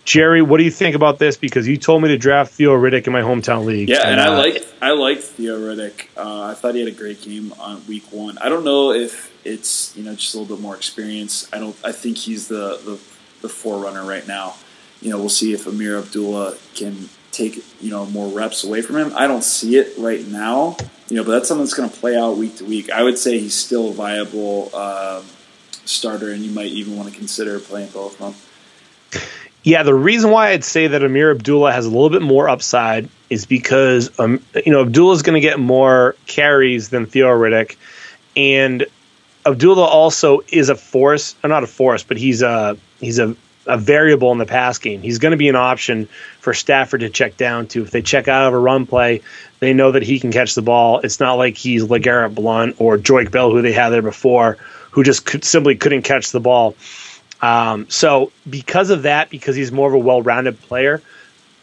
Jerry, 0.04 0.41
what 0.41 0.58
do 0.58 0.64
you 0.64 0.72
think 0.72 0.95
about 0.95 1.20
this? 1.20 1.38
Because 1.38 1.68
you 1.68 1.78
told 1.78 2.02
me 2.02 2.10
to 2.10 2.18
draft 2.18 2.54
Theo 2.54 2.76
Riddick 2.76 3.08
in 3.08 3.14
my 3.14 3.22
hometown 3.22 3.66
league. 3.66 3.89
Yeah, 3.89 4.02
and, 4.02 4.20
and 4.20 4.22
uh, 4.22 4.34
I 4.34 4.38
like 4.38 4.66
I 4.82 4.91
like 4.91 5.20
Theo 5.20 5.60
Riddick. 5.60 6.08
Uh, 6.18 6.43
I 6.43 6.54
thought 6.54 6.74
he 6.74 6.82
had 6.82 6.89
a 6.89 6.95
great 6.95 7.22
game 7.22 7.54
on 7.60 7.86
week 7.88 8.12
one. 8.12 8.38
I 8.39 8.49
don't 8.49 8.64
know 8.64 8.91
if 8.91 9.32
it's 9.45 9.95
you 9.95 10.04
know 10.04 10.16
just 10.16 10.34
a 10.34 10.39
little 10.39 10.56
bit 10.56 10.62
more 10.62 10.76
experience. 10.76 11.47
I 11.54 11.60
don't. 11.60 11.76
I 11.84 11.91
think 11.91 12.18
he's 12.18 12.47
the 12.47 12.80
the, 12.84 12.99
the 13.41 13.49
forerunner 13.49 14.04
right 14.04 14.28
now 14.28 14.56
you 15.02 15.10
know, 15.10 15.18
we'll 15.18 15.30
see 15.30 15.54
if 15.54 15.66
Ameer 15.66 15.99
Abdullah 15.99 16.56
can 16.76 17.10
take 17.32 17.64
you 17.82 17.89
know 17.89 18.06
more 18.06 18.28
reps 18.28 18.64
away 18.64 18.82
from 18.82 18.97
him. 18.97 19.12
I 19.16 19.28
don't 19.28 19.43
see 19.43 19.78
it 19.78 19.97
right 19.97 20.26
now, 20.28 20.78
you 21.10 21.18
know, 21.18 21.24
but 21.24 21.32
that's 21.32 21.47
something 21.47 21.66
that's 21.66 21.74
going 21.74 21.89
to 21.89 21.97
play 21.97 22.16
out 22.16 22.38
week 22.38 22.58
to 22.58 22.66
week. 22.66 22.91
I 22.91 23.04
would 23.04 23.18
say 23.18 23.39
he's 23.39 23.56
still 23.56 23.89
a 23.89 23.93
viable 23.93 24.70
uh, 24.74 25.24
starter, 25.86 26.32
and 26.32 26.43
you 26.43 26.52
might 26.52 26.68
even 26.68 26.95
want 26.95 27.10
to 27.10 27.16
consider 27.16 27.60
playing 27.60 27.89
both 27.89 28.22
of 28.22 28.34
them. 28.36 28.51
Yeah, 29.64 29.84
the 29.84 29.93
reason 29.93 30.32
why 30.32 30.49
I'd 30.49 30.64
say 30.64 30.88
that 30.88 31.03
Ameer 31.03 31.32
Abdullah 31.32 31.72
has 31.72 31.86
a 31.86 31.89
little 31.89 32.09
bit 32.09 32.24
more 32.24 32.49
upside 32.49 33.09
is 33.30 33.45
because 33.45 34.20
um, 34.20 34.43
you 34.66 34.72
know 34.72 34.82
Abdullah 34.82 35.14
is 35.14 35.22
going 35.22 35.39
to 35.39 35.47
get 35.47 35.59
more 35.59 36.16
carries 36.26 36.89
than 36.89 37.05
Theo 37.05 37.28
Riddick, 37.28 37.76
and 38.36 38.86
Abdullah 39.45 39.86
also 39.86 40.41
is 40.47 40.70
a 40.70 40.76
force, 40.76 41.36
or 41.43 41.49
not 41.49 41.64
a 41.64 41.68
force, 41.68 42.03
but 42.03 42.18
he's 42.18 42.41
a 42.41 42.78
he's 42.99 43.20
a 43.20 43.36
a 43.68 43.78
variable 43.78 44.32
in 44.32 44.39
the 44.39 44.45
pass 44.45 44.80
game. 44.80 45.01
He's 45.01 45.20
going 45.20 45.32
to 45.32 45.38
be 45.38 45.47
an 45.47 45.55
option 45.55 46.07
for 46.39 46.53
Stafford 46.53 47.01
to 47.01 47.09
check 47.09 47.38
down 47.38 47.68
to. 47.68 47.84
If 47.84 47.91
they 47.91 48.01
check 48.01 48.28
out 48.28 48.47
of 48.47 48.53
a 48.53 48.59
run 48.59 48.88
play, 48.88 49.22
they 49.59 49.74
know 49.74 49.91
that 49.91 50.03
he 50.03 50.20
can 50.20 50.32
catch 50.32 50.55
the 50.55 50.64
ball. 50.64 50.99
It's 50.99 51.20
not 51.20 51.36
like 51.36 51.57
he's 51.57 51.84
LeGarrette 51.84 52.34
Blount 52.34 52.78
or 52.80 52.97
Joique 52.97 53.32
Bell, 53.32 53.51
who 53.51 53.62
they 53.62 53.72
had 53.72 53.89
there 53.89 54.01
before, 54.01 54.57
who 54.89 55.03
just 55.03 55.26
could, 55.26 55.43
simply 55.43 55.76
couldn't 55.76 56.01
catch 56.01 56.32
the 56.32 56.39
ball. 56.39 56.76
Um, 57.41 57.89
so 57.89 58.31
because 58.49 58.89
of 58.89 59.03
that, 59.03 59.29
because 59.29 59.55
he's 59.55 59.71
more 59.71 59.87
of 59.87 59.93
a 59.93 59.99
well-rounded 59.99 60.61
player, 60.61 61.01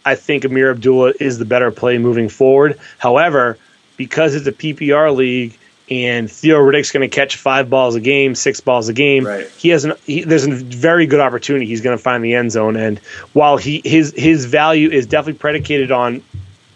I 0.05 0.15
think 0.15 0.45
Ameer 0.45 0.71
Abdullah 0.71 1.13
is 1.21 1.39
the 1.39 1.45
better 1.45 1.71
play 1.71 1.99
moving 1.99 2.29
forward. 2.29 2.79
However, 2.99 3.59
because 3.97 4.35
it's 4.35 4.47
a 4.47 4.53
PPR 4.53 5.15
league 5.15 5.59
and 5.91 6.31
Theo 6.31 6.59
Riddick's 6.59 6.93
going 6.93 7.09
to 7.09 7.15
catch 7.15 7.37
five 7.37 7.71
balls 7.71 7.95
a 7.95 8.01
game, 8.01 8.35
six 8.35 8.61
balls 8.61 8.89
a 8.89 8.93
game. 8.93 9.27
Right. 9.27 9.49
He 9.51 9.71
has 9.71 9.85
an 9.85 9.95
he, 10.07 10.23
there's 10.23 10.47
a 10.47 10.51
very 10.53 11.07
good 11.07 11.21
opportunity 11.21 11.67
he's 11.67 11.81
going 11.81 11.97
to 11.97 12.03
find 12.03 12.23
the 12.23 12.35
end 12.35 12.53
zone, 12.53 12.77
and 12.77 12.99
while 13.33 13.57
he 13.57 13.81
his 13.85 14.13
his 14.17 14.45
value 14.45 14.91
is 14.91 15.07
definitely 15.07 15.39
predicated 15.39 15.91
on 15.91 16.23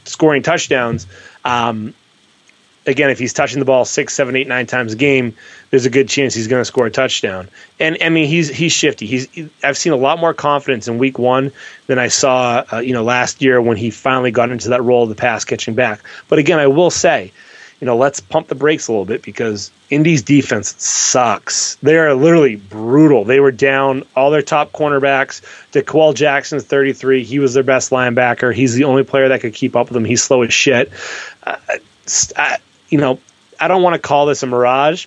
scoring 0.04 0.42
touchdowns. 0.42 1.06
Um, 1.44 1.94
again, 2.86 3.10
if 3.10 3.18
he's 3.18 3.32
touching 3.32 3.58
the 3.58 3.64
ball 3.64 3.84
six, 3.84 4.14
seven, 4.14 4.36
eight, 4.36 4.48
nine 4.48 4.66
times 4.66 4.92
a 4.92 4.96
game, 4.96 5.36
there's 5.70 5.86
a 5.86 5.90
good 5.90 6.08
chance 6.08 6.34
he's 6.34 6.48
going 6.48 6.60
to 6.60 6.64
score 6.64 6.86
a 6.86 6.90
touchdown. 6.90 7.48
And 7.78 7.98
I 8.02 8.08
mean, 8.08 8.28
he's 8.28 8.48
he's 8.48 8.72
shifty. 8.72 9.06
He's 9.06 9.28
I've 9.62 9.78
seen 9.78 9.92
a 9.92 9.96
lot 9.96 10.18
more 10.18 10.34
confidence 10.34 10.88
in 10.88 10.98
Week 10.98 11.18
One 11.18 11.52
than 11.86 11.98
I 11.98 12.08
saw, 12.08 12.64
uh, 12.72 12.78
you 12.78 12.92
know, 12.92 13.04
last 13.04 13.42
year 13.42 13.60
when 13.60 13.76
he 13.76 13.90
finally 13.90 14.30
got 14.30 14.50
into 14.50 14.70
that 14.70 14.82
role 14.82 15.04
of 15.04 15.08
the 15.08 15.14
pass 15.14 15.44
catching 15.44 15.74
back. 15.74 16.00
But 16.28 16.38
again, 16.38 16.58
I 16.58 16.66
will 16.66 16.90
say 16.90 17.32
you 17.82 17.86
know, 17.86 17.96
let's 17.96 18.20
pump 18.20 18.46
the 18.46 18.54
brakes 18.54 18.86
a 18.86 18.92
little 18.92 19.04
bit 19.04 19.22
because 19.22 19.72
Indy's 19.90 20.22
defense 20.22 20.80
sucks. 20.80 21.74
They 21.82 21.98
are 21.98 22.14
literally 22.14 22.54
brutal. 22.54 23.24
They 23.24 23.40
were 23.40 23.50
down 23.50 24.04
all 24.14 24.30
their 24.30 24.40
top 24.40 24.70
cornerbacks. 24.70 25.40
D'Qwell 25.72 26.14
Jackson's 26.14 26.62
33. 26.62 27.24
He 27.24 27.40
was 27.40 27.54
their 27.54 27.64
best 27.64 27.90
linebacker. 27.90 28.54
He's 28.54 28.74
the 28.74 28.84
only 28.84 29.02
player 29.02 29.30
that 29.30 29.40
could 29.40 29.54
keep 29.54 29.74
up 29.74 29.88
with 29.88 29.94
them. 29.94 30.04
He's 30.04 30.22
slow 30.22 30.42
as 30.42 30.54
shit. 30.54 30.92
Uh, 31.42 31.56
you 32.92 32.98
know, 32.98 33.18
I 33.58 33.68
don't 33.68 33.82
want 33.82 33.94
to 33.94 34.00
call 34.00 34.26
this 34.26 34.42
a 34.42 34.46
mirage, 34.46 35.06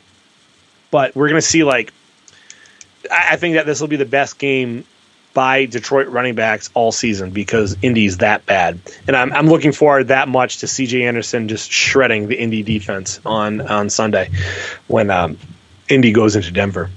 but 0.91 1.15
we're 1.15 1.29
going 1.29 1.41
to 1.41 1.47
see 1.47 1.63
like 1.63 1.93
I 3.11 3.36
think 3.38 3.55
that 3.55 3.65
this 3.65 3.79
will 3.79 3.88
be 3.88 3.97
the 3.97 4.05
best 4.05 4.39
game 4.39 4.86
by 5.36 5.65
Detroit 5.65 6.07
running 6.07 6.33
backs 6.33 6.71
all 6.73 6.91
season 6.91 7.29
because 7.29 7.77
Indy's 7.81 8.17
that 8.17 8.45
bad. 8.45 8.79
And 9.05 9.15
I'm, 9.15 9.33
I'm 9.33 9.47
looking 9.47 9.73
forward 9.73 10.07
that 10.07 10.27
much 10.27 10.59
to 10.59 10.65
CJ 10.65 11.01
Anderson 11.03 11.49
just 11.49 11.69
shredding 11.69 12.27
the 12.27 12.39
Indy 12.39 12.63
defense 12.63 13.19
on, 13.25 13.61
on 13.61 13.89
Sunday 13.89 14.31
when 14.88 15.11
um, 15.11 15.38
Indy 15.89 16.14
goes 16.14 16.38
into 16.38 16.51
Denver. 16.51 16.89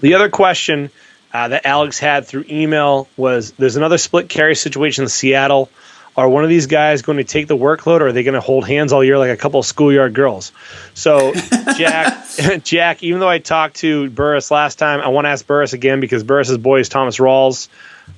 The 0.00 0.14
other 0.14 0.30
question 0.30 0.90
uh, 1.32 1.48
that 1.48 1.66
Alex 1.66 1.98
had 1.98 2.26
through 2.26 2.44
email 2.48 3.08
was 3.16 3.50
there's 3.52 3.76
another 3.76 3.98
split 3.98 4.28
carry 4.28 4.54
situation 4.54 5.02
in 5.02 5.08
Seattle. 5.08 5.68
Are 6.16 6.28
one 6.28 6.44
of 6.44 6.50
these 6.50 6.66
guys 6.66 7.02
going 7.02 7.18
to 7.18 7.24
take 7.24 7.48
the 7.48 7.56
workload, 7.56 8.00
or 8.00 8.08
are 8.08 8.12
they 8.12 8.22
going 8.22 8.34
to 8.34 8.40
hold 8.40 8.66
hands 8.66 8.92
all 8.92 9.02
year 9.02 9.18
like 9.18 9.30
a 9.30 9.36
couple 9.36 9.58
of 9.60 9.66
schoolyard 9.66 10.14
girls? 10.14 10.52
So, 10.94 11.32
Jack, 11.76 12.24
Jack, 12.62 13.02
even 13.02 13.18
though 13.18 13.28
I 13.28 13.40
talked 13.40 13.76
to 13.76 14.08
Burris 14.10 14.50
last 14.52 14.78
time, 14.78 15.00
I 15.00 15.08
want 15.08 15.24
to 15.24 15.30
ask 15.30 15.44
Burris 15.44 15.72
again 15.72 15.98
because 15.98 16.22
Burris's 16.22 16.58
boy 16.58 16.80
is 16.80 16.88
Thomas 16.88 17.18
Rawls. 17.18 17.68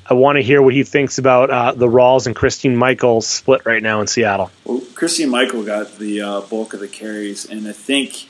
I 0.05 0.15
want 0.15 0.37
to 0.37 0.43
hear 0.43 0.61
what 0.61 0.75
he 0.75 0.83
thinks 0.83 1.17
about 1.19 1.51
uh, 1.51 1.73
the 1.73 1.87
Rawls 1.87 2.27
and 2.27 2.37
Christine 2.37 2.77
Michael 2.77 3.23
split 3.23 3.65
right 3.65 3.83
now 3.83 4.01
in 4.03 4.07
Seattle. 4.09 4.51
Well, 4.65 4.83
Christine 4.95 5.31
Michael 5.31 5.65
got 5.65 5.99
the 5.99 6.21
uh, 6.21 6.41
bulk 6.43 6.75
of 6.75 6.81
the 6.81 6.89
carries, 6.89 7.47
and 7.47 7.67
I 7.67 7.73
think 7.73 8.29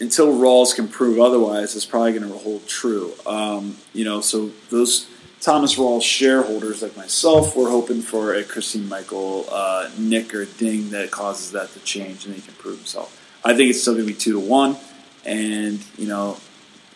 until 0.00 0.28
Rawls 0.28 0.74
can 0.74 0.88
prove 0.88 1.20
otherwise, 1.20 1.76
it's 1.76 1.84
probably 1.84 2.12
going 2.12 2.30
to 2.30 2.38
hold 2.38 2.66
true. 2.66 3.12
Um, 3.26 3.76
you 3.92 4.04
know, 4.04 4.20
so 4.20 4.50
those 4.70 5.06
Thomas 5.46 5.76
Rawls 5.76 6.02
shareholders 6.02 6.82
like 6.82 6.96
myself 6.96 7.54
were 7.54 7.70
hoping 7.70 8.02
for 8.02 8.34
a 8.34 8.42
Christine 8.42 8.88
Michael 8.88 9.46
uh, 9.48 9.88
nick 9.96 10.34
or 10.34 10.44
ding 10.44 10.90
that 10.90 11.12
causes 11.12 11.52
that 11.52 11.72
to 11.74 11.78
change 11.84 12.26
and 12.26 12.34
he 12.34 12.40
can 12.40 12.54
prove 12.54 12.78
himself. 12.78 13.40
I 13.44 13.54
think 13.54 13.70
it's 13.70 13.80
still 13.80 13.94
going 13.94 14.08
to 14.08 14.12
be 14.12 14.18
two 14.18 14.32
to 14.32 14.40
one, 14.40 14.76
and 15.24 15.78
you 15.96 16.08
know 16.08 16.38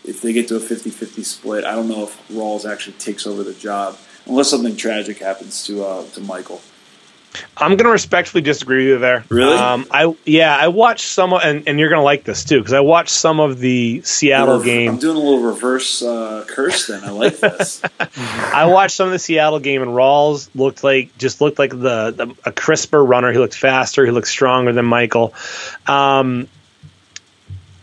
if 0.03 0.21
they 0.21 0.33
get 0.33 0.49
to 0.49 0.57
a 0.57 0.59
50-50 0.59 1.25
split, 1.25 1.65
I 1.65 1.77
don't 1.77 1.87
know 1.87 2.03
if 2.03 2.29
Rawls 2.29 2.69
actually 2.69 2.95
takes 2.95 3.25
over 3.25 3.45
the 3.45 3.55
job 3.55 3.97
unless 4.27 4.51
something 4.51 4.75
tragic 4.75 5.21
happens 5.21 5.65
to 5.67 5.85
uh, 5.85 6.05
to 6.07 6.21
Michael. 6.21 6.61
I'm 7.57 7.71
going 7.71 7.85
to 7.85 7.91
respectfully 7.91 8.43
disagree 8.43 8.79
with 8.79 8.87
you 8.87 8.99
there. 8.99 9.25
Really? 9.29 9.57
Um, 9.57 9.87
I 9.91 10.15
yeah, 10.25 10.57
I 10.57 10.69
watched 10.69 11.07
some, 11.07 11.33
of, 11.33 11.43
and, 11.43 11.67
and 11.69 11.79
you're 11.79 11.89
going 11.89 12.01
to 12.01 12.05
like 12.05 12.25
this 12.25 12.45
too 12.45 12.59
because 12.59 12.73
I 12.73 12.81
watched 12.81 13.11
some 13.11 13.41
of 13.41 13.59
the 13.59 14.03
Seattle 14.03 14.63
game. 14.63 14.93
I'm 14.93 14.99
doing 14.99 15.17
a 15.17 15.21
little 15.21 15.43
reverse 15.43 16.03
uh, 16.03 16.45
curse. 16.49 16.89
Then 16.89 17.05
I 17.05 17.11
like 17.11 17.39
this. 17.39 17.83
I 18.53 18.67
watched 18.67 18.97
some 18.97 19.07
of 19.07 19.13
the 19.13 19.19
Seattle 19.19 19.61
game, 19.61 19.83
and 19.83 19.93
Rawls 19.93 20.49
looked 20.55 20.83
like 20.83 21.17
just 21.19 21.41
looked 21.41 21.59
like 21.59 21.71
the, 21.71 22.11
the 22.11 22.35
a 22.45 22.53
crisper 22.53 23.05
runner. 23.05 23.31
He 23.33 23.39
looked 23.39 23.57
faster. 23.57 24.05
He 24.05 24.11
looked 24.11 24.29
stronger 24.29 24.73
than 24.73 24.87
Michael. 24.87 25.35
Um, 25.87 26.49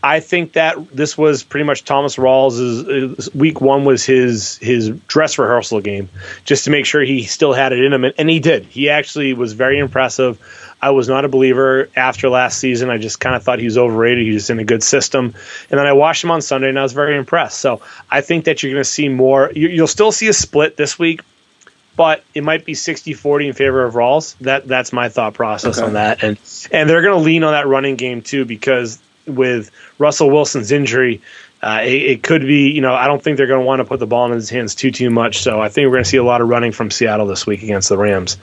I 0.02 0.20
think 0.20 0.52
that 0.52 0.94
this 0.94 1.18
was 1.18 1.42
pretty 1.42 1.64
much 1.64 1.84
Thomas 1.84 2.16
Rawls' 2.16 2.58
uh, 2.86 3.30
week 3.34 3.60
one 3.60 3.84
was 3.84 4.04
his 4.04 4.56
his 4.58 4.90
dress 4.90 5.38
rehearsal 5.38 5.80
game, 5.80 6.08
just 6.44 6.64
to 6.64 6.70
make 6.70 6.86
sure 6.86 7.02
he 7.02 7.24
still 7.24 7.52
had 7.52 7.72
it 7.72 7.82
in 7.82 7.92
him, 7.92 8.04
and 8.16 8.30
he 8.30 8.38
did. 8.38 8.64
He 8.64 8.90
actually 8.90 9.34
was 9.34 9.54
very 9.54 9.78
impressive. 9.78 10.40
I 10.80 10.90
was 10.90 11.08
not 11.08 11.24
a 11.24 11.28
believer 11.28 11.90
after 11.96 12.28
last 12.28 12.58
season. 12.58 12.90
I 12.90 12.98
just 12.98 13.18
kind 13.18 13.34
of 13.34 13.42
thought 13.42 13.58
he 13.58 13.64
was 13.64 13.76
overrated. 13.76 14.24
He 14.24 14.34
was 14.34 14.50
in 14.50 14.60
a 14.60 14.64
good 14.64 14.84
system, 14.84 15.34
and 15.70 15.78
then 15.78 15.86
I 15.86 15.94
watched 15.94 16.22
him 16.22 16.30
on 16.30 16.42
Sunday, 16.42 16.68
and 16.68 16.78
I 16.78 16.82
was 16.82 16.92
very 16.92 17.16
impressed. 17.16 17.58
So 17.58 17.80
I 18.08 18.20
think 18.20 18.44
that 18.44 18.62
you're 18.62 18.72
going 18.72 18.84
to 18.84 18.88
see 18.88 19.08
more. 19.08 19.50
You'll 19.52 19.88
still 19.88 20.12
see 20.12 20.28
a 20.28 20.32
split 20.32 20.76
this 20.76 20.96
week, 20.96 21.22
but 21.96 22.22
it 22.34 22.44
might 22.44 22.64
be 22.64 22.74
60-40 22.74 23.48
in 23.48 23.52
favor 23.54 23.84
of 23.84 23.94
Rawls. 23.94 24.38
That 24.38 24.68
that's 24.68 24.92
my 24.92 25.08
thought 25.08 25.34
process 25.34 25.78
okay. 25.78 25.86
on 25.88 25.94
that, 25.94 26.22
and 26.22 26.38
and 26.70 26.88
they're 26.88 27.02
going 27.02 27.18
to 27.18 27.24
lean 27.24 27.42
on 27.42 27.52
that 27.52 27.66
running 27.66 27.96
game 27.96 28.22
too 28.22 28.44
because 28.44 29.00
with 29.28 29.70
Russell 29.98 30.30
Wilson's 30.30 30.72
injury, 30.72 31.20
uh, 31.62 31.80
it, 31.82 32.02
it, 32.02 32.22
could 32.22 32.42
be, 32.42 32.70
you 32.70 32.80
know, 32.80 32.94
I 32.94 33.06
don't 33.06 33.22
think 33.22 33.36
they're 33.36 33.46
going 33.46 33.60
to 33.60 33.66
want 33.66 33.80
to 33.80 33.84
put 33.84 33.98
the 33.98 34.06
ball 34.06 34.26
in 34.26 34.32
his 34.32 34.48
hands 34.48 34.74
too, 34.74 34.90
too 34.90 35.10
much. 35.10 35.38
So 35.38 35.60
I 35.60 35.68
think 35.68 35.86
we're 35.86 35.94
going 35.94 36.04
to 36.04 36.10
see 36.10 36.16
a 36.16 36.24
lot 36.24 36.40
of 36.40 36.48
running 36.48 36.72
from 36.72 36.90
Seattle 36.90 37.26
this 37.26 37.46
week 37.46 37.62
against 37.62 37.88
the 37.88 37.98
Rams. 37.98 38.36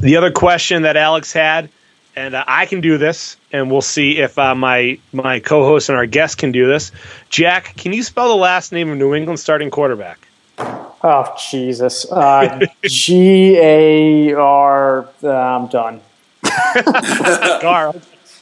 The 0.00 0.16
other 0.16 0.32
question 0.32 0.82
that 0.82 0.96
Alex 0.96 1.32
had, 1.32 1.70
and 2.16 2.34
uh, 2.34 2.44
I 2.46 2.66
can 2.66 2.80
do 2.80 2.98
this, 2.98 3.36
and 3.52 3.70
we'll 3.70 3.80
see 3.80 4.18
if 4.18 4.38
uh, 4.38 4.54
my 4.54 4.98
my 5.12 5.38
co-host 5.40 5.88
and 5.88 5.96
our 5.96 6.06
guest 6.06 6.38
can 6.38 6.50
do 6.52 6.66
this. 6.66 6.90
Jack, 7.28 7.76
can 7.76 7.92
you 7.92 8.02
spell 8.02 8.28
the 8.28 8.36
last 8.36 8.72
name 8.72 8.90
of 8.90 8.98
New 8.98 9.14
England 9.14 9.38
starting 9.38 9.70
quarterback? 9.70 10.26
Oh 10.58 11.36
Jesus, 11.50 12.10
uh, 12.10 12.66
G 12.82 13.56
A 13.58 14.34
R. 14.34 15.08
I'm 15.22 15.68
done. 15.68 16.00
Gar, 17.62 17.94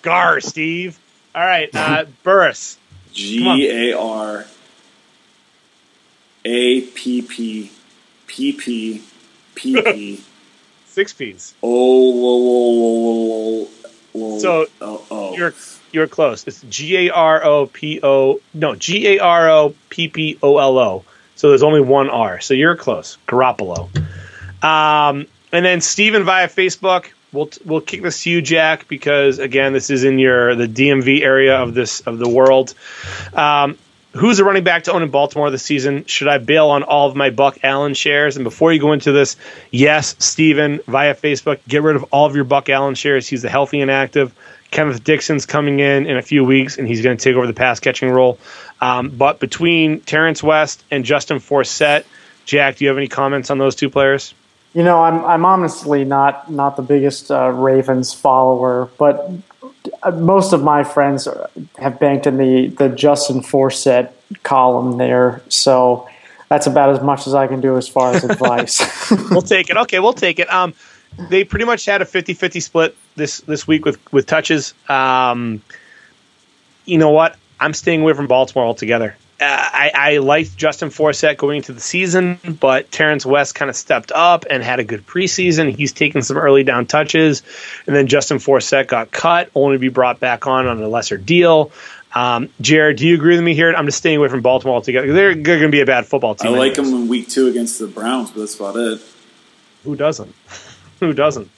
Gar, 0.06 0.40
Steve. 0.40 1.00
All 1.34 1.44
right, 1.44 1.68
uh, 1.74 2.04
Burris. 2.22 2.78
G 3.12 3.90
A 3.90 3.98
R 3.98 4.46
A 6.44 6.80
P 6.82 7.22
P 7.22 7.72
P 8.28 8.52
P 8.52 9.02
P 9.56 9.82
P. 9.82 10.24
Six 10.86 11.12
P's. 11.12 11.54
Oh, 11.60 12.12
whoa, 12.12 12.36
whoa, 12.36 13.64
whoa, 13.64 13.68
whoa, 14.12 14.38
So 14.38 14.66
oh, 14.80 15.04
oh. 15.10 15.36
you're 15.36 15.54
you're 15.90 16.06
close. 16.06 16.46
It's 16.46 16.62
G 16.62 17.08
A 17.08 17.10
R 17.10 17.44
O 17.44 17.66
P 17.66 17.98
O. 18.00 18.40
No, 18.54 18.76
G 18.76 19.16
A 19.16 19.18
R 19.18 19.50
O 19.50 19.74
P 19.88 20.06
P 20.06 20.38
O 20.40 20.58
L 20.58 20.78
O. 20.78 21.04
So 21.34 21.48
there's 21.48 21.64
only 21.64 21.80
one 21.80 22.10
R. 22.10 22.38
So 22.38 22.54
you're 22.54 22.76
close. 22.76 23.18
Garoppolo. 23.26 23.90
Um, 24.62 25.26
and 25.50 25.64
then 25.64 25.80
Steven 25.80 26.22
via 26.22 26.48
Facebook 26.48 27.06
we'll 27.32 27.50
we'll 27.64 27.80
kick 27.80 28.02
this 28.02 28.22
to 28.24 28.30
you, 28.30 28.42
Jack, 28.42 28.88
because 28.88 29.38
again, 29.38 29.72
this 29.72 29.90
is 29.90 30.04
in 30.04 30.18
your 30.18 30.54
the 30.54 30.66
DMV 30.66 31.22
area 31.22 31.56
of 31.56 31.74
this 31.74 32.00
of 32.00 32.18
the 32.18 32.28
world. 32.28 32.74
Um, 33.32 33.78
who's 34.12 34.38
a 34.38 34.44
running 34.44 34.64
back 34.64 34.84
to 34.84 34.92
own 34.92 35.02
in 35.02 35.10
Baltimore 35.10 35.50
this 35.50 35.62
season? 35.62 36.04
Should 36.06 36.28
I 36.28 36.38
bail 36.38 36.68
on 36.68 36.82
all 36.82 37.08
of 37.08 37.16
my 37.16 37.30
Buck 37.30 37.58
Allen 37.62 37.94
shares? 37.94 38.36
And 38.36 38.44
before 38.44 38.72
you 38.72 38.80
go 38.80 38.92
into 38.92 39.12
this, 39.12 39.36
yes, 39.70 40.16
Steven, 40.18 40.80
via 40.86 41.14
Facebook, 41.14 41.60
get 41.68 41.82
rid 41.82 41.96
of 41.96 42.04
all 42.04 42.26
of 42.26 42.34
your 42.34 42.44
Buck 42.44 42.68
Allen 42.68 42.94
shares. 42.94 43.28
He's 43.28 43.42
the 43.42 43.50
healthy 43.50 43.80
and 43.80 43.90
active. 43.90 44.34
Kenneth 44.70 45.04
Dixon's 45.04 45.46
coming 45.46 45.80
in 45.80 46.06
in 46.06 46.16
a 46.16 46.22
few 46.22 46.44
weeks, 46.44 46.76
and 46.76 46.88
he's 46.88 47.02
going 47.02 47.16
to 47.16 47.22
take 47.22 47.36
over 47.36 47.46
the 47.46 47.54
pass 47.54 47.78
catching 47.78 48.10
role. 48.10 48.38
Um, 48.80 49.10
but 49.10 49.38
between 49.38 50.00
Terrance 50.00 50.42
West 50.42 50.82
and 50.90 51.04
Justin 51.04 51.38
Forsett, 51.38 52.04
Jack, 52.44 52.76
do 52.76 52.84
you 52.84 52.88
have 52.88 52.98
any 52.98 53.08
comments 53.08 53.50
on 53.50 53.58
those 53.58 53.74
two 53.74 53.90
players? 53.90 54.34
You 54.76 54.84
know, 54.84 55.02
I'm 55.02 55.24
I'm 55.24 55.46
honestly 55.46 56.04
not 56.04 56.52
not 56.52 56.76
the 56.76 56.82
biggest 56.82 57.30
uh, 57.30 57.48
Ravens 57.48 58.12
follower, 58.12 58.90
but 58.98 59.32
uh, 60.02 60.10
most 60.10 60.52
of 60.52 60.62
my 60.62 60.84
friends 60.84 61.26
have 61.78 61.98
banked 61.98 62.26
in 62.26 62.36
the 62.36 62.68
the 62.68 62.90
Justin 62.90 63.40
Forsett 63.40 64.12
column 64.42 64.98
there, 64.98 65.40
so 65.48 66.06
that's 66.50 66.66
about 66.66 66.90
as 66.90 67.00
much 67.00 67.26
as 67.26 67.32
I 67.32 67.46
can 67.46 67.62
do 67.62 67.78
as 67.78 67.88
far 67.88 68.12
as 68.12 68.22
advice. 68.22 69.10
we'll 69.30 69.40
take 69.40 69.70
it. 69.70 69.78
Okay, 69.78 69.98
we'll 69.98 70.12
take 70.12 70.38
it. 70.38 70.52
Um, 70.52 70.74
they 71.30 71.42
pretty 71.42 71.64
much 71.64 71.86
had 71.86 72.02
a 72.02 72.04
50-50 72.04 72.62
split 72.62 72.96
this 73.14 73.40
this 73.40 73.66
week 73.66 73.86
with 73.86 73.98
with 74.12 74.26
touches. 74.26 74.74
Um, 74.90 75.62
you 76.84 76.98
know 76.98 77.12
what? 77.12 77.38
I'm 77.58 77.72
staying 77.72 78.02
away 78.02 78.12
from 78.12 78.26
Baltimore 78.26 78.66
altogether. 78.66 79.16
Uh, 79.38 79.44
I, 79.48 79.90
I 79.94 80.18
liked 80.18 80.56
Justin 80.56 80.88
Forsett 80.88 81.36
going 81.36 81.58
into 81.58 81.74
the 81.74 81.80
season, 81.80 82.38
but 82.58 82.90
Terrance 82.90 83.26
West 83.26 83.54
kind 83.54 83.68
of 83.68 83.76
stepped 83.76 84.10
up 84.10 84.46
and 84.48 84.62
had 84.62 84.80
a 84.80 84.84
good 84.84 85.06
preseason. 85.06 85.76
He's 85.76 85.92
taken 85.92 86.22
some 86.22 86.38
early 86.38 86.64
down 86.64 86.86
touches, 86.86 87.42
and 87.86 87.94
then 87.94 88.06
Justin 88.06 88.38
Forsett 88.38 88.86
got 88.86 89.10
cut, 89.10 89.50
only 89.54 89.76
to 89.76 89.78
be 89.78 89.90
brought 89.90 90.20
back 90.20 90.46
on 90.46 90.66
on 90.66 90.82
a 90.82 90.88
lesser 90.88 91.18
deal. 91.18 91.70
Um, 92.14 92.48
Jared, 92.62 92.96
do 92.96 93.06
you 93.06 93.14
agree 93.14 93.34
with 93.34 93.44
me 93.44 93.54
here? 93.54 93.74
I'm 93.74 93.84
just 93.84 93.98
staying 93.98 94.16
away 94.16 94.28
from 94.28 94.40
Baltimore 94.40 94.76
altogether. 94.76 95.12
They're, 95.12 95.34
they're 95.34 95.58
going 95.58 95.70
to 95.70 95.76
be 95.76 95.82
a 95.82 95.86
bad 95.86 96.06
football 96.06 96.34
team. 96.34 96.54
I 96.54 96.56
like 96.56 96.72
anyways. 96.72 96.90
them 96.90 97.02
in 97.02 97.08
week 97.08 97.28
two 97.28 97.46
against 97.46 97.78
the 97.78 97.86
Browns, 97.86 98.30
but 98.30 98.40
that's 98.40 98.54
about 98.54 98.76
it. 98.76 99.02
Who 99.84 99.96
doesn't? 99.96 100.34
Who 101.00 101.12
doesn't? 101.12 101.50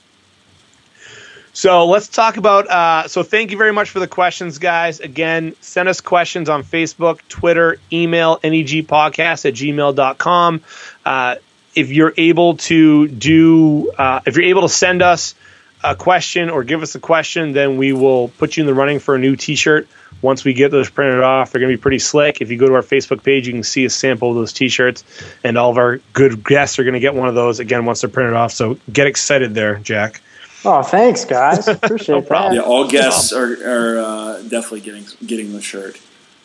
So 1.53 1.87
let's 1.87 2.09
talk 2.09 2.37
about. 2.37 2.69
Uh, 2.69 3.09
so 3.09 3.23
thank 3.23 3.51
you 3.51 3.59
very 3.59 3.73
much 3.73 3.91
for 3.91 4.01
the 4.01 4.07
questions, 4.07 4.59
guys. 4.59 5.01
Again, 5.01 5.55
send 5.61 5.89
us 5.89 6.01
questions 6.01 6.49
on 6.49 6.63
Facebook, 6.63 7.21
Twitter, 7.29 7.79
email, 7.93 8.39
negpodcast 8.39 9.45
at 9.45 9.55
gmail.com. 9.55 10.61
Uh, 11.05 11.37
if 11.75 11.91
you're 11.91 12.15
able 12.17 12.57
to 12.57 13.09
do, 13.09 13.91
uh, 13.93 14.21
if 14.27 14.37
you're 14.37 14.47
able 14.47 14.63
to 14.63 14.69
send 14.69 15.03
us 15.03 15.35
a 15.83 15.95
question 15.95 16.51
or 16.51 16.65
give 16.65 16.83
us 16.83 16.95
a 16.95 17.01
question, 17.01 17.53
then 17.53 17.77
we 17.77 17.93
will 17.93 18.29
put 18.29 18.57
you 18.57 18.63
in 18.63 18.67
the 18.67 18.75
running 18.75 18.99
for 18.99 19.15
a 19.15 19.19
new 19.19 19.37
T-shirt. 19.37 19.89
Once 20.21 20.45
we 20.45 20.53
get 20.53 20.73
those 20.73 20.91
printed 20.91 21.23
off, 21.23 21.53
they're 21.53 21.61
going 21.61 21.71
to 21.71 21.77
be 21.77 21.81
pretty 21.81 22.01
slick. 22.01 22.41
If 22.41 22.51
you 22.51 22.57
go 22.57 22.67
to 22.67 22.75
our 22.75 22.83
Facebook 22.83 23.23
page, 23.23 23.47
you 23.47 23.53
can 23.53 23.63
see 23.63 23.85
a 23.85 23.91
sample 23.91 24.31
of 24.31 24.35
those 24.35 24.53
T-shirts, 24.53 25.05
and 25.45 25.57
all 25.57 25.71
of 25.71 25.79
our 25.79 25.99
good 26.13 26.45
guests 26.45 26.79
are 26.81 26.85
going 26.85 26.95
to 26.95 27.01
get 27.01 27.15
one 27.15 27.29
of 27.29 27.37
those 27.37 27.61
again 27.61 27.85
once 27.85 28.01
they're 28.01 28.11
printed 28.11 28.35
off. 28.35 28.53
So 28.53 28.79
get 28.93 29.07
excited 29.07 29.55
there, 29.55 29.77
Jack. 29.77 30.21
Oh, 30.65 30.83
thanks, 30.83 31.25
guys. 31.25 31.69
Appreciate 31.69 32.15
no 32.17 32.21
that. 32.21 32.55
Yeah, 32.55 32.61
all 32.61 32.89
guests 32.89 33.33
are, 33.33 33.53
are 33.65 33.99
uh, 33.99 34.43
definitely 34.43 34.81
getting 34.81 35.07
getting 35.25 35.53
the 35.53 35.63
shirt. 35.63 36.01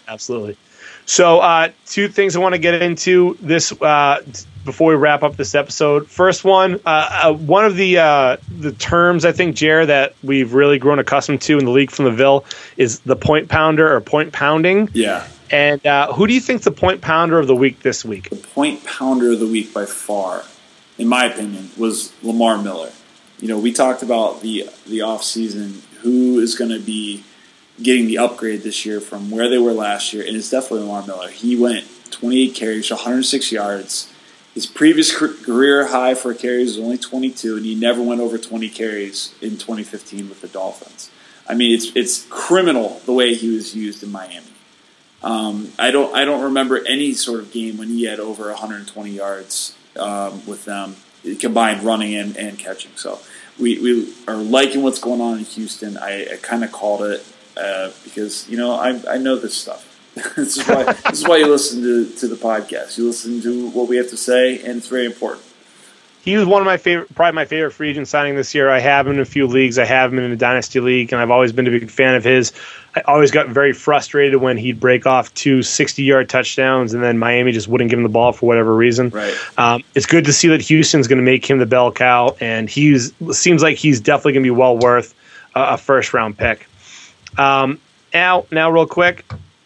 Absolutely. 0.08 0.58
So, 1.06 1.40
uh, 1.40 1.72
two 1.86 2.08
things 2.08 2.36
I 2.36 2.40
want 2.40 2.54
to 2.54 2.60
get 2.60 2.82
into 2.82 3.38
this 3.42 3.74
uh, 3.82 4.24
before 4.64 4.92
we 4.92 4.96
wrap 4.96 5.24
up 5.24 5.36
this 5.36 5.54
episode. 5.54 6.08
First 6.08 6.46
one, 6.46 6.76
uh, 6.86 7.22
uh, 7.24 7.34
one 7.34 7.66
of 7.66 7.76
the 7.76 7.98
uh, 7.98 8.38
the 8.58 8.72
terms 8.72 9.26
I 9.26 9.32
think, 9.32 9.56
Jer, 9.56 9.86
that 9.86 10.16
we've 10.24 10.54
really 10.54 10.80
grown 10.80 11.00
accustomed 11.00 11.42
to 11.42 11.58
in 11.58 11.66
the 11.66 11.72
league 11.72 11.92
from 11.92 12.06
the 12.06 12.12
Ville 12.12 12.46
is 12.78 13.00
the 13.02 13.16
point 13.16 13.50
pounder 13.50 13.94
or 13.94 14.00
point 14.00 14.32
pounding. 14.32 14.90
Yeah. 14.94 15.28
And 15.52 15.82
who 16.16 16.26
do 16.26 16.34
you 16.34 16.40
think 16.40 16.64
the 16.64 16.72
point 16.72 17.02
pounder 17.02 17.38
of 17.38 17.46
the 17.46 17.56
week 17.56 17.82
this 17.82 18.04
week? 18.04 18.30
The 18.30 18.38
point 18.38 18.84
pounder 18.86 19.34
of 19.34 19.40
the 19.40 19.46
week 19.46 19.72
by 19.72 19.86
far, 19.86 20.44
in 20.98 21.08
my 21.08 21.26
opinion, 21.26 21.70
was 21.78 22.12
Lamar 22.24 22.58
Miller 22.58 22.92
you 23.44 23.50
know, 23.50 23.60
we 23.60 23.74
talked 23.74 24.04
about 24.04 24.40
the 24.40 24.70
the 24.88 25.02
off 25.02 25.22
season. 25.22 25.82
Who 26.02 26.40
is 26.40 26.56
going 26.56 26.72
to 26.72 26.80
be 26.80 27.26
getting 27.82 28.08
the 28.08 28.18
upgrade 28.18 28.62
this 28.62 28.86
year 28.86 29.02
from 29.02 29.30
where 29.30 29.50
they 29.50 29.58
were 29.58 29.74
last 29.74 30.14
year? 30.14 30.26
And 30.26 30.38
it's 30.38 30.50
definitely 30.50 30.88
Lamar 30.88 31.06
Miller. 31.06 31.30
He 31.30 31.58
went 31.58 31.86
28 32.10 32.56
carries, 32.56 32.90
106 32.90 33.52
yards. 33.52 34.10
His 34.54 34.66
previous 34.66 35.14
career 35.14 35.88
high 35.88 36.14
for 36.14 36.34
carries 36.34 36.78
was 36.78 36.86
only 36.86 36.98
22, 36.98 37.58
and 37.58 37.66
he 37.66 37.76
never 37.76 38.02
went 38.02 38.22
over 38.22 38.38
20 38.38 38.70
carries 38.70 39.36
in 39.42 39.58
2015 39.58 40.30
with 40.30 40.40
the 40.40 40.48
Dolphins. 40.48 41.12
I 41.46 41.54
mean, 41.54 41.74
it's 41.74 41.94
it's 41.98 42.26
criminal 42.30 43.02
the 43.06 43.12
way 43.12 43.34
he 43.36 43.54
was 43.54 43.76
used 43.76 44.04
in 44.04 44.12
Miami. 44.14 44.54
Um, 45.22 45.74
I 45.78 45.92
don't 45.92 46.16
I 46.16 46.24
don't 46.24 46.44
remember 46.44 46.80
any 46.88 47.14
sort 47.14 47.42
of 47.42 47.52
game 47.52 47.78
when 47.78 47.90
he 47.90 48.06
had 48.06 48.22
over 48.22 48.48
120 48.48 49.10
yards 49.10 49.76
um, 50.00 50.46
with 50.46 50.64
them 50.64 50.96
combined 51.40 51.84
running 51.84 52.16
and, 52.16 52.36
and 52.38 52.60
catching. 52.60 52.92
So 52.96 53.20
we, 53.60 53.80
we 53.80 54.14
are 54.28 54.38
liking 54.38 54.84
what's 54.84 55.00
going 55.00 55.22
on 55.22 55.40
in 55.40 55.46
Houston. 55.46 55.98
I, 55.98 56.34
I 56.34 56.38
kind 56.42 56.64
of 56.64 56.72
called 56.72 57.04
it 57.04 57.26
uh, 57.58 57.92
because 58.04 58.50
you 58.50 58.58
know 58.58 58.72
I, 58.72 59.00
I 59.10 59.18
know 59.18 59.36
this 59.38 59.56
stuff. 59.56 59.90
this 60.36 60.58
is 60.58 60.68
why 60.68 60.84
this 60.84 61.20
is 61.20 61.28
why 61.28 61.38
you 61.38 61.48
listen 61.48 61.82
to, 61.82 62.10
to 62.18 62.28
the 62.28 62.36
podcast. 62.36 62.98
You 62.98 63.08
listen 63.08 63.42
to 63.42 63.70
what 63.70 63.88
we 63.88 63.98
have 63.98 64.10
to 64.10 64.18
say, 64.18 64.60
and 64.60 64.78
it's 64.78 64.88
very 64.88 65.06
important 65.06 65.44
he 66.24 66.38
was 66.38 66.46
one 66.46 66.62
of 66.62 66.66
my 66.66 66.78
favorite, 66.78 67.14
probably 67.14 67.36
my 67.36 67.44
favorite 67.44 67.72
free 67.72 67.90
agent 67.90 68.08
signing 68.08 68.36
this 68.36 68.56
year. 68.56 68.70
I 68.70 68.80
have 68.80 69.06
him 69.06 69.16
in 69.16 69.20
a 69.20 69.26
few 69.26 69.46
leagues. 69.46 69.78
I 69.78 69.84
have 69.84 70.14
him 70.14 70.20
in 70.20 70.32
a 70.32 70.38
dynasty 70.38 70.80
league, 70.80 71.12
and 71.12 71.22
I've 71.22 71.32
always 71.32 71.52
been 71.52 71.68
a 71.68 71.72
big 71.72 71.92
fan 71.92 72.16
of 72.16 72.24
his. 72.24 72.54
I 72.96 73.02
always 73.02 73.30
got 73.30 73.50
very 73.50 73.74
frustrated 73.74 74.40
when 74.40 74.56
he'd 74.56 74.80
break 74.80 75.06
off 75.06 75.34
two 75.34 75.60
60-yard 75.60 76.30
touchdowns, 76.30 76.94
and 76.94 77.04
then 77.04 77.20
Miami 77.20 77.52
just 77.52 77.68
wouldn't 77.68 77.90
give 77.90 78.00
him 78.00 78.04
the 78.04 78.10
ball 78.10 78.32
for 78.32 78.46
whatever 78.46 78.74
reason. 78.74 79.10
Right. 79.10 79.36
Um, 79.58 79.84
it's 79.96 80.06
good 80.06 80.24
to 80.26 80.34
see 80.34 80.48
that 80.48 80.62
Houston's 80.62 81.10
going 81.10 81.18
to 81.18 81.26
make 81.26 81.46
him 81.46 81.58
the 81.58 81.66
bell 81.66 81.92
cow, 81.92 82.38
and 82.40 82.70
he's 82.70 83.12
seems 83.34 83.62
like 83.62 83.76
he's 83.76 84.00
definitely 84.00 84.34
going 84.34 84.44
to 84.44 84.48
be 84.48 84.58
well 84.58 84.78
worth 84.78 85.14
a, 85.56 85.74
a 85.74 85.78
first-round 85.78 86.38
pick. 86.38 86.70
Um, 87.38 87.82
now, 88.14 88.46
now, 88.50 88.70
real 88.70 88.88
quick, 88.88 89.26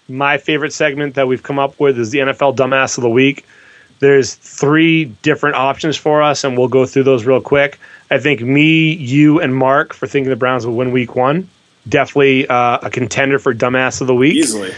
my 0.09 0.39
favorite 0.39 0.73
segment 0.73 1.13
that 1.15 1.27
we've 1.27 1.43
come 1.43 1.59
up 1.59 1.79
with 1.79 1.99
is 1.99 2.09
the 2.09 2.19
NFL 2.19 2.55
Dumbass 2.55 2.97
of 2.97 3.03
the 3.03 3.09
Week. 3.11 3.45
There's 3.99 4.35
three 4.35 5.05
different 5.05 5.55
options 5.55 5.97
for 5.97 6.21
us, 6.21 6.43
and 6.43 6.57
we'll 6.57 6.67
go 6.67 6.85
through 6.85 7.03
those 7.03 7.25
real 7.25 7.41
quick. 7.41 7.79
I 8.11 8.19
think 8.19 8.41
me, 8.41 8.93
you, 8.93 9.41
and 9.41 9.55
Mark 9.55 9.93
for 9.93 10.07
thinking 10.07 10.29
the 10.29 10.35
Browns 10.35 10.65
will 10.65 10.75
win 10.75 10.91
Week 10.91 11.15
One. 11.15 11.49
definitely 11.89 12.47
uh, 12.47 12.79
a 12.83 12.89
contender 12.89 13.39
for 13.39 13.53
dumbass 13.53 14.01
of 14.01 14.07
the 14.07 14.15
week. 14.15 14.35
Easily. 14.35 14.71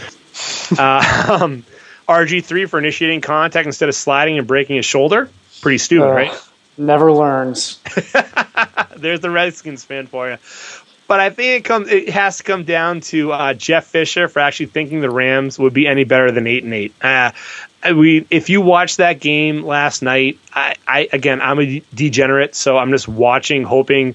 Uh, 0.78 1.38
um, 1.42 1.64
RG3 2.08 2.68
for 2.68 2.78
initiating 2.78 3.20
contact 3.20 3.66
instead 3.66 3.88
of 3.88 3.94
sliding 3.94 4.38
and 4.38 4.46
breaking 4.46 4.76
his 4.76 4.86
shoulder. 4.86 5.28
Pretty 5.60 5.78
stupid, 5.78 6.06
Uh, 6.08 6.12
right? 6.12 6.32
Never 6.78 7.12
learns. 7.12 7.78
There's 8.96 9.20
the 9.20 9.30
Redskins 9.30 9.84
fan 9.84 10.06
for 10.06 10.30
you. 10.30 10.38
But 11.06 11.18
I 11.20 11.30
think 11.30 11.60
it 11.60 11.64
comes. 11.64 11.88
It 11.88 12.08
has 12.10 12.38
to 12.38 12.44
come 12.44 12.62
down 12.64 13.00
to 13.02 13.32
uh, 13.32 13.54
Jeff 13.54 13.86
Fisher 13.86 14.28
for 14.28 14.38
actually 14.38 14.66
thinking 14.66 15.00
the 15.00 15.10
Rams 15.10 15.58
would 15.58 15.74
be 15.74 15.86
any 15.88 16.04
better 16.04 16.30
than 16.30 16.46
eight 16.46 16.62
and 16.62 16.72
eight. 16.72 16.94
Uh, 17.02 17.32
we, 17.84 18.26
if 18.30 18.50
you 18.50 18.60
watched 18.60 18.98
that 18.98 19.20
game 19.20 19.64
last 19.64 20.02
night, 20.02 20.38
I, 20.52 20.76
I 20.86 21.08
again, 21.12 21.40
I'm 21.40 21.60
a 21.60 21.82
degenerate, 21.94 22.54
so 22.54 22.76
I'm 22.76 22.90
just 22.90 23.08
watching, 23.08 23.64
hoping 23.64 24.14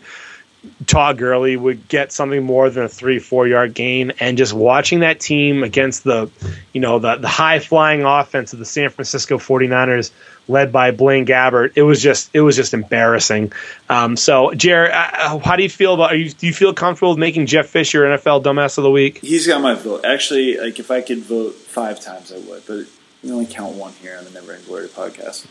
Todd 0.85 1.17
Gurley 1.17 1.57
would 1.57 1.87
get 1.87 2.11
something 2.11 2.43
more 2.43 2.69
than 2.69 2.83
a 2.83 2.89
three, 2.89 3.19
four 3.19 3.47
yard 3.47 3.73
gain. 3.73 4.13
And 4.19 4.37
just 4.37 4.53
watching 4.53 4.99
that 4.99 5.19
team 5.19 5.63
against 5.63 6.03
the, 6.03 6.29
you 6.73 6.81
know, 6.81 6.99
the, 6.99 7.15
the 7.15 7.27
high 7.27 7.59
flying 7.59 8.03
offense 8.03 8.53
of 8.53 8.59
the 8.59 8.65
San 8.65 8.89
Francisco 8.89 9.37
49ers 9.37 10.11
led 10.47 10.71
by 10.71 10.91
Blaine 10.91 11.25
Gabbert, 11.25 11.71
it 11.75 11.81
was 11.81 12.01
just, 12.01 12.29
it 12.33 12.41
was 12.41 12.55
just 12.55 12.73
embarrassing. 12.73 13.51
Um, 13.89 14.15
so 14.15 14.53
Jared, 14.53 14.91
uh, 14.91 15.39
how 15.39 15.55
do 15.55 15.63
you 15.63 15.69
feel 15.69 15.95
about, 15.95 16.17
you, 16.17 16.29
do 16.29 16.45
you 16.45 16.53
feel 16.53 16.73
comfortable 16.73 17.11
with 17.11 17.19
making 17.19 17.47
Jeff 17.47 17.67
Fisher 17.67 18.03
NFL 18.03 18.43
dumbass 18.43 18.77
of 18.77 18.83
the 18.83 18.91
week? 18.91 19.19
He's 19.19 19.47
got 19.47 19.61
my 19.61 19.73
vote. 19.73 20.05
Actually, 20.05 20.57
like 20.57 20.79
if 20.79 20.91
I 20.91 21.01
could 21.01 21.19
vote 21.19 21.55
five 21.55 21.99
times, 21.99 22.31
I 22.31 22.37
would. 22.37 22.63
But 22.67 22.85
you 23.25 23.33
only 23.33 23.47
count 23.47 23.75
one 23.75 23.91
here 23.93 24.17
on 24.17 24.23
the 24.23 24.31
Never 24.31 24.53
End 24.53 24.65
Glory 24.65 24.87
podcast. 24.87 25.47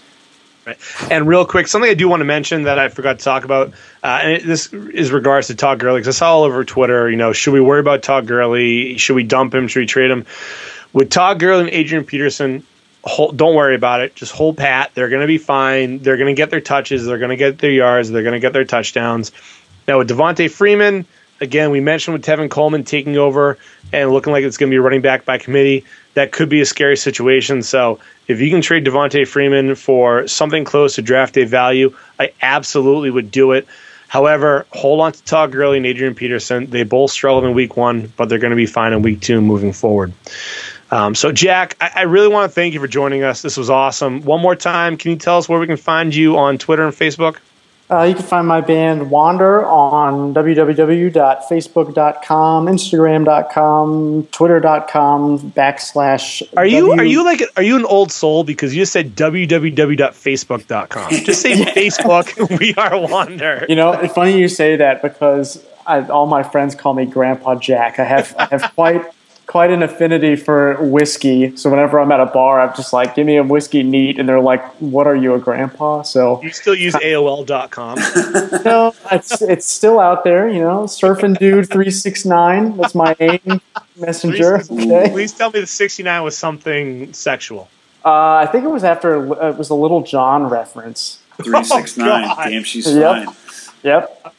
Right. 0.64 0.78
And 1.10 1.28
real 1.28 1.44
quick, 1.44 1.66
something 1.66 1.90
I 1.90 1.94
do 1.94 2.08
want 2.08 2.20
to 2.20 2.24
mention 2.24 2.62
that 2.62 2.78
I 2.78 2.88
forgot 2.88 3.18
to 3.18 3.24
talk 3.24 3.44
about, 3.44 3.74
uh, 4.02 4.20
and 4.22 4.32
it, 4.32 4.46
this 4.46 4.72
is 4.72 5.12
regards 5.12 5.48
to 5.48 5.54
Todd 5.54 5.78
Gurley, 5.78 6.00
because 6.00 6.16
I 6.16 6.18
saw 6.18 6.36
all 6.36 6.44
over 6.44 6.64
Twitter, 6.64 7.10
you 7.10 7.16
know, 7.16 7.32
should 7.32 7.52
we 7.52 7.60
worry 7.60 7.80
about 7.80 8.02
Todd 8.02 8.26
Gurley? 8.26 8.96
Should 8.96 9.14
we 9.14 9.24
dump 9.24 9.54
him? 9.54 9.68
Should 9.68 9.80
we 9.80 9.86
trade 9.86 10.10
him? 10.10 10.24
With 10.94 11.10
Todd 11.10 11.40
Gurley 11.40 11.64
and 11.64 11.70
Adrian 11.70 12.04
Peterson, 12.04 12.64
hold, 13.02 13.36
don't 13.36 13.54
worry 13.54 13.74
about 13.74 14.00
it. 14.00 14.14
Just 14.14 14.32
hold 14.32 14.56
pat. 14.56 14.92
They're 14.94 15.10
going 15.10 15.20
to 15.20 15.26
be 15.26 15.38
fine. 15.38 15.98
They're 15.98 16.16
going 16.16 16.34
to 16.34 16.40
get 16.40 16.50
their 16.50 16.62
touches. 16.62 17.04
They're 17.04 17.18
going 17.18 17.30
to 17.30 17.36
get 17.36 17.58
their 17.58 17.70
yards. 17.70 18.10
They're 18.10 18.22
going 18.22 18.34
to 18.34 18.40
get 18.40 18.52
their 18.54 18.64
touchdowns. 18.64 19.32
Now, 19.86 19.98
with 19.98 20.08
Devonta 20.08 20.50
Freeman, 20.50 21.04
again, 21.42 21.72
we 21.72 21.80
mentioned 21.80 22.14
with 22.14 22.24
Tevin 22.24 22.48
Coleman 22.48 22.84
taking 22.84 23.18
over 23.18 23.58
and 23.92 24.10
looking 24.12 24.32
like 24.32 24.44
it's 24.44 24.56
going 24.56 24.70
to 24.70 24.74
be 24.74 24.78
running 24.78 25.02
back 25.02 25.26
by 25.26 25.36
committee, 25.36 25.84
that 26.14 26.32
could 26.32 26.48
be 26.48 26.60
a 26.60 26.66
scary 26.66 26.96
situation. 26.96 27.62
So 27.62 28.00
if 28.26 28.40
you 28.40 28.50
can 28.50 28.62
trade 28.62 28.84
Devonta 28.84 29.26
Freeman 29.26 29.74
for 29.74 30.26
something 30.26 30.64
close 30.64 30.94
to 30.94 31.02
draft 31.02 31.34
day 31.34 31.44
value, 31.44 31.94
I 32.18 32.32
absolutely 32.40 33.10
would 33.10 33.30
do 33.30 33.52
it. 33.52 33.66
However, 34.08 34.64
hold 34.70 35.00
on 35.00 35.12
to 35.12 35.24
Todd 35.24 35.50
Gurley 35.50 35.78
and 35.78 35.86
Adrian 35.86 36.14
Peterson. 36.14 36.66
They 36.66 36.84
both 36.84 37.10
struggled 37.10 37.44
in 37.44 37.54
week 37.54 37.76
one, 37.76 38.12
but 38.16 38.28
they're 38.28 38.38
going 38.38 38.52
to 38.52 38.56
be 38.56 38.66
fine 38.66 38.92
in 38.92 39.02
week 39.02 39.20
two 39.20 39.40
moving 39.40 39.72
forward. 39.72 40.12
Um, 40.90 41.16
so, 41.16 41.32
Jack, 41.32 41.76
I, 41.80 41.90
I 41.96 42.02
really 42.02 42.28
want 42.28 42.48
to 42.48 42.54
thank 42.54 42.74
you 42.74 42.80
for 42.80 42.86
joining 42.86 43.24
us. 43.24 43.42
This 43.42 43.56
was 43.56 43.70
awesome. 43.70 44.22
One 44.22 44.40
more 44.40 44.54
time, 44.54 44.96
can 44.96 45.10
you 45.10 45.16
tell 45.16 45.38
us 45.38 45.48
where 45.48 45.58
we 45.58 45.66
can 45.66 45.76
find 45.76 46.14
you 46.14 46.36
on 46.36 46.58
Twitter 46.58 46.84
and 46.84 46.94
Facebook? 46.94 47.38
Uh, 47.90 48.04
you 48.04 48.14
can 48.14 48.24
find 48.24 48.48
my 48.48 48.62
band 48.62 49.10
Wander 49.10 49.62
on 49.66 50.32
www.facebook.com, 50.32 52.66
instagram.com, 52.66 54.26
twitter.com, 54.32 55.38
backslash. 55.52 56.42
Are 56.56 56.64
you 56.64 56.80
W- 56.80 56.98
are 57.00 57.04
you 57.04 57.22
like 57.24 57.42
are 57.56 57.62
you 57.62 57.76
an 57.76 57.84
old 57.84 58.10
soul 58.10 58.42
because 58.42 58.74
you 58.74 58.80
just 58.82 58.92
said 58.92 59.14
www.facebook.com? 59.14 61.10
Just 61.10 61.42
say 61.42 61.52
Facebook. 61.74 62.58
we 62.58 62.74
are 62.76 62.98
Wander. 63.06 63.66
You 63.68 63.76
know, 63.76 63.92
it's 63.92 64.14
funny 64.14 64.38
you 64.38 64.48
say 64.48 64.76
that 64.76 65.02
because 65.02 65.62
I, 65.86 66.00
all 66.08 66.26
my 66.26 66.42
friends 66.42 66.74
call 66.74 66.94
me 66.94 67.04
Grandpa 67.04 67.56
Jack. 67.56 67.98
I 67.98 68.04
have 68.04 68.34
I 68.38 68.46
have 68.46 68.72
quite 68.74 69.04
quite 69.54 69.70
an 69.70 69.84
affinity 69.84 70.34
for 70.34 70.74
whiskey. 70.82 71.56
So 71.56 71.70
whenever 71.70 72.00
I'm 72.00 72.10
at 72.10 72.18
a 72.18 72.26
bar, 72.26 72.60
I'm 72.60 72.74
just 72.74 72.92
like, 72.92 73.14
"Give 73.14 73.24
me 73.24 73.36
a 73.36 73.44
whiskey 73.44 73.84
neat," 73.84 74.18
and 74.18 74.28
they're 74.28 74.40
like, 74.40 74.64
"What 74.80 75.06
are 75.06 75.14
you, 75.14 75.32
a 75.34 75.38
grandpa?" 75.38 76.02
So 76.02 76.42
You 76.42 76.50
still 76.50 76.74
use 76.74 76.94
AOL.com. 76.94 77.94
no, 78.64 78.92
it's 79.12 79.40
it's 79.42 79.64
still 79.70 80.00
out 80.00 80.24
there. 80.24 80.48
You 80.48 80.58
know, 80.58 80.78
surfing 80.86 81.38
dude 81.38 81.70
three 81.70 81.92
six 81.92 82.24
nine. 82.24 82.76
That's 82.76 82.96
my 82.96 83.14
AIM 83.20 83.60
messenger. 83.94 84.64
Okay. 84.74 85.10
Please 85.12 85.32
tell 85.32 85.52
me 85.52 85.60
the 85.60 85.68
69 85.68 86.24
was 86.24 86.36
something 86.36 87.12
sexual. 87.12 87.68
Uh, 88.04 88.42
I 88.44 88.46
think 88.50 88.64
it 88.64 88.70
was 88.70 88.82
after 88.82 89.10
it 89.50 89.56
was 89.56 89.70
a 89.70 89.74
Lil 89.74 90.02
Jon 90.02 90.48
reference. 90.48 91.20
Three 91.44 91.62
six 91.62 91.96
nine. 91.96 92.24
God. 92.36 92.44
Damn, 92.50 92.64
she's 92.64 92.92
Yep. 92.92 93.26
fine. 93.26 93.36
Yep. 93.84 94.33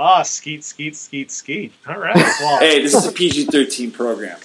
Ah, 0.00 0.22
skeet, 0.22 0.62
skeet, 0.62 0.94
skeet, 0.94 1.28
skeet. 1.28 1.72
All 1.88 1.98
right. 1.98 2.14
Well, 2.14 2.60
Hey, 2.60 2.80
this 2.80 2.94
is 2.94 3.04
a 3.04 3.10
PG 3.10 3.46
thirteen 3.46 3.90
program. 3.90 4.38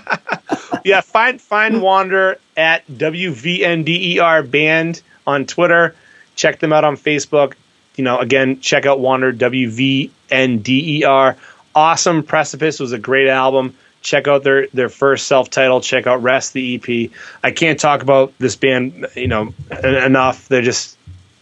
yeah, 0.84 1.00
find 1.00 1.40
find 1.40 1.80
Wander 1.80 2.36
at 2.58 2.86
WVNDER 2.88 3.88
E 3.88 4.42
Band 4.42 5.00
on 5.26 5.46
Twitter. 5.46 5.94
Check 6.34 6.58
them 6.58 6.74
out 6.74 6.84
on 6.84 6.98
Facebook. 6.98 7.54
You 7.96 8.04
know, 8.04 8.18
again, 8.18 8.60
check 8.60 8.84
out 8.84 9.00
Wander 9.00 9.32
WVNDER. 9.32 10.68
E 10.68 11.34
Awesome 11.74 12.22
Precipice 12.22 12.78
was 12.78 12.92
a 12.92 12.98
great 12.98 13.28
album. 13.28 13.74
Check 14.02 14.28
out 14.28 14.42
their 14.42 14.66
their 14.68 14.90
first 14.90 15.26
self 15.26 15.48
titled. 15.48 15.84
Check 15.84 16.06
out 16.06 16.22
Rest 16.22 16.52
the 16.52 16.74
EP. 16.74 17.10
I 17.42 17.50
can't 17.50 17.80
talk 17.80 18.02
about 18.02 18.34
this 18.38 18.56
band, 18.56 19.06
you 19.14 19.28
know, 19.28 19.54
enough. 19.82 20.48
They're 20.48 20.60
just 20.60 20.95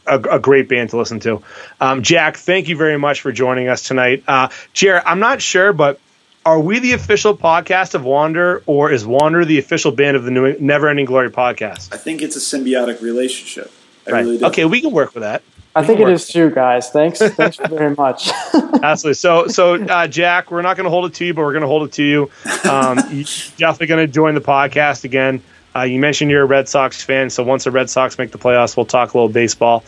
a, 0.07 0.19
a 0.19 0.39
great 0.39 0.69
band 0.69 0.91
to 0.91 0.97
listen 0.97 1.21
to. 1.21 1.43
Um, 1.81 2.03
Jack, 2.03 2.37
thank 2.37 2.69
you 2.69 2.77
very 2.77 2.99
much 2.99 3.21
for 3.21 3.33
joining 3.33 3.69
us 3.69 3.83
tonight. 3.83 4.23
Uh, 4.27 4.49
Jared, 4.73 5.03
I'm 5.07 5.21
not 5.21 5.41
sure, 5.43 5.73
but 5.73 6.01
are 6.47 6.61
we 6.61 6.79
the 6.79 6.93
official 6.93 7.37
podcast 7.37 7.95
of 7.95 8.05
Wander, 8.05 8.63
or 8.67 8.91
is 8.91 9.07
Wander 9.07 9.45
the 9.45 9.59
official 9.59 9.93
band 9.93 10.17
of 10.17 10.25
the 10.25 10.31
New 10.31 10.59
Never 10.59 10.89
Ending 10.89 11.07
Glory 11.07 11.31
podcast? 11.31 11.93
I 11.93 11.97
think 11.97 12.21
it's 12.23 12.37
a 12.37 12.39
symbiotic 12.59 13.01
relationship. 13.01 13.73
I 14.07 14.11
Right. 14.11 14.21
really 14.25 14.39
do. 14.39 14.47
Okay, 14.47 14.65
we 14.67 14.81
can 14.83 14.93
work 14.93 15.15
with 15.15 15.23
that. 15.23 15.43
I 15.77 15.81
We 15.81 15.87
think 15.89 16.01
it 16.01 16.03
is 16.03 16.07
it 16.09 16.13
work 16.13 16.15
is 16.15 16.29
too, 16.29 16.51
guys. 16.51 16.91
Thanks. 16.91 17.19
Thanks 17.21 17.57
very 17.57 17.97
much. 17.97 18.29
Absolutely. 18.83 19.15
So, 19.15 19.49
so 19.49 19.75
uh, 19.83 20.07
Jack, 20.07 20.51
we're 20.51 20.63
not 20.63 20.77
going 20.77 20.85
to 20.85 20.91
hold 20.91 21.07
it 21.07 21.15
to 21.15 21.25
you, 21.25 21.35
but 21.35 21.43
we're 21.43 21.53
going 21.53 21.63
to 21.63 21.67
hold 21.67 21.89
it 21.89 21.93
to 21.93 22.03
you. 22.05 22.31
Um, 22.71 22.99
you're 23.11 23.25
definitely 23.57 23.87
going 23.87 24.07
to 24.07 24.13
join 24.13 24.35
the 24.35 24.41
podcast 24.43 25.05
again. 25.05 25.43
Uh, 25.77 25.83
you 25.83 25.99
mentioned 25.99 26.31
you're 26.31 26.43
a 26.43 26.47
Red 26.47 26.69
Sox 26.69 27.03
fan, 27.03 27.31
so 27.31 27.43
once 27.43 27.65
the 27.65 27.71
Red 27.71 27.91
Sox 27.91 28.17
make 28.19 28.31
the 28.31 28.39
playoffs, 28.39 28.77
we'll 28.77 28.87
talk 28.87 29.13
a 29.15 29.17
little 29.17 29.29
baseball. 29.29 29.83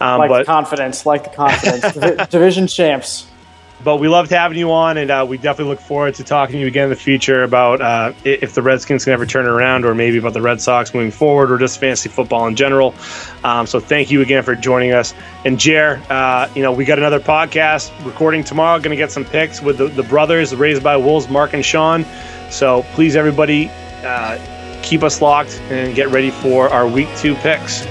Um, 0.00 0.18
like 0.20 0.30
the 0.30 0.44
confidence. 0.44 1.04
Like 1.04 1.24
the 1.24 1.30
confidence. 1.30 2.28
Division 2.30 2.66
champs. 2.68 3.26
but 3.82 3.96
we 3.96 4.06
loved 4.06 4.30
having 4.30 4.56
you 4.56 4.70
on, 4.70 4.96
and 4.96 5.10
uh, 5.10 5.26
we 5.28 5.36
definitely 5.36 5.72
look 5.72 5.80
forward 5.80 6.14
to 6.14 6.22
talking 6.22 6.52
to 6.52 6.60
you 6.60 6.68
again 6.68 6.84
in 6.84 6.90
the 6.90 6.96
future 6.96 7.42
about 7.42 7.80
uh, 7.80 8.12
if 8.24 8.54
the 8.54 8.62
Redskins 8.62 9.02
can 9.02 9.12
ever 9.12 9.26
turn 9.26 9.46
around, 9.46 9.84
or 9.84 9.92
maybe 9.96 10.18
about 10.18 10.34
the 10.34 10.40
Red 10.40 10.60
Sox 10.60 10.94
moving 10.94 11.10
forward, 11.10 11.50
or 11.50 11.58
just 11.58 11.80
fantasy 11.80 12.08
football 12.08 12.46
in 12.46 12.54
general. 12.54 12.94
Um, 13.42 13.66
so 13.66 13.80
thank 13.80 14.12
you 14.12 14.20
again 14.20 14.44
for 14.44 14.54
joining 14.54 14.92
us. 14.92 15.12
And 15.44 15.58
Jer, 15.58 16.00
uh, 16.08 16.48
you 16.54 16.62
know, 16.62 16.70
we 16.70 16.84
got 16.84 16.98
another 16.98 17.18
podcast 17.18 17.90
recording 18.06 18.44
tomorrow. 18.44 18.78
Going 18.78 18.90
to 18.90 18.96
get 18.96 19.10
some 19.10 19.24
picks 19.24 19.60
with 19.60 19.78
the, 19.78 19.88
the 19.88 20.04
brothers 20.04 20.54
raised 20.54 20.84
by 20.84 20.96
wolves, 20.96 21.28
Mark 21.28 21.52
and 21.52 21.64
Sean. 21.64 22.06
So 22.50 22.84
please, 22.92 23.16
everybody, 23.16 23.68
uh, 24.04 24.38
keep 24.82 25.02
us 25.02 25.20
locked 25.20 25.60
and 25.70 25.94
get 25.94 26.08
ready 26.10 26.30
for 26.30 26.68
our 26.68 26.86
week 26.86 27.08
two 27.16 27.34
picks. 27.36 27.86